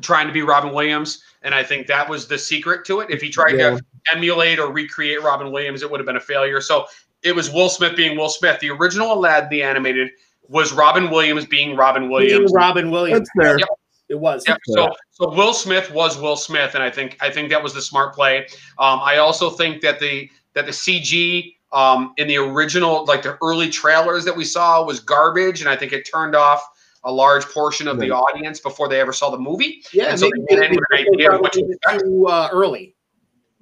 trying 0.00 0.28
to 0.28 0.32
be 0.32 0.40
Robin 0.40 0.72
Williams, 0.72 1.22
and 1.42 1.54
I 1.54 1.62
think 1.62 1.86
that 1.88 2.08
was 2.08 2.26
the 2.26 2.38
secret 2.38 2.86
to 2.86 3.00
it. 3.00 3.10
If 3.10 3.20
he 3.20 3.28
tried 3.28 3.56
Yeah. 3.58 3.70
to 3.76 3.80
emulate 4.14 4.58
or 4.58 4.72
recreate 4.72 5.22
Robin 5.22 5.52
Williams, 5.52 5.82
it 5.82 5.90
would 5.90 6.00
have 6.00 6.06
been 6.06 6.16
a 6.16 6.20
failure. 6.20 6.60
So 6.60 6.86
it 7.22 7.34
was 7.34 7.50
Will 7.50 7.68
Smith 7.68 7.96
being 7.96 8.16
Will 8.16 8.28
Smith. 8.28 8.60
The 8.60 8.70
original 8.70 9.12
Aladdin, 9.12 9.48
the 9.50 9.62
animated, 9.62 10.10
was 10.48 10.72
Robin 10.72 11.10
Williams 11.10 11.46
being 11.46 11.76
Robin 11.76 12.08
Williams. 12.08 12.52
Robin 12.54 12.90
Williams. 12.90 13.28
That's 13.34 13.46
fair. 13.46 13.58
Yep. 13.58 13.68
It 14.08 14.20
was. 14.20 14.44
Yep. 14.46 14.58
So, 14.66 14.92
so 15.10 15.30
Will 15.30 15.52
Smith 15.52 15.90
was 15.90 16.18
Will 16.18 16.36
Smith, 16.36 16.74
and 16.74 16.82
I 16.82 16.90
think 16.90 17.16
I 17.20 17.30
think 17.30 17.50
that 17.50 17.62
was 17.62 17.74
the 17.74 17.82
smart 17.82 18.14
play. 18.14 18.46
Um, 18.78 19.00
I 19.02 19.16
also 19.16 19.50
think 19.50 19.82
that 19.82 19.98
the 19.98 20.30
that 20.54 20.66
the 20.66 20.72
CG 20.72 21.56
um, 21.72 22.14
in 22.16 22.28
the 22.28 22.36
original, 22.36 23.04
like 23.06 23.22
the 23.22 23.36
early 23.42 23.68
trailers 23.68 24.24
that 24.24 24.36
we 24.36 24.44
saw, 24.44 24.84
was 24.84 25.00
garbage, 25.00 25.60
and 25.60 25.68
I 25.68 25.74
think 25.74 25.92
it 25.92 26.08
turned 26.08 26.36
off 26.36 26.64
a 27.04 27.12
large 27.12 27.44
portion 27.46 27.86
of 27.86 28.00
the 28.00 28.10
audience 28.10 28.58
before 28.58 28.88
they 28.88 29.00
ever 29.00 29.12
saw 29.12 29.30
the 29.30 29.38
movie. 29.38 29.82
Yeah, 29.92 30.06
And 30.06 30.18
so 30.18 30.28
maybe 30.28 30.44
they 30.48 30.56
they, 30.56 30.68
didn't 31.04 31.16
they 31.18 31.22
have 31.22 31.34
idea 31.34 31.40
what 31.40 31.52
to 31.52 31.64
expect. 31.64 32.02
too 32.02 32.26
uh, 32.26 32.48
early. 32.52 32.95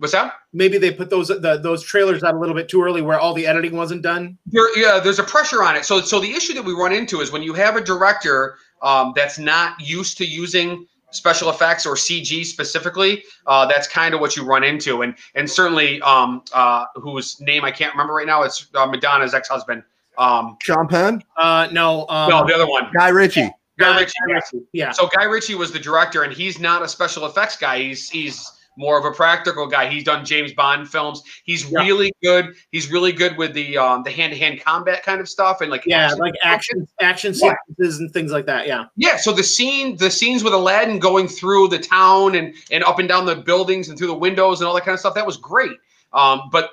What's 0.04 0.12
that? 0.12 0.34
Maybe 0.52 0.76
they 0.76 0.90
put 0.90 1.08
those 1.08 1.28
the, 1.28 1.58
those 1.62 1.82
trailers 1.82 2.22
out 2.22 2.34
a 2.34 2.38
little 2.38 2.54
bit 2.54 2.68
too 2.68 2.82
early, 2.82 3.00
where 3.00 3.18
all 3.18 3.32
the 3.32 3.46
editing 3.46 3.74
wasn't 3.74 4.02
done. 4.02 4.36
There, 4.44 4.78
yeah, 4.78 5.00
there's 5.02 5.18
a 5.18 5.22
pressure 5.24 5.62
on 5.62 5.76
it. 5.76 5.86
So, 5.86 6.02
so 6.02 6.20
the 6.20 6.30
issue 6.30 6.52
that 6.52 6.62
we 6.62 6.74
run 6.74 6.92
into 6.92 7.22
is 7.22 7.32
when 7.32 7.42
you 7.42 7.54
have 7.54 7.76
a 7.76 7.80
director 7.80 8.56
um, 8.82 9.14
that's 9.16 9.38
not 9.38 9.80
used 9.80 10.18
to 10.18 10.26
using 10.26 10.86
special 11.10 11.48
effects 11.48 11.86
or 11.86 11.94
CG 11.94 12.44
specifically, 12.44 13.24
uh, 13.46 13.64
that's 13.64 13.88
kind 13.88 14.12
of 14.14 14.20
what 14.20 14.36
you 14.36 14.44
run 14.44 14.62
into. 14.62 15.00
And 15.00 15.14
and 15.36 15.48
certainly, 15.50 16.02
um, 16.02 16.42
uh, 16.52 16.84
whose 16.96 17.40
name 17.40 17.64
I 17.64 17.70
can't 17.70 17.94
remember 17.94 18.12
right 18.12 18.26
now, 18.26 18.42
it's 18.42 18.66
uh, 18.74 18.84
Madonna's 18.84 19.32
ex-husband. 19.32 19.84
Um, 20.18 20.58
Sean 20.60 20.86
Penn, 20.86 21.24
Uh, 21.38 21.68
no, 21.72 22.06
um, 22.08 22.28
no, 22.28 22.46
the 22.46 22.54
other 22.54 22.68
one, 22.68 22.90
Guy 22.94 23.08
Ritchie. 23.08 23.50
Guy 23.78 23.92
Guy 23.94 24.00
Ritchie. 24.00 24.12
yes. 24.28 24.50
Ritchie, 24.52 24.66
Yeah. 24.74 24.90
So 24.92 25.08
Guy 25.16 25.24
Ritchie 25.24 25.54
was 25.54 25.72
the 25.72 25.78
director, 25.78 26.24
and 26.24 26.32
he's 26.32 26.60
not 26.60 26.82
a 26.82 26.88
special 26.88 27.24
effects 27.24 27.56
guy. 27.56 27.78
He's 27.78 28.10
he's 28.10 28.50
more 28.76 28.98
of 28.98 29.04
a 29.04 29.10
practical 29.12 29.66
guy. 29.66 29.88
He's 29.88 30.04
done 30.04 30.24
James 30.24 30.52
Bond 30.52 30.88
films. 30.88 31.22
He's 31.44 31.70
Yeah. 31.70 31.80
really 31.80 32.12
good. 32.22 32.54
He's 32.70 32.90
really 32.90 33.12
good 33.12 33.36
with 33.36 33.54
the 33.54 33.78
um, 33.78 34.02
the 34.02 34.10
hand 34.10 34.32
to 34.32 34.38
hand 34.38 34.60
combat 34.64 35.02
kind 35.02 35.20
of 35.20 35.28
stuff 35.28 35.60
and 35.60 35.70
like 35.70 35.84
yeah, 35.86 36.06
action 36.06 36.18
like 36.18 36.34
action 36.42 36.88
action 37.00 37.34
Yeah. 37.34 37.54
sequences 37.68 38.00
and 38.00 38.12
things 38.12 38.32
like 38.32 38.46
that. 38.46 38.66
Yeah. 38.66 38.86
Yeah, 38.96 39.16
so 39.16 39.32
the 39.32 39.42
scene, 39.42 39.96
the 39.96 40.10
scenes 40.10 40.42
with 40.42 40.52
Aladdin 40.52 40.98
going 40.98 41.28
through 41.28 41.68
the 41.68 41.78
town 41.78 42.34
and 42.34 42.54
and 42.70 42.82
up 42.84 42.98
and 42.98 43.08
down 43.08 43.26
the 43.26 43.36
buildings 43.36 43.88
and 43.88 43.96
through 43.98 44.08
the 44.08 44.14
windows 44.14 44.60
and 44.60 44.68
all 44.68 44.74
that 44.74 44.84
kind 44.84 44.94
of 44.94 45.00
stuff, 45.00 45.14
that 45.14 45.26
was 45.26 45.36
great. 45.36 45.78
Um, 46.12 46.48
but 46.50 46.70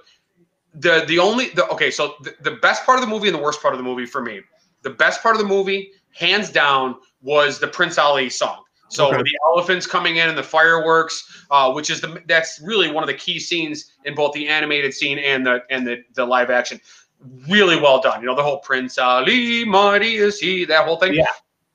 the 0.73 1.03
the 1.07 1.19
only 1.19 1.49
the 1.49 1.67
okay, 1.67 1.91
so 1.91 2.15
the, 2.21 2.33
the 2.41 2.51
best 2.51 2.85
part 2.85 2.97
of 2.97 3.01
the 3.05 3.09
movie 3.09 3.27
and 3.27 3.37
the 3.37 3.41
worst 3.41 3.61
part 3.61 3.73
of 3.73 3.77
the 3.77 3.83
movie 3.83 4.05
for 4.05 4.21
me, 4.21 4.41
the 4.83 4.89
best 4.89 5.21
part 5.21 5.35
of 5.35 5.41
the 5.41 5.47
movie, 5.47 5.91
hands 6.13 6.49
down, 6.49 6.95
was 7.21 7.59
the 7.59 7.67
Prince 7.67 7.97
Ali 7.97 8.29
song. 8.29 8.63
So 8.91 9.07
Okay. 9.07 9.21
the 9.23 9.39
elephants 9.47 9.87
coming 9.87 10.17
in 10.17 10.27
and 10.27 10.37
the 10.37 10.43
fireworks, 10.43 11.45
uh, 11.49 11.71
which 11.71 11.89
is 11.89 12.01
the 12.01 12.21
that's 12.27 12.59
really 12.61 12.91
one 12.91 13.03
of 13.03 13.07
the 13.07 13.13
key 13.13 13.39
scenes 13.39 13.93
in 14.05 14.13
both 14.15 14.33
the 14.33 14.47
animated 14.49 14.93
scene 14.93 15.17
and 15.17 15.45
the 15.45 15.63
and 15.69 15.87
the 15.87 16.03
the 16.13 16.25
live 16.25 16.49
action. 16.49 16.79
Really 17.47 17.79
well 17.79 18.01
done. 18.01 18.19
You 18.19 18.27
know 18.27 18.35
the 18.35 18.43
whole 18.43 18.59
Prince 18.59 18.97
Ali, 18.97 19.63
mighty 19.63 20.15
is 20.17 20.39
he, 20.39 20.65
that 20.65 20.85
whole 20.85 20.97
thing. 20.97 21.13
Yeah. 21.13 21.25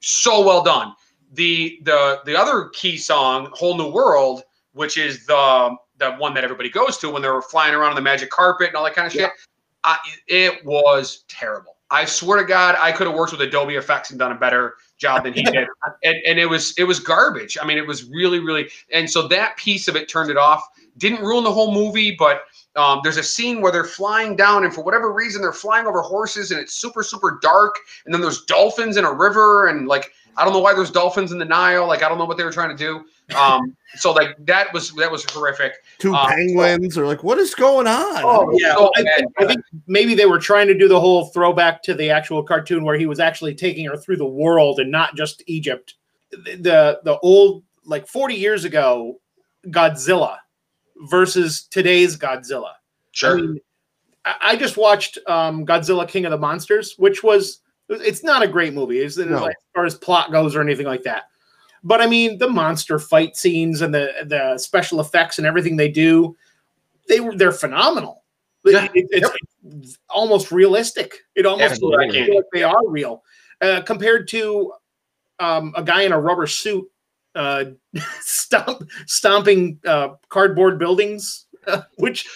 so 0.00 0.44
well 0.44 0.62
done. 0.62 0.92
The 1.32 1.78
the 1.84 2.20
the 2.26 2.36
other 2.36 2.68
key 2.74 2.96
song, 2.98 3.48
"Whole 3.52 3.76
New 3.76 3.90
World," 3.90 4.42
which 4.72 4.98
is 4.98 5.24
the 5.26 5.74
the 5.98 6.12
one 6.16 6.34
that 6.34 6.44
everybody 6.44 6.68
goes 6.68 6.98
to 6.98 7.08
when 7.08 7.22
they're 7.22 7.40
flying 7.40 7.74
around 7.74 7.90
on 7.90 7.96
the 7.96 8.02
magic 8.02 8.28
carpet 8.28 8.68
and 8.68 8.76
all 8.76 8.84
that 8.84 8.94
kind 8.94 9.06
of 9.06 9.12
shit. 9.12 9.30
I, 9.84 9.96
it 10.26 10.62
was 10.66 11.24
terrible. 11.28 11.76
I 11.90 12.04
swear 12.04 12.38
to 12.38 12.44
God, 12.44 12.76
I 12.78 12.92
could 12.92 13.06
have 13.06 13.16
worked 13.16 13.32
with 13.32 13.40
Adobe 13.40 13.76
Effects 13.76 14.10
and 14.10 14.18
done 14.18 14.32
a 14.32 14.34
better 14.34 14.74
job 14.98 15.24
than 15.24 15.32
he 15.32 15.42
did. 15.42 15.68
and, 16.02 16.16
and 16.26 16.38
it 16.38 16.48
was 16.48 16.74
it 16.78 16.84
was 16.84 17.00
garbage. 17.00 17.56
I 17.60 17.66
mean, 17.66 17.78
it 17.78 17.86
was 17.86 18.04
really 18.04 18.40
really. 18.40 18.68
And 18.92 19.10
so 19.10 19.28
that 19.28 19.56
piece 19.56 19.88
of 19.88 19.96
it 19.96 20.08
turned 20.08 20.30
it 20.30 20.36
off. 20.36 20.62
Didn't 20.98 21.22
ruin 21.22 21.44
the 21.44 21.52
whole 21.52 21.72
movie, 21.74 22.16
but 22.18 22.44
um, 22.74 23.00
there's 23.02 23.18
a 23.18 23.22
scene 23.22 23.60
where 23.60 23.70
they're 23.70 23.84
flying 23.84 24.34
down, 24.34 24.64
and 24.64 24.74
for 24.74 24.82
whatever 24.82 25.12
reason, 25.12 25.42
they're 25.42 25.52
flying 25.52 25.86
over 25.86 26.00
horses, 26.00 26.50
and 26.50 26.60
it's 26.60 26.74
super 26.74 27.02
super 27.02 27.38
dark. 27.42 27.76
And 28.04 28.14
then 28.14 28.20
there's 28.22 28.44
dolphins 28.44 28.96
in 28.96 29.04
a 29.04 29.12
river, 29.12 29.66
and 29.66 29.88
like 29.88 30.12
I 30.36 30.44
don't 30.44 30.52
know 30.52 30.60
why 30.60 30.74
there's 30.74 30.90
dolphins 30.90 31.32
in 31.32 31.38
the 31.38 31.44
Nile. 31.44 31.86
Like 31.86 32.02
I 32.02 32.08
don't 32.08 32.18
know 32.18 32.24
what 32.24 32.36
they 32.36 32.44
were 32.44 32.52
trying 32.52 32.76
to 32.76 32.76
do. 32.76 33.04
Um, 33.36 33.76
so 33.94 34.12
like 34.12 34.36
that 34.46 34.72
was 34.72 34.92
that 34.92 35.10
was 35.10 35.24
horrific. 35.30 35.72
Two 35.98 36.14
Uh, 36.14 36.28
penguins 36.28 36.98
are 36.98 37.06
like, 37.06 37.24
what 37.24 37.38
is 37.38 37.54
going 37.54 37.86
on? 37.86 38.22
Oh 38.24 38.50
yeah, 38.58 38.74
so 38.74 38.90
I, 38.96 39.02
think, 39.02 39.32
I 39.38 39.46
think 39.46 39.60
maybe 39.86 40.14
they 40.14 40.26
were 40.26 40.38
trying 40.38 40.66
to 40.68 40.76
do 40.76 40.88
the 40.88 41.00
whole 41.00 41.26
throwback 41.26 41.82
to 41.84 41.94
the 41.94 42.10
actual 42.10 42.42
cartoon 42.42 42.84
where 42.84 42.98
he 42.98 43.06
was 43.06 43.18
actually 43.18 43.54
taking 43.54 43.86
her 43.86 43.96
through 43.96 44.16
the 44.16 44.26
world 44.26 44.78
and 44.78 44.90
not 44.90 45.16
just 45.16 45.42
Egypt. 45.46 45.94
The 46.30 46.56
the, 46.56 47.00
the 47.04 47.18
old 47.20 47.64
like 47.84 48.06
40 48.06 48.34
years 48.34 48.64
ago 48.64 49.20
Godzilla 49.68 50.38
versus 51.08 51.66
today's 51.70 52.16
Godzilla. 52.16 52.72
Sure. 53.12 53.38
I 53.38 53.40
mean, 53.40 53.60
I, 54.24 54.34
I 54.42 54.56
just 54.56 54.76
watched 54.76 55.18
um, 55.26 55.64
Godzilla 55.64 56.06
King 56.06 56.24
of 56.26 56.30
the 56.30 56.38
Monsters, 56.38 56.94
which 56.98 57.22
was 57.22 57.60
it's 57.88 58.22
not 58.24 58.42
a 58.42 58.48
great 58.48 58.74
movie 58.74 58.98
it's, 59.00 59.16
No. 59.16 59.42
like, 59.42 59.50
as 59.56 59.64
far 59.74 59.84
as 59.84 59.94
plot 59.94 60.32
goes 60.32 60.54
or 60.56 60.60
anything 60.60 60.86
like 60.86 61.02
that. 61.04 61.24
But 61.84 62.00
I 62.00 62.06
mean, 62.06 62.38
the 62.38 62.48
monster 62.48 62.98
fight 62.98 63.36
scenes 63.36 63.80
and 63.80 63.94
the 63.94 64.12
the 64.26 64.58
special 64.58 65.00
effects 65.00 65.38
and 65.38 65.46
everything 65.46 65.76
they 65.76 65.90
do, 65.90 66.36
they 67.08 67.20
were 67.20 67.36
they're 67.36 67.52
phenomenal. 67.52 68.24
Yeah. 68.64 68.88
It- 68.94 69.06
it's, 69.10 69.30
it's 69.64 69.98
almost 70.08 70.50
realistic. 70.50 71.18
It 71.36 71.46
almost 71.46 71.72
Absolutely. 71.72 72.20
looks 72.20 72.34
like 72.34 72.44
they 72.52 72.62
are 72.64 72.86
real 72.88 73.22
uh, 73.60 73.82
compared 73.82 74.26
to 74.28 74.72
um, 75.38 75.72
a 75.76 75.82
guy 75.82 76.02
in 76.02 76.12
a 76.12 76.18
rubber 76.20 76.46
suit 76.46 76.90
uh, 77.36 77.64
stomp, 78.20 78.88
stomping 79.06 79.78
uh, 79.86 80.14
cardboard 80.28 80.78
buildings, 80.78 81.46
uh, 81.66 81.82
which 81.98 82.26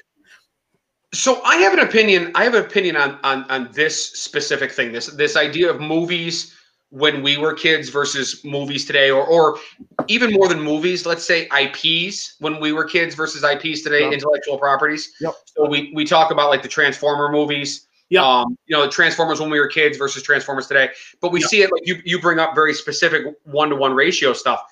So 1.13 1.43
I 1.43 1.57
have 1.57 1.73
an 1.73 1.81
opinion. 1.81 2.31
I 2.35 2.45
have 2.45 2.55
an 2.55 2.65
opinion 2.65 2.97
on 2.97 3.19
on 3.25 3.45
on 3.51 3.69
this 3.73 4.13
specific 4.19 4.71
thing. 4.73 4.93
This 4.93 5.07
this 5.07 5.37
idea 5.37 5.69
of 5.71 5.81
movies 5.81 6.55
when 6.91 7.23
we 7.23 7.37
were 7.37 7.53
kids 7.53 7.89
versus 7.89 8.45
movies 8.45 8.85
today, 8.85 9.11
or 9.11 9.25
or 9.25 9.59
even 10.07 10.33
more 10.33 10.49
than 10.49 10.61
movies. 10.61 11.07
Let's 11.07 11.25
say 11.25 11.49
IPs 11.53 12.37
when 12.39 12.61
we 12.61 12.73
were 12.73 12.85
kids 12.85 13.15
versus 13.17 13.43
IPs 13.43 13.83
today, 13.83 14.03
Yep. 14.05 14.13
intellectual 14.13 14.59
properties. 14.59 15.13
Yep. 15.21 15.35
So 15.47 15.69
we 15.69 15.93
we 15.95 16.05
talk 16.05 16.31
about 16.31 16.49
like 16.49 16.63
the 16.63 16.69
Transformer 16.69 17.31
movies. 17.31 17.87
Yep. 18.11 18.23
Um, 18.23 18.57
you 18.67 18.77
know, 18.77 18.89
Transformers 18.89 19.41
when 19.41 19.51
we 19.51 19.59
were 19.61 19.69
kids 19.69 19.97
versus 19.97 20.23
Transformers 20.23 20.69
today. 20.69 20.91
But 21.21 21.33
we 21.33 21.41
Yep. 21.41 21.49
see 21.51 21.63
it 21.63 21.73
like 21.73 21.87
you 21.87 22.01
you 22.05 22.21
bring 22.21 22.39
up 22.39 22.55
very 22.55 22.75
specific 22.75 23.25
one 23.45 23.69
to 23.71 23.77
one 23.77 23.95
ratio 23.95 24.33
stuff. 24.33 24.63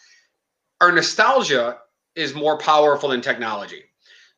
Our 0.81 0.93
nostalgia 0.93 1.79
is 2.15 2.33
more 2.35 2.59
powerful 2.59 3.09
than 3.09 3.21
technology. 3.23 3.85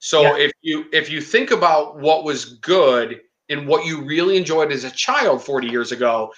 So 0.00 0.22
Yeah. 0.22 0.44
if 0.46 0.52
you 0.62 0.86
if 0.92 1.10
you 1.10 1.20
think 1.20 1.50
about 1.50 1.98
what 1.98 2.24
was 2.24 2.44
good 2.56 3.20
and 3.48 3.68
what 3.68 3.84
you 3.86 4.02
really 4.02 4.36
enjoyed 4.36 4.72
as 4.72 4.84
a 4.84 4.90
child 4.90 5.44
40 5.44 5.68
years 5.68 5.92
ago, 5.92 6.32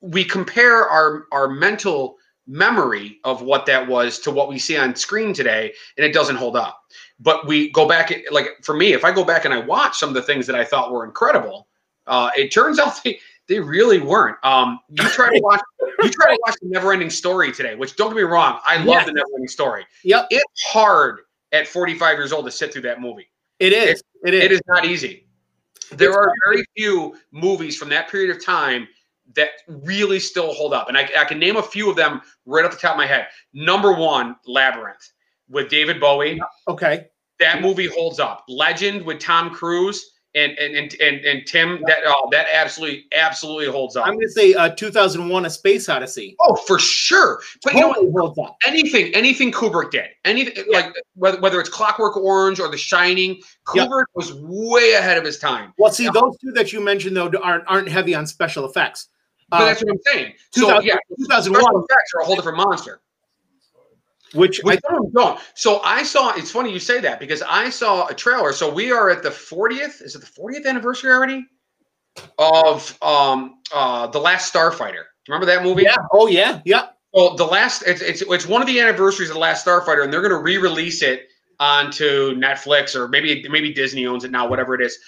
we 0.00 0.24
compare 0.24 0.88
our 0.88 1.24
our 1.32 1.48
mental 1.48 2.16
memory 2.46 3.18
of 3.24 3.42
what 3.42 3.66
that 3.66 3.88
was 3.88 4.20
to 4.20 4.30
what 4.30 4.48
we 4.48 4.56
see 4.56 4.76
on 4.76 4.94
screen 4.94 5.32
today 5.34 5.72
and 5.96 6.06
it 6.06 6.12
doesn't 6.14 6.36
hold 6.36 6.56
up. 6.56 6.80
But 7.18 7.44
we 7.48 7.70
go 7.72 7.88
back 7.88 8.12
like 8.30 8.50
for 8.62 8.76
me 8.76 8.92
if 8.92 9.04
I 9.04 9.10
go 9.12 9.24
back 9.24 9.44
and 9.44 9.52
I 9.52 9.58
watch 9.58 9.98
some 9.98 10.08
of 10.10 10.14
the 10.14 10.22
things 10.22 10.46
that 10.46 10.54
I 10.54 10.64
thought 10.64 10.92
were 10.92 11.04
incredible, 11.04 11.66
uh, 12.06 12.30
it 12.36 12.52
turns 12.52 12.78
out 12.82 13.02
they 13.02 13.18
they 13.48 13.58
really 13.58 13.98
weren't. 13.98 14.36
Um, 14.44 14.78
you 14.90 15.02
try 15.08 15.28
to 15.34 15.40
watch 15.42 15.60
you 16.02 16.10
try 16.10 16.26
to 16.34 16.38
watch 16.46 16.54
the 16.62 16.68
Never 16.68 16.92
Ending 16.92 17.10
Story 17.10 17.50
today, 17.50 17.74
which 17.74 17.96
don't 17.96 18.10
get 18.10 18.16
me 18.16 18.22
wrong, 18.22 18.60
I 18.64 18.76
love 18.76 18.86
Yes. 18.86 19.06
the 19.06 19.12
Never 19.12 19.26
Ending 19.34 19.48
Story. 19.48 19.84
yep, 20.04 20.26
It's 20.30 20.62
hard 20.66 21.20
at 21.56 21.68
45 21.68 22.18
years 22.18 22.32
old 22.32 22.44
to 22.44 22.50
sit 22.50 22.72
through 22.72 22.82
that 22.82 23.00
movie. 23.00 23.28
it 23.58 23.72
is. 23.72 24.02
It 24.24 24.34
is. 24.34 24.44
It 24.44 24.52
is 24.52 24.60
not 24.66 24.84
easy. 24.84 25.26
There 25.90 26.10
It's 26.10 26.16
are 26.16 26.32
very 26.46 26.64
few 26.76 27.16
movies 27.30 27.76
from 27.76 27.88
that 27.90 28.08
period 28.10 28.34
of 28.34 28.44
time 28.44 28.88
that 29.34 29.50
really 29.68 30.18
still 30.18 30.52
hold 30.52 30.72
up. 30.72 30.88
And 30.88 30.96
I, 30.96 31.08
I 31.18 31.24
can 31.24 31.38
name 31.38 31.56
a 31.56 31.62
few 31.62 31.90
of 31.90 31.96
them 31.96 32.20
right 32.44 32.64
off 32.64 32.70
the 32.72 32.76
top 32.76 32.92
of 32.92 32.98
my 32.98 33.06
head. 33.06 33.26
Number 33.52 33.92
one, 33.92 34.36
Labyrinth 34.46 35.12
with 35.48 35.68
David 35.68 36.00
Bowie. 36.00 36.40
Okay. 36.68 37.06
That 37.38 37.60
movie 37.60 37.86
holds 37.86 38.18
up. 38.18 38.44
Legend 38.48 39.04
with 39.04 39.18
Tom 39.18 39.50
Cruise 39.50 40.12
and 40.36 40.56
and 40.58 40.74
and 40.76 40.94
and, 41.00 41.24
and 41.24 41.46
Tim. 41.46 41.82
That 41.86 41.98
oh, 42.06 42.28
that 42.32 42.46
absolutely 42.52 43.06
absolutely 43.12 43.66
holds 43.66 43.96
up. 43.96 44.06
I'm 44.06 44.14
going 44.14 44.26
to 44.26 44.32
say 44.32 44.54
uh, 44.54 44.70
2001: 44.70 45.46
A 45.46 45.50
Space 45.50 45.88
Odyssey. 45.88 46.36
oh, 46.42 46.54
for 46.66 46.78
sure. 46.78 47.40
But 47.64 47.74
you 47.74 47.80
know 47.80 47.92
holds 47.92 48.38
up. 48.38 48.56
anything 48.66 49.14
anything 49.14 49.50
Kubrick 49.50 49.90
did, 49.90 50.10
anything 50.24 50.64
like 50.70 50.92
whether 51.14 51.40
whether 51.40 51.58
it's 51.60 51.68
Clockwork 51.70 52.16
Orange 52.16 52.60
or 52.60 52.68
The 52.70 52.76
Shining, 52.76 53.40
Yeah. 53.74 53.86
Kubrick 53.86 54.04
was 54.14 54.34
way 54.34 54.92
ahead 54.92 55.18
of 55.18 55.24
his 55.24 55.38
time. 55.38 55.72
Well, 55.78 55.90
see, 55.92 56.08
those 56.08 56.36
two 56.38 56.52
that 56.52 56.72
you 56.72 56.80
mentioned 56.80 57.16
though 57.16 57.30
aren't 57.42 57.64
aren't 57.66 57.88
heavy 57.88 58.14
on 58.14 58.26
special 58.26 58.64
effects. 58.66 59.08
But 59.48 59.62
Uh, 59.62 59.64
that's 59.66 59.82
what 59.82 59.92
I'm 59.92 60.00
saying. 60.12 60.32
So 60.52 60.62
2000 60.62 60.84
yeah, 60.86 60.96
2001. 61.18 61.62
effects 61.62 62.12
are 62.16 62.20
a 62.22 62.24
whole 62.24 62.36
different 62.36 62.58
monster. 62.58 63.00
Which 64.32 64.60
Which 64.62 64.80
I 64.88 64.98
don't. 65.14 65.40
So 65.54 65.80
I 65.82 66.02
saw. 66.02 66.34
It's 66.34 66.50
funny 66.50 66.72
you 66.72 66.80
say 66.80 67.00
that 67.00 67.20
because 67.20 67.42
I 67.42 67.70
saw 67.70 68.06
a 68.08 68.14
trailer. 68.14 68.52
So 68.52 68.72
we 68.72 68.90
are 68.92 69.10
at 69.10 69.22
the 69.22 69.30
40th. 69.30 70.02
Is 70.02 70.14
it 70.14 70.20
the 70.20 70.26
40th 70.26 70.66
anniversary 70.66 71.12
already? 71.12 71.46
Of 72.38 72.96
um 73.02 73.60
uh 73.72 74.06
the 74.08 74.18
Last 74.18 74.52
Starfighter. 74.52 75.04
Remember 75.28 75.46
that 75.46 75.62
movie? 75.62 75.82
yeah, 75.82 75.96
oh 76.12 76.26
yeah, 76.28 76.60
yeah. 76.64 76.88
Well, 77.12 77.34
the 77.36 77.44
last 77.46 77.82
it's 77.86 78.00
it's 78.00 78.22
it's 78.22 78.46
one 78.46 78.60
of 78.60 78.66
the 78.66 78.80
anniversaries 78.80 79.30
of 79.30 79.34
the 79.34 79.40
Last 79.40 79.66
Starfighter, 79.66 80.04
and 80.04 80.12
they're 80.12 80.20
going 80.22 80.32
to 80.32 80.38
re-release 80.42 81.02
it 81.02 81.28
onto 81.58 82.34
Netflix 82.36 82.94
or 82.94 83.08
maybe 83.08 83.46
maybe 83.48 83.72
Disney 83.72 84.06
owns 84.06 84.24
it 84.24 84.30
now, 84.30 84.48
whatever 84.48 84.74
it 84.74 84.84
is. 84.84 84.98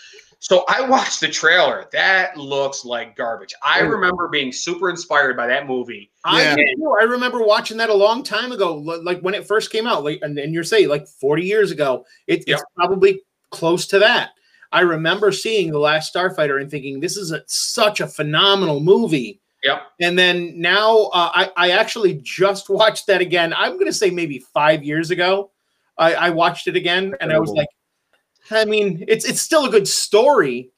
So 0.41 0.65
I 0.69 0.81
watched 0.89 1.21
the 1.21 1.29
trailer. 1.29 1.87
That 1.93 2.37
looks 2.37 2.85
like 2.85 3.17
garbage. 3.17 3.53
I 3.63 3.81
Oh. 3.81 3.87
remember 3.87 4.29
being 4.29 4.53
super 4.53 4.89
inspired 4.89 5.37
by 5.37 5.49
that 5.49 5.67
movie. 5.67 6.13
I 6.25 6.43
Yeah. 6.43 6.57
did 6.57 6.77
too. 6.77 6.97
I 7.01 7.05
remember 7.05 7.43
watching 7.43 7.77
that 7.79 7.91
a 7.91 7.95
long 7.95 8.23
time 8.23 8.53
ago, 8.53 8.77
like 8.77 9.21
when 9.21 9.35
it 9.35 9.47
first 9.49 9.73
came 9.73 9.87
out, 9.87 10.05
like 10.05 10.21
and, 10.23 10.39
and 10.39 10.55
you're 10.55 10.63
saying 10.65 10.89
like 10.89 11.09
40 11.09 11.43
years 11.43 11.71
ago. 11.73 12.05
It, 12.29 12.45
Yep. 12.47 12.59
It's 12.61 12.65
probably 12.77 13.21
close 13.51 13.87
to 13.89 13.99
that. 13.99 14.31
I 14.71 14.83
remember 14.83 15.33
seeing 15.33 15.73
the 15.73 15.79
Last 15.79 16.15
Starfighter 16.15 16.61
and 16.61 16.71
thinking 16.71 17.01
this 17.01 17.17
is 17.17 17.33
a, 17.33 17.43
such 17.47 18.01
a 18.01 18.07
phenomenal 18.07 18.79
movie. 18.81 19.41
Yep. 19.65 19.83
And 20.01 20.17
then 20.17 20.61
now 20.61 21.07
uh, 21.15 21.31
I, 21.35 21.51
I 21.57 21.71
actually 21.71 22.21
just 22.23 22.69
watched 22.71 23.09
that 23.09 23.21
again. 23.21 23.53
I'm 23.55 23.73
going 23.73 23.87
to 23.87 23.93
say 23.93 24.11
maybe 24.11 24.39
five 24.39 24.85
years 24.85 25.11
ago. 25.11 25.51
I, 25.97 26.15
I 26.15 26.31
watched 26.31 26.69
it 26.69 26.77
again 26.77 27.17
and 27.21 27.33
I 27.33 27.41
was 27.41 27.51
like, 27.51 27.67
I 28.51 28.65
mean, 28.65 29.05
it's 29.09 29.25
it's 29.25 29.41
still 29.41 29.65
a 29.65 29.71
good 29.71 29.89
story, 29.89 30.71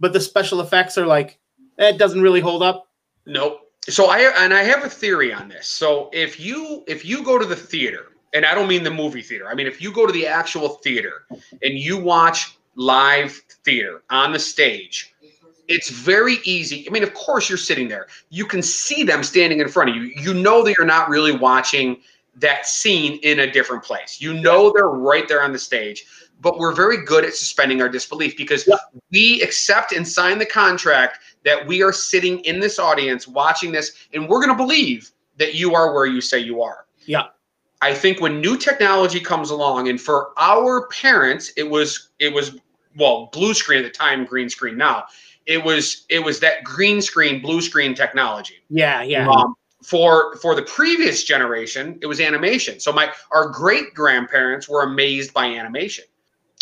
but 0.00 0.12
the 0.12 0.20
special 0.20 0.60
effects 0.60 0.96
are 0.98 1.06
like, 1.06 1.38
it 1.78 1.98
doesn't 1.98 2.22
really 2.22 2.40
hold 2.40 2.62
up. 2.62 2.88
Nope. 3.26 3.60
So 3.88 4.06
I 4.06 4.18
and 4.42 4.52
I 4.52 4.62
have 4.62 4.84
a 4.84 4.88
theory 4.88 5.32
on 5.32 5.48
this. 5.48 5.68
So 5.68 6.10
if 6.12 6.40
you 6.40 6.84
if 6.86 7.04
you 7.04 7.22
go 7.22 7.38
to 7.38 7.44
the 7.44 7.56
theater, 7.56 8.12
and 8.34 8.44
I 8.44 8.54
don't 8.54 8.68
mean 8.68 8.82
the 8.82 8.90
movie 8.90 9.22
theater, 9.22 9.48
I 9.48 9.54
mean 9.54 9.66
if 9.66 9.80
you 9.80 9.92
go 9.92 10.06
to 10.06 10.12
the 10.12 10.26
actual 10.26 10.68
theater 10.68 11.26
and 11.62 11.78
you 11.78 11.96
watch 11.98 12.56
live 12.74 13.32
theater 13.64 14.02
on 14.10 14.32
the 14.32 14.38
stage, 14.38 15.14
it's 15.68 15.90
very 15.90 16.38
easy. 16.44 16.86
I 16.88 16.92
mean, 16.92 17.02
of 17.02 17.14
course 17.14 17.48
you're 17.48 17.58
sitting 17.58 17.88
there. 17.88 18.06
You 18.30 18.44
can 18.44 18.62
see 18.62 19.02
them 19.02 19.22
standing 19.22 19.60
in 19.60 19.68
front 19.68 19.90
of 19.90 19.96
you. 19.96 20.02
You 20.02 20.34
know 20.34 20.62
that 20.64 20.76
you're 20.76 20.86
not 20.86 21.08
really 21.08 21.36
watching 21.36 21.98
that 22.36 22.66
scene 22.66 23.18
in 23.22 23.40
a 23.40 23.50
different 23.50 23.82
place. 23.82 24.20
You 24.20 24.34
know 24.34 24.72
they're 24.74 24.88
right 24.88 25.26
there 25.26 25.42
on 25.42 25.52
the 25.52 25.58
stage. 25.58 26.04
But 26.40 26.58
we're 26.58 26.74
very 26.74 27.04
good 27.04 27.24
at 27.24 27.34
suspending 27.34 27.80
our 27.80 27.88
disbelief 27.88 28.36
because 28.36 28.66
Yeah. 28.66 28.76
we 29.10 29.40
accept 29.42 29.92
and 29.92 30.06
sign 30.06 30.38
the 30.38 30.46
contract 30.46 31.18
that 31.44 31.66
we 31.66 31.82
are 31.82 31.92
sitting 31.92 32.40
in 32.40 32.60
this 32.60 32.78
audience 32.78 33.26
watching 33.26 33.72
this, 33.72 33.92
and 34.12 34.28
we're 34.28 34.40
going 34.40 34.56
to 34.56 34.62
believe 34.62 35.10
that 35.38 35.54
you 35.54 35.74
are 35.74 35.94
where 35.94 36.06
you 36.06 36.20
say 36.20 36.38
you 36.38 36.62
are. 36.62 36.86
Yeah. 37.06 37.24
I 37.82 37.94
think 37.94 38.20
when 38.20 38.40
new 38.40 38.56
technology 38.56 39.20
comes 39.20 39.50
along, 39.50 39.88
and 39.88 40.00
for 40.00 40.30
our 40.38 40.88
parents, 40.88 41.52
it 41.56 41.64
was 41.64 42.08
it 42.18 42.32
was 42.32 42.56
well 42.96 43.28
blue 43.32 43.54
screen 43.54 43.78
at 43.78 43.84
the 43.84 43.90
time, 43.90 44.24
green 44.24 44.48
screen 44.48 44.76
now. 44.76 45.04
It 45.46 45.62
was 45.62 46.06
it 46.08 46.20
was 46.20 46.40
that 46.40 46.64
green 46.64 47.02
screen, 47.02 47.40
blue 47.40 47.60
screen 47.60 47.94
technology. 47.94 48.56
Yeah, 48.70 49.02
yeah. 49.02 49.28
Um, 49.28 49.54
for 49.82 50.36
for 50.36 50.54
the 50.54 50.62
previous 50.62 51.24
generation, 51.24 51.98
it 52.00 52.06
was 52.06 52.20
animation. 52.20 52.80
So 52.80 52.92
my 52.92 53.12
our 53.30 53.48
great 53.48 53.94
grandparents 53.94 54.68
were 54.68 54.82
amazed 54.82 55.32
by 55.34 55.46
animation. 55.46 56.04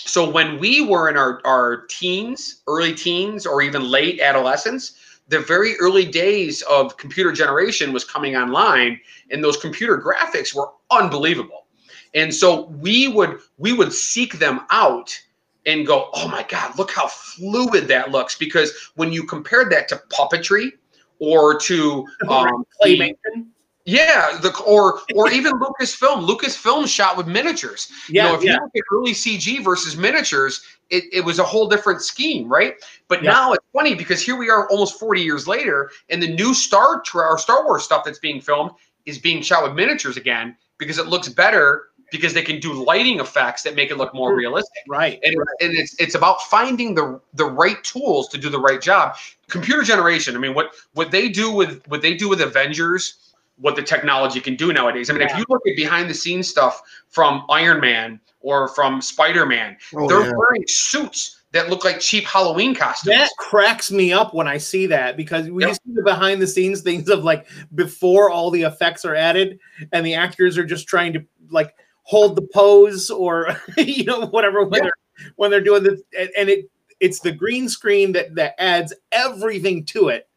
So 0.06 0.28
when 0.28 0.58
we 0.58 0.80
were 0.82 1.08
in 1.08 1.16
our 1.16 1.40
our 1.44 1.86
teens, 1.88 2.62
early 2.66 2.94
teens, 2.94 3.46
or 3.46 3.62
even 3.62 3.82
late 3.90 4.20
adolescence, 4.20 4.96
the 5.28 5.40
very 5.40 5.76
early 5.80 6.04
days 6.04 6.62
of 6.62 6.96
computer 6.98 7.32
generation 7.32 7.92
was 7.92 8.04
coming 8.04 8.36
online, 8.36 9.00
and 9.30 9.42
those 9.42 9.56
computer 9.56 9.98
graphics 9.98 10.54
were 10.54 10.70
unbelievable. 10.90 11.66
And 12.14 12.32
so 12.34 12.66
we 12.66 13.08
would 13.08 13.38
we 13.58 13.72
would 13.72 13.92
seek 13.92 14.38
them 14.38 14.60
out 14.70 15.18
and 15.66 15.86
go, 15.86 16.10
oh 16.12 16.28
my 16.28 16.44
God, 16.48 16.76
look 16.78 16.90
how 16.90 17.08
fluid 17.08 17.88
that 17.88 18.10
looks. 18.10 18.36
Because 18.36 18.72
when 18.96 19.12
you 19.12 19.24
compared 19.24 19.72
that 19.72 19.88
to 19.88 20.02
puppetry 20.10 20.72
or 21.18 21.58
to 21.60 22.06
um, 22.28 22.66
Claymation. 22.82 23.46
Yeah, 23.84 24.38
the 24.40 24.56
or 24.66 25.00
or 25.14 25.30
even 25.30 25.52
Lucasfilm. 25.54 26.26
Lucasfilm 26.26 26.86
shot 26.88 27.16
with 27.16 27.26
miniatures. 27.26 27.90
Yeah, 28.08 28.24
you 28.24 28.28
know, 28.32 28.38
if 28.38 28.44
yeah. 28.44 28.52
you 28.52 28.60
look 28.60 28.70
at 28.76 28.82
early 28.92 29.12
CG 29.12 29.62
versus 29.62 29.96
miniatures, 29.96 30.62
it, 30.90 31.04
it 31.12 31.24
was 31.24 31.38
a 31.38 31.44
whole 31.44 31.68
different 31.68 32.00
scheme, 32.02 32.48
right? 32.48 32.74
But 33.08 33.22
Yeah. 33.22 33.32
now 33.32 33.52
it's 33.52 33.64
funny 33.72 33.94
because 33.94 34.22
here 34.22 34.36
we 34.36 34.48
are 34.48 34.68
almost 34.70 34.98
40 34.98 35.20
years 35.20 35.46
later, 35.46 35.90
and 36.08 36.22
the 36.22 36.34
new 36.34 36.54
Star 36.54 37.02
or 37.14 37.38
Star 37.38 37.64
Wars 37.64 37.84
stuff 37.84 38.04
that's 38.04 38.18
being 38.18 38.40
filmed 38.40 38.70
is 39.04 39.18
being 39.18 39.42
shot 39.42 39.62
with 39.62 39.74
miniatures 39.74 40.16
again 40.16 40.56
because 40.78 40.98
it 40.98 41.06
looks 41.06 41.28
better 41.28 41.88
because 42.10 42.32
they 42.32 42.42
can 42.42 42.60
do 42.60 42.72
lighting 42.72 43.18
effects 43.20 43.62
that 43.64 43.74
make 43.74 43.90
it 43.90 43.96
look 43.96 44.14
more 44.14 44.34
realistic 44.36 44.84
Right. 44.88 45.18
and, 45.24 45.34
and 45.60 45.74
it's 45.74 45.94
it's 45.98 46.14
about 46.14 46.40
finding 46.42 46.94
the 46.94 47.20
the 47.34 47.44
right 47.44 47.82
tools 47.84 48.28
to 48.28 48.38
do 48.38 48.48
the 48.48 48.60
right 48.60 48.80
job. 48.80 49.16
Computer 49.48 49.82
generation. 49.82 50.36
I 50.36 50.38
mean, 50.38 50.54
what 50.54 50.70
what 50.94 51.10
they 51.10 51.28
do 51.28 51.50
with 51.52 51.86
what 51.88 52.00
they 52.02 52.14
do 52.14 52.28
with 52.30 52.40
Avengers, 52.40 53.33
what 53.56 53.76
the 53.76 53.82
technology 53.82 54.40
can 54.40 54.56
do 54.56 54.72
nowadays. 54.72 55.10
I 55.10 55.12
mean, 55.12 55.22
if 55.22 55.36
you 55.38 55.44
look 55.48 55.62
at 55.66 55.76
behind 55.76 56.10
the 56.10 56.14
scenes 56.14 56.48
stuff 56.48 56.82
from 57.08 57.44
Iron 57.48 57.80
Man 57.80 58.20
or 58.40 58.68
from 58.68 59.00
Spider 59.00 59.46
Man, 59.46 59.76
Oh, 59.94 60.08
they're 60.08 60.22
yeah. 60.26 60.32
wearing 60.36 60.64
suits 60.66 61.42
that 61.52 61.70
look 61.70 61.84
like 61.84 62.00
cheap 62.00 62.24
Halloween 62.24 62.74
costumes. 62.74 63.16
That 63.16 63.30
cracks 63.38 63.92
me 63.92 64.12
up 64.12 64.34
when 64.34 64.48
I 64.48 64.58
see 64.58 64.86
that 64.86 65.16
because 65.16 65.48
we 65.48 65.64
Yep. 65.64 65.74
see 65.74 65.92
the 65.94 66.02
behind 66.02 66.42
the 66.42 66.48
scenes 66.48 66.80
things 66.80 67.08
of 67.08 67.22
like 67.22 67.46
before 67.76 68.28
all 68.28 68.50
the 68.50 68.62
effects 68.62 69.04
are 69.04 69.14
added 69.14 69.60
and 69.92 70.04
the 70.04 70.14
actors 70.14 70.58
are 70.58 70.64
just 70.64 70.88
trying 70.88 71.12
to 71.12 71.24
like 71.50 71.76
hold 72.02 72.34
the 72.34 72.42
pose 72.52 73.08
or 73.08 73.56
you 73.76 74.02
know 74.04 74.26
whatever 74.26 74.64
when 74.64 74.78
Yeah. 74.82 74.90
they're 75.16 75.32
when 75.36 75.50
they're 75.52 75.60
doing 75.60 75.84
this 75.84 76.00
and, 76.18 76.28
and 76.36 76.48
it 76.48 76.68
it's 76.98 77.20
the 77.20 77.30
green 77.32 77.68
screen 77.68 78.10
that 78.12 78.34
that 78.34 78.54
adds 78.60 78.92
everything 79.12 79.84
to 79.86 80.08
it. 80.08 80.28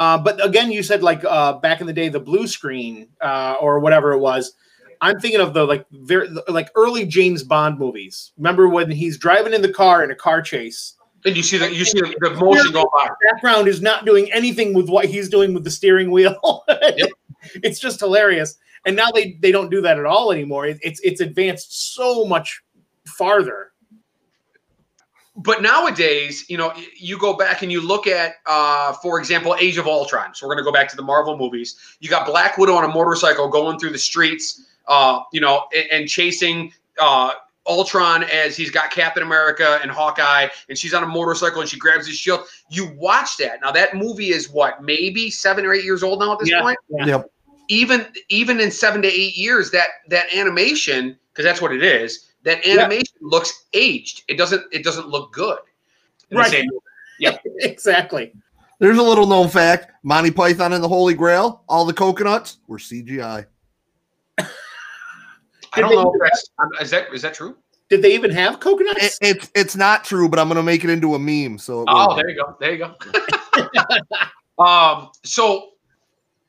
Uh, 0.00 0.18
but 0.18 0.44
again, 0.44 0.72
you 0.72 0.82
said 0.82 1.02
like 1.02 1.22
uh, 1.24 1.52
back 1.52 1.80
in 1.80 1.86
the 1.86 1.92
day, 1.92 2.08
the 2.08 2.18
blue 2.18 2.48
screen 2.48 3.06
uh, 3.20 3.54
or 3.60 3.78
whatever 3.78 4.12
it 4.12 4.18
was. 4.18 4.54
I'm 5.02 5.20
thinking 5.20 5.40
of 5.40 5.54
the 5.54 5.64
like 5.64 5.86
very 5.92 6.28
like 6.48 6.70
early 6.74 7.06
James 7.06 7.42
Bond 7.42 7.78
movies. 7.78 8.32
Remember 8.36 8.68
when 8.68 8.90
he's 8.90 9.16
driving 9.16 9.54
in 9.54 9.62
the 9.62 9.72
car 9.72 10.02
in 10.02 10.10
a 10.10 10.14
car 10.14 10.42
chase 10.42 10.96
and 11.24 11.36
you 11.36 11.42
see 11.42 11.58
the 11.58 11.72
you 11.72 11.84
see 11.84 12.00
the, 12.00 12.14
the 12.20 12.30
motion 12.34 12.72
go 12.72 12.88
by. 12.92 13.08
background 13.30 13.68
is 13.68 13.82
not 13.82 14.04
doing 14.04 14.30
anything 14.32 14.74
with 14.74 14.88
what 14.88 15.04
he's 15.06 15.28
doing 15.28 15.52
with 15.54 15.64
the 15.64 15.70
steering 15.70 16.10
wheel. 16.10 16.64
It's 17.62 17.80
just 17.80 18.00
hilarious. 18.00 18.58
And 18.84 18.94
now 18.94 19.10
they 19.10 19.38
they 19.40 19.50
don't 19.50 19.70
do 19.70 19.80
that 19.80 19.98
at 19.98 20.04
all 20.04 20.30
anymore. 20.30 20.66
It, 20.66 20.78
it's 20.82 21.00
it's 21.00 21.22
advanced 21.22 21.94
so 21.94 22.26
much 22.26 22.62
farther. 23.06 23.69
But 25.42 25.62
nowadays, 25.62 26.44
you 26.48 26.58
know, 26.58 26.72
you 26.96 27.18
go 27.18 27.34
back 27.34 27.62
and 27.62 27.72
you 27.72 27.80
look 27.80 28.06
at, 28.06 28.34
uh, 28.46 28.92
for 28.94 29.18
example, 29.18 29.56
Age 29.58 29.78
of 29.78 29.86
Ultron. 29.86 30.34
So 30.34 30.46
we're 30.46 30.54
going 30.54 30.64
to 30.64 30.68
go 30.68 30.72
back 30.72 30.88
to 30.90 30.96
the 30.96 31.02
Marvel 31.02 31.36
movies. 31.36 31.76
You 32.00 32.08
got 32.08 32.26
Black 32.26 32.58
Widow 32.58 32.74
on 32.74 32.84
a 32.84 32.88
motorcycle 32.88 33.48
going 33.48 33.78
through 33.78 33.90
the 33.90 33.98
streets, 33.98 34.66
uh, 34.86 35.20
you 35.32 35.40
know, 35.40 35.64
and, 35.74 35.86
and 35.90 36.08
chasing 36.08 36.72
uh, 36.98 37.32
Ultron 37.66 38.24
as 38.24 38.56
he's 38.56 38.70
got 38.70 38.90
Captain 38.90 39.22
America 39.22 39.78
and 39.82 39.90
Hawkeye, 39.90 40.48
and 40.68 40.76
she's 40.76 40.92
on 40.94 41.02
a 41.02 41.06
motorcycle 41.06 41.60
and 41.60 41.70
she 41.70 41.78
grabs 41.78 42.06
his 42.06 42.16
shield. 42.16 42.40
You 42.68 42.92
watch 42.96 43.36
that. 43.38 43.60
Now 43.62 43.70
that 43.72 43.94
movie 43.94 44.30
is 44.30 44.50
what, 44.50 44.82
maybe 44.82 45.30
seven 45.30 45.64
or 45.64 45.72
eight 45.72 45.84
years 45.84 46.02
old 46.02 46.20
now 46.20 46.32
at 46.32 46.38
this 46.40 46.50
Yeah. 46.50 46.62
point 46.62 46.78
Yeah. 46.88 47.06
Yep. 47.06 47.30
even 47.68 48.06
even 48.28 48.60
in 48.60 48.70
seven 48.70 49.02
to 49.02 49.08
eight 49.08 49.36
years, 49.36 49.70
that 49.70 49.88
that 50.08 50.34
animation, 50.34 51.16
because 51.32 51.44
that's 51.44 51.60
what 51.62 51.72
it 51.72 51.82
is, 51.84 52.29
that 52.44 52.66
animation 52.66 53.16
looks 53.20 53.66
aged. 53.72 54.24
It 54.28 54.36
doesn't 54.36 54.64
it 54.72 54.84
doesn't 54.84 55.08
look 55.08 55.32
good. 55.32 55.58
Right. 56.30 56.50
same 56.50 56.66
movie. 56.66 57.38
exactly. 57.60 58.32
There's 58.78 58.98
a 58.98 59.02
little 59.02 59.26
known 59.26 59.48
fact: 59.48 59.92
Monty 60.02 60.30
Python 60.30 60.72
and 60.72 60.82
the 60.82 60.88
Holy 60.88 61.14
Grail. 61.14 61.62
All 61.68 61.84
the 61.84 61.92
coconuts 61.92 62.58
were 62.66 62.78
CGI. 62.78 63.46
I 65.72 65.80
don't 65.80 65.94
know 65.94 66.12
if 66.14 66.20
that's 66.20 66.50
um, 66.58 66.70
is 66.80 66.90
that 66.90 67.12
is 67.14 67.22
that 67.22 67.34
true? 67.34 67.56
Did 67.90 68.02
they 68.02 68.14
even 68.14 68.30
have 68.30 68.54
It, 68.54 68.60
coconuts? 68.60 69.18
it's 69.20 69.50
it's 69.54 69.76
not 69.76 70.04
true, 70.04 70.28
but 70.28 70.38
I'm 70.38 70.48
gonna 70.48 70.62
make 70.62 70.84
it 70.84 70.90
into 70.90 71.14
a 71.14 71.18
meme. 71.18 71.58
So 71.58 71.84
Oh, 71.88 72.08
will. 72.08 72.16
there 72.16 72.28
you 72.30 72.36
go. 72.36 72.56
There 72.58 72.72
you 72.72 72.78
go. 72.78 72.94
um, 74.64 75.10
so 75.24 75.70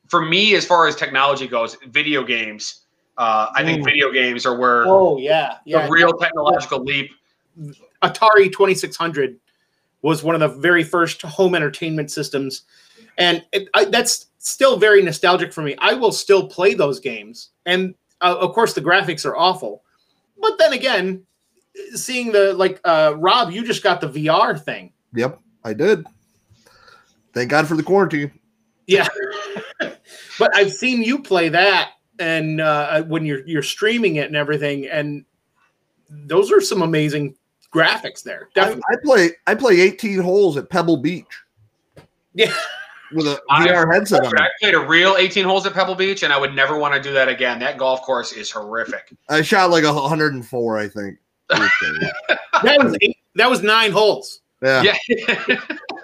for 0.08 0.24
me, 0.24 0.54
as 0.54 0.64
far 0.64 0.86
as 0.86 0.96
technology 0.96 1.46
goes, 1.48 1.76
video 1.88 2.22
games, 2.24 2.81
uh, 3.18 3.48
I 3.54 3.62
think 3.62 3.84
video 3.84 4.10
games 4.10 4.46
are 4.46 4.56
where 4.56 4.84
oh 4.86 5.18
yeah, 5.18 5.58
yeah. 5.64 5.86
the 5.86 5.92
real 5.92 6.12
technological 6.12 6.82
leap. 6.82 7.10
Atari 8.02 8.50
2600 8.50 9.38
was 10.00 10.24
one 10.24 10.34
of 10.34 10.40
the 10.40 10.48
very 10.48 10.82
first 10.82 11.22
home 11.22 11.54
entertainment 11.54 12.10
systems, 12.10 12.62
and 13.18 13.44
it, 13.52 13.68
I, 13.74 13.84
that's 13.84 14.26
still 14.38 14.78
very 14.78 15.02
nostalgic 15.02 15.52
for 15.52 15.62
me. 15.62 15.76
I 15.78 15.94
will 15.94 16.12
still 16.12 16.48
play 16.48 16.74
those 16.74 17.00
games, 17.00 17.50
and 17.66 17.94
uh, 18.20 18.36
of 18.40 18.54
course 18.54 18.72
the 18.72 18.80
graphics 18.80 19.26
are 19.26 19.36
awful, 19.36 19.82
but 20.40 20.58
then 20.58 20.72
again, 20.72 21.24
seeing 21.94 22.32
the 22.32 22.54
like 22.54 22.80
uh, 22.84 23.14
Rob, 23.18 23.52
you 23.52 23.64
just 23.64 23.82
got 23.82 24.00
the 24.00 24.08
VR 24.08 24.58
thing. 24.58 24.92
Yep, 25.14 25.38
I 25.64 25.74
did. 25.74 26.06
Thank 27.34 27.50
God 27.50 27.66
for 27.66 27.76
the 27.76 27.82
quarantine. 27.82 28.32
Yeah, 28.86 29.06
but 30.38 30.54
I've 30.56 30.72
seen 30.72 31.02
you 31.02 31.22
play 31.22 31.50
that, 31.50 31.92
and 32.18 32.60
uh, 32.60 33.02
when 33.04 33.24
you're 33.24 33.46
you're 33.46 33.62
streaming 33.62 34.16
it 34.16 34.26
and 34.26 34.36
everything, 34.36 34.86
and 34.88 35.24
those 36.08 36.52
are 36.52 36.60
some 36.60 36.82
amazing 36.82 37.34
graphics 37.74 38.22
there. 38.22 38.48
I, 38.50 38.60
Definitely. 38.60 38.82
I 38.90 38.96
play 39.04 39.30
I 39.46 39.54
play 39.54 39.80
18 39.80 40.18
holes 40.20 40.56
at 40.56 40.68
Pebble 40.68 40.98
Beach 40.98 41.24
Yeah. 42.34 42.52
with 43.12 43.26
a 43.26 43.40
VR 43.50 43.92
headset 43.92 44.24
on. 44.26 44.36
I 44.38 44.48
played 44.60 44.74
a 44.74 44.80
real 44.80 45.16
18 45.18 45.44
holes 45.44 45.66
at 45.66 45.72
Pebble 45.74 45.94
Beach, 45.94 46.22
and 46.22 46.32
I 46.32 46.38
would 46.38 46.54
never 46.54 46.78
want 46.78 46.94
to 46.94 47.00
do 47.02 47.12
that 47.12 47.28
again. 47.28 47.58
That 47.60 47.78
golf 47.78 48.02
course 48.02 48.32
is 48.32 48.50
horrific. 48.50 49.12
I 49.28 49.42
shot 49.42 49.70
like 49.70 49.84
a 49.84 49.92
104, 49.92 50.78
I 50.78 50.88
think. 50.88 51.18
That 52.62 52.78
was 52.84 52.96
eight, 53.02 53.16
that 53.34 53.50
was 53.50 53.62
nine 53.62 53.90
holes. 53.90 54.40
Yeah. 54.62 54.82
Yeah. 54.82 54.94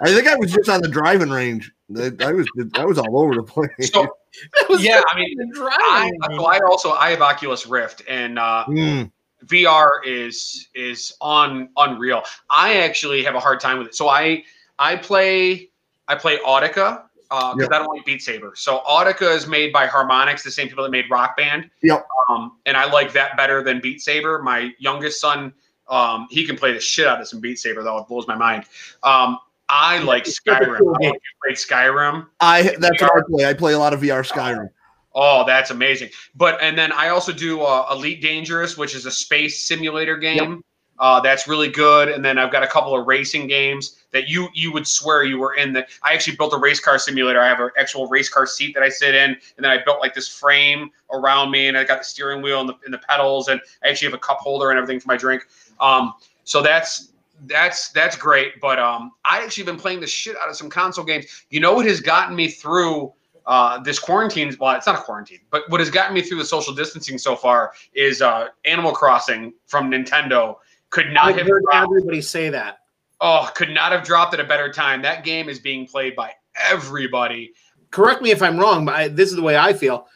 I 0.01 0.13
think 0.13 0.27
I 0.27 0.35
was 0.35 0.51
just 0.51 0.67
on 0.69 0.81
the 0.81 0.89
driving 0.89 1.29
range. 1.29 1.71
I 1.97 2.11
I 2.19 2.31
was 2.33 2.47
I 2.75 2.83
was 2.85 2.97
all 2.97 3.19
over 3.19 3.33
the 3.35 3.43
place. 3.43 3.69
so 3.91 4.01
That 4.01 4.09
was 4.09 4.09
yeah, 4.79 5.01
I 5.11 5.15
mean, 5.17 5.51
I, 5.57 6.11
so 6.35 6.45
I 6.45 6.59
also 6.59 6.91
I 6.91 7.11
have 7.11 7.21
Oculus 7.21 7.65
Rift, 7.65 8.03
and 8.07 8.37
uh, 8.39 8.65
Mm, 8.67 9.11
VR 9.45 9.89
is 10.05 10.67
is 10.73 11.13
on 11.21 11.69
unreal. 11.77 12.23
I 12.49 12.77
actually 12.77 13.23
have 13.23 13.35
a 13.35 13.39
hard 13.39 13.59
time 13.59 13.77
with 13.77 13.87
it. 13.87 13.95
So 13.95 14.09
I 14.09 14.43
I 14.77 14.95
play 14.95 15.69
I 16.07 16.15
play 16.15 16.37
Audica 16.39 17.03
because 17.29 17.57
Yep. 17.59 17.71
I 17.71 17.77
don't 17.79 17.95
like 17.95 18.05
Beat 18.05 18.21
Saber. 18.21 18.53
So 18.55 18.81
Audica 18.89 19.35
is 19.35 19.45
made 19.47 19.71
by 19.71 19.87
Harmonix, 19.87 20.43
the 20.43 20.51
same 20.51 20.67
people 20.67 20.83
that 20.83 20.89
made 20.89 21.05
Rock 21.11 21.37
Band. 21.37 21.69
Yep. 21.83 22.07
Um, 22.27 22.57
and 22.65 22.75
I 22.75 22.91
like 22.91 23.13
that 23.13 23.37
better 23.37 23.63
than 23.63 23.79
Beat 23.81 24.01
Saber. 24.01 24.41
My 24.41 24.71
youngest 24.79 25.21
son, 25.21 25.53
um, 25.87 26.27
he 26.31 26.45
can 26.45 26.55
play 26.55 26.73
the 26.73 26.79
shit 26.79 27.05
out 27.05 27.21
of 27.21 27.27
some 27.27 27.39
Beat 27.39 27.59
Saber 27.59 27.83
though. 27.83 27.99
It 27.99 28.07
blows 28.07 28.27
my 28.27 28.35
mind. 28.35 28.65
Um, 29.03 29.37
I 29.69 29.99
like 29.99 30.27
It's 30.27 30.39
such 30.43 30.61
a 30.61 30.65
Skyrim. 30.65 30.95
I 30.99 31.05
you 31.05 31.13
played 31.43 31.55
Skyrim. 31.55 32.27
I 32.39 32.75
that's 32.79 33.01
what 33.01 33.11
I 33.15 33.21
play. 33.29 33.45
I 33.45 33.53
play 33.53 33.73
a 33.73 33.79
lot 33.79 33.93
of 33.93 34.01
VR 34.01 34.27
Skyrim. 34.27 34.69
Oh, 35.15 35.43
that's 35.45 35.71
amazing. 35.71 36.09
But 36.35 36.59
and 36.61 36.77
then 36.77 36.91
I 36.91 37.09
also 37.09 37.31
do 37.31 37.61
uh, 37.61 37.87
Elite 37.91 38.21
Dangerous, 38.21 38.77
which 38.77 38.95
is 38.95 39.05
a 39.05 39.11
space 39.11 39.65
simulator 39.67 40.17
game. 40.17 40.63
Uh, 40.99 41.19
that's 41.21 41.47
really 41.47 41.69
good. 41.69 42.09
And 42.09 42.23
then 42.23 42.37
I've 42.37 42.51
got 42.51 42.61
a 42.61 42.67
couple 42.67 42.93
of 42.93 43.07
racing 43.07 43.47
games 43.47 44.03
that 44.11 44.27
you 44.27 44.49
you 44.53 44.73
would 44.73 44.85
swear 44.85 45.23
you 45.23 45.39
were 45.39 45.53
in. 45.53 45.71
The 45.71 45.85
I 46.03 46.13
actually 46.13 46.35
built 46.35 46.53
a 46.53 46.57
race 46.57 46.79
car 46.79 46.99
simulator. 46.99 47.39
I 47.39 47.47
have 47.47 47.59
an 47.61 47.69
actual 47.77 48.07
race 48.07 48.27
car 48.27 48.45
seat 48.45 48.73
that 48.73 48.83
I 48.83 48.89
sit 48.89 49.15
in, 49.15 49.31
and 49.31 49.39
then 49.57 49.71
I 49.71 49.81
built 49.83 50.01
like 50.01 50.13
this 50.13 50.27
frame 50.27 50.91
around 51.11 51.51
me, 51.51 51.67
and 51.67 51.77
I 51.77 51.85
got 51.85 51.99
the 51.99 52.05
steering 52.05 52.41
wheel 52.41 52.59
and 52.59 52.69
the, 52.69 52.75
and 52.83 52.93
the 52.93 52.97
pedals, 52.97 53.47
and 53.47 53.61
I 53.83 53.89
actually 53.89 54.07
have 54.07 54.15
a 54.15 54.21
cup 54.21 54.39
holder 54.39 54.71
and 54.71 54.77
everything 54.77 54.99
for 54.99 55.07
my 55.07 55.17
drink. 55.17 55.47
Um, 55.79 56.13
so 56.43 56.61
that's 56.61 57.08
that's 57.45 57.89
that's 57.91 58.15
great. 58.15 58.59
But 58.61 58.79
um, 58.79 59.11
I 59.25 59.43
actually 59.43 59.65
been 59.65 59.77
playing 59.77 59.99
the 59.99 60.07
shit 60.07 60.35
out 60.37 60.49
of 60.49 60.55
some 60.55 60.69
console 60.69 61.05
games. 61.05 61.25
You 61.49 61.59
know 61.59 61.73
what 61.73 61.85
has 61.85 61.99
gotten 62.01 62.35
me 62.35 62.47
through 62.49 63.13
uh, 63.45 63.79
this 63.79 63.99
quarantine. 63.99 64.55
Well, 64.59 64.75
it's 64.75 64.85
not 64.85 64.99
a 64.99 65.01
quarantine, 65.01 65.39
but 65.49 65.63
what 65.69 65.79
has 65.79 65.89
gotten 65.89 66.13
me 66.13 66.21
through 66.21 66.37
the 66.37 66.45
social 66.45 66.73
distancing 66.73 67.17
so 67.17 67.35
far 67.35 67.73
is 67.93 68.21
uh, 68.21 68.49
Animal 68.65 68.91
Crossing 68.91 69.53
from 69.67 69.89
Nintendo. 69.89 70.55
Could 70.91 71.11
not 71.11 71.25
I've 71.25 71.37
have 71.37 71.47
heard 71.47 71.63
dropped, 71.63 71.87
everybody 71.91 72.21
say 72.21 72.49
that. 72.49 72.79
oh, 73.21 73.49
could 73.55 73.69
not 73.69 73.91
have 73.91 74.03
dropped 74.03 74.33
at 74.33 74.39
a 74.39 74.43
better 74.43 74.71
time. 74.71 75.01
That 75.01 75.23
game 75.23 75.49
is 75.49 75.59
being 75.59 75.85
played 75.85 76.15
by 76.15 76.33
everybody. 76.55 77.53
Correct 77.91 78.21
me 78.21 78.31
if 78.31 78.41
I'm 78.41 78.59
wrong, 78.59 78.85
but 78.85 78.95
I, 78.95 79.07
this 79.07 79.29
is 79.29 79.35
the 79.35 79.41
way 79.41 79.57
I 79.57 79.73
feel. 79.73 80.07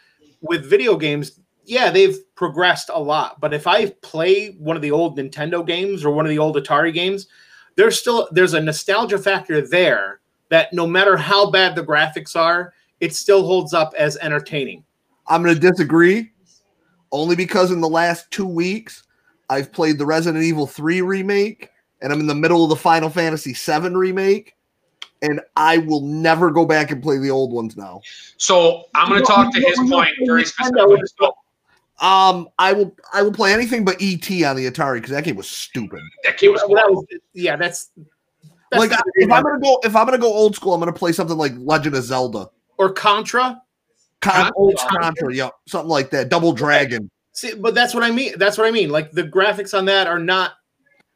With 0.41 0.69
video 0.69 0.95
games, 0.97 1.39
yeah, 1.65 1.89
they've 1.89 2.17
progressed 2.35 2.89
a 2.93 2.99
lot. 2.99 3.39
But 3.39 3.53
if 3.53 3.67
I 3.67 3.89
play 4.01 4.49
one 4.59 4.75
of 4.75 4.81
the 4.81 4.91
old 4.91 5.17
Nintendo 5.17 5.65
games 5.65 6.03
or 6.03 6.13
one 6.13 6.25
of 6.25 6.29
the 6.29 6.39
old 6.39 6.55
Atari 6.55 6.93
games, 6.93 7.27
there's 7.75 7.99
still 7.99 8.27
there's 8.31 8.53
a 8.53 8.61
nostalgia 8.61 9.17
factor 9.17 9.65
there 9.65 10.19
that 10.49 10.73
no 10.73 10.85
matter 10.85 11.17
how 11.17 11.49
bad 11.49 11.75
the 11.75 11.83
graphics 11.83 12.35
are, 12.35 12.73
it 12.99 13.15
still 13.15 13.45
holds 13.45 13.73
up 13.73 13.93
as 13.97 14.17
entertaining. 14.17 14.83
I'm 15.27 15.41
going 15.41 15.55
to 15.55 15.59
disagree, 15.59 16.31
only 17.11 17.35
because 17.35 17.71
in 17.71 17.81
the 17.81 17.89
last 17.89 18.29
two 18.29 18.45
weeks 18.45 19.03
I've 19.49 19.71
played 19.71 19.97
the 19.97 20.05
Resident 20.05 20.43
Evil 20.43 20.67
3 20.67 21.01
remake, 21.01 21.69
and 22.01 22.11
I'm 22.11 22.19
in 22.19 22.27
the 22.27 22.35
middle 22.35 22.63
of 22.63 22.69
the 22.69 22.75
Final 22.75 23.09
Fantasy 23.09 23.53
7 23.53 23.95
remake, 23.95 24.55
and 25.21 25.41
I 25.55 25.79
will 25.79 26.01
never 26.01 26.51
go 26.51 26.65
back 26.65 26.91
and 26.91 27.01
play 27.01 27.17
the 27.17 27.31
old 27.31 27.51
ones 27.53 27.77
now. 27.77 28.01
So 28.37 28.85
I'm 28.93 29.09
going 29.09 29.21
to 29.21 29.25
talk 29.25 29.53
to 29.53 29.59
his 29.59 29.79
point 29.89 30.11
very 30.25 30.45
specifically. 30.45 31.01
So 31.99 32.05
Um, 32.07 32.49
I 32.59 32.73
will 32.73 32.95
I 33.13 33.21
will 33.21 33.31
play 33.33 33.53
anything 33.53 33.85
but 33.85 33.97
ET 34.01 34.29
on 34.43 34.55
the 34.55 34.69
Atari 34.69 34.95
because 34.95 35.11
that 35.11 35.23
game 35.23 35.35
was 35.35 35.49
stupid. 35.49 36.01
that 36.23 36.37
game 36.37 36.51
was 36.51 36.61
Well, 36.67 36.75
that 36.75 36.91
was- 36.91 37.05
yeah, 37.33 37.55
that's, 37.55 37.91
that's 38.71 38.79
like 38.79 38.91
not- 38.91 39.03
if 39.15 39.31
I'm 39.31 39.43
gonna 39.43 39.59
go 39.59 39.79
if 39.83 39.95
I'm 39.95 40.05
gonna 40.05 40.17
go 40.17 40.33
old 40.33 40.55
school, 40.55 40.73
I'm 40.73 40.79
gonna 40.79 40.91
play 40.93 41.11
something 41.11 41.37
like 41.37 41.53
Legend 41.57 41.95
of 41.95 42.03
Zelda, 42.03 42.49
or 42.77 42.91
Contra. 42.91 43.61
Con- 44.21 44.33
Contra. 44.33 44.51
old 44.55 44.77
Contra, 44.77 45.33
yeah, 45.35 45.49
something 45.67 45.89
like 45.89 46.09
that. 46.11 46.29
Double 46.29 46.53
Dragon. 46.53 47.09
See, 47.33 47.53
but 47.55 47.75
that's 47.75 47.93
what 47.93 48.03
I 48.03 48.11
mean. 48.11 48.33
That's 48.37 48.57
what 48.57 48.67
I 48.67 48.71
mean. 48.71 48.89
Like 48.89 49.11
the 49.11 49.23
graphics 49.23 49.77
on 49.77 49.85
that 49.85 50.07
are 50.07 50.19
not 50.19 50.53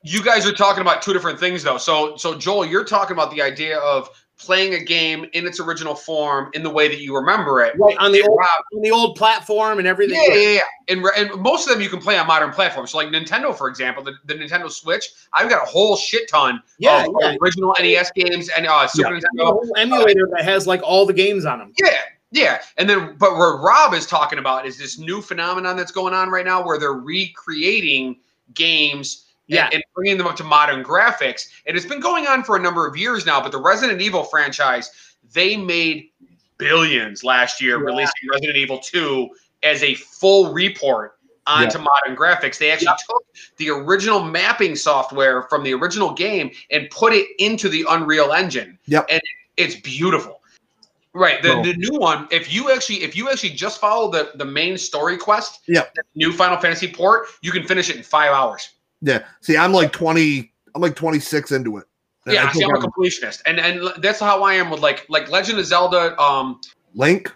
you 0.04 0.24
guys 0.24 0.46
are 0.48 0.54
talking 0.54 0.82
about 0.82 1.02
two 1.02 1.12
different 1.14 1.40
things 1.40 1.64
though. 1.64 1.78
So 1.78 2.16
so 2.18 2.36
Joel, 2.38 2.66
you're 2.66 2.84
talking 2.86 3.14
about 3.14 3.32
the 3.32 3.42
idea 3.42 3.78
of 3.80 4.10
playing 4.38 4.76
a 4.76 4.80
game 4.84 5.26
in 5.34 5.48
its 5.48 5.60
original 5.60 5.96
form 5.96 6.52
in 6.54 6.62
the 6.62 6.70
way 6.70 6.88
that 6.88 7.00
you 7.00 7.16
remember 7.16 7.62
it. 7.62 7.74
right 7.80 7.98
on 7.98 8.12
the 8.12 8.22
old, 8.22 8.38
Rob, 8.38 8.48
on 8.76 8.82
the 8.82 8.92
old 8.92 9.16
platform 9.16 9.80
and 9.80 9.88
everything. 9.88 10.20
yeah, 10.30 10.36
yeah, 10.36 10.50
yeah. 10.50 10.60
And, 10.90 11.06
and 11.18 11.42
most 11.42 11.68
of 11.68 11.74
them 11.74 11.82
you 11.82 11.90
can 11.90 12.00
play 12.00 12.18
on 12.18 12.28
modern 12.28 12.52
platforms. 12.52 12.92
So 12.92 12.98
like 12.98 13.08
Nintendo, 13.08 13.58
for 13.58 13.68
example, 13.68 14.04
the, 14.04 14.14
the 14.26 14.36
Nintendo 14.36 14.70
Switch, 14.72 15.10
I've 15.34 15.50
got 15.50 15.64
a 15.64 15.66
whole 15.70 15.96
shit 15.98 16.30
ton 16.30 16.62
Yeah, 16.78 17.06
of 17.06 17.14
yeah. 17.20 17.36
original 17.42 17.76
NES 17.80 18.12
games 18.16 18.50
and 18.56 18.68
uh, 18.68 18.88
Super 18.88 19.16
A 19.16 19.20
Nintendo. 19.20 19.44
whole 19.46 19.74
emulator 19.76 20.30
that 20.36 20.44
has 20.46 20.68
like 20.68 20.82
all 20.84 21.06
the 21.06 21.14
games 21.14 21.46
on 21.46 21.60
them. 21.60 21.74
Yeah, 21.84 21.90
yeah. 22.32 22.62
And 22.78 22.88
then, 22.90 23.16
but 23.18 23.32
what 23.38 23.62
Rob 23.64 23.94
is 23.94 24.06
talking 24.06 24.40
about 24.40 24.66
is 24.66 24.78
this 24.78 25.00
new 25.00 25.22
phenomenon 25.22 25.76
that's 25.78 25.92
going 25.92 26.14
on 26.14 26.30
right 26.30 26.46
now 26.46 26.64
where 26.64 26.78
they're 26.78 26.94
recreating 26.94 28.18
games 28.54 29.26
Yeah. 29.48 29.70
and, 29.74 29.84
bringing 29.96 30.18
them 30.18 30.28
up 30.28 30.36
to 30.38 30.44
modern 30.44 30.84
graphics. 30.84 31.48
And 31.66 31.76
it's 31.76 31.86
been 31.86 32.00
going 32.00 32.28
on 32.28 32.44
for 32.44 32.56
a 32.56 32.60
number 32.60 32.86
of 32.88 32.96
years 32.98 33.26
now. 33.26 33.42
But 33.42 33.52
the 33.52 33.62
Resident 33.62 34.02
Evil 34.02 34.24
franchise, 34.24 34.92
they 35.34 35.56
made 35.58 36.10
billions 36.58 37.24
last 37.24 37.62
year 37.62 37.78
Yeah. 37.80 37.86
releasing 37.86 38.30
Resident 38.32 38.58
Evil 38.58 38.80
2 38.80 39.30
as 39.64 39.84
a 39.84 39.96
full 39.96 40.54
report 40.54 41.14
onto 41.46 41.78
modern 41.80 42.16
graphics. 42.16 42.58
They 42.58 42.72
actually 42.72 42.94
took 43.08 43.24
the 43.58 43.70
original 43.70 44.22
mapping 44.22 44.76
software 44.76 45.44
from 45.44 45.64
the 45.64 45.74
original 45.74 46.14
game 46.14 46.52
and 46.72 46.90
put 46.90 47.14
it 47.14 47.28
into 47.40 47.70
the 47.70 47.86
Unreal 47.90 48.34
Engine. 48.34 48.78
Yep. 48.88 49.06
And 49.10 49.22
it's 49.56 49.76
beautiful. 49.76 50.42
Right. 51.14 51.42
The, 51.42 51.62
the 51.64 51.74
new 51.78 51.98
one, 51.98 52.28
if 52.32 52.54
you 52.54 52.70
actually 52.72 53.02
if 53.02 53.16
you 53.16 53.30
actually 53.30 53.52
just 53.52 53.80
follow 53.80 54.12
the, 54.12 54.32
the 54.36 54.46
main 54.46 54.78
story 54.78 55.18
quest, 55.18 55.62
Yep. 55.68 55.94
the 55.96 56.04
new 56.16 56.32
Final 56.34 56.58
Fantasy 56.60 56.88
port, 56.92 57.28
you 57.42 57.52
can 57.52 57.64
finish 57.66 57.90
it 57.90 57.96
in 57.96 58.04
five 58.04 58.32
hours. 58.32 58.70
Yeah. 59.02 59.26
See, 59.42 59.58
I'm 59.58 59.74
like 59.74 59.92
20. 59.92 60.52
I'm 60.76 60.82
like 60.82 60.96
26 60.96 61.52
into 61.52 61.78
it. 61.78 61.86
And 62.26 62.38
I 62.38 62.44
Yeah, 62.44 62.52
see, 62.52 62.64
I'm 62.64 62.76
a 62.76 62.80
completionist. 62.80 63.42
And 63.46 63.60
and 63.60 63.90
that's 64.02 64.20
how 64.20 64.44
I 64.44 64.54
am 64.54 64.70
with 64.70 64.82
like 64.82 65.06
like 65.10 65.30
Legend 65.30 65.60
of 65.60 65.66
Zelda, 65.66 66.20
um 66.22 66.60
Link. 66.94 67.32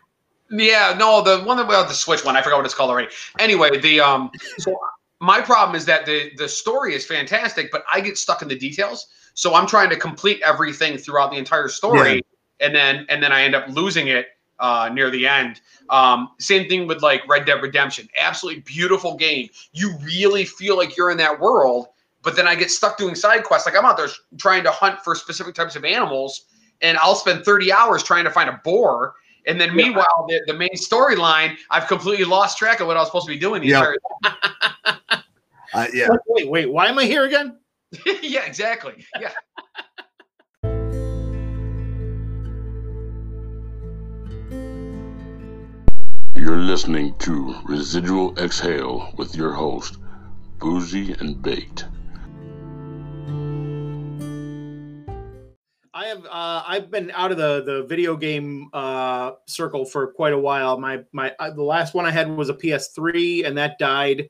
Yeah, 0.52 0.96
no, 0.98 1.22
the 1.22 1.44
one 1.46 1.58
that 1.58 1.68
well, 1.68 1.88
the 1.88 1.94
Switch 1.94 2.26
one, 2.26 2.36
I 2.36 2.42
forgot 2.42 2.58
what 2.58 2.66
it's 2.66 2.74
called 2.74 2.90
already. 2.90 3.08
Anyway, 3.40 3.80
the 3.80 4.02
um, 4.02 4.30
so 4.58 4.78
my 5.22 5.40
problem 5.40 5.76
is 5.76 5.86
that 5.86 6.06
the 6.06 6.32
the 6.38 6.50
story 6.50 6.94
is 6.94 7.06
fantastic, 7.06 7.72
but 7.72 7.84
I 7.92 8.02
get 8.02 8.18
stuck 8.18 8.42
in 8.42 8.50
the 8.50 8.58
details. 8.58 9.08
So 9.34 9.56
I'm 9.56 9.66
trying 9.66 9.90
to 9.92 9.96
complete 9.96 10.42
everything 10.44 10.98
throughout 10.98 11.32
the 11.32 11.38
entire 11.38 11.70
story, 11.70 12.22
and 12.60 12.76
then 12.76 13.06
and 13.08 13.24
then 13.24 13.32
I 13.32 13.44
end 13.44 13.56
up 13.56 13.70
losing 13.70 14.08
it 14.08 14.28
uh, 14.62 14.90
near 14.94 15.10
the 15.10 15.28
end. 15.28 15.60
Um, 15.90 16.30
same 16.40 16.70
thing 16.70 16.88
with 16.88 17.02
like 17.02 17.28
Red 17.28 17.46
Dead 17.46 17.62
Redemption, 17.62 18.08
absolutely 18.18 18.62
beautiful 18.62 19.18
game. 19.18 19.50
You 19.74 19.98
really 20.04 20.46
feel 20.46 20.78
like 20.78 20.96
you're 20.96 21.12
in 21.12 21.18
that 21.18 21.38
world, 21.40 21.88
but 22.22 22.36
then 22.36 22.48
I 22.48 22.56
get 22.56 22.72
stuck 22.72 22.98
doing 22.98 23.16
side 23.16 23.44
quests. 23.44 23.66
Like 23.66 23.76
I'm 23.76 23.84
out 23.84 23.98
there 23.98 24.08
trying 24.38 24.64
to 24.64 24.72
hunt 24.72 25.02
for 25.04 25.16
specific 25.16 25.56
types 25.56 25.76
of 25.76 25.84
animals, 25.84 26.46
and 26.82 26.98
I'll 27.00 27.16
spend 27.16 27.44
30 27.44 27.74
hours 27.74 28.04
trying 28.04 28.24
to 28.24 28.32
find 28.32 28.50
a 28.50 28.62
boar. 28.64 29.16
And 29.48 29.60
then 29.60 29.76
meanwhile, 29.76 30.28
the, 30.30 30.40
the 30.46 30.54
main 30.54 30.76
storyline, 30.76 31.58
I've 31.72 31.88
completely 31.88 32.26
lost 32.26 32.60
track 32.60 32.80
of 32.80 32.88
what 32.88 32.96
I 32.96 33.00
was 33.00 33.08
supposed 33.08 33.26
to 33.26 33.34
be 33.34 33.40
doing 33.40 33.64
Yeah. 33.64 33.94
Uh, 35.74 35.88
yeah. 35.94 36.10
Like, 36.10 36.20
wait, 36.28 36.50
wait, 36.50 36.72
why 36.72 36.88
am 36.88 37.00
I 37.00 37.06
here 37.06 37.24
again? 37.24 37.58
yeah, 38.22 38.46
exactly. 38.46 39.06
Yeah. 39.20 39.32
You're 46.42 46.58
listening 46.58 47.14
to 47.20 47.56
Residual 47.66 48.36
Exhale 48.40 49.14
with 49.16 49.36
your 49.36 49.52
host, 49.52 50.00
Boozy 50.58 51.14
and 51.20 51.40
Baked. 51.40 51.86
I 55.94 56.08
have 56.08 56.26
uh, 56.26 56.64
I've 56.68 56.90
been 56.90 57.12
out 57.12 57.32
of 57.32 57.38
the 57.38 57.62
the 57.62 57.84
video 57.84 58.18
game 58.18 58.70
uh, 58.74 59.34
circle 59.46 59.86
for 59.86 60.14
quite 60.14 60.34
a 60.34 60.40
while. 60.40 60.80
My 60.80 61.04
my 61.12 61.32
uh, 61.38 61.52
the 61.52 61.62
last 61.62 61.94
one 61.94 62.08
I 62.08 62.12
had 62.12 62.36
was 62.36 62.50
a 62.50 62.56
PS3, 62.56 63.46
and 63.46 63.56
that 63.60 63.78
died 63.78 64.28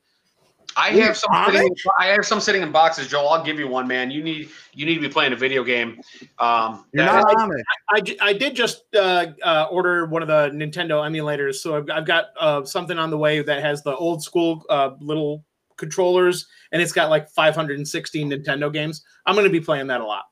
I 0.76 0.94
Ooh, 0.94 1.00
have 1.00 1.16
some 1.16 1.30
sitting, 1.52 1.74
I 1.98 2.06
have 2.06 2.24
some 2.24 2.40
sitting 2.40 2.62
in 2.62 2.72
boxes, 2.72 3.08
Joel. 3.08 3.28
I'll 3.28 3.44
give 3.44 3.58
you 3.58 3.68
one, 3.68 3.86
man. 3.86 4.10
You 4.10 4.22
need 4.22 4.48
you 4.72 4.86
need 4.86 4.94
to 4.94 5.00
be 5.00 5.08
playing 5.08 5.32
a 5.32 5.36
video 5.36 5.62
game. 5.64 6.00
Um, 6.38 6.84
You're 6.92 7.04
that- 7.06 7.22
not 7.22 7.40
on 7.40 7.58
it. 7.58 7.64
I, 7.90 8.00
j- 8.00 8.18
I 8.20 8.32
did 8.32 8.54
just 8.54 8.84
uh, 8.94 9.26
uh, 9.42 9.68
order 9.70 10.06
one 10.06 10.22
of 10.22 10.28
the 10.28 10.50
Nintendo 10.56 11.02
emulators, 11.02 11.56
so 11.56 11.76
I've, 11.76 11.90
I've 11.90 12.06
got 12.06 12.26
uh, 12.38 12.64
something 12.64 12.98
on 12.98 13.10
the 13.10 13.18
way 13.18 13.42
that 13.42 13.62
has 13.62 13.82
the 13.82 13.94
old 13.96 14.22
school 14.22 14.64
uh, 14.70 14.90
little 15.00 15.44
controllers, 15.76 16.46
and 16.72 16.80
it's 16.80 16.92
got 16.92 17.10
like 17.10 17.28
516 17.28 18.30
Nintendo 18.30 18.72
games. 18.72 19.04
I'm 19.26 19.34
going 19.34 19.46
to 19.46 19.50
be 19.50 19.60
playing 19.60 19.88
that 19.88 20.00
a 20.00 20.04
lot. 20.06 20.24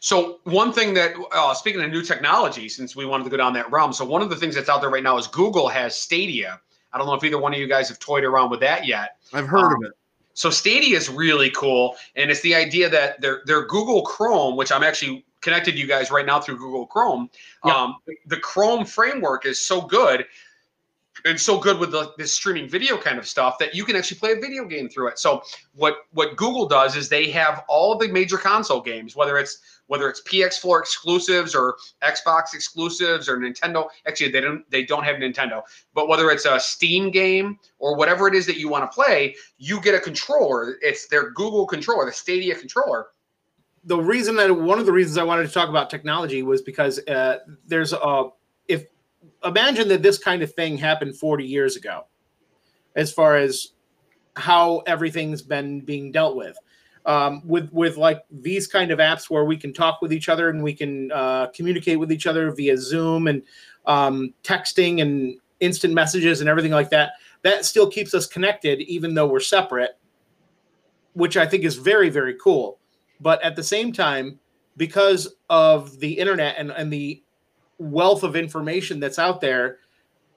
So 0.00 0.40
one 0.44 0.72
thing 0.72 0.94
that, 0.94 1.14
uh, 1.32 1.54
speaking 1.54 1.80
of 1.80 1.90
new 1.90 2.02
technology, 2.02 2.68
since 2.68 2.96
we 2.96 3.06
wanted 3.06 3.24
to 3.24 3.30
go 3.30 3.36
down 3.36 3.52
that 3.52 3.70
realm, 3.70 3.92
so 3.92 4.04
one 4.04 4.20
of 4.20 4.30
the 4.30 4.36
things 4.36 4.54
that's 4.56 4.68
out 4.68 4.80
there 4.80 4.90
right 4.90 5.02
now 5.02 5.16
is 5.16 5.28
Google 5.28 5.68
has 5.68 5.96
Stadia. 5.96 6.60
I 6.92 6.98
don't 6.98 7.06
know 7.06 7.14
if 7.14 7.22
either 7.22 7.38
one 7.38 7.54
of 7.54 7.60
you 7.60 7.68
guys 7.68 7.88
have 7.88 7.98
toyed 8.00 8.24
around 8.24 8.50
with 8.50 8.60
that 8.60 8.84
yet. 8.86 9.16
I've 9.32 9.46
heard 9.46 9.66
Um, 9.66 9.84
of 9.84 9.90
it. 9.90 9.92
So 10.34 10.50
Stadia 10.50 10.96
is 10.96 11.08
really 11.10 11.50
cool, 11.50 11.96
and 12.16 12.30
it's 12.30 12.40
the 12.40 12.54
idea 12.54 12.88
that 12.88 13.20
their 13.20 13.42
their 13.44 13.66
Google 13.66 14.02
Chrome, 14.02 14.56
which 14.56 14.72
I'm 14.72 14.82
actually 14.82 15.26
connected 15.42 15.72
to 15.72 15.78
you 15.78 15.86
guys 15.86 16.10
right 16.10 16.24
now 16.24 16.40
through 16.40 16.56
Google 16.56 16.86
Chrome. 16.86 17.28
Yeah. 17.64 17.74
Um, 17.74 17.96
the 18.26 18.38
Chrome 18.38 18.84
framework 18.86 19.44
is 19.44 19.58
so 19.60 19.82
good 19.82 20.24
and 21.26 21.38
so 21.38 21.58
good 21.58 21.78
with 21.78 21.90
the, 21.90 22.12
this 22.16 22.32
streaming 22.32 22.68
video 22.68 22.96
kind 22.96 23.18
of 23.18 23.28
stuff 23.28 23.58
that 23.58 23.74
you 23.74 23.84
can 23.84 23.94
actually 23.94 24.18
play 24.18 24.32
a 24.32 24.36
video 24.36 24.64
game 24.64 24.88
through 24.88 25.08
it. 25.08 25.18
So 25.18 25.42
what 25.74 25.96
what 26.12 26.36
Google 26.36 26.66
does 26.66 26.96
is 26.96 27.08
they 27.08 27.30
have 27.30 27.64
all 27.68 27.98
the 27.98 28.08
major 28.08 28.38
console 28.38 28.80
games, 28.80 29.14
whether 29.14 29.36
it's 29.36 29.58
whether 29.92 30.08
it's 30.08 30.22
PS4 30.22 30.80
exclusives 30.80 31.54
or 31.54 31.76
Xbox 32.02 32.54
exclusives 32.54 33.28
or 33.28 33.36
Nintendo. 33.36 33.86
Actually, 34.06 34.30
they 34.30 34.40
don't 34.40 34.64
they 34.70 34.84
don't 34.84 35.04
have 35.04 35.16
Nintendo, 35.16 35.60
but 35.92 36.08
whether 36.08 36.30
it's 36.30 36.46
a 36.46 36.58
Steam 36.58 37.10
game 37.10 37.58
or 37.78 37.94
whatever 37.94 38.26
it 38.26 38.34
is 38.34 38.46
that 38.46 38.56
you 38.56 38.70
want 38.70 38.90
to 38.90 38.94
play, 38.94 39.36
you 39.58 39.82
get 39.82 39.94
a 39.94 40.00
controller. 40.00 40.78
It's 40.80 41.08
their 41.08 41.32
Google 41.32 41.66
controller, 41.66 42.06
the 42.06 42.12
Stadia 42.12 42.54
controller. 42.54 43.08
the 43.84 43.98
reason 43.98 44.34
that 44.36 44.50
one 44.50 44.78
of 44.78 44.86
the 44.86 44.92
reasons 44.92 45.18
I 45.18 45.24
wanted 45.24 45.46
to 45.46 45.52
talk 45.52 45.68
about 45.68 45.90
technology 45.90 46.42
was 46.42 46.62
because 46.62 46.98
uh, 47.06 47.40
there's 47.66 47.92
a 47.92 48.30
if 48.68 48.86
imagine 49.44 49.88
that 49.88 50.02
this 50.02 50.16
kind 50.16 50.42
of 50.42 50.54
thing 50.54 50.78
happened 50.78 51.18
40 51.18 51.44
years 51.44 51.76
ago, 51.76 52.06
as 52.96 53.12
far 53.12 53.36
as 53.36 53.74
how 54.36 54.78
everything's 54.86 55.42
been 55.42 55.80
being 55.82 56.12
dealt 56.12 56.34
with. 56.34 56.56
Um, 57.04 57.42
with 57.44 57.68
with 57.72 57.96
like 57.96 58.24
these 58.30 58.68
kind 58.68 58.92
of 58.92 59.00
apps 59.00 59.28
where 59.28 59.44
we 59.44 59.56
can 59.56 59.72
talk 59.72 60.00
with 60.02 60.12
each 60.12 60.28
other 60.28 60.50
and 60.50 60.62
we 60.62 60.72
can 60.72 61.10
uh, 61.10 61.48
communicate 61.48 61.98
with 61.98 62.12
each 62.12 62.28
other 62.28 62.52
via 62.52 62.78
Zoom 62.78 63.26
and 63.26 63.42
um, 63.86 64.32
texting 64.44 65.02
and 65.02 65.36
instant 65.58 65.94
messages 65.94 66.40
and 66.40 66.48
everything 66.48 66.70
like 66.70 66.90
that. 66.90 67.14
That 67.42 67.64
still 67.64 67.90
keeps 67.90 68.14
us 68.14 68.26
connected 68.26 68.80
even 68.82 69.14
though 69.14 69.26
we're 69.26 69.40
separate, 69.40 69.98
which 71.14 71.36
I 71.36 71.44
think 71.44 71.64
is 71.64 71.76
very 71.76 72.08
very 72.08 72.36
cool 72.40 72.78
but 73.22 73.42
at 73.42 73.56
the 73.56 73.62
same 73.62 73.92
time 73.92 74.38
because 74.76 75.34
of 75.48 75.98
the 76.00 76.12
internet 76.12 76.56
and, 76.58 76.70
and 76.72 76.92
the 76.92 77.22
wealth 77.78 78.22
of 78.22 78.36
information 78.36 79.00
that's 79.00 79.18
out 79.18 79.40
there 79.40 79.78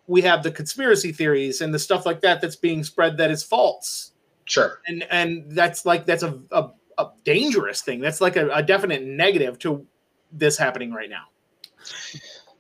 we 0.08 0.22
have 0.22 0.44
the 0.44 0.52
conspiracy 0.52 1.12
theories 1.12 1.62
and 1.62 1.74
the 1.74 1.80
stuff 1.80 2.06
like 2.06 2.22
that 2.22 2.40
that's 2.40 2.56
being 2.56 2.84
spread 2.84 3.18
that 3.18 3.32
is 3.32 3.44
false 3.44 4.12
Sure. 4.46 4.80
and 4.88 5.04
and 5.10 5.52
that's 5.52 5.86
like 5.86 6.06
that's 6.06 6.24
a, 6.24 6.40
a, 6.52 6.70
a 6.98 7.08
dangerous 7.24 7.82
thing 7.82 8.00
that's 8.00 8.22
like 8.22 8.36
a, 8.36 8.50
a 8.50 8.64
definite 8.64 9.04
negative 9.04 9.58
to 9.60 9.86
this 10.32 10.58
happening 10.58 10.92
right 10.92 11.10
now 11.10 11.26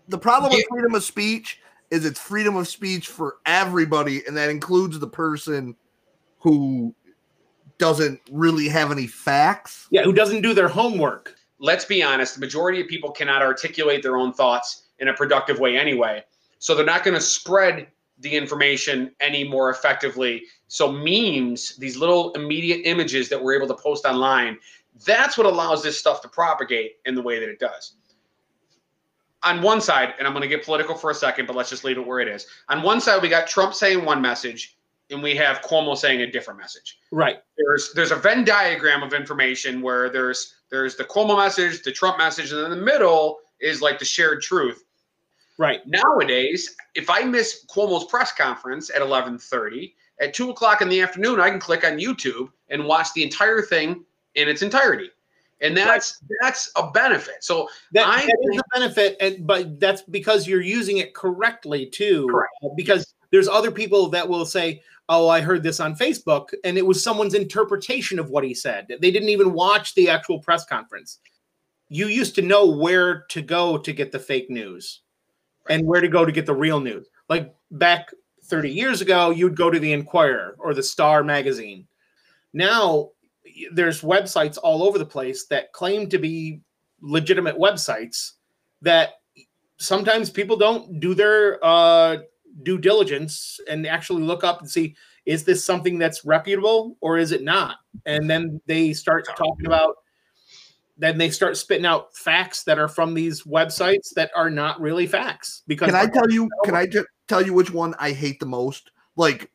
The 0.07 0.17
problem 0.17 0.51
with 0.51 0.65
freedom 0.69 0.93
of 0.93 1.03
speech 1.03 1.59
is 1.89 2.05
it's 2.05 2.19
freedom 2.19 2.55
of 2.55 2.67
speech 2.67 3.07
for 3.07 3.37
everybody, 3.47 4.23
and 4.27 4.37
that 4.37 4.51
includes 4.51 4.99
the 4.99 5.07
person 5.07 5.75
who 6.39 6.93
doesn't 7.79 8.21
really 8.31 8.67
have 8.67 8.91
any 8.91 9.07
facts. 9.07 9.87
yeah 9.91 10.03
who 10.03 10.13
doesn't 10.13 10.41
do 10.41 10.53
their 10.53 10.67
homework 10.67 11.35
let's 11.59 11.85
be 11.85 12.03
honest, 12.03 12.35
the 12.35 12.39
majority 12.39 12.81
of 12.81 12.87
people 12.87 13.11
cannot 13.11 13.41
articulate 13.41 14.03
their 14.03 14.17
own 14.17 14.33
thoughts 14.33 14.83
in 14.99 15.07
a 15.07 15.13
productive 15.13 15.59
way 15.59 15.77
anyway. 15.77 16.23
So 16.59 16.75
they're 16.75 16.85
not 16.85 17.03
going 17.03 17.15
to 17.15 17.21
spread 17.21 17.87
the 18.19 18.33
information 18.33 19.11
any 19.19 19.43
more 19.43 19.69
effectively. 19.69 20.43
So 20.67 20.91
memes, 20.91 21.75
these 21.77 21.97
little 21.97 22.31
immediate 22.33 22.81
images 22.85 23.29
that 23.29 23.41
we're 23.41 23.55
able 23.55 23.67
to 23.67 23.81
post 23.81 24.05
online, 24.05 24.57
that's 25.05 25.37
what 25.37 25.45
allows 25.45 25.83
this 25.83 25.97
stuff 25.97 26.21
to 26.21 26.27
propagate 26.27 26.97
in 27.05 27.15
the 27.15 27.21
way 27.21 27.39
that 27.39 27.49
it 27.49 27.59
does. 27.59 27.95
On 29.43 29.61
one 29.61 29.81
side, 29.81 30.13
and 30.17 30.27
I'm 30.27 30.33
going 30.33 30.41
to 30.41 30.47
get 30.47 30.65
political 30.65 30.95
for 30.95 31.11
a 31.11 31.15
second, 31.15 31.45
but 31.45 31.55
let's 31.55 31.69
just 31.69 31.83
leave 31.83 31.97
it 31.97 32.07
where 32.07 32.19
it 32.19 32.27
is. 32.27 32.47
On 32.69 32.81
one 32.81 32.99
side, 32.99 33.21
we 33.21 33.29
got 33.29 33.47
Trump 33.47 33.73
saying 33.75 34.03
one 34.03 34.21
message, 34.21 34.77
and 35.11 35.21
we 35.21 35.35
have 35.35 35.61
Cuomo 35.61 35.95
saying 35.95 36.21
a 36.21 36.31
different 36.31 36.59
message 36.59 36.97
right 37.11 37.37
there's 37.57 37.93
there's 37.93 38.11
a 38.11 38.15
Venn 38.15 38.43
diagram 38.43 39.03
of 39.03 39.13
information 39.13 39.81
where 39.81 40.09
there's 40.09 40.55
there's 40.69 40.95
the 40.95 41.03
Cuomo 41.03 41.37
message, 41.37 41.83
the 41.83 41.91
Trump 41.91 42.17
message, 42.17 42.51
and 42.51 42.61
in 42.61 42.69
the 42.69 42.85
middle 42.85 43.39
is 43.59 43.81
like 43.81 43.99
the 43.99 44.05
shared 44.05 44.41
truth. 44.41 44.83
Right 45.57 45.81
Nowadays, 45.85 46.75
if 46.95 47.09
I 47.09 47.21
miss 47.21 47.65
Cuomo's 47.69 48.05
press 48.05 48.31
conference 48.31 48.89
at 48.89 49.01
11:30, 49.01 49.93
at 50.21 50.33
two 50.33 50.49
o'clock 50.49 50.81
in 50.81 50.89
the 50.89 51.01
afternoon, 51.01 51.39
I 51.39 51.49
can 51.49 51.59
click 51.59 51.85
on 51.85 51.97
YouTube 51.97 52.49
and 52.69 52.85
watch 52.85 53.13
the 53.13 53.23
entire 53.23 53.61
thing 53.61 54.05
in 54.35 54.47
its 54.47 54.61
entirety, 54.61 55.09
and 55.61 55.75
that's 55.75 56.21
that's 56.41 56.71
a 56.75 56.89
benefit. 56.91 57.43
So 57.43 57.67
That, 57.93 58.07
I 58.07 58.25
that 58.25 58.37
is 58.51 58.59
a 58.59 58.79
benefit, 58.79 59.17
and, 59.19 59.47
but 59.47 59.79
that's 59.79 60.01
because 60.03 60.47
you're 60.47 60.61
using 60.61 60.97
it 60.97 61.13
correctly 61.13 61.85
too. 61.87 62.27
Correct. 62.29 62.51
Uh, 62.63 62.69
because 62.75 63.13
there's 63.31 63.47
other 63.47 63.71
people 63.71 64.07
that 64.09 64.27
will 64.27 64.45
say, 64.45 64.81
"Oh, 65.09 65.27
I 65.27 65.41
heard 65.41 65.63
this 65.63 65.79
on 65.79 65.95
Facebook," 65.95 66.49
and 66.63 66.77
it 66.77 66.85
was 66.85 67.03
someone's 67.03 67.33
interpretation 67.33 68.19
of 68.19 68.29
what 68.29 68.43
he 68.43 68.53
said. 68.53 68.87
They 68.87 69.11
didn't 69.11 69.29
even 69.29 69.53
watch 69.53 69.95
the 69.95 70.09
actual 70.09 70.39
press 70.39 70.65
conference. 70.65 71.19
You 71.89 72.07
used 72.07 72.35
to 72.35 72.41
know 72.41 72.65
where 72.65 73.25
to 73.29 73.41
go 73.41 73.77
to 73.77 73.93
get 73.93 74.11
the 74.11 74.19
fake 74.19 74.49
news, 74.49 75.01
and 75.69 75.85
where 75.85 76.01
to 76.01 76.07
go 76.07 76.25
to 76.25 76.31
get 76.31 76.45
the 76.45 76.53
real 76.53 76.79
news. 76.79 77.07
Like 77.29 77.53
back 77.71 78.09
30 78.45 78.69
years 78.69 79.01
ago, 79.01 79.31
you'd 79.31 79.57
go 79.57 79.69
to 79.69 79.79
the 79.79 79.93
Enquirer 79.93 80.55
or 80.59 80.73
the 80.73 80.83
Star 80.83 81.23
magazine. 81.23 81.87
Now 82.53 83.11
there's 83.71 84.01
websites 84.01 84.57
all 84.61 84.83
over 84.83 84.97
the 84.97 85.05
place 85.05 85.45
that 85.47 85.71
claim 85.73 86.09
to 86.09 86.17
be 86.17 86.61
legitimate 87.01 87.57
websites 87.57 88.33
that 88.81 89.15
sometimes 89.77 90.29
people 90.29 90.55
don't 90.55 90.99
do 90.99 91.13
their 91.13 91.63
uh, 91.63 92.17
due 92.63 92.77
diligence 92.77 93.59
and 93.69 93.85
actually 93.85 94.23
look 94.23 94.43
up 94.43 94.59
and 94.59 94.69
see 94.69 94.95
is 95.25 95.43
this 95.43 95.63
something 95.63 95.97
that's 95.97 96.23
reputable 96.23 96.97
or 97.01 97.17
is 97.17 97.31
it 97.31 97.43
not 97.43 97.77
and 98.05 98.29
then 98.29 98.61
they 98.67 98.93
start 98.93 99.25
talking 99.35 99.65
about 99.65 99.95
then 100.97 101.17
they 101.17 101.29
start 101.29 101.57
spitting 101.57 101.85
out 101.85 102.15
facts 102.15 102.63
that 102.63 102.79
are 102.79 102.87
from 102.87 103.13
these 103.13 103.43
websites 103.43 104.13
that 104.15 104.31
are 104.35 104.49
not 104.49 104.79
really 104.79 105.07
facts 105.07 105.63
because 105.67 105.87
Can 105.87 105.95
I 105.95 106.07
tell 106.07 106.29
you? 106.31 106.49
Can 106.63 106.75
I 106.75 106.85
just 106.85 107.07
tell 107.27 107.45
you 107.45 107.53
which 107.53 107.71
one 107.71 107.93
I 107.99 108.11
hate 108.11 108.39
the 108.39 108.45
most? 108.45 108.91
Like 109.15 109.51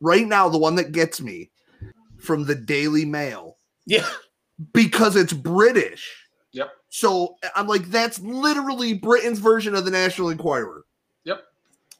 right 0.00 0.26
now, 0.26 0.48
the 0.48 0.58
one 0.58 0.74
that 0.76 0.92
gets 0.92 1.20
me 1.20 1.50
from 2.18 2.44
the 2.44 2.54
Daily 2.54 3.04
Mail 3.04 3.56
yeah 3.86 4.06
because 4.72 5.16
it's 5.16 5.32
British. 5.32 6.28
Yep. 6.52 6.70
So 6.88 7.36
I'm 7.56 7.66
like, 7.66 7.86
that's 7.86 8.20
literally 8.20 8.94
Britain's 8.94 9.38
version 9.38 9.74
of 9.74 9.84
the 9.84 9.90
National 9.90 10.28
Enquirer. 10.28 10.84
Yep. 11.24 11.42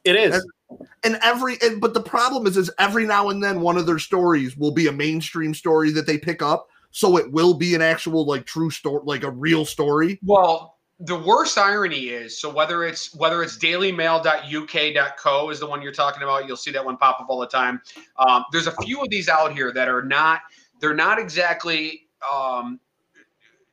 It 0.03 0.15
is 0.15 0.31
That's- 0.31 0.89
And 1.03 1.19
every, 1.23 1.57
and, 1.61 1.81
but 1.81 1.93
the 1.93 2.01
problem 2.01 2.47
is, 2.47 2.57
is 2.57 2.71
every 2.79 3.05
now 3.05 3.29
and 3.29 3.43
then 3.43 3.61
one 3.61 3.77
of 3.77 3.85
their 3.85 3.99
stories 3.99 4.55
will 4.55 4.71
be 4.71 4.87
a 4.87 4.91
mainstream 4.91 5.53
story 5.53 5.91
that 5.91 6.05
they 6.05 6.17
pick 6.17 6.41
up, 6.41 6.67
so 6.93 7.17
it 7.17 7.29
will 7.31 7.55
be 7.55 7.73
an 7.73 7.81
actual 7.81 8.23
like 8.23 8.45
true 8.45 8.69
story, 8.69 9.01
like 9.03 9.23
a 9.23 9.31
real 9.31 9.65
story. 9.65 10.19
Well, 10.23 10.77
the 10.99 11.17
worst 11.17 11.57
irony 11.57 12.09
is 12.09 12.39
so 12.39 12.53
whether 12.53 12.83
it's 12.85 13.13
whether 13.15 13.41
it's 13.41 13.57
dailymail.uk.co 13.57 15.49
is 15.49 15.59
the 15.59 15.65
one 15.65 15.81
you're 15.81 15.91
talking 15.91 16.21
about, 16.21 16.47
you'll 16.47 16.55
see 16.55 16.71
that 16.71 16.85
one 16.85 16.95
pop 16.97 17.19
up 17.19 17.25
all 17.29 17.39
the 17.39 17.47
time. 17.47 17.81
Um, 18.19 18.45
there's 18.51 18.67
a 18.67 18.75
few 18.83 19.01
of 19.01 19.09
these 19.09 19.27
out 19.27 19.53
here 19.53 19.73
that 19.73 19.89
are 19.89 20.03
not 20.03 20.41
they're 20.79 20.93
not 20.93 21.17
exactly 21.17 22.07
um, 22.31 22.79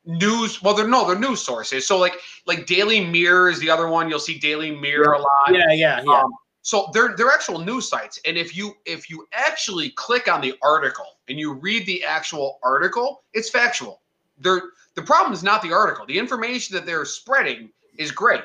news. 0.07 0.63
Well, 0.63 0.73
they're 0.73 0.89
no, 0.89 1.07
they're 1.07 1.19
news 1.19 1.43
sources. 1.43 1.87
So 1.87 1.99
like 1.99 2.15
like 2.47 2.65
Daily 2.65 3.05
Mirror 3.05 3.51
is 3.51 3.61
the 3.61 3.69
other 3.69 3.89
one. 3.89 4.09
You'll 4.09 4.19
see 4.19 4.39
Daily 4.39 4.71
Mirror 4.71 5.13
a 5.13 5.19
lot. 5.19 5.29
yeah 5.51 5.71
yeah 5.73 6.03
yeah 6.03 6.21
Um, 6.23 6.33
so 6.63 6.91
they're 6.93 7.15
they're 7.17 7.31
actual 7.31 7.59
news 7.59 7.89
sites, 7.89 8.21
and 8.27 8.37
if 8.37 8.57
you 8.57 8.75
if 8.85 9.09
you 9.09 9.27
actually 9.33 9.91
click 9.91 10.29
on 10.29 10.41
the 10.41 10.55
article 10.63 11.07
and 11.29 11.39
you 11.39 11.55
read 11.55 11.87
the 11.87 12.05
actual 12.05 12.59
article, 12.63 13.25
it's 13.33 13.49
factual. 13.49 14.03
They're, 14.39 14.63
the 14.95 15.03
problem 15.03 15.33
is 15.33 15.43
not 15.43 15.63
the 15.63 15.73
article. 15.73 16.07
The 16.07 16.19
information 16.19 16.75
that 16.75 16.87
they're 16.87 17.05
spreading 17.05 17.71
is 17.99 18.11
great. 18.11 18.43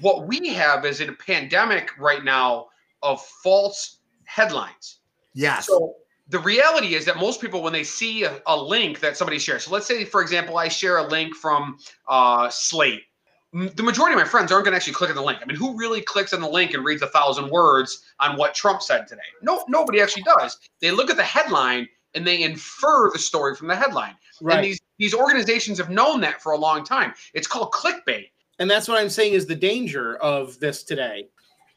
What 0.00 0.26
we 0.26 0.48
have 0.48 0.84
is 0.84 1.00
in 1.00 1.08
a 1.08 1.14
pandemic 1.14 1.90
right 1.98 2.24
now 2.24 2.68
of 3.02 3.22
false 3.42 3.98
headlines. 4.24 5.00
Yes. 5.34 5.66
So 5.66 5.96
the 6.28 6.38
reality 6.38 6.94
is 6.94 7.04
that 7.04 7.16
most 7.16 7.40
people, 7.40 7.62
when 7.62 7.72
they 7.72 7.84
see 7.84 8.24
a, 8.24 8.40
a 8.46 8.56
link 8.56 9.00
that 9.00 9.16
somebody 9.16 9.38
shares, 9.38 9.64
so 9.64 9.72
let's 9.72 9.86
say, 9.86 10.04
for 10.04 10.22
example, 10.22 10.56
I 10.56 10.68
share 10.68 10.98
a 10.98 11.06
link 11.06 11.34
from 11.34 11.78
uh, 12.08 12.48
Slate 12.48 13.02
the 13.52 13.82
majority 13.82 14.14
of 14.14 14.20
my 14.20 14.28
friends 14.28 14.52
aren't 14.52 14.64
going 14.64 14.72
to 14.72 14.76
actually 14.76 14.92
click 14.92 15.10
on 15.10 15.16
the 15.16 15.22
link. 15.22 15.40
I 15.42 15.44
mean, 15.44 15.56
who 15.56 15.76
really 15.76 16.00
clicks 16.00 16.32
on 16.32 16.40
the 16.40 16.48
link 16.48 16.72
and 16.72 16.84
reads 16.84 17.02
a 17.02 17.08
thousand 17.08 17.50
words 17.50 18.04
on 18.20 18.36
what 18.36 18.54
Trump 18.54 18.80
said 18.80 19.08
today? 19.08 19.22
No, 19.42 19.64
nobody 19.68 20.00
actually 20.00 20.22
does. 20.22 20.58
They 20.80 20.92
look 20.92 21.10
at 21.10 21.16
the 21.16 21.24
headline 21.24 21.88
and 22.14 22.26
they 22.26 22.42
infer 22.42 23.10
the 23.10 23.18
story 23.18 23.56
from 23.56 23.68
the 23.68 23.76
headline. 23.76 24.14
And 24.58 24.64
these 24.64 24.80
these 24.98 25.14
organizations 25.14 25.78
have 25.78 25.90
known 25.90 26.20
that 26.20 26.40
for 26.40 26.52
a 26.52 26.58
long 26.58 26.84
time. 26.84 27.14
It's 27.34 27.46
called 27.46 27.72
clickbait. 27.72 28.30
And 28.58 28.70
that's 28.70 28.86
what 28.86 29.00
I'm 29.00 29.08
saying 29.08 29.32
is 29.32 29.46
the 29.46 29.56
danger 29.56 30.16
of 30.18 30.58
this 30.60 30.82
today. 30.82 31.28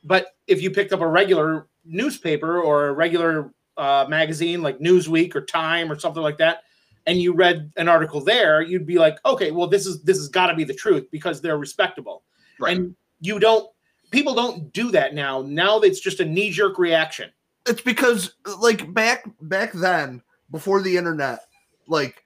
But 0.04 0.28
if 0.48 0.62
you 0.62 0.70
picked 0.70 0.92
up 0.92 1.00
a 1.00 1.08
regular 1.08 1.68
newspaper 1.86 2.62
or 2.62 2.90
a 2.90 2.94
regular 2.94 3.54
uh, 3.78 4.06
magazine 4.10 4.62
like 4.62 4.80
Newsweek 4.80 5.34
or 5.36 5.42
Time 5.42 5.92
or 5.92 5.98
something 5.98 6.22
like 6.22 6.38
that, 6.38 6.64
and 7.06 7.22
you 7.22 7.34
read 7.34 7.72
an 7.78 7.90
article 7.90 8.22
there, 8.22 8.62
you'd 8.62 8.86
be 8.86 8.98
like, 8.98 9.18
okay, 9.26 9.52
well, 9.52 9.68
this 9.68 9.86
is 9.86 10.02
this 10.04 10.18
has 10.18 10.30
got 10.30 10.48
to 10.48 10.56
be 10.56 10.64
the 10.64 10.74
truth 10.74 11.08
because 11.12 11.42
they're 11.42 11.58
respectable. 11.58 12.24
Right. 12.60 12.78
And 12.78 12.96
you 13.20 13.40
don't. 13.40 13.70
People 14.12 14.36
don't 14.36 14.72
do 14.74 14.92
that 14.92 15.16
now. 15.16 15.42
Now 15.42 15.80
it's 15.80 16.00
just 16.00 16.20
a 16.20 16.26
knee 16.26 16.52
jerk 16.52 16.78
reaction. 16.78 17.32
It's 17.66 17.82
because 17.82 18.36
like 18.60 18.94
back 18.94 19.26
back 19.42 19.74
then, 19.74 20.22
before 20.52 20.82
the 20.82 20.96
internet, 20.96 21.40
like 21.88 22.24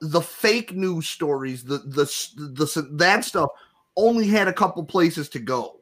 the 0.00 0.20
fake 0.20 0.72
news 0.74 1.08
stories, 1.08 1.62
the 1.62 1.78
the 1.78 2.04
the 2.36 2.88
that 2.92 3.24
stuff 3.24 3.50
only 3.96 4.26
had 4.26 4.48
a 4.48 4.52
couple 4.52 4.84
places 4.84 5.28
to 5.30 5.38
go. 5.38 5.80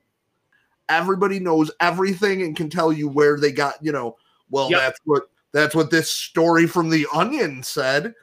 Everybody 0.88 1.38
knows 1.38 1.70
everything 1.80 2.42
and 2.42 2.56
can 2.56 2.68
tell 2.68 2.92
you 2.92 3.08
where 3.08 3.38
they 3.38 3.52
got, 3.52 3.74
you 3.82 3.92
know, 3.92 4.16
well, 4.50 4.70
Yep. 4.70 4.80
that's 4.80 5.00
what 5.04 5.22
that's 5.52 5.74
what 5.74 5.90
this 5.90 6.10
story 6.10 6.66
from 6.66 6.90
the 6.90 7.06
Onion 7.14 7.62
said. 7.62 8.14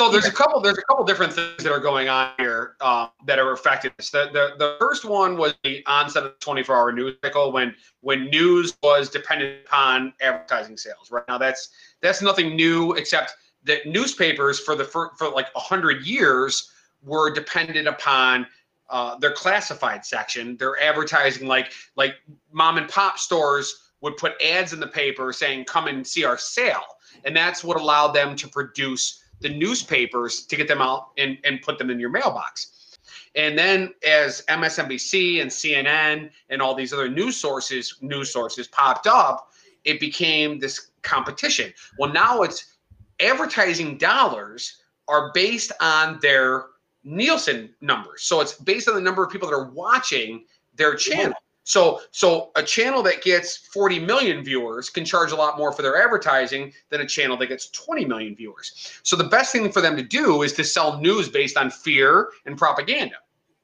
So 0.00 0.10
there's 0.10 0.24
a 0.24 0.32
couple 0.32 0.62
there's 0.62 0.78
a 0.78 0.82
couple 0.82 1.04
different 1.04 1.30
things 1.30 1.62
that 1.62 1.70
are 1.70 1.78
going 1.78 2.08
on 2.08 2.30
here 2.38 2.74
um, 2.80 3.10
that 3.26 3.38
are 3.38 3.52
affecting 3.52 3.90
this. 3.98 4.08
The, 4.08 4.30
the 4.32 4.54
the 4.56 4.76
first 4.80 5.04
one 5.04 5.36
was 5.36 5.52
the 5.62 5.84
onset 5.84 6.22
of 6.24 6.32
the 6.32 6.36
24 6.40 6.74
hour 6.74 6.90
news 6.90 7.16
cycle 7.22 7.52
when 7.52 7.74
when 8.00 8.30
news 8.30 8.74
was 8.82 9.10
dependent 9.10 9.66
upon 9.66 10.14
advertising 10.22 10.78
sales. 10.78 11.10
Right 11.10 11.24
now 11.28 11.36
that's 11.36 11.68
that's 12.00 12.22
nothing 12.22 12.56
new 12.56 12.92
except 12.92 13.34
that 13.64 13.84
newspapers 13.84 14.58
for 14.58 14.74
the 14.74 14.84
for, 14.84 15.10
for 15.18 15.28
like 15.28 15.48
hundred 15.54 16.06
years 16.06 16.70
were 17.02 17.30
dependent 17.30 17.86
upon 17.86 18.46
uh, 18.88 19.18
their 19.18 19.32
classified 19.32 20.06
section. 20.06 20.56
Their 20.56 20.80
advertising 20.82 21.46
like 21.46 21.72
like 21.94 22.14
mom 22.52 22.78
and 22.78 22.88
pop 22.88 23.18
stores 23.18 23.89
would 24.00 24.16
put 24.16 24.40
ads 24.42 24.72
in 24.72 24.80
the 24.80 24.86
paper 24.86 25.32
saying 25.32 25.64
come 25.64 25.86
and 25.86 26.06
see 26.06 26.24
our 26.24 26.38
sale 26.38 26.84
and 27.24 27.36
that's 27.36 27.64
what 27.64 27.78
allowed 27.78 28.12
them 28.12 28.36
to 28.36 28.48
produce 28.48 29.22
the 29.40 29.48
newspapers 29.48 30.46
to 30.46 30.56
get 30.56 30.68
them 30.68 30.80
out 30.80 31.10
and, 31.18 31.38
and 31.44 31.62
put 31.62 31.78
them 31.78 31.90
in 31.90 31.98
your 31.98 32.10
mailbox. 32.10 32.96
And 33.34 33.56
then 33.56 33.94
as 34.06 34.42
MSNBC 34.48 35.40
and 35.40 35.50
CNN 35.50 36.30
and 36.50 36.60
all 36.60 36.74
these 36.74 36.92
other 36.92 37.08
news 37.08 37.36
sources, 37.36 37.96
news 38.00 38.32
sources 38.32 38.68
popped 38.68 39.06
up, 39.06 39.52
it 39.84 40.00
became 40.00 40.58
this 40.58 40.90
competition. 41.02 41.72
Well, 41.98 42.12
now 42.12 42.42
it's 42.42 42.76
advertising 43.20 43.98
dollars 43.98 44.82
are 45.08 45.30
based 45.32 45.72
on 45.80 46.18
their 46.20 46.66
Nielsen 47.02 47.70
numbers. 47.80 48.22
So 48.22 48.40
it's 48.40 48.54
based 48.54 48.88
on 48.88 48.94
the 48.94 49.00
number 49.00 49.24
of 49.24 49.30
people 49.30 49.48
that 49.48 49.54
are 49.54 49.70
watching 49.70 50.44
their 50.74 50.94
channel. 50.94 51.34
So 51.64 52.00
so 52.10 52.50
a 52.56 52.62
channel 52.62 53.02
that 53.04 53.22
gets 53.22 53.56
40 53.56 54.00
million 54.00 54.42
viewers 54.42 54.90
can 54.90 55.04
charge 55.04 55.32
a 55.32 55.36
lot 55.36 55.58
more 55.58 55.72
for 55.72 55.82
their 55.82 56.02
advertising 56.02 56.72
than 56.88 57.00
a 57.02 57.06
channel 57.06 57.36
that 57.38 57.46
gets 57.48 57.68
20 57.70 58.04
million 58.06 58.34
viewers. 58.34 59.00
So 59.02 59.16
the 59.16 59.24
best 59.24 59.52
thing 59.52 59.70
for 59.70 59.80
them 59.80 59.96
to 59.96 60.02
do 60.02 60.42
is 60.42 60.52
to 60.54 60.64
sell 60.64 61.00
news 61.00 61.28
based 61.28 61.56
on 61.56 61.70
fear 61.70 62.30
and 62.46 62.56
propaganda. 62.56 63.16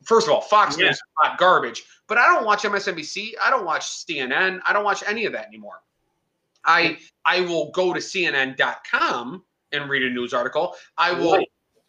First 0.04 0.28
of 0.28 0.34
all, 0.34 0.40
Fox 0.40 0.76
Yeah. 0.78 0.86
News 0.86 0.96
is 0.96 1.02
hot 1.18 1.38
garbage, 1.38 1.84
but 2.06 2.18
I 2.18 2.26
don't 2.26 2.44
watch 2.44 2.62
MSNBC, 2.62 3.32
I 3.42 3.50
don't 3.50 3.64
watch 3.64 3.82
CNN, 3.82 4.60
I 4.66 4.72
don't 4.72 4.84
watch 4.84 5.02
any 5.06 5.24
of 5.24 5.32
that 5.32 5.46
anymore. 5.46 5.82
I 6.64 6.98
I 7.24 7.40
will 7.40 7.70
go 7.70 7.92
to 7.92 8.00
CNN.com 8.00 9.42
and 9.72 9.90
read 9.90 10.02
a 10.02 10.10
news 10.10 10.34
article. 10.34 10.74
I 10.98 11.12
will. 11.12 11.44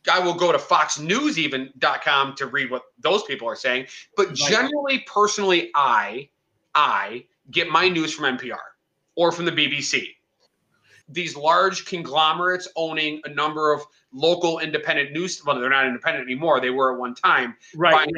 I 0.10 0.20
will 0.20 0.34
go 0.34 0.52
to 0.52 0.58
foxnewseven.com 0.58 2.36
to 2.36 2.46
read 2.48 2.72
what 2.72 2.84
those 3.00 3.24
people 3.24 3.48
are 3.48 3.56
saying. 3.56 3.88
But 4.16 4.34
generally, 4.34 5.00
personally, 5.08 5.72
I 5.76 6.30
I 6.76 7.26
get 7.52 7.70
my 7.70 7.90
news 7.90 8.14
from 8.14 8.38
NPR 8.38 8.58
or 9.16 9.32
from 9.32 9.46
the 9.46 9.52
BBC. 9.52 10.10
These 11.10 11.36
large 11.36 11.86
conglomerates 11.86 12.68
owning 12.76 13.22
a 13.26 13.30
number 13.30 13.74
of 13.74 13.82
local 14.12 14.60
independent 14.60 15.14
news 15.14 15.42
well, 15.46 15.60
they're 15.60 15.70
not 15.70 15.86
independent 15.86 16.26
anymore. 16.26 16.60
They 16.60 16.70
were 16.70 16.94
at 16.94 17.00
one 17.00 17.16
time 17.16 17.56
Right. 17.76 18.10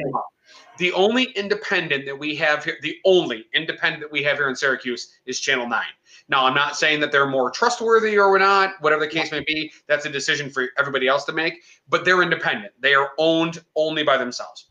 The 0.78 0.92
only 0.92 1.24
independent 1.24 2.06
that 2.06 2.18
we 2.18 2.34
have 2.36 2.64
here, 2.64 2.78
the 2.82 2.98
only 3.04 3.46
independent 3.54 4.02
that 4.02 4.10
we 4.10 4.22
have 4.22 4.38
here 4.38 4.48
in 4.48 4.56
Syracuse 4.56 5.12
is 5.26 5.38
Channel 5.38 5.68
9. 5.68 5.82
Now, 6.30 6.46
I'm 6.46 6.54
not 6.54 6.76
saying 6.76 7.00
that 7.00 7.10
they're 7.10 7.26
more 7.26 7.50
trustworthy 7.50 8.16
or 8.16 8.38
not, 8.38 8.74
whatever 8.80 9.04
the 9.04 9.10
case 9.10 9.32
may 9.32 9.42
be. 9.46 9.72
That's 9.88 10.06
a 10.06 10.10
decision 10.10 10.48
for 10.48 10.68
everybody 10.78 11.08
else 11.08 11.24
to 11.24 11.32
make, 11.32 11.62
but 11.88 12.04
they're 12.04 12.22
independent. 12.22 12.72
They 12.78 12.94
are 12.94 13.10
owned 13.18 13.62
only 13.74 14.04
by 14.04 14.16
themselves. 14.16 14.70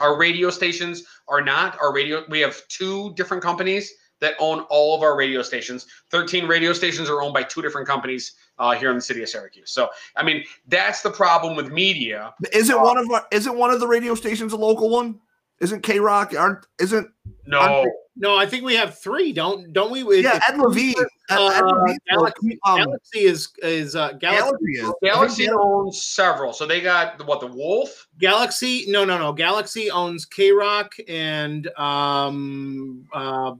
Our 0.00 0.18
radio 0.18 0.50
stations 0.50 1.04
are 1.28 1.40
not. 1.40 1.78
Our 1.80 1.94
radio, 1.94 2.24
we 2.28 2.40
have 2.40 2.66
two 2.66 3.14
different 3.14 3.40
companies 3.40 3.92
that 4.18 4.34
own 4.40 4.60
all 4.68 4.96
of 4.96 5.02
our 5.02 5.16
radio 5.16 5.42
stations. 5.42 5.86
13 6.10 6.46
radio 6.46 6.72
stations 6.72 7.08
are 7.08 7.22
owned 7.22 7.34
by 7.34 7.44
two 7.44 7.62
different 7.62 7.86
companies 7.86 8.32
uh, 8.58 8.72
here 8.72 8.90
in 8.90 8.96
the 8.96 9.02
city 9.02 9.22
of 9.22 9.28
Syracuse. 9.28 9.70
So, 9.70 9.90
I 10.16 10.24
mean, 10.24 10.44
that's 10.66 11.02
the 11.02 11.10
problem 11.10 11.54
with 11.54 11.70
media. 11.70 12.34
Isn't 12.52 12.80
one 12.80 12.98
of 12.98 13.08
our, 13.10 13.26
isn't 13.30 13.56
one 13.56 13.70
of 13.70 13.78
the 13.78 13.86
radio 13.86 14.16
stations 14.16 14.52
a 14.52 14.56
local 14.56 14.90
one? 14.90 15.20
Isn't 15.60 15.82
K 15.82 16.00
Rock 16.00 16.34
aren't 16.36 16.66
isn't 16.80 17.08
No, 17.46 17.84
No, 18.16 18.36
I 18.36 18.46
think 18.46 18.64
we 18.64 18.74
have 18.76 18.98
three. 18.98 19.32
Don't 19.32 19.72
don't 19.72 19.90
we? 19.90 20.22
Yeah 20.22 20.40
Ed 20.48 20.58
Levine 20.58 20.94
Ed, 20.98 21.06
Ed 21.30 21.36
Uh, 21.36 21.62
Levine 21.64 21.98
Galaxy- 22.08 22.58
um, 22.66 22.76
Galaxy 22.78 23.18
is 23.20 23.48
is 23.62 23.94
uh, 23.94 24.12
Galaxy. 24.14 24.76
Galaxy 24.76 24.96
Galaxy 25.02 25.48
owns 25.50 26.02
several. 26.02 26.52
So 26.52 26.66
they 26.66 26.80
got 26.80 27.24
what 27.26 27.40
the 27.40 27.46
Wolf. 27.46 28.08
Galaxy, 28.18 28.86
no, 28.88 29.04
no, 29.04 29.18
no. 29.18 29.32
Galaxy 29.32 29.90
owns 29.90 30.24
K 30.24 30.50
Rock 30.50 30.94
and 31.08 31.68
um 31.78 33.06
uh 33.12 33.52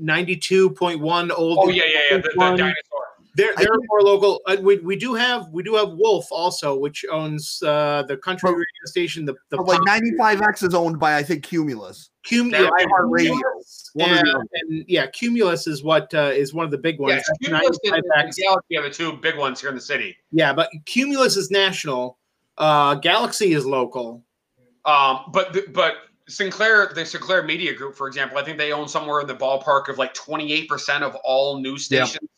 92.1 0.00 1.30
old. 1.36 1.58
Oh 1.60 1.68
yeah, 1.70 1.82
yeah, 1.86 1.98
yeah. 2.10 2.16
The, 2.18 2.22
the 2.22 2.34
dinosaur. 2.36 2.74
They're 3.34 3.54
they're 3.56 3.66
think- 3.66 3.84
more 3.88 4.02
local. 4.02 4.40
Uh, 4.46 4.56
we, 4.60 4.78
we 4.78 4.96
do 4.96 5.14
have 5.14 5.48
we 5.50 5.62
do 5.62 5.74
have 5.74 5.90
Wolf 5.92 6.26
also, 6.30 6.76
which 6.76 7.04
owns 7.10 7.62
uh 7.62 8.02
the 8.08 8.16
country 8.16 8.48
But- 8.50 8.56
radio 8.56 8.84
station. 8.86 9.24
The 9.24 9.34
the 9.50 9.56
like 9.62 9.80
95X 9.80 10.62
is 10.66 10.74
owned 10.74 10.98
by 10.98 11.16
I 11.16 11.22
think 11.22 11.44
Cumulus. 11.44 12.10
Cum- 12.28 12.50
They're 12.50 12.62
yeah. 12.64 12.86
Cumulus. 13.16 13.90
One 13.94 14.10
and, 14.10 14.28
and 14.28 14.84
yeah, 14.86 15.06
Cumulus 15.06 15.66
is 15.66 15.82
what 15.82 16.12
uh, 16.14 16.30
is 16.34 16.52
one 16.52 16.64
of 16.64 16.70
the 16.70 16.78
big 16.78 16.98
ones. 16.98 17.22
Yeah, 17.40 17.48
Cumulus 17.50 17.78
and, 17.84 17.92
95X. 17.94 18.02
and 18.16 18.34
Galaxy 18.34 18.76
are 18.76 18.82
the 18.82 18.90
two 18.90 19.12
big 19.14 19.36
ones 19.38 19.60
here 19.60 19.70
in 19.70 19.74
the 19.74 19.80
city. 19.80 20.16
Yeah, 20.30 20.52
but 20.52 20.68
Cumulus 20.86 21.36
is 21.36 21.50
national. 21.50 22.18
Uh, 22.58 22.94
Galaxy 22.96 23.52
is 23.52 23.64
local. 23.64 24.22
Um, 24.84 25.20
but 25.32 25.56
but 25.72 25.94
Sinclair, 26.28 26.92
the 26.94 27.04
Sinclair 27.06 27.42
Media 27.42 27.74
Group, 27.74 27.94
for 27.96 28.06
example, 28.06 28.36
I 28.38 28.42
think 28.44 28.58
they 28.58 28.72
own 28.72 28.88
somewhere 28.88 29.20
in 29.20 29.26
the 29.26 29.34
ballpark 29.34 29.88
of 29.88 29.96
like 29.98 30.12
28% 30.14 31.00
of 31.02 31.14
all 31.24 31.58
news 31.60 31.90
Yeah. 31.90 32.04
stations 32.04 32.28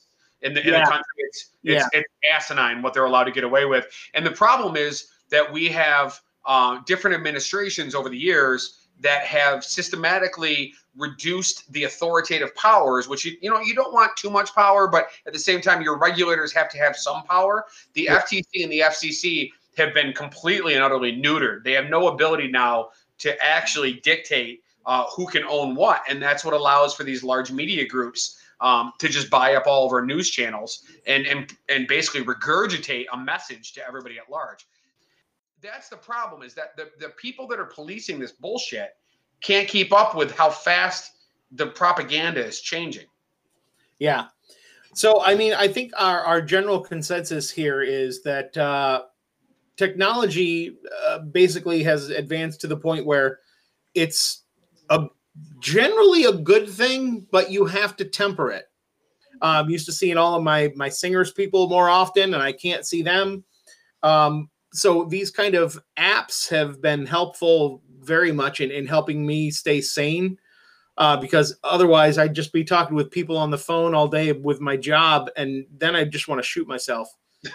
in 0.43 0.55
the 0.55 0.61
in 0.61 0.69
Yeah. 0.69 0.85
the 0.85 0.91
country. 0.91 1.05
It's 1.19 1.51
it's, 1.63 1.89
it's 1.93 2.09
asinine 2.33 2.83
what 2.83 2.95
they're 2.95 3.05
allowed 3.05 3.25
to 3.25 3.31
get 3.33 3.45
away 3.45 3.65
with. 3.67 3.87
And 4.15 4.25
the 4.25 4.31
problem 4.31 4.77
is 4.77 5.09
that 5.31 5.51
we 5.53 5.69
have 5.69 6.21
uh, 6.47 6.79
different 6.87 7.17
administrations 7.17 7.95
over 7.95 8.09
the 8.09 8.19
years 8.19 8.87
that 9.01 9.25
have 9.25 9.65
systematically 9.65 10.75
reduced 10.97 11.71
the 11.73 11.85
authoritative 11.85 12.55
powers, 12.55 13.09
which 13.09 13.25
you, 13.25 13.37
you 13.41 13.51
know 13.51 13.61
you 13.61 13.75
don't 13.75 13.93
want 13.93 14.17
too 14.17 14.31
much 14.31 14.55
power, 14.55 14.89
but 14.89 15.09
at 15.27 15.33
the 15.33 15.39
same 15.39 15.61
time 15.61 15.83
your 15.83 15.99
regulators 15.99 16.53
have 16.53 16.69
to 16.71 16.79
have 16.79 16.97
some 16.97 17.23
power. 17.25 17.67
The 17.95 18.03
Yeah. 18.05 18.21
FTC 18.21 18.63
and 18.63 18.73
the 18.73 18.81
FCC 18.81 19.51
have 19.77 19.95
been 19.95 20.13
completely 20.13 20.75
and 20.75 20.83
utterly 20.83 21.13
neutered. 21.13 21.63
They 21.65 21.73
have 21.73 21.89
no 21.89 22.09
ability 22.09 22.49
now 22.49 22.91
to 23.19 23.41
actually 23.43 23.95
dictate 23.95 24.63
uh, 24.87 25.05
who 25.15 25.27
can 25.27 25.45
own 25.45 25.75
what, 25.75 26.03
and 26.09 26.21
that's 26.23 26.45
what 26.45 26.55
allows 26.55 26.95
for 26.95 27.05
these 27.05 27.23
large 27.23 27.53
media 27.53 27.87
groups 27.87 28.41
um, 28.61 28.93
to 28.99 29.09
just 29.09 29.31
buy 29.31 29.55
up 29.55 29.67
all 29.67 29.87
of 29.87 29.93
our 29.93 30.05
news 30.05 30.31
channels 30.31 30.85
and 31.07 31.27
and 31.27 31.53
and 31.69 31.87
basically 31.87 32.23
regurgitate 32.23 33.07
a 33.13 33.17
message 33.17 33.73
to 33.73 33.87
everybody 33.87 34.19
at 34.19 34.31
large. 34.31 34.67
That's 35.63 35.89
the 35.89 35.97
problem 35.97 36.43
is 36.43 36.55
that 36.55 36.77
the, 36.77 36.91
the 36.99 37.11
people 37.11 37.47
that 37.49 37.59
are 37.59 37.67
policing 37.67 38.19
this 38.19 38.33
bullshit 38.33 38.97
can't 39.43 39.69
keep 39.69 39.93
up 39.93 40.15
with 40.15 40.33
how 40.33 40.51
fast 40.51 41.13
the 41.53 41.67
propaganda 41.67 42.45
is 42.45 42.61
changing. 42.61 43.07
Yeah. 43.99 44.27
So, 44.95 45.23
I 45.23 45.35
mean, 45.35 45.53
I 45.53 45.69
think 45.69 45.93
our, 45.99 46.21
our 46.21 46.43
general 46.43 46.81
consensus 46.81 47.51
here 47.51 47.83
is 47.83 48.23
that 48.23 48.57
uh, 48.57 49.03
technology 49.77 50.79
uh, 51.07 51.21
basically 51.21 51.83
has 51.83 52.09
advanced 52.09 52.61
to 52.63 52.67
the 52.67 52.77
point 52.77 53.07
where 53.07 53.41
it's 53.95 54.43
a 54.89 55.07
generally 55.61 56.25
a 56.25 56.33
good 56.33 56.69
thing, 56.69 57.27
but 57.31 57.51
you 57.51 57.65
have 57.67 57.97
to 57.97 58.05
temper 58.05 58.51
it. 58.51 58.67
I'm 59.43 59.71
used 59.71 59.87
to 59.87 59.93
seeing 59.93 60.19
all 60.19 60.35
of 60.35 60.43
my 60.43 60.73
my 60.77 60.89
singers 60.89 61.33
people 61.33 61.69
more 61.69 61.89
often, 61.89 62.35
and 62.35 62.43
I 62.43 62.53
can't 62.53 62.87
see 62.87 63.03
them. 63.03 63.45
Um, 64.03 64.51
so 64.73 65.05
these 65.05 65.31
kind 65.31 65.55
of 65.55 65.79
apps 65.99 66.49
have 66.51 66.81
been 66.81 67.07
helpful 67.07 67.83
very 68.01 68.33
much 68.33 68.61
in, 68.61 68.71
in 68.71 68.87
helping 68.87 69.27
me 69.27 69.51
stay 69.51 69.81
sane 69.81 70.39
uh, 70.97 71.17
because 71.17 71.59
otherwise 71.65 72.19
I'd 72.19 72.35
just 72.35 72.53
be 72.53 72.65
talking 72.65 72.97
with 72.97 73.11
people 73.11 73.37
on 73.37 73.51
the 73.51 73.59
phone 73.59 73.95
all 73.95 74.09
day 74.09 74.33
with 74.33 74.61
my 74.61 74.77
job, 74.77 75.31
and 75.37 75.65
then 75.77 75.97
I 75.97 76.05
just 76.05 76.29
want 76.29 76.41
to 76.41 76.47
shoot 76.47 76.69
myself. 76.69 77.09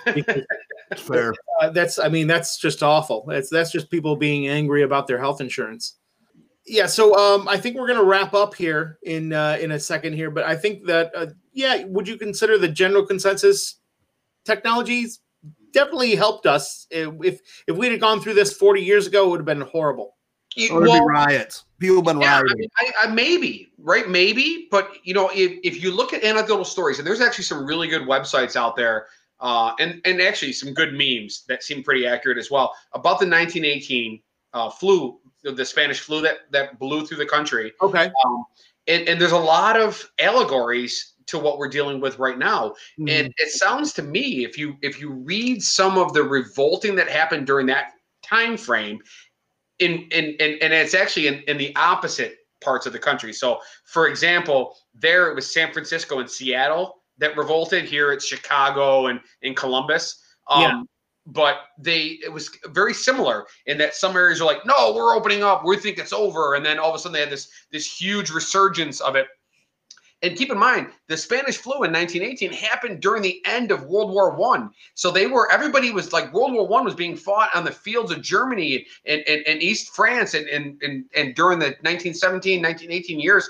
fair. 0.98 1.34
Uh, 1.62 1.70
that's, 1.70 2.00
I 2.00 2.10
mean, 2.10 2.26
that's 2.26 2.58
just 2.58 2.82
awful. 2.82 3.24
That's 3.28 3.50
that's 3.50 3.72
just 3.72 3.92
people 3.92 4.16
being 4.16 4.48
angry 4.48 4.82
about 4.82 5.06
their 5.06 5.20
health 5.20 5.42
insurance. 5.42 5.98
Yeah, 6.68 6.88
so 6.88 7.16
um, 7.16 7.48
I 7.48 7.58
think 7.58 7.78
we're 7.78 7.88
going 7.88 8.00
to 8.00 8.06
wrap 8.06 8.34
up 8.34 8.56
here 8.56 8.98
in 9.04 9.34
uh, 9.34 9.58
in 9.62 9.72
a 9.72 9.80
second 9.80 10.14
here, 10.14 10.32
but 10.32 10.46
I 10.46 10.56
think 10.56 10.86
that 10.86 11.12
uh, 11.16 11.28
yeah, 11.54 11.84
would 11.86 12.08
you 12.08 12.18
consider 12.18 12.58
the 12.58 12.68
general 12.68 13.06
consensus 13.06 13.76
technologies 14.46 15.20
definitely 15.74 16.16
helped 16.16 16.48
us? 16.48 16.88
If 16.90 17.40
if 17.68 17.76
we'd 17.76 17.92
have 17.92 18.02
gone 18.02 18.20
through 18.20 18.34
this 18.34 18.54
forty 18.54 18.82
years 18.82 19.06
ago, 19.06 19.28
it 19.28 19.30
would 19.30 19.40
have 19.42 19.46
been 19.46 19.62
horrible. 19.62 20.16
It, 20.58 20.74
would 20.74 20.88
well, 20.88 21.06
riots. 21.06 21.66
People 21.80 21.98
have 21.98 22.06
been 22.06 22.22
yeah, 22.22 22.40
rioting. 22.40 22.70
I 22.80 22.84
mean, 22.84 22.94
I, 23.04 23.08
I, 23.08 23.12
maybe, 23.12 23.72
right? 23.78 24.10
Maybe, 24.10 24.68
but 24.72 24.90
you 25.04 25.14
know, 25.14 25.30
if, 25.34 25.60
if 25.64 25.84
you 25.84 25.92
look 25.92 26.14
at 26.14 26.24
anecdotal 26.24 26.64
stories, 26.64 26.98
and 26.98 27.06
there's 27.06 27.20
actually 27.20 27.44
some 27.44 27.66
really 27.66 27.90
good 27.90 28.04
websites 28.04 28.56
out 28.56 28.76
there, 28.76 29.08
uh, 29.42 29.74
and 29.80 30.02
and 30.06 30.22
actually 30.22 30.54
some 30.54 30.74
good 30.74 30.94
memes 30.94 31.44
that 31.48 31.62
seem 31.62 31.84
pretty 31.84 32.08
accurate 32.08 32.38
as 32.38 32.50
well 32.50 32.74
about 32.94 33.20
the 33.20 33.28
1918 33.28 34.22
uh, 34.54 34.70
flu, 34.70 35.20
the 35.52 35.66
Spanish 35.66 36.00
flu 36.00 36.22
that 36.22 36.52
that 36.52 36.80
blew 36.80 37.06
through 37.06 37.18
the 37.18 37.26
country. 37.26 37.74
Okay. 37.82 38.12
Um, 38.26 38.46
and, 38.88 39.08
and 39.08 39.20
there's 39.20 39.32
a 39.32 39.38
lot 39.38 39.80
of 39.80 40.04
allegories 40.20 41.14
to 41.28 41.40
what 41.40 41.58
we're 41.58 41.70
dealing 41.70 42.00
with 42.00 42.20
right 42.20 42.38
now. 42.38 42.70
Mm-hmm. 43.00 43.10
And 43.10 43.34
it 43.38 43.52
sounds 43.52 43.94
to 43.94 44.04
me, 44.04 44.46
if 44.46 44.58
you 44.58 44.78
if 44.82 45.00
you 45.00 45.12
read 45.12 45.62
some 45.62 45.98
of 45.98 46.14
the 46.14 46.24
revolting 46.24 46.96
that 46.96 47.10
happened 47.10 47.48
during 47.48 47.68
that 47.68 47.94
time 48.24 48.58
frame, 48.58 49.00
in 49.80 50.08
in, 50.12 50.36
in 50.40 50.58
and 50.62 50.74
it's 50.74 50.94
actually 50.94 51.28
in, 51.28 51.42
in 51.48 51.58
the 51.58 51.76
opposite 51.76 52.38
parts 52.62 52.86
of 52.86 52.94
the 52.94 53.00
country. 53.00 53.34
So, 53.34 53.60
for 53.86 54.08
example, 54.08 54.76
there 54.94 55.30
it 55.30 55.36
was 55.36 55.52
San 55.52 55.74
Francisco 55.74 56.20
and 56.20 56.30
Seattle 56.30 57.02
that 57.18 57.38
revolted. 57.38 57.86
Here 57.86 58.12
it's 58.12 58.26
Chicago 58.26 59.08
and 59.08 59.20
in 59.42 59.56
Columbus. 59.56 60.22
Um, 60.48 60.62
yeah. 60.62 60.82
But 61.28 61.58
they 61.80 62.20
it 62.24 62.32
was 62.32 62.50
very 62.68 62.94
similar 62.94 63.46
in 63.66 63.78
that 63.80 63.96
some 63.96 64.16
areas 64.16 64.42
are 64.42 64.46
like, 64.46 64.66
no, 64.66 64.94
we're 64.94 65.16
opening 65.16 65.44
up, 65.44 65.66
we 65.66 65.78
think 65.78 65.98
it's 65.98 66.14
over, 66.14 66.54
and 66.54 66.66
then 66.66 66.78
all 66.78 66.90
of 66.90 66.96
a 66.96 67.00
sudden 67.00 67.14
they 67.14 67.20
had 67.22 67.32
this 67.32 67.50
this 67.72 68.00
huge 68.00 68.30
resurgence 68.30 69.02
of 69.02 69.16
it 69.16 69.28
and 70.26 70.36
keep 70.36 70.52
in 70.52 70.58
mind, 70.58 70.88
the 71.08 71.18
Spanish 71.18 71.58
flu 71.58 71.84
in 71.84 71.92
1918 71.92 72.52
happened 72.52 73.02
during 73.02 73.22
the 73.22 73.42
end 73.46 73.72
of 73.72 73.84
World 73.84 74.12
War 74.12 74.36
One. 74.36 74.72
So 74.96 75.12
they 75.12 75.28
were 75.28 75.52
everybody 75.52 75.92
was 75.92 76.14
like 76.14 76.34
World 76.34 76.54
War 76.54 76.68
One 76.68 76.84
was 76.84 76.96
being 76.96 77.16
fought 77.16 77.54
on 77.54 77.64
the 77.64 77.72
fields 77.72 78.12
of 78.12 78.22
Germany 78.22 78.88
and, 79.06 79.22
and, 79.28 79.46
and 79.46 79.62
East 79.62 79.96
France 79.96 80.34
and, 80.34 80.48
and, 80.48 80.82
and, 80.82 81.06
and 81.16 81.36
during 81.36 81.60
the 81.60 81.76
1917, 81.84 82.62
1918 82.62 83.20
years. 83.20 83.50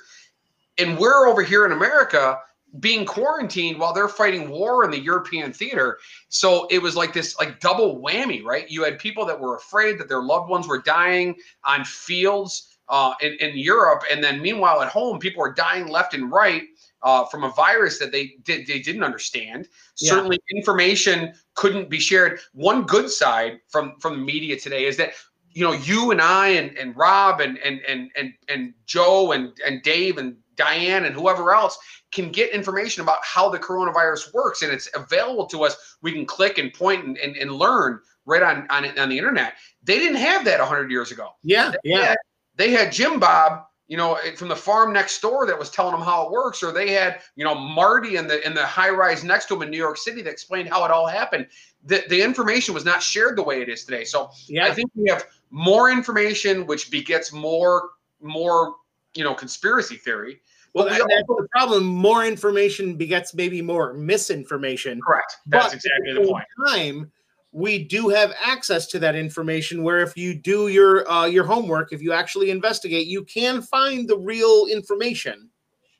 And 0.77 0.97
we're 0.97 1.27
over 1.27 1.43
here 1.43 1.65
in 1.65 1.71
America 1.71 2.37
being 2.79 3.05
quarantined 3.05 3.79
while 3.79 3.93
they're 3.93 4.07
fighting 4.07 4.49
war 4.49 4.83
in 4.83 4.91
the 4.91 4.99
European 4.99 5.53
theater. 5.53 5.97
So 6.29 6.67
it 6.69 6.81
was 6.81 6.95
like 6.95 7.13
this 7.13 7.37
like 7.37 7.59
double 7.59 8.01
whammy, 8.01 8.43
right? 8.43 8.69
You 8.69 8.83
had 8.83 8.99
people 8.99 9.25
that 9.25 9.39
were 9.39 9.55
afraid 9.55 9.99
that 9.99 10.09
their 10.09 10.21
loved 10.21 10.49
ones 10.49 10.67
were 10.67 10.81
dying 10.81 11.35
on 11.63 11.85
fields 11.85 12.77
uh, 12.89 13.13
in, 13.21 13.33
in 13.33 13.57
Europe, 13.57 14.03
and 14.11 14.23
then 14.23 14.41
meanwhile 14.41 14.81
at 14.81 14.89
home, 14.89 15.17
people 15.17 15.43
are 15.43 15.53
dying 15.53 15.87
left 15.87 16.13
and 16.13 16.31
right 16.31 16.63
uh, 17.01 17.25
from 17.25 17.43
a 17.43 17.49
virus 17.51 17.99
that 17.99 18.11
they 18.11 18.35
did 18.43 18.67
they 18.67 18.79
didn't 18.79 19.03
understand. 19.03 19.67
Yeah. 19.97 20.11
Certainly, 20.11 20.39
information 20.55 21.33
couldn't 21.53 21.89
be 21.89 21.99
shared. 21.99 22.39
One 22.53 22.83
good 22.83 23.09
side 23.09 23.59
from 23.69 23.95
from 23.99 24.17
the 24.17 24.25
media 24.25 24.59
today 24.59 24.85
is 24.85 24.97
that 24.97 25.13
you 25.51 25.63
know 25.63 25.73
you 25.73 26.11
and 26.11 26.21
I 26.21 26.49
and, 26.49 26.77
and 26.77 26.95
Rob 26.95 27.41
and 27.41 27.57
and 27.59 27.79
and 27.87 28.11
and 28.15 28.33
and 28.49 28.73
Joe 28.85 29.31
and 29.31 29.51
and 29.65 29.81
Dave 29.81 30.17
and 30.17 30.35
Diane 30.55 31.05
and 31.05 31.15
whoever 31.15 31.53
else 31.53 31.77
can 32.11 32.31
get 32.31 32.51
information 32.51 33.03
about 33.03 33.19
how 33.23 33.49
the 33.49 33.59
coronavirus 33.59 34.33
works 34.33 34.61
and 34.61 34.71
it's 34.71 34.89
available 34.95 35.45
to 35.47 35.63
us. 35.63 35.97
We 36.01 36.11
can 36.11 36.25
click 36.25 36.57
and 36.57 36.73
point 36.73 37.05
and, 37.05 37.17
and, 37.17 37.35
and 37.35 37.51
learn 37.51 37.99
right 38.25 38.41
on, 38.41 38.67
on 38.69 38.85
on 38.97 39.09
the 39.09 39.17
internet. 39.17 39.53
They 39.83 39.99
didn't 39.99 40.17
have 40.17 40.45
that 40.45 40.59
100 40.59 40.89
years 40.91 41.11
ago. 41.11 41.29
Yeah, 41.43 41.71
they 41.71 41.91
yeah. 41.91 42.05
Had, 42.05 42.17
they 42.55 42.71
had 42.71 42.91
Jim 42.91 43.19
Bob, 43.19 43.65
you 43.87 43.97
know, 43.97 44.15
eh, 44.15 44.35
from 44.35 44.47
the 44.47 44.55
farm 44.55 44.93
next 44.93 45.21
door 45.21 45.45
that 45.45 45.57
was 45.57 45.69
telling 45.69 45.93
them 45.93 46.01
how 46.01 46.25
it 46.25 46.31
works, 46.31 46.63
or 46.63 46.71
they 46.71 46.91
had, 46.91 47.21
you 47.35 47.43
know, 47.43 47.55
Marty 47.55 48.15
in 48.17 48.27
the 48.27 48.45
in 48.45 48.53
the 48.53 48.65
high 48.65 48.89
rise 48.89 49.23
next 49.23 49.47
to 49.47 49.55
him 49.55 49.61
in 49.61 49.69
New 49.69 49.77
York 49.77 49.97
City 49.97 50.21
that 50.23 50.31
explained 50.31 50.69
how 50.69 50.83
it 50.85 50.91
all 50.91 51.07
happened. 51.07 51.47
The 51.85 52.03
the 52.09 52.21
information 52.21 52.73
was 52.73 52.85
not 52.85 53.03
shared 53.03 53.37
the 53.37 53.43
way 53.43 53.61
it 53.61 53.69
is 53.69 53.85
today. 53.85 54.05
So 54.05 54.31
yeah. 54.47 54.65
I 54.65 54.71
think 54.71 54.89
we 54.95 55.09
have 55.09 55.25
more 55.51 55.91
information, 55.91 56.65
which 56.65 56.89
begets 56.89 57.31
more 57.31 57.89
more 58.21 58.75
you 59.15 59.23
know 59.23 59.33
conspiracy 59.33 59.95
theory. 59.95 60.41
Well, 60.73 60.85
that, 60.85 60.97
that's 60.97 61.27
the 61.27 61.47
problem. 61.51 61.85
More 61.85 62.25
information 62.25 62.97
begets 62.97 63.33
maybe 63.33 63.61
more 63.61 63.93
misinformation. 63.93 64.99
Correct. 65.01 65.37
That's 65.45 65.67
but 65.67 65.75
exactly 65.75 66.13
the 66.13 66.27
point. 66.27 66.45
Time 66.67 67.11
we 67.55 67.81
do 67.81 68.09
have 68.09 68.33
access 68.43 68.85
to 68.85 68.99
that 68.99 69.15
information 69.15 69.81
where 69.81 70.01
if 70.01 70.17
you 70.17 70.33
do 70.33 70.67
your 70.67 71.09
uh, 71.09 71.25
your 71.25 71.45
homework 71.45 71.93
if 71.93 72.01
you 72.01 72.11
actually 72.11 72.51
investigate 72.51 73.07
you 73.07 73.23
can 73.23 73.61
find 73.61 74.09
the 74.09 74.17
real 74.17 74.65
information 74.69 75.49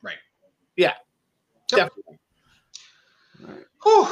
right 0.02 0.18
yeah 0.76 0.94
yep. 1.72 1.90
definitely 1.90 2.20
Whew. 3.84 4.08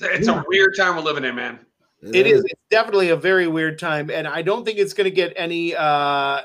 it's 0.00 0.28
yeah. 0.28 0.40
a 0.40 0.44
weird 0.46 0.76
time 0.76 0.94
we're 0.94 1.02
living 1.02 1.24
in 1.24 1.34
man 1.34 1.58
it, 2.02 2.14
it 2.14 2.26
is. 2.28 2.38
is 2.38 2.44
it's 2.44 2.62
definitely 2.70 3.08
a 3.08 3.16
very 3.16 3.48
weird 3.48 3.80
time 3.80 4.08
and 4.08 4.28
i 4.28 4.40
don't 4.40 4.64
think 4.64 4.78
it's 4.78 4.92
going 4.92 5.06
to 5.06 5.10
get 5.10 5.32
any 5.34 5.74
uh 5.74 6.40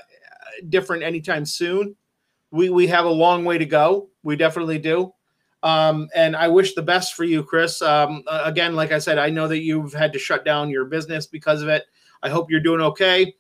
different 0.70 1.04
anytime 1.04 1.46
soon 1.46 1.96
we 2.52 2.70
we 2.70 2.88
have 2.88 3.06
a 3.06 3.10
long 3.10 3.46
way 3.46 3.58
to 3.58 3.66
go 3.66 4.10
we 4.24 4.36
definitely 4.36 4.80
do 4.80 5.14
um, 5.64 6.10
and 6.16 6.36
I 6.36 6.48
wish 6.48 6.74
the 6.74 6.82
best 6.82 7.14
for 7.14 7.24
you, 7.24 7.44
Chris. 7.44 7.82
Um, 7.82 8.24
again, 8.28 8.76
like 8.76 8.92
I 8.92 9.00
said, 9.00 9.20
I 9.20 9.30
know 9.30 9.48
that 9.48 9.60
you've 9.60 9.94
had 9.94 10.12
to 10.14 10.20
shut 10.20 10.44
down 10.44 10.70
your 10.70 10.86
business 10.86 11.28
because 11.28 11.62
of 11.62 11.70
it. 11.70 11.86
I 12.24 12.30
hope 12.30 12.50
you're 12.50 12.62
doing 12.62 12.82
okay. 12.82 13.36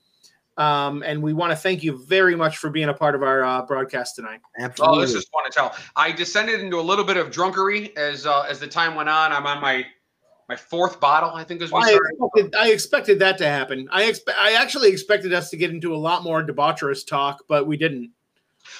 Um, 0.57 1.01
and 1.03 1.23
we 1.23 1.33
want 1.33 1.51
to 1.51 1.55
thank 1.55 1.81
you 1.81 2.05
very 2.05 2.35
much 2.35 2.57
for 2.57 2.69
being 2.69 2.89
a 2.89 2.93
part 2.93 3.15
of 3.15 3.23
our 3.23 3.43
uh, 3.43 3.65
broadcast 3.65 4.15
tonight. 4.15 4.41
Absolutely. 4.59 4.97
Oh, 4.97 5.01
this 5.01 5.13
is 5.13 5.25
fun 5.29 5.45
to 5.45 5.49
tell. 5.49 5.75
I 5.95 6.11
descended 6.11 6.59
into 6.59 6.79
a 6.79 6.81
little 6.81 7.05
bit 7.05 7.17
of 7.17 7.31
drunkery 7.31 7.95
as 7.97 8.25
uh, 8.25 8.41
as 8.41 8.59
the 8.59 8.67
time 8.67 8.93
went 8.95 9.09
on. 9.09 9.31
I'm 9.31 9.47
on 9.47 9.61
my 9.61 9.85
my 10.51 10.57
fourth 10.57 10.99
bottle, 10.99 11.29
I 11.33 11.45
think, 11.45 11.61
is 11.61 11.71
well, 11.71 11.85
I, 11.85 11.93
expected, 11.93 12.55
I 12.55 12.71
expected 12.71 13.19
that 13.19 13.37
to 13.37 13.47
happen. 13.47 13.87
I 13.89 14.03
expect 14.03 14.37
I 14.37 14.51
actually 14.51 14.89
expected 14.89 15.31
us 15.31 15.49
to 15.51 15.55
get 15.55 15.69
into 15.69 15.95
a 15.95 15.97
lot 15.97 16.23
more 16.23 16.43
debaucherous 16.43 17.07
talk, 17.07 17.43
but 17.47 17.67
we 17.67 17.77
didn't. 17.77 18.11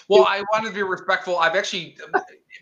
Well, 0.10 0.26
I 0.27 0.43
wanted 0.52 0.68
to 0.68 0.76
be 0.76 0.84
respectful. 0.84 1.39
I've 1.39 1.56
actually 1.56 1.95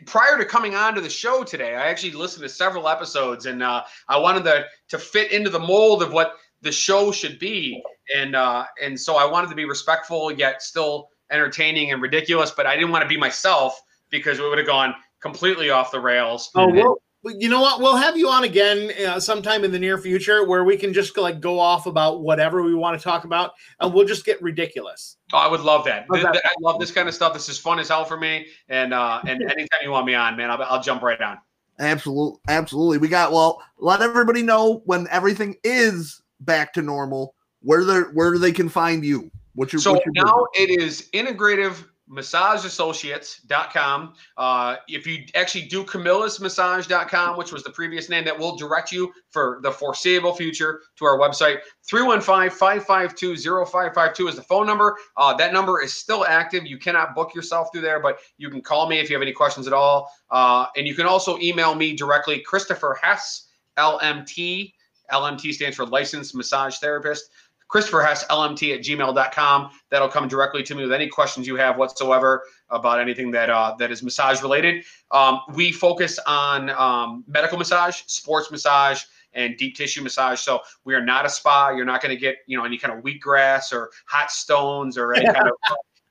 prior 0.06 0.38
to 0.38 0.45
coming 0.45 0.76
on 0.76 0.94
to 0.94 1.02
the 1.02 1.10
show 1.10 1.44
today, 1.44 1.76
I 1.76 1.88
actually 1.88 2.11
listened 2.11 2.44
to 2.44 2.49
several 2.49 2.88
episodes, 2.88 3.48
and 3.48 3.64
uh, 3.64 3.84
I 4.07 4.19
wanted 4.19 4.44
to 4.44 4.65
to 4.90 4.99
fit 4.99 5.31
into 5.31 5.49
the 5.49 5.60
mold 5.60 6.03
of 6.03 6.14
what 6.14 6.34
the 6.61 6.72
show 6.72 7.11
should 7.11 7.40
be, 7.40 7.81
and 8.15 8.36
uh, 8.36 8.65
and 8.80 8.99
so 8.99 9.18
I 9.18 9.26
wanted 9.26 9.49
to 9.49 9.56
be 9.56 9.65
respectful 9.65 10.31
yet 10.31 10.61
still 10.61 11.10
entertaining 11.31 11.91
and 11.91 11.99
ridiculous, 11.99 12.52
but 12.52 12.68
I 12.68 12.76
didn't 12.76 12.91
want 12.91 13.02
to 13.02 13.10
be 13.10 13.18
myself 13.18 13.81
because 14.11 14.40
we 14.40 14.48
would 14.48 14.60
have 14.60 14.68
gone 14.68 14.94
completely 15.19 15.72
off 15.72 15.91
the 15.91 15.99
rails. 15.99 16.52
Oh 16.53 16.72
well, 16.72 17.02
you 17.24 17.50
know 17.50 17.62
what? 17.62 17.82
We'll 17.82 17.98
have 17.98 18.18
you 18.18 18.30
on 18.30 18.44
again 18.44 18.91
uh, 19.06 19.20
sometime 19.20 19.64
in 19.64 19.72
the 19.72 19.80
near 19.80 19.98
future 19.98 20.48
where 20.48 20.64
we 20.64 20.78
can 20.78 20.94
just 20.94 21.18
like 21.18 21.41
go 21.41 21.60
off 21.60 21.86
about 21.86 22.22
whatever 22.22 22.64
we 22.64 22.74
want 22.74 22.98
to 23.00 23.04
talk 23.04 23.26
about, 23.26 23.52
and 23.80 23.94
we'll 23.94 24.06
just 24.06 24.26
get 24.26 24.41
ridiculous. 24.41 25.18
Oh, 25.34 25.38
I 25.38 25.48
would 25.48 25.62
love 25.62 25.84
that. 25.86 26.06
Okay. 26.10 26.26
I 26.26 26.54
love 26.62 26.80
this 26.80 26.91
kind 26.91 27.08
of 27.08 27.14
stuff. 27.14 27.34
This 27.34 27.50
is 27.50 27.58
fun 27.58 27.80
as 27.80 27.90
hell 27.90 28.06
for 28.06 28.18
me. 28.18 28.48
And 28.70 28.94
uh, 28.94 29.22
and 29.28 29.41
anytime 29.44 29.80
you 29.84 29.91
want 29.91 30.06
me 30.06 30.16
on, 30.16 30.38
man, 30.38 30.50
I'll, 30.50 30.62
I'll 30.64 30.82
jump 30.82 31.02
right 31.02 31.20
on. 31.20 31.38
Absolutely, 31.80 32.40
absolutely. 32.48 32.98
We 32.98 33.08
got 33.08 33.32
well. 33.32 33.62
Let 33.78 34.02
everybody 34.02 34.41
know 34.41 34.82
when 34.86 35.08
everything 35.10 35.56
is 35.64 36.22
back 36.40 36.74
to 36.74 36.82
normal. 36.82 37.36
Where 37.62 37.84
they 37.84 38.00
where 38.14 38.38
they 38.38 38.54
can 38.54 38.70
find 38.70 39.04
you. 39.04 39.30
What's 39.56 39.74
your 39.74 39.82
so 39.82 39.94
what's 39.94 40.06
your 40.06 40.26
now 40.26 40.48
business? 40.54 40.78
it 40.78 40.82
is 40.82 41.10
integrative 41.14 41.84
massageassociates.com. 42.10 44.14
Uh, 44.38 44.77
if 44.88 45.06
you 45.06 45.26
actually 45.36 45.65
do 45.65 45.84
camillasmassage.com, 45.84 47.38
which 47.38 47.52
was 47.52 47.61
the 47.64 47.69
previous 47.69 48.10
name, 48.10 48.26
that 48.26 48.36
will 48.38 48.56
direct 48.56 48.91
you 48.91 49.14
for 49.30 49.60
the 49.64 49.72
foreseeable 49.72 50.34
future 50.34 50.81
to 50.98 51.06
our 51.06 51.19
website. 51.19 51.60
315-552-0552 51.91 54.30
is 54.30 54.36
the 54.36 54.41
phone 54.41 54.65
number. 54.65 54.98
Uh, 55.18 55.36
that 55.36 55.53
number 55.53 55.81
is 55.81 55.94
still 55.94 56.26
active. 56.26 56.65
You 56.65 56.77
cannot 56.77 57.14
book 57.15 57.36
yourself 57.36 57.69
through 57.72 57.81
there, 57.81 57.99
but 57.99 58.19
you 58.38 58.49
can 58.49 58.61
call 58.61 58.88
me 58.90 58.99
if 58.99 59.10
you 59.10 59.15
have 59.15 59.22
any 59.22 59.34
questions 59.34 59.68
at 59.68 59.73
all. 59.73 60.10
Uh, 60.31 60.65
and 60.76 60.88
you 60.88 60.95
can 60.95 61.06
also 61.06 61.38
email 61.40 61.76
me 61.76 61.95
directly, 61.95 62.40
Christopher 62.40 62.98
Hess, 63.02 63.48
LMT. 63.77 64.73
LMT 65.11 65.53
stands 65.53 65.76
for 65.76 65.88
Licensed 65.88 66.36
Massage 66.36 66.77
Therapist. 66.77 67.31
Christopher 67.70 68.02
Hess, 68.02 68.26
LMT 68.26 68.76
at 68.76 68.82
gmail.com. 68.82 69.70
That'll 69.90 70.10
come 70.10 70.28
directly 70.28 70.64
to 70.64 70.76
me 70.76 70.84
with 70.84 70.91
any 70.91 71.08
questions 71.08 71.48
you 71.48 71.56
have 71.56 71.78
whatsoever 71.78 72.44
about 72.70 73.00
anything 73.00 73.32
that 73.32 73.50
uh, 73.50 73.76
that 73.80 73.91
is 73.91 74.04
massage 74.04 74.41
related. 74.41 74.84
Um, 75.12 75.40
we 75.54 75.72
focus 75.72 76.20
on 76.28 76.72
um, 76.72 77.24
medical 77.28 77.58
massage, 77.58 78.02
sports 78.08 78.52
massage, 78.52 79.04
and 79.34 79.56
deep 79.58 79.76
tissue 79.76 80.02
massage. 80.02 80.40
So 80.40 80.62
we 80.84 80.96
are 80.96 81.04
not 81.04 81.26
a 81.26 81.30
spa. 81.30 81.70
You're 81.70 81.86
not 81.86 82.02
going 82.02 82.14
to 82.14 82.20
get 82.20 82.38
you 82.48 82.58
know 82.58 82.66
any 82.66 82.78
kind 82.78 82.98
of 82.98 83.04
wheatgrass 83.04 83.72
or 83.72 83.91
hot 84.06 84.32
stones 84.32 84.98
or 84.98 85.14
any 85.14 85.26
kind 85.26 85.48
of 85.48 85.54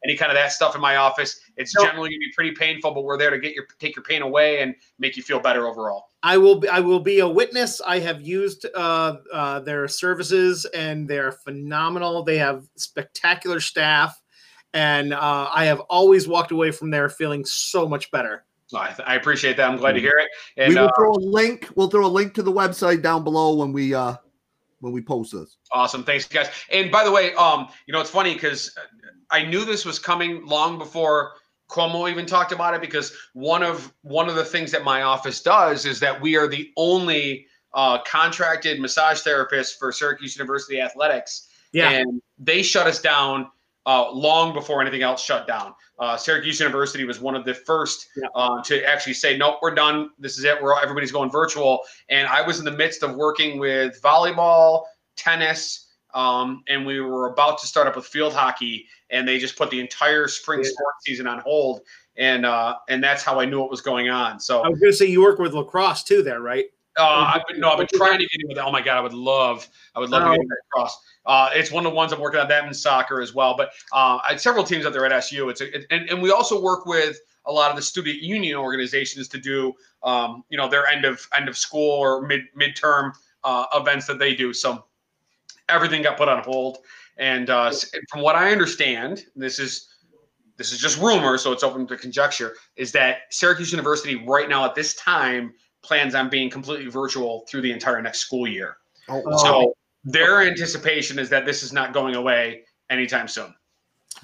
any 0.04 0.16
kind 0.16 0.30
of 0.30 0.36
that 0.36 0.52
stuff 0.52 0.74
in 0.74 0.80
my 0.80 0.96
office. 0.96 1.40
It's 1.56 1.74
No. 1.74 1.82
generally 1.84 2.10
going 2.10 2.20
to 2.20 2.26
be 2.26 2.32
pretty 2.34 2.52
painful, 2.52 2.92
but 2.92 3.02
we're 3.02 3.18
there 3.18 3.30
to 3.30 3.38
get 3.38 3.54
your 3.54 3.66
take 3.78 3.96
your 3.96 4.04
pain 4.04 4.22
away 4.22 4.60
and 4.60 4.74
make 4.98 5.16
you 5.16 5.22
feel 5.22 5.40
better 5.40 5.66
overall. 5.66 6.06
I 6.22 6.36
will 6.38 6.56
be, 6.60 6.68
I 6.68 6.80
will 6.80 7.00
be 7.00 7.20
a 7.20 7.28
witness. 7.28 7.80
I 7.80 7.98
have 8.00 8.20
used 8.20 8.66
uh, 8.74 9.16
uh, 9.32 9.60
their 9.60 9.88
services 9.88 10.64
and 10.66 11.08
they're 11.08 11.32
phenomenal. 11.32 12.22
They 12.22 12.38
have 12.38 12.64
spectacular 12.76 13.60
staff, 13.60 14.20
and 14.74 15.12
uh, 15.12 15.48
I 15.52 15.64
have 15.64 15.80
always 15.88 16.28
walked 16.28 16.52
away 16.52 16.70
from 16.70 16.90
there 16.90 17.08
feeling 17.08 17.44
so 17.44 17.88
much 17.88 18.10
better. 18.10 18.44
So 18.66 18.78
I, 18.78 18.94
I 19.06 19.14
appreciate 19.14 19.56
that. 19.56 19.68
I'm 19.70 19.78
glad 19.78 19.92
to 19.92 20.00
hear 20.00 20.12
it. 20.18 20.68
we 20.68 20.74
will 20.74 20.88
uh, 20.88 20.92
throw 20.96 21.12
a 21.12 21.14
link. 21.14 21.68
We'll 21.74 21.88
throw 21.88 22.06
a 22.06 22.08
link 22.08 22.34
to 22.34 22.42
the 22.42 22.52
website 22.52 23.02
down 23.02 23.24
below 23.24 23.54
when 23.54 23.72
we 23.72 23.94
uh 23.94 24.16
when 24.80 24.92
we 24.92 25.02
post 25.02 25.34
us. 25.34 25.56
Awesome. 25.72 26.05
Thanks, 26.05 26.26
guys. 26.26 26.48
And 26.70 26.90
by 26.90 27.05
the 27.05 27.12
way, 27.12 27.34
um, 27.34 27.68
you 27.86 27.92
know, 27.92 28.00
it's 28.00 28.10
funny 28.10 28.34
because 28.34 28.76
I 29.30 29.44
knew 29.44 29.64
this 29.64 29.84
was 29.84 29.98
coming 29.98 30.46
long 30.46 30.78
before 30.78 31.32
Cuomo 31.68 32.10
even 32.10 32.26
talked 32.26 32.52
about 32.52 32.74
it 32.74 32.80
because 32.80 33.12
one 33.34 33.62
of 33.62 33.92
one 34.02 34.28
of 34.28 34.34
the 34.34 34.44
things 34.44 34.70
that 34.72 34.84
my 34.84 35.02
office 35.02 35.42
does 35.42 35.84
is 35.84 36.00
that 36.00 36.20
we 36.20 36.36
are 36.36 36.48
the 36.48 36.70
only 36.76 37.46
uh, 37.74 37.98
contracted 38.02 38.80
massage 38.80 39.20
therapist 39.20 39.78
for 39.78 39.92
Syracuse 39.92 40.36
University 40.36 40.80
Athletics. 40.80 41.48
And 42.00 42.22
they 42.38 42.62
shut 42.62 42.86
us 42.86 43.00
down 43.00 43.50
uh, 43.89 44.12
long 44.12 44.52
before 44.52 44.81
anything 44.82 45.02
else 45.02 45.23
shut 45.24 45.47
down. 45.47 45.74
Uh, 45.98 46.16
Syracuse 46.16 46.60
University 46.60 47.05
was 47.05 47.20
one 47.20 47.35
of 47.35 47.44
the 47.44 47.55
first 47.55 48.06
Yeah. 48.16 48.28
uh, 48.35 48.62
to 48.65 48.85
actually 48.85 49.15
say, 49.15 49.36
"Nope, 49.36 49.56
we're 49.62 49.74
done. 49.74 50.10
This 50.19 50.36
is 50.39 50.44
it. 50.44 50.62
We're 50.62 50.78
everybody's 50.78 51.10
going 51.10 51.31
virtual." 51.31 51.81
And 52.10 52.28
I 52.28 52.43
was 52.47 52.59
in 52.59 52.65
the 52.65 52.77
midst 52.82 53.02
of 53.02 53.16
working 53.16 53.59
with 53.59 54.01
volleyball, 54.02 54.85
tennis, 55.16 55.86
um, 56.15 56.62
and 56.69 56.86
we 56.86 57.01
were 57.01 57.32
about 57.32 57.59
to 57.60 57.66
start 57.66 57.86
up 57.86 57.97
with 57.97 58.06
field 58.06 58.32
hockey, 58.35 58.86
and 59.10 59.27
they 59.27 59.39
just 59.39 59.56
put 59.56 59.70
the 59.70 59.81
entire 59.81 60.28
spring 60.28 60.60
Yeah. 60.62 60.70
sports 60.70 60.98
season 61.06 61.27
on 61.27 61.39
hold. 61.40 61.81
And 62.16 62.44
uh, 62.44 62.77
and 62.89 63.02
that's 63.02 63.23
how 63.23 63.40
I 63.40 63.44
knew 63.47 63.59
what 63.60 63.70
was 63.70 63.81
going 63.81 64.09
on. 64.10 64.39
So 64.40 64.60
I 64.62 64.69
was 64.69 64.78
going 64.81 64.93
to 64.93 64.97
say 64.97 65.06
you 65.06 65.23
work 65.23 65.39
with 65.39 65.55
lacrosse 65.55 66.02
too, 66.05 66.23
there, 66.23 66.40
right? 66.40 66.66
uh, 66.98 67.32
I've 67.35 67.43
been, 67.47 67.60
no, 67.60 67.70
I've 67.70 67.78
been 67.78 67.86
trying 67.94 68.19
to 68.19 68.24
get 68.27 68.40
in 68.43 68.48
with. 68.48 68.59
Oh 68.59 68.73
my 68.73 68.82
god, 68.82 68.98
I 68.98 69.01
would 69.01 69.15
love, 69.15 69.69
I 69.94 70.01
would 70.01 70.10
love 70.10 70.23
Oh, 70.24 70.32
to 70.32 70.36
get 70.36 70.40
in 70.43 70.48
across. 70.74 70.98
Uh, 71.28 71.50
it's 71.52 71.70
one 71.70 71.86
of 71.86 71.92
the 71.92 71.96
ones 71.96 72.12
I'm 72.12 72.20
working 72.20 72.40
on 72.40 72.48
that 72.48 72.64
in 72.64 72.74
soccer 72.74 73.20
as 73.20 73.34
well. 73.34 73.55
But 73.56 73.68
uh, 73.92 74.18
I 74.26 74.30
had 74.30 74.40
several 74.40 74.64
teams 74.64 74.84
out 74.86 74.92
there 74.92 75.06
at 75.06 75.12
SU. 75.12 75.48
It's 75.50 75.60
a, 75.60 75.76
it, 75.76 75.86
and 75.90 76.09
and 76.09 76.20
we 76.20 76.30
also 76.30 76.60
work 76.60 76.86
with 76.86 77.20
a 77.44 77.52
lot 77.52 77.70
of 77.70 77.76
the 77.76 77.82
student 77.82 78.16
union 78.16 78.56
organizations 78.56 79.28
to 79.28 79.38
do, 79.38 79.72
um, 80.02 80.42
you 80.48 80.59
know, 80.59 80.68
their 80.68 80.86
end 80.86 81.05
of 81.05 81.26
end 81.36 81.48
of 81.48 81.56
school 81.56 81.90
or 81.90 82.22
mid 82.26 82.42
midterm 82.59 83.12
uh, 83.44 83.66
events 83.74 84.06
that 84.06 84.18
they 84.18 84.34
do. 84.34 84.52
So 84.52 84.84
everything 85.68 86.02
got 86.02 86.16
put 86.16 86.28
on 86.28 86.42
hold. 86.42 86.78
And 87.18 87.50
uh, 87.50 87.72
from 88.10 88.22
what 88.22 88.36
I 88.36 88.50
understand, 88.50 89.26
this 89.36 89.59
is 89.59 89.88
this 90.56 90.72
is 90.72 90.78
just 90.78 90.98
rumor, 90.98 91.38
so 91.38 91.52
it's 91.52 91.62
open 91.62 91.86
to 91.86 91.96
conjecture. 91.96 92.56
Is 92.76 92.90
that 92.92 93.22
Syracuse 93.30 93.70
University 93.70 94.16
right 94.26 94.48
now 94.48 94.64
at 94.64 94.74
this 94.74 94.94
time 94.94 95.52
plans 95.82 96.14
on 96.14 96.28
being 96.28 96.50
completely 96.50 96.90
virtual 96.90 97.46
through 97.48 97.62
the 97.62 97.72
entire 97.72 98.02
next 98.02 98.20
school 98.20 98.46
year. 98.46 98.78
Oh, 99.09 99.22
So 99.36 99.74
their 100.12 100.43
anticipation 100.43 101.18
is 101.18 101.28
that 101.30 101.44
this 101.44 101.62
is 101.62 101.72
not 101.72 101.93
going 101.93 102.14
away 102.14 102.62
anytime 102.90 103.28
soon. 103.28 103.55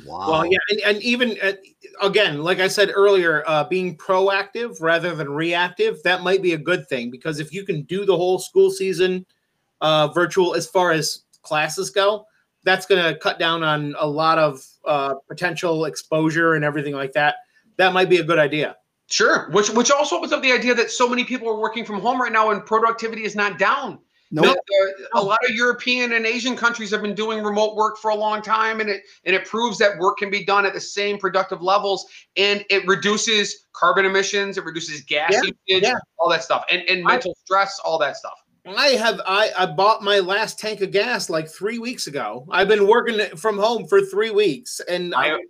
wow. 0.07 0.31
Well, 0.31 0.47
yeah, 0.47 0.59
and, 0.71 0.81
and 0.81 1.03
even 1.03 1.37
uh, 1.43 1.53
again, 2.01 2.43
like 2.43 2.61
I 2.61 2.69
said 2.69 2.91
earlier, 2.95 3.45
uh, 3.47 3.65
being 3.65 3.97
proactive 3.97 4.81
rather 4.81 5.15
than 5.15 5.31
reactive, 5.31 6.03
that 6.03 6.23
might 6.23 6.43
be 6.43 6.55
a 6.55 6.59
good 6.59 6.89
thing 6.89 7.11
because 7.11 7.41
if 7.41 7.53
you 7.53 7.65
can 7.65 7.83
do 7.83 8.05
the 8.05 8.17
whole 8.17 8.39
school 8.39 8.71
season 8.71 9.25
uh, 9.81 10.09
virtual 10.09 10.55
as 10.55 10.67
far 10.67 10.93
as 10.93 11.23
classes 11.43 11.91
go, 11.91 12.25
that's 12.65 12.87
going 12.87 13.03
to 13.03 13.19
cut 13.21 13.39
down 13.39 13.63
on 13.63 13.95
a 13.99 14.07
lot 14.07 14.39
of 14.39 14.65
uh, 14.87 15.15
potential 15.29 15.85
exposure 15.85 16.55
and 16.55 16.65
everything 16.65 16.95
like 16.95 17.13
that. 17.13 17.37
That 17.77 17.93
might 17.93 18.09
be 18.09 18.19
a 18.19 18.25
good 18.25 18.39
idea. 18.39 18.77
Sure, 19.11 19.51
which 19.51 19.69
which 19.69 19.91
also 19.91 20.17
opens 20.17 20.33
up 20.33 20.43
the 20.43 20.51
idea 20.51 20.75
that 20.75 20.91
so 20.91 21.07
many 21.07 21.25
people 21.25 21.47
are 21.49 21.61
working 21.61 21.85
from 21.85 22.01
home 22.01 22.19
right 22.21 22.33
now 22.33 22.51
and 22.51 22.65
productivity 22.65 23.25
is 23.25 23.37
not 23.37 23.59
down. 23.59 23.99
Nope. 24.43 24.57
Uh, 24.57 25.21
a 25.21 25.23
lot 25.23 25.39
of 25.49 25.55
European 25.55 26.13
and 26.15 26.27
Asian 26.27 26.57
countries 26.57 26.91
have 26.91 27.03
been 27.03 27.15
doing 27.15 27.43
remote 27.43 27.77
work 27.77 27.99
for 27.99 28.11
a 28.11 28.15
long 28.15 28.43
time, 28.43 28.81
and 28.81 28.91
it 28.91 29.05
and 29.25 29.35
it 29.35 29.45
proves 29.45 29.79
that 29.79 29.97
work 29.99 30.19
can 30.19 30.31
be 30.31 30.45
done 30.45 30.67
at 30.67 30.75
the 30.75 30.81
same 30.81 31.19
productive 31.19 31.63
levels, 31.63 32.07
and 32.37 32.65
it 32.69 32.87
reduces 32.87 33.67
carbon 33.73 34.05
emissions, 34.05 34.59
it 34.59 34.65
reduces 34.65 35.03
gas 35.03 35.33
Yeah, 35.33 35.41
usage, 35.69 35.83
yeah. 35.89 35.95
all 36.19 36.29
that 36.31 36.43
stuff, 36.43 36.65
and 36.71 36.83
and 36.89 37.05
I- 37.07 37.13
mental 37.13 37.35
stress, 37.45 37.79
all 37.85 37.99
that 37.99 38.17
stuff. 38.17 38.35
I 38.67 38.89
have 38.93 39.21
I, 39.27 39.51
I 39.59 39.67
bought 39.67 40.03
my 40.03 40.21
last 40.21 40.59
tank 40.59 40.81
of 40.81 40.91
gas 40.91 41.29
like 41.29 41.49
three 41.49 41.79
weeks 41.79 42.07
ago. 42.07 42.47
I've 42.51 42.67
been 42.67 42.89
working 42.89 43.21
from 43.37 43.59
home 43.59 43.87
for 43.87 44.01
three 44.01 44.31
weeks, 44.31 44.81
and 44.89 45.15
I- 45.15 45.33
I'm, 45.35 45.41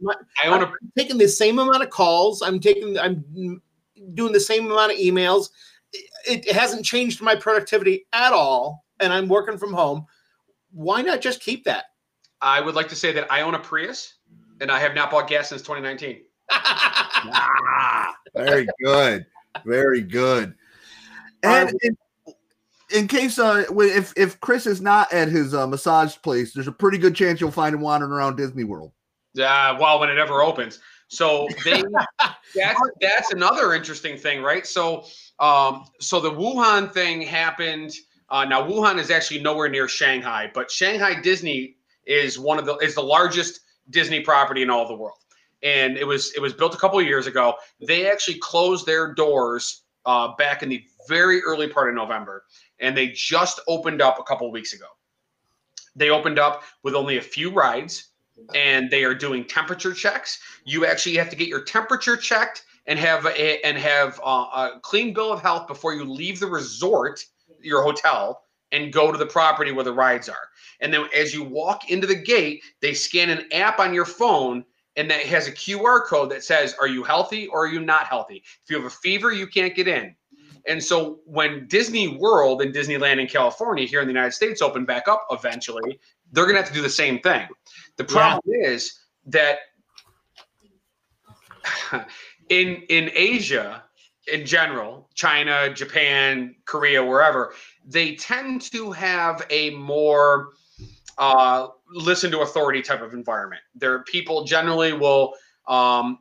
I 0.45 0.49
own 0.49 0.63
a 0.63 0.67
I'm 0.67 0.75
taking 0.99 1.17
the 1.17 1.29
same 1.29 1.59
amount 1.61 1.83
of 1.83 1.91
calls. 1.91 2.43
I'm 2.43 2.59
taking 2.59 2.99
I'm 2.99 3.25
doing 4.15 4.33
the 4.33 4.41
same 4.41 4.71
amount 4.71 4.93
of 4.93 4.99
emails. 4.99 5.49
It, 6.27 6.47
it 6.47 6.53
hasn't 6.53 6.85
changed 6.85 7.23
my 7.23 7.35
productivity 7.37 8.07
at 8.13 8.33
all, 8.33 8.85
and 9.01 9.13
I'm 9.13 9.29
working 9.29 9.59
from 9.59 9.73
home. 9.73 10.07
Why 10.73 11.03
not 11.03 11.21
just 11.21 11.41
keep 11.41 11.65
that? 11.65 11.85
I 12.41 12.61
would 12.61 12.75
like 12.75 12.89
to 12.89 12.97
say 12.97 13.13
that 13.13 13.31
I 13.31 13.43
own 13.43 13.55
a 13.55 13.59
Prius, 13.59 14.15
and 14.61 14.71
I 14.71 14.79
have 14.81 14.95
not 14.95 15.11
bought 15.11 15.29
gas 15.29 15.49
since 15.49 15.63
2019. 15.63 16.21
Ah, 16.51 18.15
very 18.35 18.67
good. 18.83 19.27
Very 19.65 20.01
good. 20.01 20.55
And 21.43 21.73
in, 21.83 21.97
in 22.91 23.09
case 23.09 23.39
uh 23.39 23.65
if 23.71 24.13
if 24.17 24.41
Chris 24.41 24.67
is 24.67 24.81
not 24.81 25.13
at 25.13 25.29
his 25.29 25.55
uh, 25.55 25.67
massage 25.67 26.17
place, 26.23 26.53
there's 26.53 26.69
a 26.69 26.73
pretty 26.73 26.99
good 26.99 27.15
chance 27.15 27.41
you'll 27.41 27.51
find 27.51 27.75
him 27.75 27.81
wandering 27.81 28.13
around 28.13 28.37
Disney 28.37 28.65
World. 28.65 28.93
Uh, 29.39 29.77
well, 29.81 29.99
when 30.01 30.11
it 30.11 30.19
ever 30.19 30.43
opens. 30.43 30.81
So 31.09 31.49
they 31.65 31.83
that's 32.55 32.81
that's 33.01 33.33
another 33.33 33.75
interesting 33.75 34.17
thing, 34.17 34.43
right? 34.43 34.67
So 34.67 35.07
um, 35.41 35.85
so 36.01 36.21
the 36.21 36.31
Wuhan 36.31 36.93
thing 36.93 37.23
happened. 37.23 37.93
Uh, 38.29 38.45
now 38.45 38.63
Wuhan 38.63 38.99
is 38.99 39.11
actually 39.11 39.41
nowhere 39.43 39.69
near 39.69 39.89
Shanghai, 39.89 40.51
but 40.55 40.71
Shanghai 40.71 41.21
Disney 41.21 41.77
is 42.07 42.39
one 42.39 42.59
of 42.59 42.67
the 42.67 42.77
is 42.77 42.95
the 42.95 43.03
largest 43.03 43.61
Disney 43.91 44.21
property 44.21 44.63
in 44.63 44.71
all 44.71 44.87
the 44.87 44.95
world, 44.95 45.19
and 45.63 45.97
it 45.97 46.07
was 46.07 46.33
it 46.35 46.41
was 46.41 46.53
built 46.53 46.75
a 46.75 46.79
couple 46.79 47.01
years 47.03 47.27
ago. 47.27 47.55
They 47.87 48.11
actually 48.11 48.39
closed 48.39 48.87
their 48.87 49.13
doors 49.13 49.83
uh, 50.07 50.35
back 50.37 50.63
in 50.63 50.69
the 50.69 50.85
very 51.09 51.43
early 51.43 51.69
part 51.69 51.89
of 51.89 51.95
November, 51.95 52.45
and 52.81 52.97
they 52.97 53.09
just 53.09 53.61
opened 53.69 54.01
up 54.01 54.19
a 54.19 54.23
couple 54.23 54.51
weeks 54.51 54.73
ago. 54.73 54.87
They 55.97 56.11
opened 56.11 56.39
up 56.39 56.65
with 56.83 56.95
only 56.95 57.19
a 57.19 57.23
few 57.23 57.51
rides 57.51 58.09
and 58.55 58.91
they 58.91 59.05
are 59.05 59.15
doing 59.15 59.45
temperature 59.45 59.93
checks. 59.93 60.41
You 60.65 60.87
actually 60.87 61.17
have 61.17 61.31
to 61.31 61.37
get 61.37 61.49
your 61.49 61.63
temperature 61.63 62.17
checked 62.17 62.65
and 62.87 62.99
have 62.99 63.27
a 63.27 63.65
and 63.65 63.79
have 63.79 64.21
uh, 64.25 64.71
a 64.75 64.81
clean 64.83 65.13
bill 65.13 65.33
of 65.33 65.41
health 65.41 65.67
before 65.67 65.95
you 65.95 66.05
leave 66.05 66.41
the 66.41 66.47
resort, 66.47 67.25
your 67.61 67.83
hotel, 67.83 68.43
and 68.73 68.93
go 68.93 69.11
to 69.11 69.19
the 69.19 69.27
property 69.27 69.73
where 69.73 69.85
the 69.85 69.93
rides 69.93 70.29
are. 70.29 70.49
And 70.81 70.93
then 70.93 71.07
as 71.17 71.33
you 71.33 71.45
walk 71.45 71.91
into 71.91 72.07
the 72.07 72.15
gate, 72.15 72.63
they 72.81 72.95
scan 72.95 73.31
an 73.31 73.47
app 73.53 73.79
on 73.79 73.95
your 73.95 74.05
phone 74.05 74.65
and 74.97 75.11
that 75.11 75.23
has 75.23 75.49
a 75.49 75.53
QR 75.53 76.05
code 76.05 76.31
that 76.31 76.45
says, 76.45 76.75
"Are 76.81 76.87
you 76.87 77.03
healthy 77.03 77.49
or 77.49 77.65
are 77.65 77.69
you 77.69 77.81
not 77.81 78.07
healthy?" 78.07 78.45
If 78.63 78.71
you 78.71 78.77
have 78.77 78.87
a 78.87 78.91
fever, 78.91 79.33
you 79.33 79.47
can't 79.47 79.75
get 79.75 79.89
in. 79.89 80.15
And 80.67 80.83
so 80.83 81.21
when 81.27 81.67
Disney 81.69 82.09
World 82.09 82.63
and 82.63 82.75
Disneyland 82.75 83.21
in 83.21 83.27
California 83.27 83.87
here 83.87 84.01
in 84.01 84.07
the 84.07 84.13
United 84.13 84.33
States 84.33 84.63
open 84.63 84.85
back 84.85 85.09
up 85.09 85.27
eventually, 85.31 86.01
they're 86.33 86.45
going 86.45 86.57
to 86.57 86.63
have 86.63 86.69
to 86.69 86.75
do 86.75 86.81
the 86.81 86.89
same 86.89 87.21
thing. 87.21 87.47
The 87.97 88.05
problem 88.05 88.41
is 88.47 89.01
that 89.27 89.59
in 92.49 92.83
in 92.89 93.11
Asia 93.15 93.85
in 94.33 94.47
general, 94.47 95.09
China, 95.15 95.73
Japan, 95.73 96.55
Korea, 96.65 97.05
wherever, 97.05 97.53
they 97.85 98.15
tend 98.17 98.63
to 98.73 98.91
have 98.93 99.45
a 99.51 99.71
more 99.71 100.49
uh, 101.19 101.69
listen 101.93 102.31
to 102.31 102.41
authority 102.41 102.81
type 102.83 103.03
of 103.03 103.13
environment. 103.13 103.61
Their 103.75 104.03
people 104.05 104.45
generally 104.45 104.93
will, 104.93 105.35
um, 105.69 106.19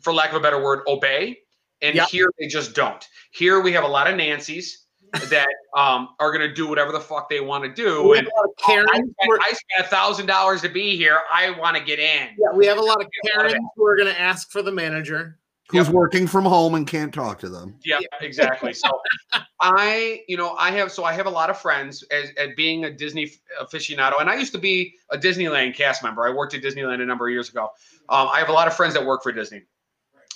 for 0.00 0.12
lack 0.12 0.30
of 0.30 0.36
a 0.36 0.40
better 0.40 0.62
word, 0.62 0.80
obey. 0.86 1.38
And 1.82 1.94
Yep. 1.96 2.08
here 2.08 2.28
they 2.38 2.46
just 2.46 2.74
don't. 2.74 3.06
Here 3.32 3.60
we 3.60 3.72
have 3.72 3.84
a 3.84 3.88
lot 3.88 4.08
of 4.08 4.16
Nancy's 4.16 4.86
that 5.28 5.48
um, 5.76 6.08
are 6.18 6.32
going 6.32 6.48
to 6.48 6.54
do 6.54 6.66
whatever 6.66 6.90
the 6.90 7.00
fuck 7.00 7.28
they 7.28 7.40
want 7.40 7.64
to 7.64 7.70
do. 7.72 8.08
We 8.08 8.18
And 8.18 8.28
have 8.28 8.84
a 8.86 8.90
I 8.92 8.96
spent, 8.96 9.42
I 9.42 9.52
spent 9.52 9.80
a 9.80 9.82
thousand 9.84 10.26
dollars 10.26 10.62
to 10.62 10.68
be 10.70 10.96
here. 10.96 11.18
I 11.30 11.50
want 11.58 11.76
to 11.76 11.82
get 11.84 11.98
in. 11.98 12.28
yeah, 12.38 12.56
we 12.56 12.66
have 12.66 12.78
a 12.78 12.82
lot 12.82 13.00
of 13.02 13.08
Yeah, 13.24 13.32
a 13.32 13.36
lot 13.36 13.46
of 13.46 13.50
Karens 13.52 13.68
who 13.76 13.84
are 13.84 13.96
going 13.96 14.08
to 14.12 14.18
ask 14.20 14.50
for 14.50 14.62
the 14.62 14.72
manager. 14.72 15.38
Who's 15.72 15.86
Yep. 15.86 15.94
working 15.94 16.26
from 16.26 16.44
home 16.44 16.74
and 16.74 16.86
can't 16.86 17.12
talk 17.14 17.38
to 17.40 17.48
them. 17.48 17.78
Yeah, 17.82 17.98
exactly. 18.20 18.74
So 18.74 18.88
I, 19.60 20.22
you 20.28 20.36
know, 20.36 20.54
I 20.56 20.70
have 20.72 20.92
so 20.92 21.04
I 21.04 21.14
have 21.14 21.24
a 21.24 21.30
lot 21.30 21.48
of 21.48 21.58
friends 21.58 22.02
as 22.10 22.30
at 22.36 22.56
being 22.56 22.84
a 22.84 22.90
Disney 22.90 23.32
aficionado, 23.60 24.20
and 24.20 24.28
I 24.28 24.36
used 24.36 24.52
to 24.52 24.58
be 24.58 24.94
a 25.10 25.16
Disneyland 25.16 25.74
cast 25.74 26.02
member. 26.02 26.26
I 26.26 26.30
worked 26.30 26.52
at 26.52 26.62
Disneyland 26.62 27.00
a 27.00 27.06
number 27.06 27.26
of 27.26 27.32
years 27.32 27.48
ago. 27.48 27.70
Um, 28.10 28.28
I 28.30 28.38
have 28.38 28.50
a 28.50 28.52
lot 28.52 28.68
of 28.68 28.74
friends 28.74 28.92
that 28.94 29.04
work 29.04 29.22
for 29.22 29.32
Disney, 29.32 29.62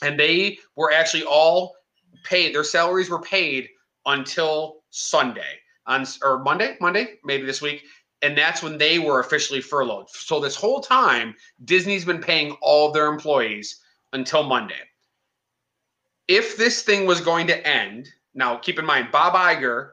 and 0.00 0.18
they 0.18 0.58
were 0.74 0.90
actually 0.90 1.24
all 1.24 1.76
paid. 2.24 2.54
Their 2.54 2.64
salaries 2.64 3.10
were 3.10 3.20
paid 3.20 3.68
until 4.06 4.84
Sunday. 4.90 5.60
on 5.86 6.06
or 6.22 6.38
Monday, 6.38 6.76
Monday, 6.80 7.18
maybe 7.24 7.44
this 7.44 7.60
week, 7.60 7.82
and 8.22 8.36
that's 8.36 8.62
when 8.62 8.78
they 8.78 8.98
were 8.98 9.20
officially 9.20 9.60
furloughed. 9.60 10.08
So 10.08 10.40
this 10.40 10.56
whole 10.56 10.80
time, 10.80 11.34
Disney's 11.64 12.06
been 12.06 12.20
paying 12.20 12.56
all 12.62 12.90
their 12.90 13.06
employees 13.06 13.82
until 14.12 14.42
Monday. 14.44 14.80
If 16.28 16.56
this 16.56 16.82
thing 16.82 17.06
was 17.06 17.20
going 17.20 17.46
to 17.48 17.66
end, 17.66 18.08
now 18.34 18.56
keep 18.56 18.78
in 18.78 18.84
mind, 18.84 19.08
Bob 19.12 19.34
Iger 19.34 19.90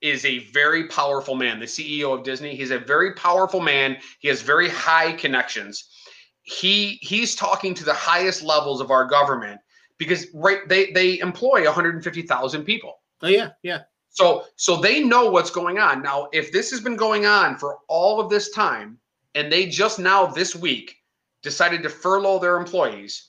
is 0.00 0.24
a 0.24 0.38
very 0.50 0.86
powerful 0.88 1.34
man, 1.34 1.58
the 1.58 1.66
CEO 1.66 2.16
of 2.16 2.24
Disney. 2.24 2.54
He's 2.54 2.70
a 2.70 2.78
very 2.78 3.14
powerful 3.14 3.60
man. 3.60 3.96
He 4.20 4.28
has 4.28 4.42
very 4.42 4.68
high 4.68 5.12
connections. 5.12 5.88
He 6.42 6.98
he's 7.02 7.34
talking 7.34 7.74
to 7.74 7.84
the 7.84 7.94
highest 7.94 8.42
levels 8.42 8.80
of 8.80 8.90
our 8.90 9.04
government 9.04 9.60
because 9.98 10.26
right 10.34 10.66
they 10.68 10.92
they 10.92 11.18
employ 11.18 11.64
150,000 11.64 12.64
people. 12.64 13.00
Oh 13.22 13.28
yeah, 13.28 13.50
yeah. 13.62 13.80
So 14.10 14.44
so 14.56 14.76
they 14.76 15.02
know 15.02 15.30
what's 15.30 15.50
going 15.50 15.78
on. 15.78 16.02
Now, 16.02 16.28
if 16.32 16.52
this 16.52 16.70
has 16.70 16.80
been 16.80 16.96
going 16.96 17.26
on 17.26 17.56
for 17.56 17.78
all 17.88 18.20
of 18.20 18.30
this 18.30 18.50
time 18.50 18.98
and 19.34 19.52
they 19.52 19.66
just 19.66 19.98
now 19.98 20.26
this 20.26 20.56
week 20.56 20.96
decided 21.42 21.82
to 21.82 21.88
furlough 21.88 22.38
their 22.38 22.56
employees, 22.56 23.27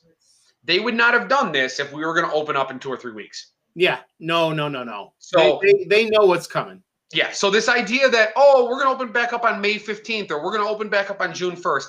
they 0.70 0.80
would 0.80 0.96
not 0.96 1.14
have 1.14 1.28
done 1.28 1.52
this 1.52 1.80
if 1.80 1.92
we 1.92 2.06
were 2.06 2.14
going 2.14 2.28
to 2.28 2.34
open 2.34 2.56
up 2.56 2.70
in 2.70 2.78
2 2.80 2.90
or 2.90 2.98
3 2.98 3.14
weeks. 3.14 3.54
Yeah. 3.76 4.00
No, 4.20 4.52
no, 4.52 4.68
no, 4.68 4.84
no. 4.84 5.14
So- 5.18 5.60
they, 5.64 5.74
they, 5.74 5.84
they 5.86 6.10
know 6.10 6.26
what's 6.26 6.48
coming. 6.48 6.84
Yeah, 7.12 7.32
so 7.32 7.50
this 7.50 7.68
idea 7.70 8.08
that 8.08 8.34
oh, 8.36 8.66
we're 8.66 8.84
going 8.84 8.86
to 8.86 8.94
open 8.94 9.12
back 9.12 9.34
up 9.34 9.44
on 9.44 9.60
May 9.60 9.76
15th 9.76 10.30
or 10.30 10.44
we're 10.44 10.52
going 10.52 10.64
to 10.64 10.70
open 10.70 10.90
back 10.90 11.10
up 11.10 11.22
on 11.22 11.34
June 11.34 11.56
1st, 11.56 11.86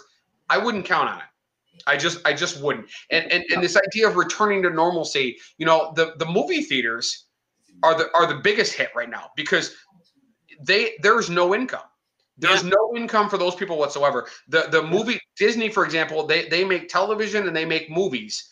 I 0.49 0.57
wouldn't 0.57 0.87
count 0.87 1.11
on 1.11 1.19
it. 1.19 1.25
I 1.87 1.97
just 1.97 2.27
I 2.27 2.33
just 2.33 2.63
wouldn't. 2.63 2.89
And 3.11 3.31
and, 3.31 3.45
and 3.51 3.63
this 3.63 3.77
idea 3.77 4.09
of 4.09 4.17
returning 4.17 4.63
to 4.63 4.71
normalcy, 4.71 5.39
you 5.59 5.67
know, 5.67 5.93
the 5.97 6.15
the 6.19 6.27
movie 6.27 6.63
theaters 6.63 7.27
are 7.83 7.97
the 7.97 8.09
are 8.15 8.27
the 8.27 8.41
biggest 8.41 8.75
hit 8.75 8.91
right 8.95 9.09
now 9.09 9.31
because 9.37 9.75
they 10.63 10.93
there's 11.03 11.31
no 11.31 11.55
income. 11.55 11.81
There's 12.37 12.65
no 12.65 12.95
income 12.97 13.29
for 13.29 13.39
those 13.39 13.55
people 13.55 13.79
whatsoever. 13.79 14.27
The 14.49 14.69
the 14.71 14.83
movie 14.83 15.21
Disney, 15.37 15.69
for 15.69 15.85
example, 15.85 16.27
they 16.27 16.49
they 16.49 16.65
make 16.65 16.89
television 16.89 17.47
and 17.47 17.55
they 17.55 17.65
make 17.65 17.91
movies. 17.91 18.50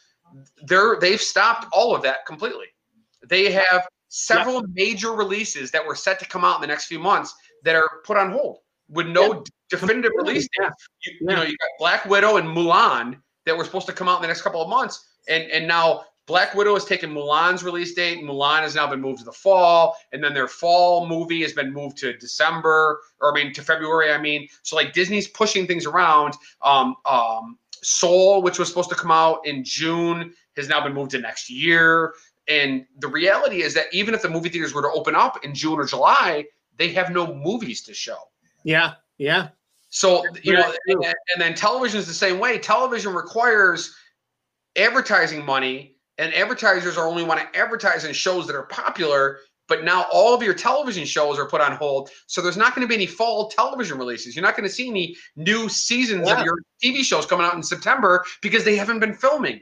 They're 0.66 0.98
they've 1.00 1.20
stopped 1.20 1.66
all 1.72 1.94
of 1.94 2.02
that 2.02 2.26
completely. 2.26 2.66
They 3.28 3.50
have 3.52 3.88
several 4.08 4.62
major 4.72 5.12
releases 5.12 5.70
that 5.70 5.86
were 5.86 5.94
set 5.94 6.18
to 6.20 6.26
come 6.26 6.44
out 6.44 6.56
in 6.56 6.60
the 6.60 6.66
next 6.66 6.86
few 6.86 6.98
months 6.98 7.34
that 7.64 7.74
are 7.74 7.88
put 8.04 8.16
on 8.16 8.30
hold 8.30 8.58
with 8.88 9.06
no 9.06 9.44
definitive 9.70 10.12
release 10.16 10.48
date. 10.58 10.70
You, 11.04 11.12
you 11.20 11.36
know, 11.36 11.42
you 11.42 11.56
got 11.56 11.68
Black 11.78 12.04
Widow 12.06 12.36
and 12.36 12.48
Mulan 12.48 13.20
that 13.46 13.56
were 13.56 13.64
supposed 13.64 13.86
to 13.86 13.92
come 13.92 14.08
out 14.08 14.16
in 14.16 14.22
the 14.22 14.28
next 14.28 14.42
couple 14.42 14.62
of 14.62 14.68
months, 14.68 15.06
and 15.28 15.44
and 15.50 15.66
now 15.66 16.04
Black 16.26 16.54
Widow 16.54 16.74
has 16.74 16.84
taken 16.84 17.12
Mulan's 17.12 17.62
release 17.62 17.94
date. 17.94 18.22
Mulan 18.22 18.60
has 18.60 18.74
now 18.74 18.86
been 18.86 19.00
moved 19.00 19.20
to 19.20 19.24
the 19.24 19.32
fall, 19.32 19.96
and 20.12 20.22
then 20.22 20.34
their 20.34 20.46
fall 20.46 21.06
movie 21.06 21.42
has 21.42 21.54
been 21.54 21.72
moved 21.72 21.96
to 21.98 22.16
December, 22.18 23.00
or 23.20 23.32
I 23.32 23.42
mean 23.42 23.52
to 23.54 23.62
February. 23.62 24.12
I 24.12 24.18
mean, 24.18 24.46
so 24.62 24.76
like 24.76 24.92
Disney's 24.92 25.26
pushing 25.26 25.66
things 25.66 25.86
around. 25.86 26.34
Um, 26.62 26.96
um, 27.06 27.58
Soul, 27.82 28.42
which 28.42 28.58
was 28.58 28.68
supposed 28.68 28.88
to 28.90 28.94
come 28.96 29.10
out 29.10 29.46
in 29.46 29.64
June, 29.64 30.32
has 30.56 30.68
now 30.68 30.82
been 30.82 30.94
moved 30.94 31.10
to 31.12 31.18
next 31.18 31.50
year. 31.50 32.14
And 32.48 32.86
the 32.98 33.08
reality 33.08 33.62
is 33.62 33.74
that 33.74 33.86
even 33.92 34.14
if 34.14 34.22
the 34.22 34.28
movie 34.28 34.48
theaters 34.48 34.72
were 34.72 34.82
to 34.82 34.90
open 34.90 35.14
up 35.14 35.44
in 35.44 35.54
June 35.54 35.78
or 35.78 35.84
July, 35.84 36.46
they 36.76 36.92
have 36.92 37.10
no 37.10 37.34
movies 37.34 37.82
to 37.82 37.94
show. 37.94 38.16
Yeah, 38.64 38.94
yeah. 39.18 39.48
So 39.90 40.22
you 40.42 40.52
know, 40.52 40.72
and, 40.86 41.02
then- 41.02 41.14
and 41.34 41.40
then 41.42 41.54
television 41.54 41.98
is 41.98 42.06
the 42.06 42.14
same 42.14 42.38
way. 42.38 42.58
Television 42.58 43.14
requires 43.14 43.94
advertising 44.76 45.44
money, 45.44 45.96
and 46.18 46.32
advertisers 46.34 46.96
are 46.96 47.06
only 47.06 47.22
want 47.22 47.40
to 47.40 47.58
advertise 47.58 48.04
in 48.04 48.12
shows 48.12 48.46
that 48.46 48.56
are 48.56 48.64
popular. 48.64 49.40
But 49.68 49.84
now 49.84 50.06
all 50.10 50.34
of 50.34 50.42
your 50.42 50.54
television 50.54 51.04
shows 51.04 51.38
are 51.38 51.46
put 51.46 51.60
on 51.60 51.72
hold, 51.76 52.10
so 52.26 52.40
there's 52.40 52.56
not 52.56 52.74
going 52.74 52.86
to 52.86 52.88
be 52.88 52.94
any 52.94 53.06
fall 53.06 53.48
television 53.48 53.98
releases. 53.98 54.34
You're 54.34 54.44
not 54.44 54.56
going 54.56 54.68
to 54.68 54.74
see 54.74 54.88
any 54.88 55.16
new 55.36 55.68
seasons 55.68 56.26
Yeah. 56.26 56.40
of 56.40 56.44
your 56.44 56.58
TV 56.82 57.02
shows 57.04 57.26
coming 57.26 57.44
out 57.46 57.54
in 57.54 57.62
September 57.62 58.24
because 58.40 58.64
they 58.64 58.76
haven't 58.76 58.98
been 59.00 59.14
filming. 59.14 59.60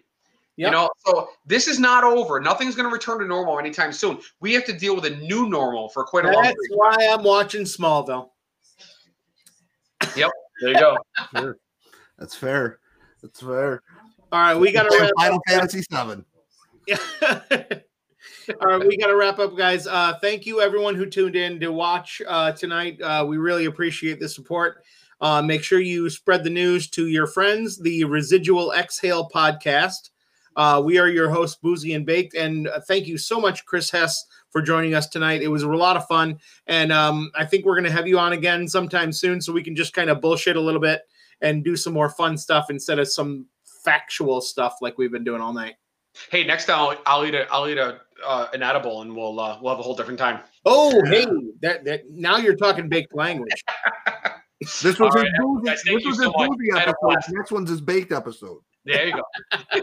Yep. 0.58 0.68
You 0.68 0.70
know, 0.70 0.88
so 1.04 1.28
this 1.44 1.68
is 1.68 1.78
not 1.78 2.02
over. 2.02 2.40
Nothing's 2.40 2.74
going 2.74 2.88
to 2.88 2.92
return 2.92 3.18
to 3.18 3.26
normal 3.26 3.58
anytime 3.58 3.92
soon. 3.92 4.18
We 4.40 4.54
have 4.54 4.64
to 4.66 4.72
deal 4.72 4.94
with 4.94 5.04
a 5.04 5.10
new 5.16 5.48
normal 5.50 5.90
for 5.90 6.02
quite 6.04 6.24
a 6.24 6.30
long 6.30 6.44
That's 6.44 6.54
period. 6.68 6.76
why 6.78 6.96
I'm 7.12 7.22
watching 7.22 7.62
Smallville. 7.64 8.30
Yep, 10.16 10.30
there 10.62 10.70
you 10.70 10.78
go. 10.78 10.96
That's 12.18 12.34
fair. 12.34 12.78
That's 13.22 13.40
fair. 13.40 13.82
All 14.32 14.40
right, 14.40 14.54
we 14.54 14.72
got 14.72 14.84
to 14.84 15.12
Final. 15.18 15.40
Fantasy 15.48 15.82
Seven. 15.90 16.24
All 18.60 18.78
right, 18.78 18.86
we 18.86 18.96
got 18.96 19.08
to 19.08 19.16
wrap 19.16 19.38
up, 19.38 19.56
guys. 19.56 19.86
Uh, 19.86 20.14
thank 20.20 20.46
you, 20.46 20.60
everyone 20.60 20.94
who 20.94 21.06
tuned 21.06 21.36
in 21.36 21.58
to 21.60 21.72
watch 21.72 22.22
uh, 22.26 22.52
tonight. 22.52 23.00
Uh, 23.00 23.24
we 23.26 23.36
really 23.36 23.66
appreciate 23.66 24.20
the 24.20 24.28
support. 24.28 24.84
Uh, 25.20 25.42
make 25.42 25.62
sure 25.62 25.80
you 25.80 26.10
spread 26.10 26.44
the 26.44 26.50
news 26.50 26.88
to 26.90 27.08
your 27.08 27.26
friends. 27.26 27.78
The 27.78 28.04
Residual 28.04 28.72
Exhale 28.72 29.28
podcast. 29.34 30.10
Uh, 30.56 30.82
we 30.84 30.98
are 30.98 31.08
your 31.08 31.28
hosts, 31.28 31.58
Boozy 31.60 31.94
and 31.94 32.06
Baked, 32.06 32.34
and 32.34 32.68
uh, 32.68 32.80
thank 32.80 33.06
you 33.06 33.18
so 33.18 33.40
much, 33.40 33.66
Chris 33.66 33.90
Hess, 33.90 34.24
for 34.50 34.62
joining 34.62 34.94
us 34.94 35.06
tonight. 35.06 35.42
It 35.42 35.48
was 35.48 35.62
a 35.62 35.68
lot 35.68 35.96
of 35.96 36.06
fun, 36.06 36.38
and 36.66 36.92
um, 36.92 37.30
I 37.34 37.44
think 37.44 37.66
we're 37.66 37.74
going 37.74 37.84
to 37.84 37.90
have 37.90 38.06
you 38.06 38.18
on 38.18 38.32
again 38.32 38.66
sometime 38.66 39.12
soon, 39.12 39.40
so 39.40 39.52
we 39.52 39.62
can 39.62 39.76
just 39.76 39.92
kind 39.92 40.08
of 40.08 40.20
bullshit 40.20 40.56
a 40.56 40.60
little 40.60 40.80
bit 40.80 41.02
and 41.42 41.62
do 41.62 41.76
some 41.76 41.92
more 41.92 42.08
fun 42.08 42.38
stuff 42.38 42.70
instead 42.70 42.98
of 42.98 43.08
some 43.08 43.46
factual 43.84 44.40
stuff 44.40 44.76
like 44.80 44.96
we've 44.96 45.12
been 45.12 45.24
doing 45.24 45.42
all 45.42 45.52
night. 45.52 45.74
Hey, 46.30 46.44
next 46.44 46.64
time 46.66 46.78
I'll, 46.78 46.96
I'll 47.04 47.26
eat 47.26 47.34
a 47.34 47.46
I'll 47.52 47.68
eat 47.68 47.78
a 47.78 48.00
uh, 48.24 48.48
an 48.52 48.62
edible 48.62 49.02
and 49.02 49.14
we'll 49.14 49.38
uh, 49.40 49.58
we'll 49.60 49.72
have 49.72 49.80
a 49.80 49.82
whole 49.82 49.94
different 49.96 50.18
time. 50.18 50.40
Oh, 50.64 51.02
hey, 51.06 51.26
that, 51.62 51.84
that 51.84 52.10
now 52.10 52.36
you're 52.36 52.56
talking 52.56 52.88
baked 52.88 53.14
language. 53.14 53.64
This 54.60 54.98
was 54.98 55.14
All 55.14 55.20
his 55.22 55.30
boozy, 55.38 55.66
guys, 55.66 55.82
this 55.82 56.04
was 56.06 56.16
so 56.16 56.22
his 56.22 56.32
much. 56.34 56.48
boozy 56.48 56.72
I 56.72 56.78
a 56.78 56.88
episode. 56.88 57.34
Next 57.34 57.52
one's 57.52 57.68
his 57.68 57.82
baked 57.82 58.10
episode. 58.10 58.60
There 58.86 59.06
you 59.06 59.12
go. 59.12 59.22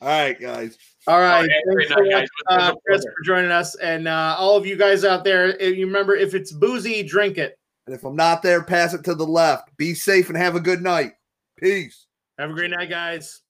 All 0.00 0.08
right, 0.08 0.38
guys. 0.38 0.76
All 1.06 1.18
right, 1.18 1.36
All 1.36 1.40
right, 1.40 1.50
thanks 1.50 1.74
great 1.74 1.88
so 1.88 1.94
night, 1.94 2.10
guys. 2.10 2.28
Uh, 2.48 2.74
Chris, 2.86 3.02
for 3.02 3.24
joining 3.24 3.50
us, 3.50 3.74
and 3.76 4.06
uh, 4.06 4.36
all 4.38 4.56
of 4.56 4.66
you 4.66 4.76
guys 4.76 5.04
out 5.04 5.24
there. 5.24 5.48
If 5.56 5.76
you 5.76 5.86
remember, 5.86 6.14
if 6.14 6.34
it's 6.34 6.52
boozy, 6.52 7.02
drink 7.02 7.38
it. 7.38 7.58
And 7.86 7.96
if 7.96 8.04
I'm 8.04 8.14
not 8.14 8.42
there, 8.42 8.62
pass 8.62 8.92
it 8.92 9.02
to 9.04 9.14
the 9.14 9.26
left. 9.26 9.74
Be 9.78 9.94
safe 9.94 10.28
and 10.28 10.36
have 10.36 10.54
a 10.54 10.60
good 10.60 10.82
night. 10.82 11.12
Peace. 11.56 12.06
Have 12.38 12.50
a 12.50 12.52
great 12.52 12.70
night, 12.70 12.90
guys. 12.90 13.40